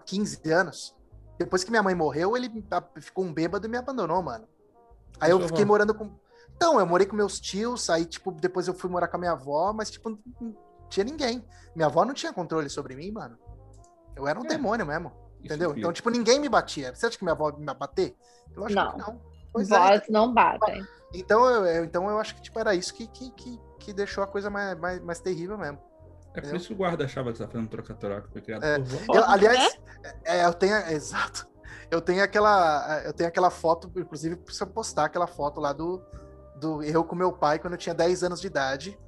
15 0.04 0.50
anos. 0.52 0.94
Depois 1.38 1.64
que 1.64 1.70
minha 1.70 1.82
mãe 1.82 1.94
morreu, 1.94 2.36
ele 2.36 2.50
ficou 3.00 3.24
um 3.24 3.32
bêbado 3.32 3.66
e 3.66 3.70
me 3.70 3.78
abandonou, 3.78 4.22
mano. 4.22 4.46
Aí 5.18 5.30
eu 5.30 5.40
fiquei 5.40 5.62
avó? 5.62 5.72
morando 5.72 5.94
com. 5.94 6.10
Então, 6.54 6.78
eu 6.78 6.84
morei 6.86 7.06
com 7.06 7.16
meus 7.16 7.40
tios, 7.40 7.88
aí, 7.88 8.04
tipo, 8.04 8.30
depois 8.30 8.68
eu 8.68 8.74
fui 8.74 8.90
morar 8.90 9.08
com 9.08 9.16
a 9.16 9.20
minha 9.20 9.32
avó, 9.32 9.72
mas, 9.72 9.90
tipo, 9.90 10.10
não 10.10 10.54
tinha 10.90 11.04
ninguém. 11.04 11.42
Minha 11.74 11.86
avó 11.86 12.04
não 12.04 12.12
tinha 12.12 12.30
controle 12.30 12.68
sobre 12.68 12.94
mim, 12.94 13.10
mano. 13.10 13.38
Eu 14.14 14.28
era 14.28 14.38
um 14.38 14.44
É. 14.44 14.48
demônio 14.48 14.84
mesmo, 14.84 15.10
Isso 15.38 15.46
entendeu? 15.46 15.74
Então, 15.74 15.90
tipo, 15.94 16.10
ninguém 16.10 16.38
me 16.38 16.48
batia. 16.50 16.94
Você 16.94 17.06
acha 17.06 17.16
que 17.16 17.24
minha 17.24 17.32
avó 17.32 17.50
me 17.56 17.64
ia 17.64 17.72
bater? 17.72 18.14
Eu 18.54 18.66
acho 18.66 18.74
Não. 18.74 18.92
que 18.92 18.98
não. 18.98 19.20
Pois 19.50 19.70
é. 19.70 19.78
Vozes 19.78 20.08
não 20.10 20.32
batem. 20.34 20.86
Então 21.14 21.46
eu, 21.66 21.84
então 21.84 22.08
eu 22.08 22.18
acho 22.18 22.34
que, 22.34 22.42
tipo, 22.42 22.58
era 22.58 22.74
isso 22.74 22.92
que, 22.94 23.06
que, 23.08 23.30
que, 23.32 23.60
que 23.78 23.92
deixou 23.92 24.22
a 24.24 24.26
coisa 24.26 24.48
mais, 24.48 24.78
mais, 24.78 25.00
mais 25.02 25.20
terrível 25.20 25.58
mesmo. 25.58 25.78
É 26.34 26.40
por 26.40 26.54
isso 26.56 26.68
que 26.68 26.72
o 26.72 26.76
guarda 26.76 27.04
achava 27.04 27.30
que 27.30 27.36
você 27.38 27.44
tá 27.44 27.50
fazendo 27.50 27.68
troca-troca, 27.68 28.28
foi 28.32 28.40
criado 28.40 28.64
É. 28.64 28.78
por. 28.78 29.16
Eu- 29.16 29.24
aliás, 29.28 29.78
é, 30.24 30.44
eu 30.46 30.54
tenho. 30.54 30.74
Exato. 30.90 31.46
Eu 31.90 32.00
tenho 32.00 32.22
aquela. 32.24 33.02
Eu 33.04 33.12
tenho 33.12 33.28
aquela 33.28 33.50
foto, 33.50 33.90
inclusive, 33.96 34.36
preciso 34.36 34.66
postar 34.68 35.04
aquela 35.04 35.26
foto 35.26 35.60
lá 35.60 35.74
do, 35.74 36.02
do 36.58 36.82
eu 36.82 37.04
com 37.04 37.14
meu 37.14 37.32
pai 37.32 37.58
quando 37.58 37.74
eu 37.74 37.78
tinha 37.78 37.94
10 37.94 38.22
anos 38.24 38.40
de 38.40 38.46
idade. 38.46 38.98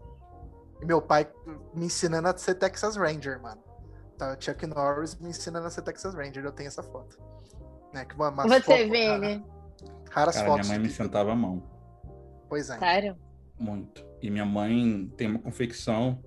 E 0.83 0.85
meu 0.85 1.01
pai 1.01 1.27
me 1.73 1.87
ensinando 1.87 2.29
a 2.29 2.37
ser 2.37 2.57
Texas 2.57 2.97
Ranger, 2.97 3.41
mano. 3.41 3.63
Tá, 4.19 4.37
o 4.39 4.43
Chuck 4.43 4.67
Norris 4.67 5.15
me 5.17 5.31
ensinando 5.31 5.67
a 5.67 5.71
ser 5.71 5.81
Texas 5.81 6.15
Ranger. 6.15 6.45
Eu 6.45 6.53
tenho 6.53 6.67
essa 6.69 6.83
foto. 6.83 7.17
Né, 7.95 8.05
que 8.05 8.15
uma, 8.15 8.29
umas 8.29 8.47
Você, 8.49 8.61
fotos- 8.61 8.91
Vini. 8.91 9.47
Raras 10.11 10.35
Cara, 10.35 10.45
minha 10.47 10.57
fotos. 10.57 10.69
mãe 10.69 10.79
me 10.79 10.91
sentava 10.91 11.33
a 11.33 11.35
mão. 11.35 11.63
Pois 12.49 12.71
é. 12.71 12.79
Sério? 12.79 13.17
Muito. 13.59 14.05
E 14.21 14.31
minha 14.31 14.45
mãe 14.45 15.11
tem 15.17 15.29
uma 15.29 15.39
confecção. 15.39 16.23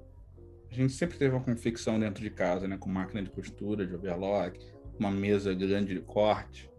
A 0.72 0.74
gente 0.74 0.93
sempre 0.93 1.18
teve 1.18 1.36
uma 1.36 1.43
confecção 1.43 1.99
dentro 1.99 2.22
de 2.22 2.30
casa, 2.30 2.68
né? 2.68 2.78
Com 2.78 2.89
máquina 2.89 3.22
de 3.24 3.30
costura, 3.30 3.86
de 3.86 3.95
overlock, 3.95 4.59
uma 4.99 5.11
mesa 5.11 5.53
grande 5.53 5.93
de 5.93 6.01
corte. 6.01 6.70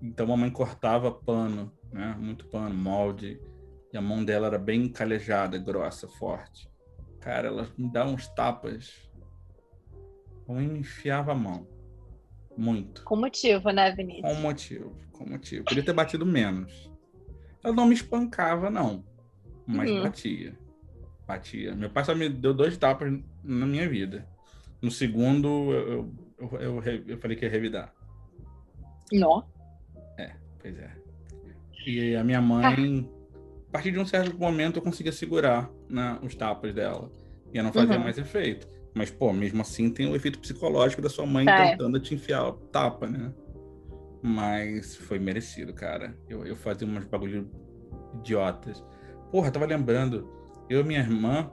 Então 0.00 0.32
a 0.32 0.36
mãe 0.36 0.50
cortava 0.50 1.10
pano, 1.10 1.72
né? 1.92 2.16
Muito 2.18 2.46
pano, 2.46 2.74
molde. 2.74 3.40
E 3.92 3.96
a 3.96 4.00
mão 4.00 4.24
dela 4.24 4.46
era 4.46 4.58
bem 4.58 4.88
calejada, 4.88 5.58
grossa, 5.58 6.08
forte. 6.08 6.68
Cara, 7.20 7.48
ela 7.48 7.68
me 7.76 7.88
dava 7.90 8.10
uns 8.10 8.26
tapas. 8.28 9.10
A 10.48 10.52
mãe 10.52 10.66
me 10.66 10.80
enfiava 10.80 11.32
a 11.32 11.34
mão. 11.34 11.68
Muito. 12.56 13.04
Com 13.04 13.16
motivo, 13.16 13.70
né, 13.70 13.90
Com 13.90 13.96
Vinícius? 13.96 14.38
motivo, 14.38 14.96
com 15.12 15.28
motivo. 15.28 15.64
Podia 15.64 15.84
ter 15.84 15.92
batido 15.92 16.26
menos. 16.26 16.90
Ela 17.64 17.74
não 17.74 17.86
me 17.86 17.94
espancava, 17.94 18.68
não. 18.70 19.04
Mas 19.66 19.90
Uhum. 19.90 20.02
batia. 20.02 20.58
Batia. 21.26 21.74
Meu 21.74 21.90
pai 21.90 22.04
só 22.04 22.14
me 22.14 22.28
deu 22.28 22.52
dois 22.52 22.76
tapas 22.76 23.12
na 23.44 23.66
minha 23.66 23.88
vida. 23.88 24.26
No 24.80 24.90
segundo, 24.90 25.48
eu, 25.72 26.14
eu, 26.38 26.60
eu, 26.60 26.82
eu 27.06 27.18
falei 27.18 27.36
que 27.36 27.44
ia 27.44 27.50
revidar. 27.50 27.92
Não. 29.12 29.44
Pois 30.60 30.78
é. 30.78 30.90
E 31.86 32.14
a 32.14 32.22
minha 32.22 32.40
mãe, 32.40 33.08
a 33.68 33.72
partir 33.72 33.90
de 33.90 33.98
um 33.98 34.06
certo 34.06 34.38
momento, 34.38 34.76
eu 34.78 34.82
conseguia 34.82 35.10
segurar 35.10 35.68
né, 35.88 36.18
os 36.22 36.34
tapas 36.36 36.72
dela. 36.72 37.10
E 37.52 37.58
eu 37.58 37.64
não 37.64 37.72
fazia 37.72 37.96
Uhum. 37.96 38.04
mais 38.04 38.16
efeito. 38.16 38.68
Mas, 38.94 39.10
pô, 39.10 39.32
mesmo 39.32 39.60
assim 39.62 39.90
tem 39.90 40.06
o 40.08 40.14
efeito 40.14 40.38
psicológico 40.38 41.02
da 41.02 41.08
sua 41.08 41.26
mãe 41.26 41.48
É. 41.48 41.70
tentando 41.70 41.98
te 41.98 42.14
enfiar 42.14 42.46
o 42.46 42.52
tapa, 42.52 43.08
né? 43.08 43.32
Mas 44.22 44.94
foi 44.94 45.18
merecido, 45.18 45.74
cara. 45.74 46.16
Eu, 46.28 46.46
eu 46.46 46.54
fazia 46.54 46.86
umas 46.86 47.04
bagulho 47.04 47.50
idiotas. 48.14 48.84
Porra, 49.30 49.50
tava 49.50 49.66
lembrando. 49.66 50.30
Eu 50.68 50.80
e 50.80 50.84
minha 50.84 51.00
irmã, 51.00 51.50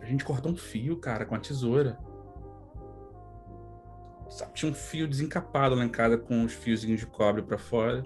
a 0.00 0.06
gente 0.06 0.24
cortou 0.24 0.52
um 0.52 0.56
fio, 0.56 0.96
cara, 0.98 1.26
com 1.26 1.34
a 1.34 1.40
tesoura. 1.40 1.98
Sabe, 4.30 4.52
tinha 4.52 4.70
um 4.70 4.74
fio 4.74 5.08
desencapado 5.08 5.74
lá 5.74 5.84
em 5.84 5.88
casa 5.88 6.16
com 6.16 6.44
os 6.44 6.52
fiozinhos 6.52 7.00
de 7.00 7.06
cobre 7.06 7.42
pra 7.42 7.58
fora. 7.58 8.04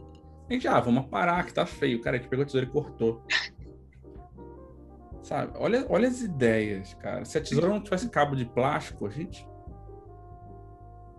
A 0.49 0.53
gente, 0.53 0.67
ah, 0.67 0.81
vamos 0.81 1.07
parar 1.07 1.45
que 1.45 1.53
tá 1.53 1.67
feio. 1.67 2.01
Cara, 2.01 2.17
a 2.17 2.21
gente 2.21 2.29
pegou 2.29 2.43
a 2.43 2.47
tesoura 2.47 2.67
e 2.67 2.71
cortou. 2.71 3.23
Sabe? 5.23 5.53
Olha, 5.57 5.87
olha 5.89 6.09
as 6.09 6.21
ideias, 6.21 6.95
cara. 6.95 7.25
Se 7.25 7.39
a 7.39 7.41
tesoura 7.41 7.69
não 7.69 7.83
tivesse 7.83 8.09
cabo 8.09 8.35
de 8.35 8.45
plástico, 8.45 9.07
a 9.07 9.11
gente. 9.11 9.47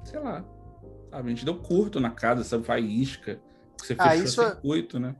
Sei 0.03 0.19
lá. 0.19 0.43
Sabe? 1.13 1.27
A 1.27 1.29
gente 1.29 1.45
deu 1.45 1.55
curto 1.61 1.99
na 1.99 2.09
casa, 2.09 2.43
sabe? 2.43 2.63
Faísca. 2.63 3.39
Você 3.77 3.95
Ah, 3.99 4.09
fechou 4.09 4.23
isso 4.25 4.41
é- 4.41 4.49
circuito, 4.49 4.99
né? 4.99 5.15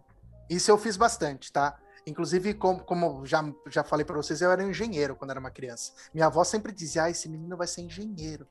Isso 0.50 0.72
eu 0.72 0.78
fiz 0.78 0.98
bastante, 0.98 1.52
tá? 1.54 1.78
Inclusive, 2.08 2.56
como, 2.56 2.84
como 2.84 3.24
já, 3.26 3.44
já 3.70 3.84
falei 3.84 4.04
pra 4.04 4.16
vocês, 4.16 4.42
eu 4.42 4.52
era 4.52 4.64
engenheiro 4.64 5.16
quando 5.16 5.30
era 5.32 5.40
uma 5.40 5.52
criança. 5.52 5.94
Minha 6.14 6.26
avó 6.26 6.44
sempre 6.44 6.72
dizia: 6.72 7.04
ah, 7.04 7.10
esse 7.12 7.30
menino 7.30 7.56
vai 7.56 7.68
ser 7.68 7.82
engenheiro, 7.82 8.48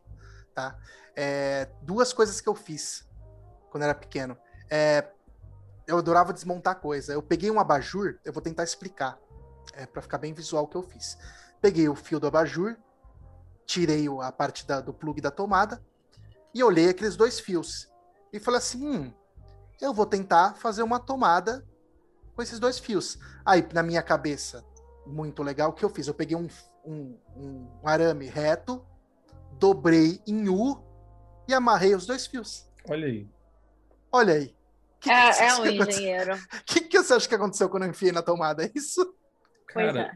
tá? 0.55 0.78
É, 1.16 1.68
duas 1.82 2.12
coisas 2.12 2.40
que 2.40 2.49
eu 2.49 2.55
fiz 2.55 3.09
quando 3.70 3.82
era 3.82 3.95
pequeno. 3.95 4.36
É, 4.70 5.11
eu 5.86 5.99
adorava 5.99 6.32
desmontar 6.32 6.76
coisa. 6.76 7.12
Eu 7.12 7.22
peguei 7.22 7.51
um 7.51 7.59
abajur, 7.59 8.18
eu 8.24 8.32
vou 8.32 8.40
tentar 8.40 8.62
explicar, 8.62 9.18
é, 9.74 9.84
para 9.84 10.01
ficar 10.01 10.18
bem 10.18 10.32
visual 10.32 10.64
o 10.64 10.68
que 10.68 10.76
eu 10.76 10.82
fiz. 10.82 11.18
Peguei 11.61 11.88
o 11.88 11.95
fio 11.97 12.20
do 12.20 12.26
abajur, 12.28 12.76
tirei 13.66 14.07
a 14.22 14.30
parte 14.32 14.64
da- 14.66 14.80
do 14.80 14.95
plug 14.95 15.20
da 15.20 15.30
tomada 15.30 15.82
e 16.55 16.62
olhei 16.62 16.88
aqueles 16.88 17.16
dois 17.16 17.40
fios. 17.40 17.88
E 18.32 18.38
falei 18.40 18.59
assim: 18.59 18.86
hum, 18.86 19.12
eu 19.80 19.92
vou 19.92 20.07
tentar 20.07 20.55
fazer 20.55 20.82
uma 20.82 20.98
tomada 21.00 21.66
com 22.34 22.42
esses 22.42 22.59
dois 22.59 22.78
fios. 22.78 23.18
Aí, 23.44 23.66
na 23.72 23.82
minha 23.82 24.03
cabeça, 24.03 24.64
muito 25.07 25.42
legal, 25.42 25.70
o 25.70 25.72
que 25.72 25.84
eu 25.84 25.90
fiz? 25.90 26.07
Eu 26.07 26.14
peguei 26.14 26.36
um, 26.36 26.48
um, 26.84 27.18
um 27.36 27.88
arame 27.88 28.26
reto, 28.26 28.84
dobrei 29.59 30.20
em 30.26 30.48
U 30.48 30.82
e 31.48 31.55
amarrei 31.55 31.94
os 31.94 32.07
dois 32.07 32.26
fios. 32.26 32.66
Olha 32.88 33.07
aí. 33.07 33.28
Olha 34.11 34.34
aí. 34.34 34.57
Que, 35.00 35.11
que 35.11 35.11
É, 35.11 35.32
você 35.32 35.42
é 35.42 35.46
acha 35.46 35.61
um 35.61 35.62
que 35.62 35.68
aconteceu? 35.68 36.05
engenheiro. 36.05 36.34
O 36.36 36.40
que, 36.64 36.80
que 36.82 37.03
você 37.03 37.14
acha 37.14 37.28
que 37.28 37.34
aconteceu 37.34 37.68
quando 37.68 37.84
eu 37.84 37.90
enfiei 37.90 38.12
na 38.12 38.22
tomada? 38.22 38.64
É 38.64 38.70
isso? 38.74 39.14
Pois 39.72 39.94
Cara, 39.94 40.00
é. 40.00 40.12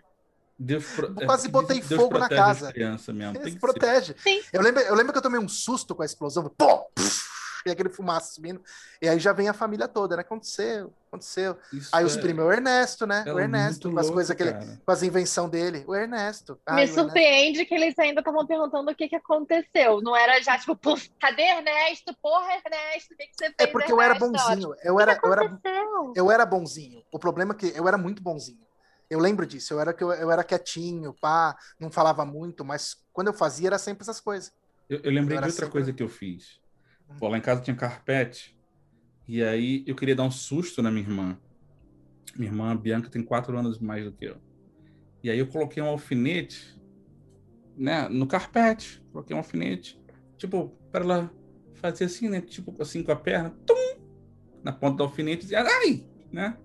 Deus 0.59 0.85
pro... 0.95 1.15
Quase 1.15 1.49
é, 1.49 1.51
botei 1.51 1.81
Deus 1.81 2.01
fogo 2.01 2.19
na 2.19 2.29
casa. 2.29 2.73
crianças 2.73 3.15
mesmo. 3.15 3.37
Ele 3.41 3.59
protege. 3.59 4.15
Eu 4.53 4.63
lembro, 4.63 4.81
eu 4.83 4.95
lembro 4.95 5.13
que 5.13 5.19
eu 5.19 5.23
tomei 5.23 5.39
um 5.41 5.49
susto 5.49 5.95
com 5.95 6.03
a 6.03 6.07
explosão. 6.07 6.49
Pô! 6.57 6.85
Puf, 6.95 7.27
e 7.67 7.71
aquele 7.71 7.89
fumaça 7.91 8.33
subindo. 8.33 8.63
E 9.03 9.09
aí 9.09 9.19
já 9.19 9.33
vem 9.33 9.49
a 9.49 9.53
família 9.53 9.89
toda, 9.89 10.15
né? 10.17 10.23
Aconteceu, 10.23 10.95
aconteceu. 11.09 11.59
Isso 11.73 11.91
Aí 11.93 12.05
os 12.05 12.17
é- 12.17 12.21
primos, 12.21 12.45
o 12.45 12.53
Ernesto, 12.53 13.07
né? 13.09 13.25
é 13.27 13.33
o 13.33 13.41
Ernesto, 13.41 13.91
com 13.91 13.99
as 13.99 14.09
coisas 14.09 14.37
que 14.37 14.43
ele, 14.45 14.53
com 14.85 14.93
as 14.93 15.03
invenções 15.03 15.51
dele. 15.51 15.85
O 15.87 15.95
Ernesto. 15.95 16.53
Me 16.55 16.59
Ai, 16.67 16.83
Ernesto. 16.85 17.01
surpreende 17.03 17.65
que 17.67 17.75
eles 17.75 17.99
ainda 17.99 18.21
estavam 18.21 18.47
perguntando 18.47 18.91
o 18.91 18.95
que, 18.95 19.09
que 19.09 19.17
aconteceu. 19.17 20.01
Não 20.01 20.15
era 20.17 20.41
já 20.41 20.57
tipo, 20.57 20.77
puf, 20.77 21.11
cadê 21.21 21.43
Ernesto? 21.43 22.17
Porra, 22.23 22.53
Ernesto, 22.65 23.13
o 23.15 23.17
que, 23.17 23.27
que 23.27 23.35
você 23.37 23.45
fez? 23.47 23.55
É 23.59 23.67
porque 23.67 23.93
eu 23.93 24.01
era 24.01 24.15
Ernesto? 24.15 24.33
bonzinho. 24.33 24.75
Eu 24.85 24.95
O 24.95 24.97
que 24.99 25.03
era, 25.03 25.19
que 25.19 25.27
eu 25.27 25.33
era, 25.33 25.61
eu 26.15 26.31
era 26.31 26.47
bonzinho. 26.47 27.03
O 27.13 27.19
problema 27.19 27.53
é 27.53 27.57
que 27.57 27.73
eu 27.77 27.87
era 27.89 27.99
muito 27.99 28.23
bonzinho. 28.23 28.65
Eu 29.09 29.19
lembro 29.21 29.47
disso. 29.47 29.73
Eu 29.75 29.81
era, 29.81 29.95
que 29.95 30.03
eu, 30.03 30.13
eu 30.13 30.31
era 30.31 30.43
quietinho, 30.45 31.15
pá, 31.21 31.57
não 31.79 31.91
falava 31.91 32.25
muito, 32.25 32.65
mas 32.65 32.97
quando 33.13 33.29
eu 33.29 33.35
fazia 33.35 33.69
era 33.69 33.79
sempre 33.79 34.03
essas 34.03 34.21
coisas. 34.21 34.53
Eu, 34.89 34.99
eu 35.01 35.11
lembrei 35.13 35.37
Eu 35.39 35.43
de 35.43 35.47
outra 35.49 35.51
sempre- 35.67 35.71
coisa 35.73 35.93
que 35.93 36.03
eu 36.03 36.09
fiz. 36.09 36.61
Hum. 37.09 37.17
Pô, 37.19 37.29
lá 37.29 37.39
em 37.39 37.41
casa 37.41 37.61
tinha 37.63 37.77
carpete. 37.77 38.57
E 39.29 39.43
aí 39.43 39.85
eu 39.87 39.95
queria 39.97 40.15
dar 40.15 40.23
um 40.25 40.31
susto 40.31 40.83
na 40.83 40.91
minha 40.91 41.05
irmã. 41.05 41.39
Minha 42.37 42.51
irmã, 42.51 42.77
Bianca, 42.77 43.09
tem 43.11 43.23
quatro 43.23 43.57
anos 43.59 43.79
mais 43.79 44.05
do 44.05 44.13
que 44.13 44.25
eu. 44.27 44.37
E 45.23 45.31
aí 45.31 45.39
eu 45.39 45.47
coloquei 45.49 45.83
um 45.83 45.87
alfinete, 45.89 46.81
né, 47.77 48.09
no 48.09 48.27
carpete. 48.27 49.03
Coloquei 49.13 49.35
um 49.35 49.39
alfinete, 49.39 50.01
tipo, 50.37 50.77
para 50.93 51.05
ela 51.05 51.35
fazer 51.75 52.05
assim, 52.05 52.29
né, 52.29 52.41
tipo, 52.41 52.75
assim 52.81 53.03
com 53.03 53.13
a 53.13 53.17
perna, 53.17 53.51
tum, 53.67 54.01
na 54.63 54.73
ponta 54.73 54.97
do 54.99 55.03
alfinete, 55.05 55.47
e 55.47 55.55
ai, 55.55 56.07
né? 56.33 56.59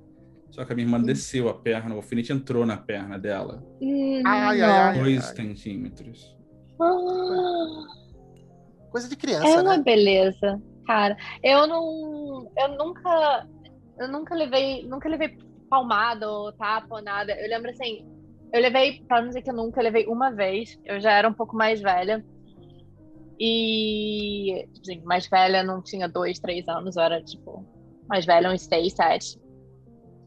Só 0.51 0.65
que 0.65 0.73
a 0.73 0.75
minha 0.75 0.85
irmã 0.85 1.01
desceu 1.01 1.47
a 1.47 1.53
perna, 1.53 1.95
o 1.95 1.97
alfinete 1.97 2.33
entrou 2.33 2.65
na 2.65 2.77
perna 2.77 3.17
dela. 3.17 3.63
Ai, 4.25 4.61
ai, 4.61 4.61
ai. 4.61 4.99
Dois 4.99 5.25
centímetros. 5.25 6.37
Ah. 6.79 7.87
Coisa 8.91 9.07
de 9.07 9.15
criança, 9.15 9.47
É 9.47 9.61
uma 9.61 9.77
né? 9.77 9.83
beleza, 9.83 10.61
cara. 10.85 11.15
Eu 11.41 11.65
não, 11.65 12.51
eu 12.57 12.77
nunca, 12.77 13.47
eu 13.97 14.07
nunca 14.09 14.35
levei, 14.35 14.85
nunca 14.85 15.07
levei 15.07 15.37
palmada 15.69 16.29
ou 16.29 16.51
tapa 16.51 16.95
ou 16.95 17.01
nada. 17.01 17.31
Eu 17.31 17.49
lembro 17.49 17.71
assim, 17.71 18.05
eu 18.53 18.61
levei, 18.61 19.01
para 19.07 19.21
não 19.21 19.29
dizer 19.29 19.41
que 19.41 19.49
eu 19.49 19.55
nunca 19.55 19.79
eu 19.79 19.85
levei 19.85 20.05
uma 20.05 20.31
vez. 20.31 20.77
Eu 20.83 20.99
já 20.99 21.13
era 21.13 21.29
um 21.29 21.33
pouco 21.33 21.55
mais 21.55 21.79
velha 21.81 22.21
e, 23.39 24.67
sim, 24.83 25.01
mais 25.05 25.27
velha 25.27 25.63
não 25.63 25.81
tinha 25.81 26.09
dois, 26.09 26.37
três 26.39 26.67
anos. 26.67 26.97
Eu 26.97 27.03
era 27.03 27.23
tipo 27.23 27.65
mais 28.09 28.25
velha, 28.25 28.51
uns 28.51 28.63
seis, 28.63 28.91
sete, 28.93 29.39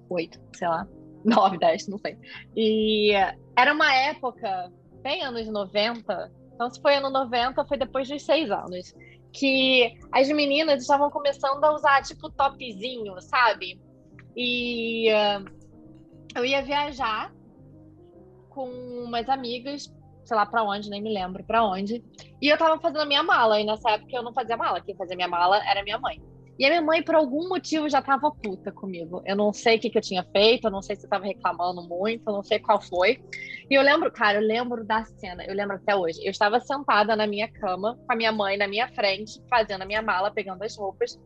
oito, 0.09 0.41
sei 0.55 0.69
lá, 0.69 0.87
nove, 1.25 1.59
dez, 1.59 1.87
não 1.89 1.99
sei. 1.99 2.19
E 2.57 3.13
era 3.57 3.73
uma 3.73 3.93
época 3.95 4.71
bem 5.03 5.23
anos 5.23 5.49
90. 5.49 6.33
Então, 6.55 6.71
se 6.71 6.81
foi 6.81 6.97
ano 6.97 7.11
90, 7.11 7.65
foi 7.65 7.77
depois 7.77 8.09
dos 8.09 8.25
seis 8.25 8.51
anos. 8.51 8.95
Que 9.33 9.93
as 10.13 10.29
meninas 10.29 10.83
estavam 10.83 11.11
começando 11.11 11.63
a 11.65 11.75
usar, 11.75 12.03
tipo, 12.03 12.31
topzinho, 12.31 13.21
sabe? 13.21 13.81
E 14.37 15.11
ah, 15.11 15.43
eu 16.37 16.45
ia 16.45 16.63
viajar 16.63 17.33
com 18.49 18.69
umas 19.05 19.29
amigas, 19.29 19.93
sei 20.25 20.37
lá 20.37 20.47
pra 20.47 20.63
onde, 20.63 20.89
nem 20.89 21.03
me 21.03 21.13
lembro 21.13 21.43
pra 21.45 21.65
onde. 21.65 22.03
E 22.41 22.49
eu 22.49 22.57
tava 22.57 22.81
fazendo 22.81 23.01
a 23.01 23.07
minha 23.07 23.23
mala. 23.23 23.61
E 23.61 23.65
nessa 23.65 23.91
época 23.91 24.17
eu 24.17 24.23
não 24.23 24.33
fazia 24.33 24.57
mala. 24.57 24.81
Quem 24.81 24.97
fazia 24.97 25.17
minha 25.17 25.29
mala 25.29 25.61
era 25.69 25.83
minha 25.83 25.99
mãe. 25.99 26.23
E 26.59 26.65
a 26.65 26.69
minha 26.69 26.83
mãe, 26.83 27.03
por 27.03 27.15
algum 27.15 27.49
motivo, 27.49 27.89
já 27.89 28.01
tava 28.01 28.31
puta 28.31 28.71
comigo. 28.71 29.23
Eu 29.27 29.35
não 29.35 29.53
sei 29.53 29.77
o 29.77 29.81
que, 29.81 29.91
que 29.91 29.99
eu 29.99 30.03
tinha 30.03 30.25
feito, 30.25 30.67
eu 30.67 30.71
não 30.71 30.83
sei 30.83 30.95
se 30.95 31.05
eu 31.05 31.11
tava 31.11 31.25
reclamando 31.25 31.83
muito, 31.83 32.23
eu 32.27 32.33
não 32.33 32.43
sei 32.43 32.59
qual 32.61 32.81
foi. 32.81 33.21
E 33.69 33.75
eu 33.75 33.83
lembro, 33.83 34.11
cara, 34.13 34.41
eu 34.41 34.47
lembro 34.47 34.85
da 34.85 35.05
cena, 35.05 35.45
eu 35.45 35.55
lembro 35.55 35.77
até 35.77 35.97
hoje. 35.97 36.21
Eu 36.25 36.31
estava 36.31 36.61
sentada 36.61 37.17
na 37.17 37.27
minha 37.27 37.49
cama, 37.49 37.99
com 38.07 38.13
a 38.13 38.17
minha 38.17 38.31
mãe 38.31 38.57
na 38.57 38.69
minha 38.69 38.89
frente, 38.89 39.43
fazendo 39.51 39.83
a 39.83 39.87
minha 39.87 40.03
mala, 40.03 40.31
pegando 40.31 40.63
as 40.63 40.77
roupas. 40.77 41.19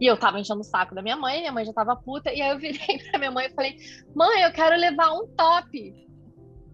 E 0.00 0.06
eu 0.06 0.16
tava 0.16 0.40
enchendo 0.40 0.60
o 0.60 0.64
saco 0.64 0.94
da 0.94 1.02
minha 1.02 1.16
mãe, 1.16 1.40
minha 1.40 1.52
mãe 1.52 1.64
já 1.64 1.72
tava 1.72 1.94
puta. 1.94 2.32
E 2.32 2.40
aí 2.42 2.50
eu 2.50 2.58
virei 2.58 2.98
pra 3.10 3.18
minha 3.18 3.30
mãe 3.30 3.46
e 3.46 3.54
falei: 3.54 3.76
Mãe, 4.14 4.42
eu 4.42 4.52
quero 4.52 4.76
levar 4.76 5.12
um 5.12 5.26
top. 5.36 6.03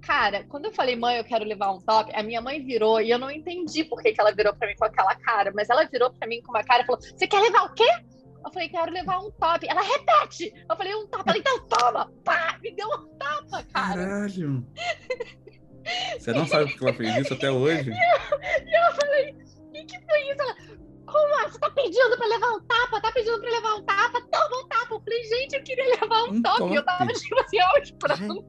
Cara, 0.02 0.44
quando 0.48 0.66
eu 0.66 0.72
falei, 0.72 0.96
mãe, 0.96 1.18
eu 1.18 1.24
quero 1.24 1.44
levar 1.44 1.72
um 1.72 1.78
top, 1.78 2.10
a 2.14 2.22
minha 2.22 2.40
mãe 2.40 2.64
virou 2.64 3.00
e 3.00 3.10
eu 3.10 3.18
não 3.18 3.30
entendi 3.30 3.84
por 3.84 4.02
que, 4.02 4.12
que 4.12 4.20
ela 4.20 4.32
virou 4.32 4.54
pra 4.54 4.66
mim 4.66 4.74
com 4.76 4.84
aquela 4.86 5.14
cara, 5.16 5.52
mas 5.54 5.68
ela 5.68 5.84
virou 5.84 6.10
pra 6.12 6.26
mim 6.26 6.40
com 6.42 6.50
uma 6.52 6.64
cara 6.64 6.82
e 6.82 6.86
falou: 6.86 7.00
Você 7.00 7.26
quer 7.26 7.40
levar 7.40 7.64
o 7.64 7.74
quê? 7.74 7.86
Eu 8.44 8.50
falei, 8.52 8.68
quero 8.70 8.90
levar 8.90 9.18
um 9.18 9.30
top. 9.32 9.66
Ela 9.68 9.82
repete. 9.82 10.52
Eu 10.68 10.76
falei, 10.76 10.94
um 10.94 11.06
top. 11.08 11.24
Ela, 11.26 11.38
então 11.38 11.68
toma. 11.68 12.10
Pá, 12.24 12.58
me 12.62 12.74
deu 12.74 12.88
um 12.88 13.06
tapa, 13.18 13.62
cara. 13.72 14.06
Caralho! 14.06 14.66
Você 16.18 16.32
não 16.32 16.46
sabe 16.46 16.70
por 16.70 16.78
que 16.78 16.84
ela 16.84 16.94
fez 16.94 17.16
isso 17.16 17.34
até 17.34 17.50
hoje? 17.50 17.90
E 17.90 18.86
eu 18.86 18.94
falei, 18.94 19.32
o 19.32 19.70
que, 19.72 19.84
que 19.84 20.00
foi 20.06 20.30
isso? 20.30 20.40
Ela, 20.40 20.56
como 21.06 21.40
é? 21.40 21.48
Você 21.48 21.58
tá 21.58 21.70
pedindo 21.70 22.16
pra 22.16 22.26
levar 22.26 22.48
um 22.52 22.60
tapa? 22.62 23.00
Tá 23.00 23.12
pedindo 23.12 23.40
pra 23.40 23.50
levar 23.50 23.74
um 23.74 23.82
tapa? 23.84 24.20
Toma 24.30 24.64
um 24.64 24.68
tapa. 24.68 24.94
Eu 24.94 25.00
falei, 25.00 25.24
gente, 25.24 25.56
eu 25.56 25.62
queria 25.62 26.00
levar 26.00 26.22
um, 26.24 26.30
Um 26.32 26.42
top. 26.42 26.72
E 26.72 26.76
eu 26.76 26.84
tava 26.84 27.06
top. 27.06 27.20
tipo 27.20 27.40
assim, 27.40 27.60
aos 27.60 27.90
prantos. 27.92 28.44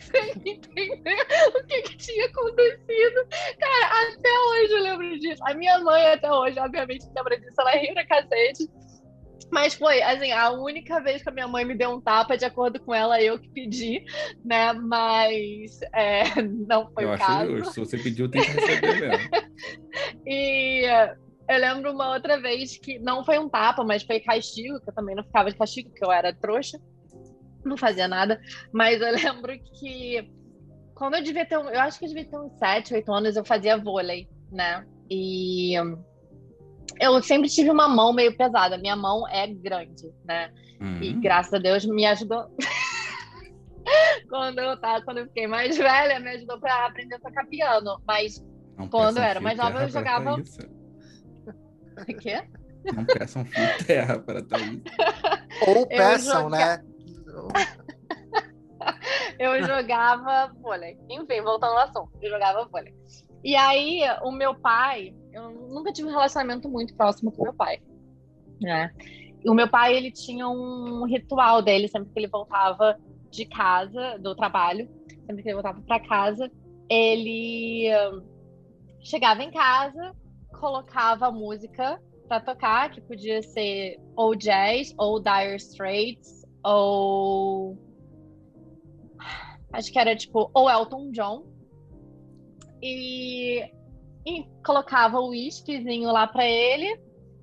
Sem 0.00 0.30
entender 0.30 1.26
o 1.56 1.66
que, 1.66 1.82
que 1.82 1.96
tinha 1.96 2.26
acontecido. 2.26 3.26
Cara, 3.58 4.12
até 4.12 4.28
hoje 4.50 4.72
eu 4.72 4.82
lembro 4.82 5.18
disso. 5.18 5.42
A 5.46 5.54
minha 5.54 5.78
mãe 5.80 6.06
até 6.06 6.30
hoje, 6.32 6.58
obviamente, 6.58 7.06
lembra 7.14 7.38
disso. 7.38 7.54
Ela 7.60 7.70
riu 7.72 7.94
na 7.94 8.06
cacete. 8.06 8.68
Mas 9.50 9.74
foi, 9.74 10.02
assim, 10.02 10.30
a 10.30 10.50
única 10.50 11.00
vez 11.00 11.22
que 11.22 11.28
a 11.28 11.32
minha 11.32 11.48
mãe 11.48 11.64
me 11.64 11.74
deu 11.74 11.90
um 11.90 12.00
tapa, 12.00 12.36
de 12.36 12.44
acordo 12.44 12.78
com 12.80 12.94
ela, 12.94 13.22
eu 13.22 13.38
que 13.38 13.48
pedi, 13.48 14.04
né? 14.44 14.72
Mas 14.74 15.80
é, 15.94 16.22
não 16.68 16.92
foi 16.92 17.04
eu 17.04 17.08
o 17.08 17.12
acho 17.12 17.26
caso. 17.26 17.56
justo. 17.56 17.72
Se 17.72 17.80
você 17.80 17.98
pediu, 17.98 18.30
tem 18.30 18.42
que 18.42 18.50
receber 18.50 19.00
mesmo. 19.00 19.30
E 20.26 20.84
eu 21.48 21.58
lembro 21.58 21.92
uma 21.92 22.12
outra 22.12 22.38
vez 22.38 22.76
que 22.76 22.98
não 22.98 23.24
foi 23.24 23.38
um 23.38 23.48
tapa, 23.48 23.82
mas 23.82 24.02
foi 24.02 24.20
castigo, 24.20 24.78
que 24.80 24.90
eu 24.90 24.94
também 24.94 25.16
não 25.16 25.24
ficava 25.24 25.50
de 25.50 25.56
castigo, 25.56 25.88
porque 25.88 26.04
eu 26.04 26.12
era 26.12 26.34
trouxa, 26.34 26.78
não 27.64 27.76
fazia 27.76 28.06
nada. 28.08 28.40
Mas 28.72 29.00
eu 29.00 29.12
lembro 29.42 29.52
que 29.78 30.30
quando 30.94 31.14
eu 31.16 31.22
devia 31.22 31.46
ter, 31.46 31.58
um- 31.58 31.68
eu 31.68 31.80
acho 31.80 31.98
que 31.98 32.04
eu 32.04 32.08
devia 32.08 32.24
ter 32.28 32.38
uns 32.38 32.52
7, 32.58 32.94
8 32.94 33.12
anos, 33.12 33.36
eu 33.36 33.44
fazia 33.44 33.76
vôlei, 33.78 34.28
né? 34.50 34.86
E 35.10 35.74
eu 37.00 37.22
sempre 37.22 37.48
tive 37.48 37.70
uma 37.70 37.88
mão 37.88 38.12
meio 38.12 38.36
pesada. 38.36 38.76
Minha 38.78 38.96
mão 38.96 39.26
é 39.28 39.46
grande, 39.46 40.10
né? 40.24 40.50
E 41.00 41.14
Hum. 41.14 41.20
graças 41.20 41.52
a 41.54 41.58
Deus 41.58 41.84
me 41.84 42.04
ajudou. 42.06 42.44
quando 44.28 44.58
eu 44.58 44.76
tava, 44.80 45.02
quando 45.04 45.18
eu 45.18 45.26
fiquei 45.26 45.46
mais 45.46 45.76
velha, 45.76 46.20
me 46.20 46.30
ajudou 46.30 46.58
para 46.60 46.86
aprender 46.86 47.14
a 47.14 47.20
tocar 47.20 47.46
piano. 47.46 48.00
Mas 48.06 48.44
Não 48.76 48.88
quando 48.88 49.16
eu 49.18 49.22
era 49.22 49.40
mais 49.40 49.56
nova, 49.58 49.82
eu 49.82 49.88
jogava- 49.88 50.34
o 51.98 52.04
quê? 52.18 52.42
Não 52.94 53.04
peçam 53.04 53.44
fio 53.44 53.86
terra 53.86 54.18
para 54.18 54.42
Thaís. 54.42 54.80
Ou 55.66 55.86
peçam, 55.86 56.44
joga- 56.44 56.76
né? 56.76 56.82
eu 59.38 59.62
jogava 59.64 60.52
vôlei. 60.60 60.98
Enfim, 61.08 61.40
voltando 61.42 61.72
ao 61.72 61.78
assunto, 61.78 62.10
eu 62.20 62.30
jogava 62.30 62.66
vôlei. 62.66 62.94
E 63.44 63.54
aí, 63.54 64.00
o 64.24 64.32
meu 64.32 64.54
pai, 64.54 65.14
eu 65.32 65.50
nunca 65.50 65.92
tive 65.92 66.08
um 66.08 66.12
relacionamento 66.12 66.68
muito 66.68 66.94
próximo 66.96 67.30
com 67.30 67.44
meu 67.44 67.54
pai, 67.54 67.80
né? 68.60 68.92
O 69.46 69.54
meu 69.54 69.68
pai, 69.68 69.96
ele 69.96 70.10
tinha 70.10 70.48
um 70.48 71.04
ritual 71.06 71.62
dele, 71.62 71.86
sempre 71.86 72.12
que 72.12 72.18
ele 72.18 72.26
voltava 72.26 72.98
de 73.30 73.46
casa, 73.46 74.18
do 74.18 74.34
trabalho, 74.34 74.88
sempre 75.26 75.42
que 75.42 75.48
ele 75.48 75.54
voltava 75.54 75.80
para 75.82 76.00
casa, 76.00 76.50
ele 76.88 77.88
hum, 77.94 78.22
chegava 79.00 79.42
em 79.42 79.50
casa, 79.50 80.12
colocava 80.58 81.30
música 81.30 82.00
para 82.26 82.40
tocar, 82.40 82.90
que 82.90 83.00
podia 83.00 83.40
ser 83.42 83.98
ou 84.16 84.34
jazz, 84.34 84.92
ou 84.98 85.20
Dire 85.20 85.56
Straits, 85.56 86.37
ou 86.76 87.76
acho 89.72 89.92
que 89.92 89.98
era 89.98 90.14
tipo 90.16 90.50
ou 90.54 90.70
Elton 90.70 91.10
John 91.10 91.46
e, 92.82 93.60
e 94.26 94.44
colocava 94.64 95.18
o 95.18 95.28
whiskyzinho 95.30 96.10
lá 96.12 96.26
pra 96.26 96.44
ele 96.46 97.00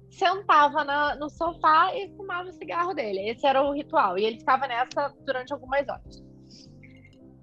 sentava 0.10 0.84
na- 0.84 1.16
no 1.16 1.30
sofá 1.30 1.94
e 1.96 2.10
fumava 2.16 2.50
o 2.50 2.54
cigarro 2.54 2.94
dele 2.94 3.30
esse 3.30 3.46
era 3.46 3.62
o 3.62 3.74
ritual 3.74 4.18
e 4.18 4.26
ele 4.26 4.40
ficava 4.40 4.68
nessa 4.68 5.14
durante 5.26 5.52
algumas 5.54 5.88
horas 5.88 6.24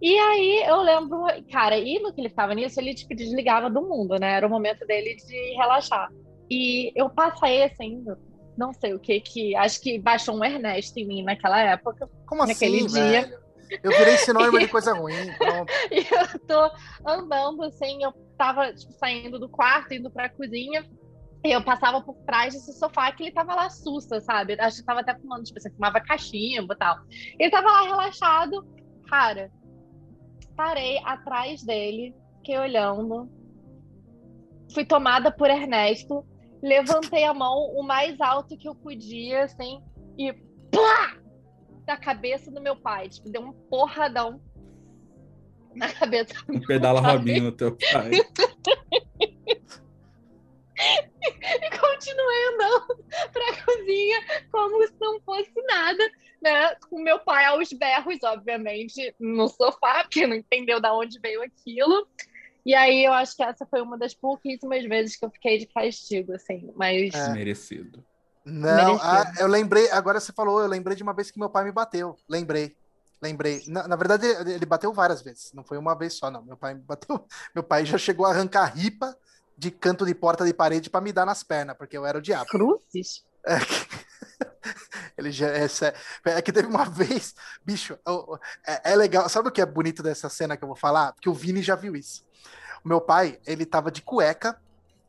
E 0.00 0.18
aí 0.18 0.64
eu 0.66 0.82
lembro, 0.82 1.18
cara, 1.50 1.78
e 1.78 1.98
no 2.00 2.12
que 2.12 2.20
ele 2.20 2.28
ficava 2.28 2.54
nisso, 2.54 2.80
ele 2.80 2.92
tipo, 2.92 3.14
desligava 3.14 3.70
do 3.70 3.82
mundo, 3.82 4.18
né? 4.18 4.32
Era 4.32 4.46
o 4.48 4.50
momento 4.50 4.84
dele 4.84 5.14
de 5.14 5.54
relaxar. 5.56 6.08
E 6.50 6.90
eu 6.96 7.08
passei 7.08 7.62
assim, 7.62 8.04
não 8.56 8.72
sei 8.72 8.94
o 8.94 8.98
que, 8.98 9.20
que 9.20 9.54
acho 9.56 9.80
que 9.80 9.98
baixou 9.98 10.36
um 10.36 10.44
Ernesto 10.44 10.98
em 10.98 11.06
mim 11.06 11.22
naquela 11.22 11.60
época. 11.60 12.08
Como 12.26 12.44
naquele 12.46 12.84
assim, 12.84 12.86
dia. 12.86 13.22
velho? 13.22 13.42
Eu 13.82 13.90
virei 13.90 14.16
sinônimo 14.18 14.58
de 14.58 14.68
coisa 14.68 14.92
ruim. 14.92 15.32
Pronto. 15.38 15.72
E 15.90 15.98
eu 16.00 16.40
tô 16.46 16.70
andando 17.06 17.62
assim, 17.64 18.02
eu 18.02 18.12
tava 18.36 18.72
tipo, 18.74 18.92
saindo 18.92 19.38
do 19.38 19.48
quarto, 19.48 19.94
indo 19.94 20.10
pra 20.10 20.28
cozinha. 20.28 20.84
E 21.44 21.50
eu 21.50 21.64
passava 21.64 22.00
por 22.00 22.14
trás 22.24 22.54
desse 22.54 22.72
sofá 22.78 23.10
que 23.10 23.24
ele 23.24 23.32
tava 23.32 23.54
lá 23.54 23.68
sussa, 23.68 24.20
sabe? 24.20 24.56
Acho 24.60 24.78
que 24.78 24.84
tava 24.84 25.00
até 25.00 25.18
fumando, 25.18 25.42
tipo, 25.42 25.60
você 25.60 25.70
fumava 25.70 26.00
cachimbo 26.00 26.72
e 26.72 26.76
tal. 26.76 26.96
Ele 27.38 27.50
tava 27.50 27.68
lá 27.68 27.82
relaxado. 27.82 28.64
Cara, 29.08 29.50
parei 30.54 30.98
atrás 31.04 31.64
dele, 31.64 32.14
fiquei 32.36 32.58
olhando. 32.58 33.28
Fui 34.72 34.84
tomada 34.84 35.32
por 35.32 35.50
Ernesto. 35.50 36.24
Levantei 36.62 37.24
a 37.24 37.34
mão 37.34 37.72
o 37.74 37.82
mais 37.82 38.20
alto 38.20 38.56
que 38.56 38.68
eu 38.68 38.74
podia, 38.74 39.44
assim, 39.44 39.82
e 40.16 40.32
plá! 40.70 41.16
Da 41.84 41.96
cabeça 41.96 42.50
do 42.50 42.60
meu 42.60 42.76
pai. 42.76 43.08
Tipo, 43.08 43.28
deu 43.28 43.42
um 43.42 43.52
porradão 43.52 44.40
na 45.74 45.92
cabeça 45.92 46.34
do 46.46 46.52
Um 46.52 46.58
meu 46.58 46.66
pedala 46.66 47.02
pai. 47.02 47.16
Robinho 47.16 47.44
no 47.44 47.52
teu 47.52 47.76
pai. 47.76 48.10
e 51.62 51.70
continuei 51.78 52.44
andando 52.54 53.04
pra 53.32 53.64
cozinha 53.64 54.20
como 54.50 54.86
se 54.86 54.94
não 55.00 55.20
fosse 55.22 55.52
nada, 55.66 56.10
né? 56.42 56.74
Com 56.88 57.00
meu 57.00 57.18
pai 57.20 57.44
aos 57.46 57.72
berros, 57.72 58.18
obviamente, 58.22 59.14
no 59.18 59.48
sofá, 59.48 60.02
porque 60.02 60.26
não 60.26 60.36
entendeu 60.36 60.80
de 60.80 60.88
onde 60.88 61.18
veio 61.20 61.42
aquilo. 61.42 62.08
E 62.64 62.74
aí 62.74 63.04
eu 63.04 63.12
acho 63.12 63.36
que 63.36 63.42
essa 63.42 63.66
foi 63.66 63.82
uma 63.82 63.98
das 63.98 64.14
pouquíssimas 64.14 64.84
vezes 64.84 65.16
que 65.16 65.24
eu 65.24 65.30
fiquei 65.30 65.58
de 65.58 65.66
castigo, 65.66 66.32
assim. 66.34 66.72
Mas 66.76 67.12
É. 67.14 67.30
Merecido. 67.30 68.04
Não, 68.44 68.98
ah, 69.00 69.32
eu 69.38 69.46
lembrei, 69.46 69.88
agora 69.90 70.18
você 70.18 70.32
falou, 70.32 70.60
eu 70.60 70.66
lembrei 70.66 70.96
de 70.96 71.02
uma 71.02 71.12
vez 71.12 71.30
que 71.30 71.38
meu 71.38 71.48
pai 71.48 71.64
me 71.64 71.70
bateu. 71.70 72.16
Lembrei. 72.28 72.76
Lembrei. 73.20 73.62
Na, 73.68 73.86
na 73.86 73.94
verdade, 73.94 74.26
ele 74.26 74.54
ele 74.54 74.66
bateu 74.66 74.92
várias 74.92 75.22
vezes. 75.22 75.52
Não 75.52 75.62
foi 75.62 75.78
uma 75.78 75.94
vez 75.94 76.14
só, 76.14 76.28
não. 76.28 76.42
Meu 76.42 76.56
pai 76.56 76.74
me 76.74 76.80
bateu. 76.80 77.24
Meu 77.54 77.62
pai 77.62 77.86
já 77.86 77.96
chegou 77.96 78.26
a 78.26 78.30
arrancar 78.30 78.64
ripa 78.74 79.16
de 79.56 79.70
canto 79.70 80.04
de 80.04 80.14
porta 80.14 80.44
de 80.44 80.52
parede 80.52 80.90
pra 80.90 81.00
me 81.00 81.12
dar 81.12 81.24
nas 81.24 81.44
pernas, 81.44 81.76
porque 81.76 81.96
eu 81.96 82.04
era 82.04 82.18
o 82.18 82.22
diabo. 82.22 82.46
cruzes? 82.46 83.24
É 83.46 83.58
que, 83.58 84.01
ele 85.18 85.30
já, 85.30 85.48
é, 85.48 85.66
é 86.26 86.42
que 86.42 86.52
teve 86.52 86.68
uma 86.68 86.84
vez, 86.90 87.34
bicho, 87.64 87.98
é, 88.66 88.92
é 88.92 88.96
legal. 88.96 89.28
Sabe 89.28 89.48
o 89.48 89.52
que 89.52 89.60
é 89.60 89.66
bonito 89.66 90.02
dessa 90.02 90.28
cena 90.28 90.56
que 90.56 90.64
eu 90.64 90.68
vou 90.68 90.76
falar? 90.76 91.12
Porque 91.12 91.28
o 91.28 91.34
Vini 91.34 91.62
já 91.62 91.74
viu 91.74 91.94
isso. 91.96 92.24
O 92.84 92.88
meu 92.88 93.00
pai, 93.00 93.38
ele 93.46 93.64
tava 93.64 93.90
de 93.90 94.02
cueca, 94.02 94.56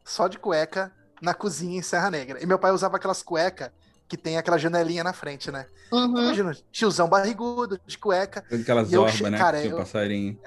só 0.03 0.27
de 0.27 0.38
cueca, 0.38 0.91
na 1.21 1.34
cozinha 1.34 1.80
em 1.80 1.81
Serra 1.81 2.11
Negra. 2.11 2.41
E 2.41 2.45
meu 2.45 2.59
pai 2.59 2.71
usava 2.71 2.97
aquelas 2.97 3.23
cuecas 3.23 3.71
que 4.07 4.17
tem 4.17 4.38
aquela 4.38 4.57
janelinha 4.57 5.03
na 5.03 5.13
frente, 5.13 5.49
né? 5.49 5.65
Uhum. 5.91 6.21
Imagina, 6.23 6.55
tiozão 6.71 7.07
barrigudo, 7.07 7.80
de 7.88 7.97
cueca. 7.97 8.43
Aquelas 8.51 8.91
E 8.91 8.95
eu 8.95 9.01
orbas, 9.01 9.15
che- 9.15 9.30
né? 9.30 9.38
cara, 9.38 9.57
que 9.57 9.63
tinha 9.63 9.73
o 9.73 9.77
eu- 9.77 9.81
passarinho. 9.84 10.39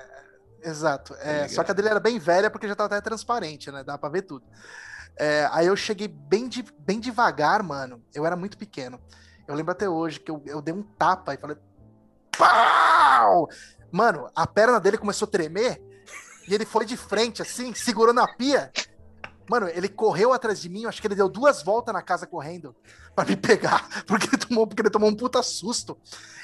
Exato. 0.63 1.15
É, 1.21 1.33
ligado. 1.35 1.49
só 1.51 1.65
que 1.65 1.71
a 1.71 1.75
dele 1.75 1.89
era 1.89 2.01
bem 2.01 2.19
velha 2.19 2.51
porque 2.51 2.69
já 2.69 2.75
tava 2.75 2.95
até 2.95 3.01
transparente, 3.01 3.71
né? 3.71 3.83
Dá 3.85 3.97
pra 3.97 4.09
ver 4.09 4.23
tudo. 4.23 4.45
É, 5.19 5.49
aí 5.53 5.67
eu 5.67 5.77
cheguei 5.77 6.09
bem, 6.09 6.49
de- 6.49 6.65
bem 6.79 7.01
devagar, 7.01 7.63
mano. 7.63 8.03
Eu 8.15 8.27
era 8.27 8.37
muito 8.37 8.59
pequeno. 8.59 9.01
Eu 9.49 9.55
lembro 9.55 9.73
até 9.73 9.89
hoje 9.89 10.21
que 10.21 10.31
eu, 10.31 10.43
eu 10.47 10.61
dei 10.61 10.75
um 10.75 10.83
tapa 10.83 11.35
e 11.35 11.39
falei. 11.39 11.57
Pau! 12.37 13.49
Mano, 13.91 14.31
a 14.35 14.47
perna 14.47 14.79
dele 14.81 14.99
começou 14.99 15.27
a 15.27 15.31
tremer 15.31 15.81
e 16.49 16.55
ele 16.55 16.67
foi 16.67 16.85
de 16.85 16.97
frente, 16.97 17.41
assim, 17.43 17.75
segurou 17.75 18.13
na 18.13 18.27
pia. 18.37 18.71
Mano, 19.49 19.69
ele 19.69 19.89
correu 19.89 20.33
atrás 20.33 20.61
de 20.61 20.69
mim, 20.69 20.87
acho 20.87 21.01
que 21.01 21.07
ele 21.07 21.15
deu 21.15 21.29
duas 21.29 21.63
voltas 21.63 21.95
na 21.95 22.03
casa 22.03 22.27
correndo 22.27 22.75
pra 23.15 23.25
me 23.25 23.37
pegar, 23.37 23.89
porque 24.07 24.27
ele 24.27 24.37
tomou, 24.37 24.67
porque 24.67 24.83
ele 24.83 24.91
tomou 24.91 25.09
um 25.09 25.15
puta 25.15 25.43
susto. 25.43 25.97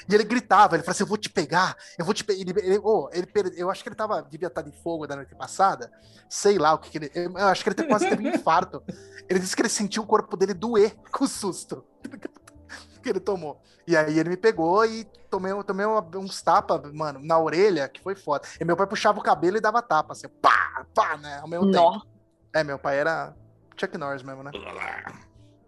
E 0.09 0.13
ele 0.13 0.23
gritava, 0.23 0.75
ele 0.75 0.83
falou 0.83 0.91
assim: 0.91 1.03
Eu 1.03 1.07
vou 1.07 1.17
te 1.17 1.29
pegar, 1.29 1.77
eu 1.97 2.05
vou 2.05 2.13
te 2.13 2.23
pegar. 2.23 2.39
Ele, 2.39 2.53
ele, 2.59 2.77
ô, 2.79 3.09
ele 3.11 3.27
eu 3.55 3.69
acho 3.69 3.83
que 3.83 3.89
ele 3.89 3.95
tava, 3.95 4.21
devia 4.21 4.47
estar 4.47 4.61
de 4.61 4.71
fogo 4.71 5.07
da 5.07 5.15
noite 5.15 5.35
passada, 5.35 5.91
sei 6.29 6.57
lá 6.57 6.73
o 6.73 6.77
que, 6.77 6.89
que 6.89 6.97
ele. 6.97 7.11
Eu 7.13 7.31
eu 7.31 7.47
acho 7.47 7.63
que 7.63 7.69
ele 7.69 7.83
quase 7.87 8.09
teve 8.09 8.27
um 8.27 8.31
infarto. 8.33 8.83
Ele 9.29 9.39
disse 9.39 9.55
que 9.55 9.61
ele 9.61 9.69
sentiu 9.69 10.03
o 10.03 10.07
corpo 10.07 10.35
dele 10.35 10.53
doer 10.53 10.95
com 11.11 11.25
o 11.25 11.27
susto 11.27 11.83
que 13.01 13.09
ele 13.09 13.19
tomou. 13.19 13.61
E 13.85 13.97
aí 13.97 14.17
ele 14.17 14.29
me 14.29 14.37
pegou 14.37 14.85
e 14.85 15.03
tomei, 15.29 15.51
tomei 15.63 15.85
uns 15.85 16.41
tapas, 16.41 16.89
mano, 16.93 17.19
na 17.21 17.37
orelha, 17.37 17.89
que 17.89 18.01
foi 18.01 18.15
foda. 18.15 18.47
E 18.59 18.63
meu 18.63 18.77
pai 18.77 18.87
puxava 18.87 19.19
o 19.19 19.23
cabelo 19.23 19.57
e 19.57 19.61
dava 19.61 19.81
tapa, 19.81 20.13
assim, 20.13 20.27
pá, 20.41 20.85
pá, 20.93 21.17
né? 21.17 21.39
Ao 21.39 21.47
mesmo 21.47 21.69
tempo. 21.69 22.12
É, 22.53 22.63
meu 22.63 22.77
pai 22.77 22.99
era 22.99 23.35
Chuck 23.75 23.97
Norris 23.97 24.21
mesmo, 24.21 24.43
né? 24.43 24.51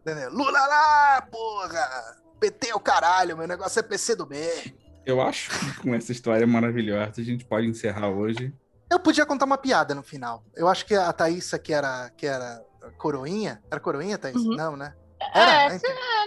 Entendeu? 0.02 0.32
Lula 0.32 0.52
lá, 0.52 1.28
porra! 1.32 2.16
PT 2.40 2.70
é 2.70 2.76
o 2.76 2.80
caralho, 2.80 3.36
meu 3.36 3.48
negócio 3.48 3.80
é 3.80 3.84
PC 3.84 4.16
do 4.16 4.26
bem. 4.26 4.78
Eu 5.06 5.20
acho 5.22 5.50
que 5.50 5.82
com 5.82 5.96
essa 5.96 6.12
história 6.12 6.46
maravilhosa 6.46 7.22
a 7.22 7.24
gente 7.24 7.46
pode 7.46 7.68
encerrar 7.68 8.10
hoje. 8.10 8.54
Eu 8.90 9.00
podia 9.00 9.26
contar 9.26 9.46
uma 9.46 9.58
piada 9.58 9.96
no 9.96 10.04
final. 10.04 10.44
Eu 10.56 10.68
acho 10.68 10.86
que 10.86 10.94
a 10.94 11.12
Thaísa, 11.12 11.58
que 11.58 11.74
era, 11.74 12.12
que 12.12 12.28
era 12.28 12.62
coroinha. 12.98 13.64
Era 13.72 13.80
coroinha, 13.80 14.18
Thaís? 14.18 14.36
Uhum. 14.36 14.56
Não, 14.56 14.76
né? 14.76 14.94
É, 15.34 15.40
Era, 15.40 15.74
é, 15.74 15.80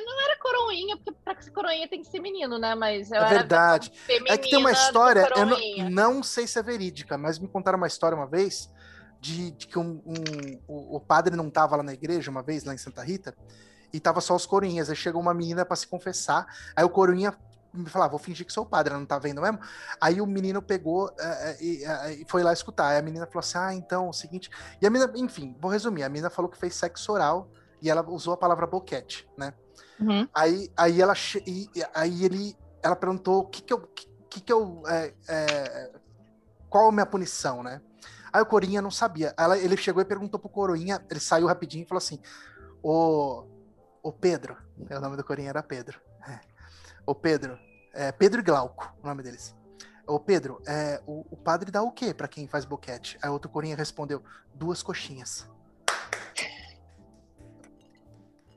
não 0.05 0.20
era 0.24 0.39
coroinha, 0.39 0.97
porque 0.97 1.12
pra 1.24 1.40
ser 1.40 1.52
coroinha 1.52 1.89
tem 1.89 2.02
que 2.02 2.09
ser 2.09 2.20
menino, 2.20 2.59
né? 2.59 2.74
Mas 2.74 3.12
eu 3.12 3.22
É 3.22 3.28
verdade. 3.28 3.93
É 4.26 4.36
que 4.36 4.51
tem 4.51 4.59
uma 4.59 4.72
história, 4.72 5.28
eu 5.36 5.47
não, 5.47 5.59
não 5.90 6.22
sei 6.22 6.47
se 6.47 6.59
é 6.59 6.62
verídica, 6.62 7.16
mas 7.16 7.39
me 7.39 7.47
contaram 7.47 7.78
uma 7.78 7.86
história 7.86 8.16
uma 8.16 8.26
vez 8.26 8.68
de, 9.20 9.51
de 9.53 9.66
que 9.66 9.78
um, 9.78 10.03
um- 10.07 10.61
o, 10.66 10.97
o 10.97 11.01
padre 11.01 11.36
não 11.36 11.51
tava 11.51 11.77
lá 11.77 11.82
na 11.82 11.93
igreja 11.93 12.31
uma 12.31 12.43
vez, 12.43 12.65
lá 12.65 12.74
em 12.74 12.78
Santa 12.78 13.03
Rita, 13.03 13.35
e 13.93 14.01
tava 14.01 14.20
só 14.20 14.35
os 14.36 14.47
coroinhas. 14.47 14.90
Aí 14.90 14.97
chegou 14.97 15.20
uma 15.20 15.35
menina 15.35 15.65
para 15.65 15.77
se 15.77 15.86
confessar, 15.86 16.47
aí 16.77 16.85
o 16.85 16.90
coroinha 16.90 17.36
me 17.73 17.89
falou, 17.89 18.07
ah, 18.07 18.09
vou 18.09 18.19
fingir 18.19 18.47
que 18.47 18.53
sou 18.53 18.65
o 18.65 18.66
padre, 18.66 18.93
ela 18.93 18.99
não 19.01 19.07
tá 19.07 19.19
vendo 19.19 19.43
mesmo? 19.43 19.59
Aí 20.01 20.20
o 20.20 20.27
menino 20.27 20.62
pegou 20.62 21.11
eh, 21.20 21.57
eh, 21.61 21.65
e, 21.65 21.85
eh, 21.85 22.12
e 22.15 22.27
foi 22.28 22.43
lá 22.43 22.53
escutar. 22.53 22.89
Aí 22.89 22.97
a 22.99 23.03
menina 23.03 23.27
falou 23.27 23.40
assim, 23.40 23.59
ah, 23.59 23.74
então, 23.74 24.09
o 24.09 24.12
seguinte... 24.12 24.49
E 24.81 24.86
a 24.86 24.90
menina, 24.90 25.12
enfim, 25.16 25.55
vou 25.61 25.70
resumir, 25.70 26.03
a 26.03 26.09
menina 26.09 26.31
falou 26.31 26.51
que 26.51 26.57
fez 26.59 26.74
sexo 26.74 27.12
oral 27.12 27.51
e 27.82 27.90
ela 27.90 28.03
usou 28.09 28.32
a 28.32 28.36
palavra 28.39 28.66
boquete, 28.66 29.28
né? 29.36 29.53
Uhum. 30.01 30.27
Aí, 30.35 30.70
aí 30.77 31.01
ela 31.01 31.15
e- 31.47 31.69
aí 31.95 32.24
ele 32.24 32.57
ela 32.82 32.97
perguntou 32.97 33.40
o 33.40 33.47
que 33.47 33.62
que 33.62 33.73
eu 33.73 33.81
que, 33.81 34.07
que 34.31 34.40
que 34.40 34.53
eu 34.53 34.82
é, 34.86 35.15
é, 35.28 35.90
qual 36.70 36.89
a 36.89 36.93
minha 36.93 37.07
punição, 37.07 37.62
né? 37.62 37.81
Aí 38.33 38.43
o 38.43 38.47
Corinha 38.47 38.83
não 38.83 38.91
sabia. 38.91 39.35
Ela- 39.39 39.59
ele 39.59 39.77
chegou 39.77 40.03
e 40.03 40.05
perguntou 40.05 40.39
pro 40.39 40.49
Coroinha, 40.49 41.05
ele 41.11 41.21
saiu 41.21 41.47
rapidinho 41.47 41.83
e 41.85 41.87
falou 41.89 41.99
assim: 41.99 42.21
"Ô, 42.83 43.45
ô 44.03 44.13
Pedro, 44.13 44.57
é, 44.89 44.97
o 44.97 45.01
nome 45.01 45.17
do 45.17 45.25
Corinha 45.25 45.51
era 45.51 45.63
Pedro. 45.63 46.01
É. 46.27 46.41
Ô 47.07 47.15
Pedro, 47.15 47.59
é 47.93 48.13
Pedro 48.13 48.41
e 48.41 48.45
Glauco, 48.45 48.95
o 49.03 49.07
nome 49.07 49.23
deles. 49.23 49.57
Ô 50.07 50.19
Pedro, 50.19 50.61
é, 50.67 51.03
o, 51.07 51.27
o 51.31 51.37
padre 51.37 51.71
dá 51.71 51.83
o 51.83 51.91
quê 51.93 52.15
pra 52.15 52.27
quem 52.29 52.49
faz 52.49 52.65
boquete? 52.65 53.19
Aí 53.23 53.29
outro 53.31 53.51
Corinha 53.51 53.77
respondeu: 53.77 54.23
duas 54.55 54.83
coxinhas. 54.83 55.49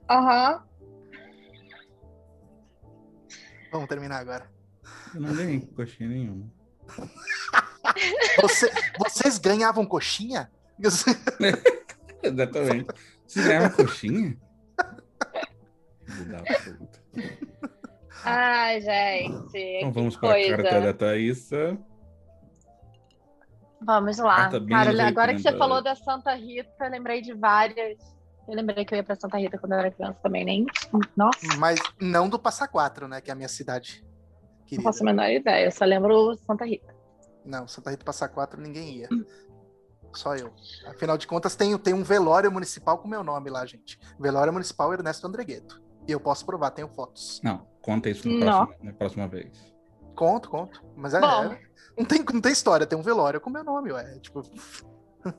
Aham. 0.10 0.64
Vamos 3.72 3.88
terminar 3.88 4.20
agora. 4.20 4.52
Eu 5.14 5.22
não 5.22 5.34
ganhei 5.34 5.62
coxinha 5.62 6.10
nenhuma. 6.10 6.52
Você- 8.40 8.72
vocês 9.00 9.38
ganhavam 9.38 9.86
coxinha? 9.86 10.50
Exatamente. 12.24 12.88
Você 13.28 13.42
ganhava 13.44 13.70
coxinha? 13.72 14.38
Ai, 18.24 18.82
gente. 18.82 19.58
Então 19.58 19.92
vamos 19.92 20.16
para 20.18 20.36
a 20.36 20.58
carta 20.58 20.82
da 20.82 20.94
Thaísa. 20.94 21.78
Vamos 23.84 24.18
lá. 24.20 24.50
Cara, 24.70 25.08
agora 25.08 25.34
que 25.34 25.42
você 25.42 25.48
80. 25.50 25.58
falou 25.58 25.82
da 25.82 25.96
Santa 25.96 26.34
Rita, 26.36 26.70
eu 26.86 26.92
lembrei 26.92 27.22
de 27.22 27.34
várias. 27.34 27.98
Eu 28.48 28.56
lembrei 28.56 28.86
que 28.86 28.94
eu 28.94 28.98
ia 28.98 29.04
pra 29.04 29.16
Santa 29.16 29.38
Rita 29.38 29.58
quando 29.58 29.72
eu 29.74 29.80
era 29.80 29.90
criança 29.92 30.20
também, 30.22 30.46
nem. 30.46 30.66
Nossa, 31.16 31.40
Mas 31.58 31.80
não 32.00 32.30
do 32.30 32.38
Passa 32.38 32.68
Quatro, 32.68 33.08
né? 33.08 33.22
Que 33.22 33.32
é 33.32 33.34
a 33.34 33.36
minha 33.36 33.48
cidade. 33.48 34.04
não 34.04 34.66
Querida. 34.68 34.84
faço 34.84 35.02
a 35.02 35.06
menor 35.06 35.30
ideia. 35.30 35.66
Eu 35.66 35.72
só 35.72 35.86
lembro 35.86 36.36
Santa 36.46 36.66
Rita. 36.66 36.94
Não, 37.46 37.68
Santa 37.68 37.90
Rita 37.90 38.06
Passa 38.06 38.28
Quatro 38.28 38.62
ninguém 38.62 38.98
ia. 38.98 39.10
Só 40.14 40.36
eu. 40.36 40.54
Afinal 40.88 41.18
de 41.18 41.26
contas, 41.26 41.56
tem, 41.56 41.78
tem 41.78 41.94
um 41.94 42.04
velório 42.04 42.52
municipal 42.52 42.98
com 42.98 43.08
meu 43.08 43.24
nome 43.24 43.50
lá, 43.50 43.66
gente. 43.66 44.00
Velório 44.20 44.52
Municipal 44.52 44.92
Ernesto 44.94 45.26
Andregueto. 45.26 45.82
E 46.08 46.12
eu 46.12 46.20
posso 46.20 46.46
provar, 46.46 46.72
tenho 46.72 46.90
fotos. 46.90 47.40
Não, 47.44 47.66
conta 47.82 48.10
isso 48.10 48.28
na 48.28 48.46
próxima, 48.46 48.78
na 48.84 48.94
próxima 48.94 49.28
vez. 49.28 49.74
Conto, 50.16 50.50
conto. 50.50 50.84
Mas 50.96 51.14
é. 51.14 51.22
Bom. 51.22 51.54
é- 51.54 51.62
não, 51.98 52.06
tem, 52.06 52.24
não 52.34 52.42
tem 52.42 52.52
história, 52.52 52.86
tem 52.86 52.98
um 52.98 53.02
velório 53.04 53.40
com 53.40 53.50
meu 53.50 53.64
nome, 53.64 53.92
ué. 53.92 54.20
Tipo, 54.20 54.42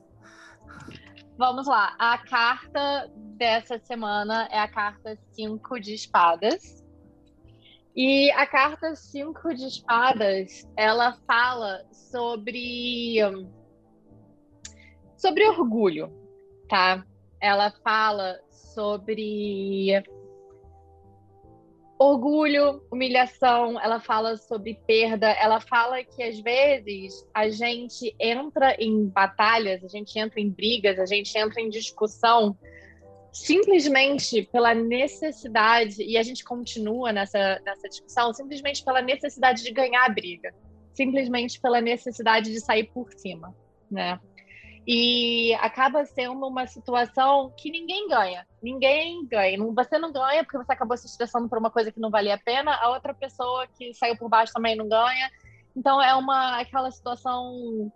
Vamos 1.37 1.67
lá. 1.67 1.95
A 1.99 2.17
carta 2.17 3.11
dessa 3.15 3.79
semana 3.79 4.47
é 4.51 4.59
a 4.59 4.67
carta 4.67 5.17
5 5.33 5.79
de 5.79 5.93
espadas. 5.93 6.82
E 7.95 8.31
a 8.31 8.47
carta 8.47 8.95
cinco 8.95 9.53
de 9.53 9.67
espadas, 9.67 10.67
ela 10.75 11.15
fala 11.27 11.85
sobre 11.91 13.17
sobre 15.15 15.47
orgulho, 15.47 16.11
tá? 16.67 17.05
Ela 17.39 17.71
fala 17.83 18.39
sobre 18.49 20.03
orgulho, 21.99 22.81
humilhação, 22.91 23.79
ela 23.79 23.99
fala 23.99 24.37
sobre 24.37 24.79
perda, 24.87 25.29
ela 25.31 25.59
fala 25.59 26.03
que 26.03 26.21
às 26.23 26.39
vezes 26.39 27.25
a 27.33 27.47
gente 27.49 28.13
entra 28.19 28.75
em 28.79 29.07
batalhas, 29.07 29.83
a 29.83 29.87
gente 29.87 30.17
entra 30.17 30.41
em 30.41 30.49
brigas, 30.49 30.99
a 30.99 31.05
gente 31.05 31.37
entra 31.37 31.61
em 31.61 31.69
discussão 31.69 32.57
simplesmente 33.33 34.43
pela 34.43 34.75
necessidade, 34.75 36.03
e 36.03 36.17
a 36.17 36.23
gente 36.23 36.43
continua 36.43 37.11
nessa, 37.11 37.59
nessa 37.65 37.89
discussão, 37.89 38.31
simplesmente 38.31 38.85
pela 38.85 39.01
necessidade 39.01 39.63
de 39.63 39.71
ganhar 39.71 40.05
a 40.05 40.09
briga, 40.09 40.53
simplesmente 40.93 41.59
pela 41.59 41.81
necessidade 41.81 42.51
de 42.51 42.61
sair 42.61 42.85
por 42.93 43.11
cima, 43.13 43.53
né? 43.89 44.19
E 44.85 45.53
acaba 45.55 46.05
sendo 46.05 46.45
uma 46.45 46.67
situação 46.67 47.51
que 47.57 47.71
ninguém 47.71 48.07
ganha. 48.07 48.45
Ninguém 48.61 49.25
ganha. 49.25 49.57
Você 49.73 49.97
não 49.97 50.11
ganha 50.11 50.43
porque 50.43 50.57
você 50.57 50.73
acabou 50.73 50.97
se 50.97 51.07
estressando 51.07 51.47
por 51.47 51.57
uma 51.57 51.71
coisa 51.71 51.91
que 51.91 52.01
não 52.01 52.11
valia 52.11 52.35
a 52.35 52.37
pena, 52.37 52.75
a 52.75 52.89
outra 52.89 53.13
pessoa 53.13 53.65
que 53.65 53.93
saiu 53.93 54.17
por 54.17 54.29
baixo 54.29 54.53
também 54.53 54.75
não 54.75 54.87
ganha. 54.87 55.31
Então 55.75 56.01
é 56.01 56.13
uma 56.13 56.59
aquela 56.59 56.91
situação 56.91 57.91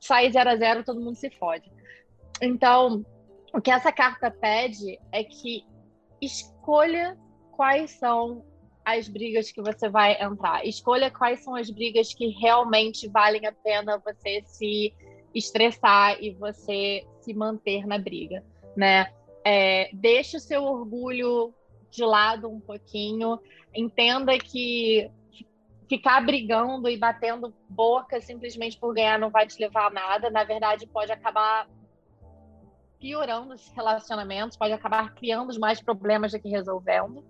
sai 0.00 0.32
zero 0.32 0.50
a 0.50 0.56
zero, 0.56 0.84
todo 0.84 1.00
mundo 1.00 1.14
se 1.14 1.30
fode. 1.30 1.70
Então, 2.40 3.06
o 3.52 3.60
que 3.60 3.70
essa 3.70 3.92
carta 3.92 4.30
pede 4.30 4.98
é 5.10 5.22
que 5.22 5.64
escolha 6.20 7.18
quais 7.50 7.90
são 7.92 8.44
as 8.84 9.08
brigas 9.08 9.52
que 9.52 9.60
você 9.60 9.88
vai 9.88 10.20
entrar. 10.20 10.66
Escolha 10.66 11.10
quais 11.10 11.40
são 11.44 11.54
as 11.54 11.70
brigas 11.70 12.14
que 12.14 12.28
realmente 12.28 13.08
valem 13.08 13.46
a 13.46 13.52
pena 13.52 14.02
você 14.04 14.42
se 14.44 14.92
estressar 15.34 16.16
e 16.20 16.30
você 16.32 17.06
se 17.20 17.32
manter 17.32 17.86
na 17.86 17.98
briga, 17.98 18.44
né? 18.76 19.12
É, 19.44 19.90
deixe 19.92 20.36
o 20.36 20.40
seu 20.40 20.64
orgulho 20.64 21.54
de 21.90 22.04
lado 22.04 22.48
um 22.48 22.60
pouquinho, 22.60 23.38
entenda 23.74 24.36
que 24.38 25.10
ficar 25.88 26.24
brigando 26.24 26.88
e 26.88 26.96
batendo 26.96 27.54
boca 27.68 28.20
simplesmente 28.20 28.78
por 28.78 28.94
ganhar 28.94 29.18
não 29.18 29.30
vai 29.30 29.46
te 29.46 29.60
levar 29.60 29.88
a 29.88 29.90
nada. 29.90 30.30
Na 30.30 30.42
verdade, 30.42 30.86
pode 30.86 31.12
acabar 31.12 31.68
piorando 33.02 33.52
os 33.52 33.68
relacionamentos, 33.74 34.56
pode 34.56 34.72
acabar 34.72 35.12
criando 35.12 35.58
mais 35.58 35.82
problemas 35.82 36.30
do 36.30 36.38
que 36.38 36.48
resolvendo, 36.48 37.24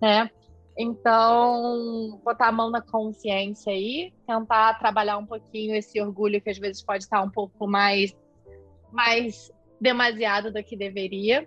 né? 0.00 0.30
Então, 0.76 2.18
botar 2.24 2.48
a 2.48 2.52
mão 2.52 2.70
na 2.70 2.80
consciência 2.80 3.70
aí, 3.70 4.10
tentar 4.26 4.78
trabalhar 4.78 5.18
um 5.18 5.26
pouquinho 5.26 5.74
esse 5.74 6.00
orgulho 6.00 6.40
que 6.40 6.48
às 6.48 6.56
vezes 6.56 6.82
pode 6.82 7.04
estar 7.04 7.20
um 7.22 7.28
pouco 7.28 7.66
mais, 7.66 8.16
mais 8.90 9.52
demasiado 9.78 10.50
do 10.50 10.64
que 10.64 10.76
deveria. 10.76 11.46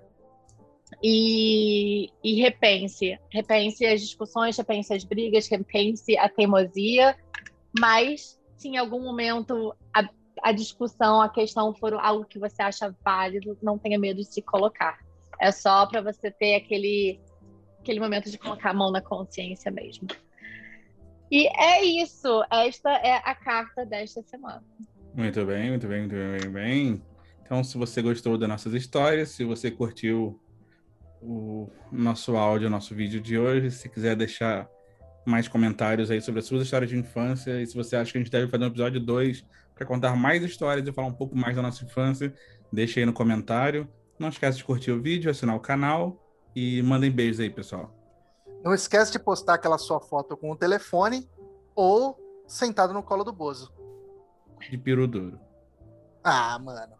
E, 1.01 2.09
e 2.21 2.41
repense, 2.41 3.17
repense 3.31 3.85
as 3.85 4.01
discussões, 4.01 4.57
repense 4.57 4.93
as 4.93 5.05
brigas, 5.05 5.47
repense 5.47 6.17
a 6.17 6.27
teimosia, 6.27 7.15
mas 7.79 8.37
se 8.57 8.67
em 8.67 8.77
algum 8.77 9.01
momento 9.01 9.73
a, 10.41 10.51
discussão, 10.51 11.21
a 11.21 11.29
questão 11.29 11.73
for 11.73 11.93
algo 11.93 12.25
que 12.25 12.39
você 12.39 12.61
acha 12.61 12.95
válido, 13.03 13.57
não 13.61 13.77
tenha 13.77 13.99
medo 13.99 14.17
de 14.17 14.33
se 14.33 14.41
colocar. 14.41 14.99
É 15.39 15.51
só 15.51 15.85
para 15.85 16.01
você 16.01 16.29
ter 16.29 16.55
aquele 16.55 17.19
aquele 17.79 17.99
momento 17.99 18.29
de 18.29 18.37
colocar 18.37 18.69
a 18.69 18.73
mão 18.73 18.91
na 18.91 19.01
consciência 19.01 19.71
mesmo. 19.71 20.07
E 21.31 21.47
é 21.47 21.83
isso. 21.83 22.43
Esta 22.51 22.91
é 22.91 23.15
a 23.15 23.33
carta 23.33 23.85
desta 23.85 24.21
semana. 24.21 24.63
Muito 25.15 25.45
bem, 25.45 25.69
muito 25.69 25.87
bem, 25.87 25.99
muito 26.01 26.15
bem, 26.15 26.29
muito 26.29 26.49
bem. 26.51 27.03
Então, 27.43 27.63
se 27.63 27.77
você 27.77 28.01
gostou 28.01 28.37
das 28.37 28.47
nossas 28.47 28.73
histórias, 28.73 29.29
se 29.29 29.43
você 29.43 29.71
curtiu 29.71 30.39
o 31.21 31.69
nosso 31.91 32.35
áudio, 32.35 32.67
o 32.67 32.71
nosso 32.71 32.95
vídeo 32.95 33.19
de 33.19 33.37
hoje, 33.37 33.71
se 33.71 33.89
quiser 33.89 34.15
deixar 34.15 34.69
mais 35.25 35.47
comentários 35.47 36.09
aí 36.09 36.21
sobre 36.21 36.39
as 36.39 36.45
suas 36.45 36.63
histórias 36.63 36.89
de 36.89 36.97
infância 36.97 37.61
e 37.61 37.67
se 37.67 37.75
você 37.75 37.95
acha 37.95 38.11
que 38.11 38.17
a 38.17 38.21
gente 38.21 38.31
deve 38.31 38.47
fazer 38.49 38.63
um 38.63 38.67
episódio 38.67 38.99
2 38.99 39.45
para 39.81 39.87
contar 39.87 40.15
mais 40.15 40.43
histórias 40.43 40.87
e 40.87 40.91
falar 40.91 41.07
um 41.07 41.13
pouco 41.13 41.35
mais 41.35 41.55
da 41.55 41.61
nossa 41.61 41.83
infância, 41.83 42.31
deixe 42.71 42.99
aí 42.99 43.05
no 43.05 43.13
comentário. 43.13 43.89
Não 44.19 44.29
esqueça 44.29 44.57
de 44.57 44.63
curtir 44.63 44.91
o 44.91 45.01
vídeo, 45.01 45.31
assinar 45.31 45.55
o 45.55 45.59
canal 45.59 46.23
e 46.55 46.83
mandem 46.83 47.09
beijos 47.09 47.39
aí, 47.39 47.49
pessoal. 47.49 47.91
Não 48.63 48.75
esquece 48.75 49.11
de 49.11 49.17
postar 49.17 49.55
aquela 49.55 49.79
sua 49.79 49.99
foto 49.99 50.37
com 50.37 50.51
o 50.51 50.55
telefone 50.55 51.27
ou 51.73 52.15
sentado 52.45 52.93
no 52.93 53.01
colo 53.01 53.23
do 53.23 53.33
Bozo. 53.33 53.73
De 54.69 54.77
peru 54.77 55.07
duro. 55.07 55.39
Ah, 56.23 56.59
mano. 56.59 56.93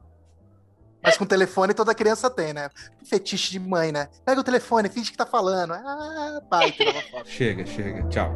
Mas 1.03 1.17
com 1.17 1.25
telefone 1.25 1.75
toda 1.75 1.93
criança 1.93 2.31
tem, 2.31 2.53
né? 2.53 2.67
Fetiche 3.05 3.51
de 3.51 3.59
mãe, 3.59 3.91
né? 3.91 4.09
Pega 4.25 4.41
o 4.41 4.43
telefone, 4.43 4.89
finge 4.89 5.11
que 5.11 5.17
tá 5.17 5.25
falando. 5.25 5.73
Ah, 5.73 6.41
pai, 6.49 6.71
tirava 6.71 7.01
foto. 7.11 7.29
chega, 7.29 7.63
chega. 7.63 8.07
Tchau. 8.09 8.31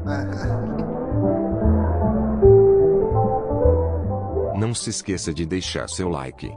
Não 4.66 4.74
se 4.74 4.90
esqueça 4.90 5.32
de 5.32 5.46
deixar 5.46 5.88
seu 5.88 6.10
like. 6.10 6.52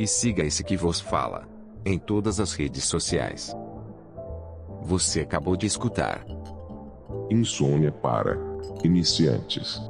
E 0.00 0.04
siga 0.04 0.42
esse 0.42 0.64
que 0.64 0.76
vos 0.76 1.00
fala. 1.00 1.46
Em 1.86 1.96
todas 1.96 2.40
as 2.40 2.54
redes 2.54 2.82
sociais. 2.82 3.54
Você 4.82 5.20
acabou 5.20 5.56
de 5.56 5.64
escutar. 5.64 6.26
Insônia 7.30 7.92
para 7.92 8.36
iniciantes. 8.82 9.80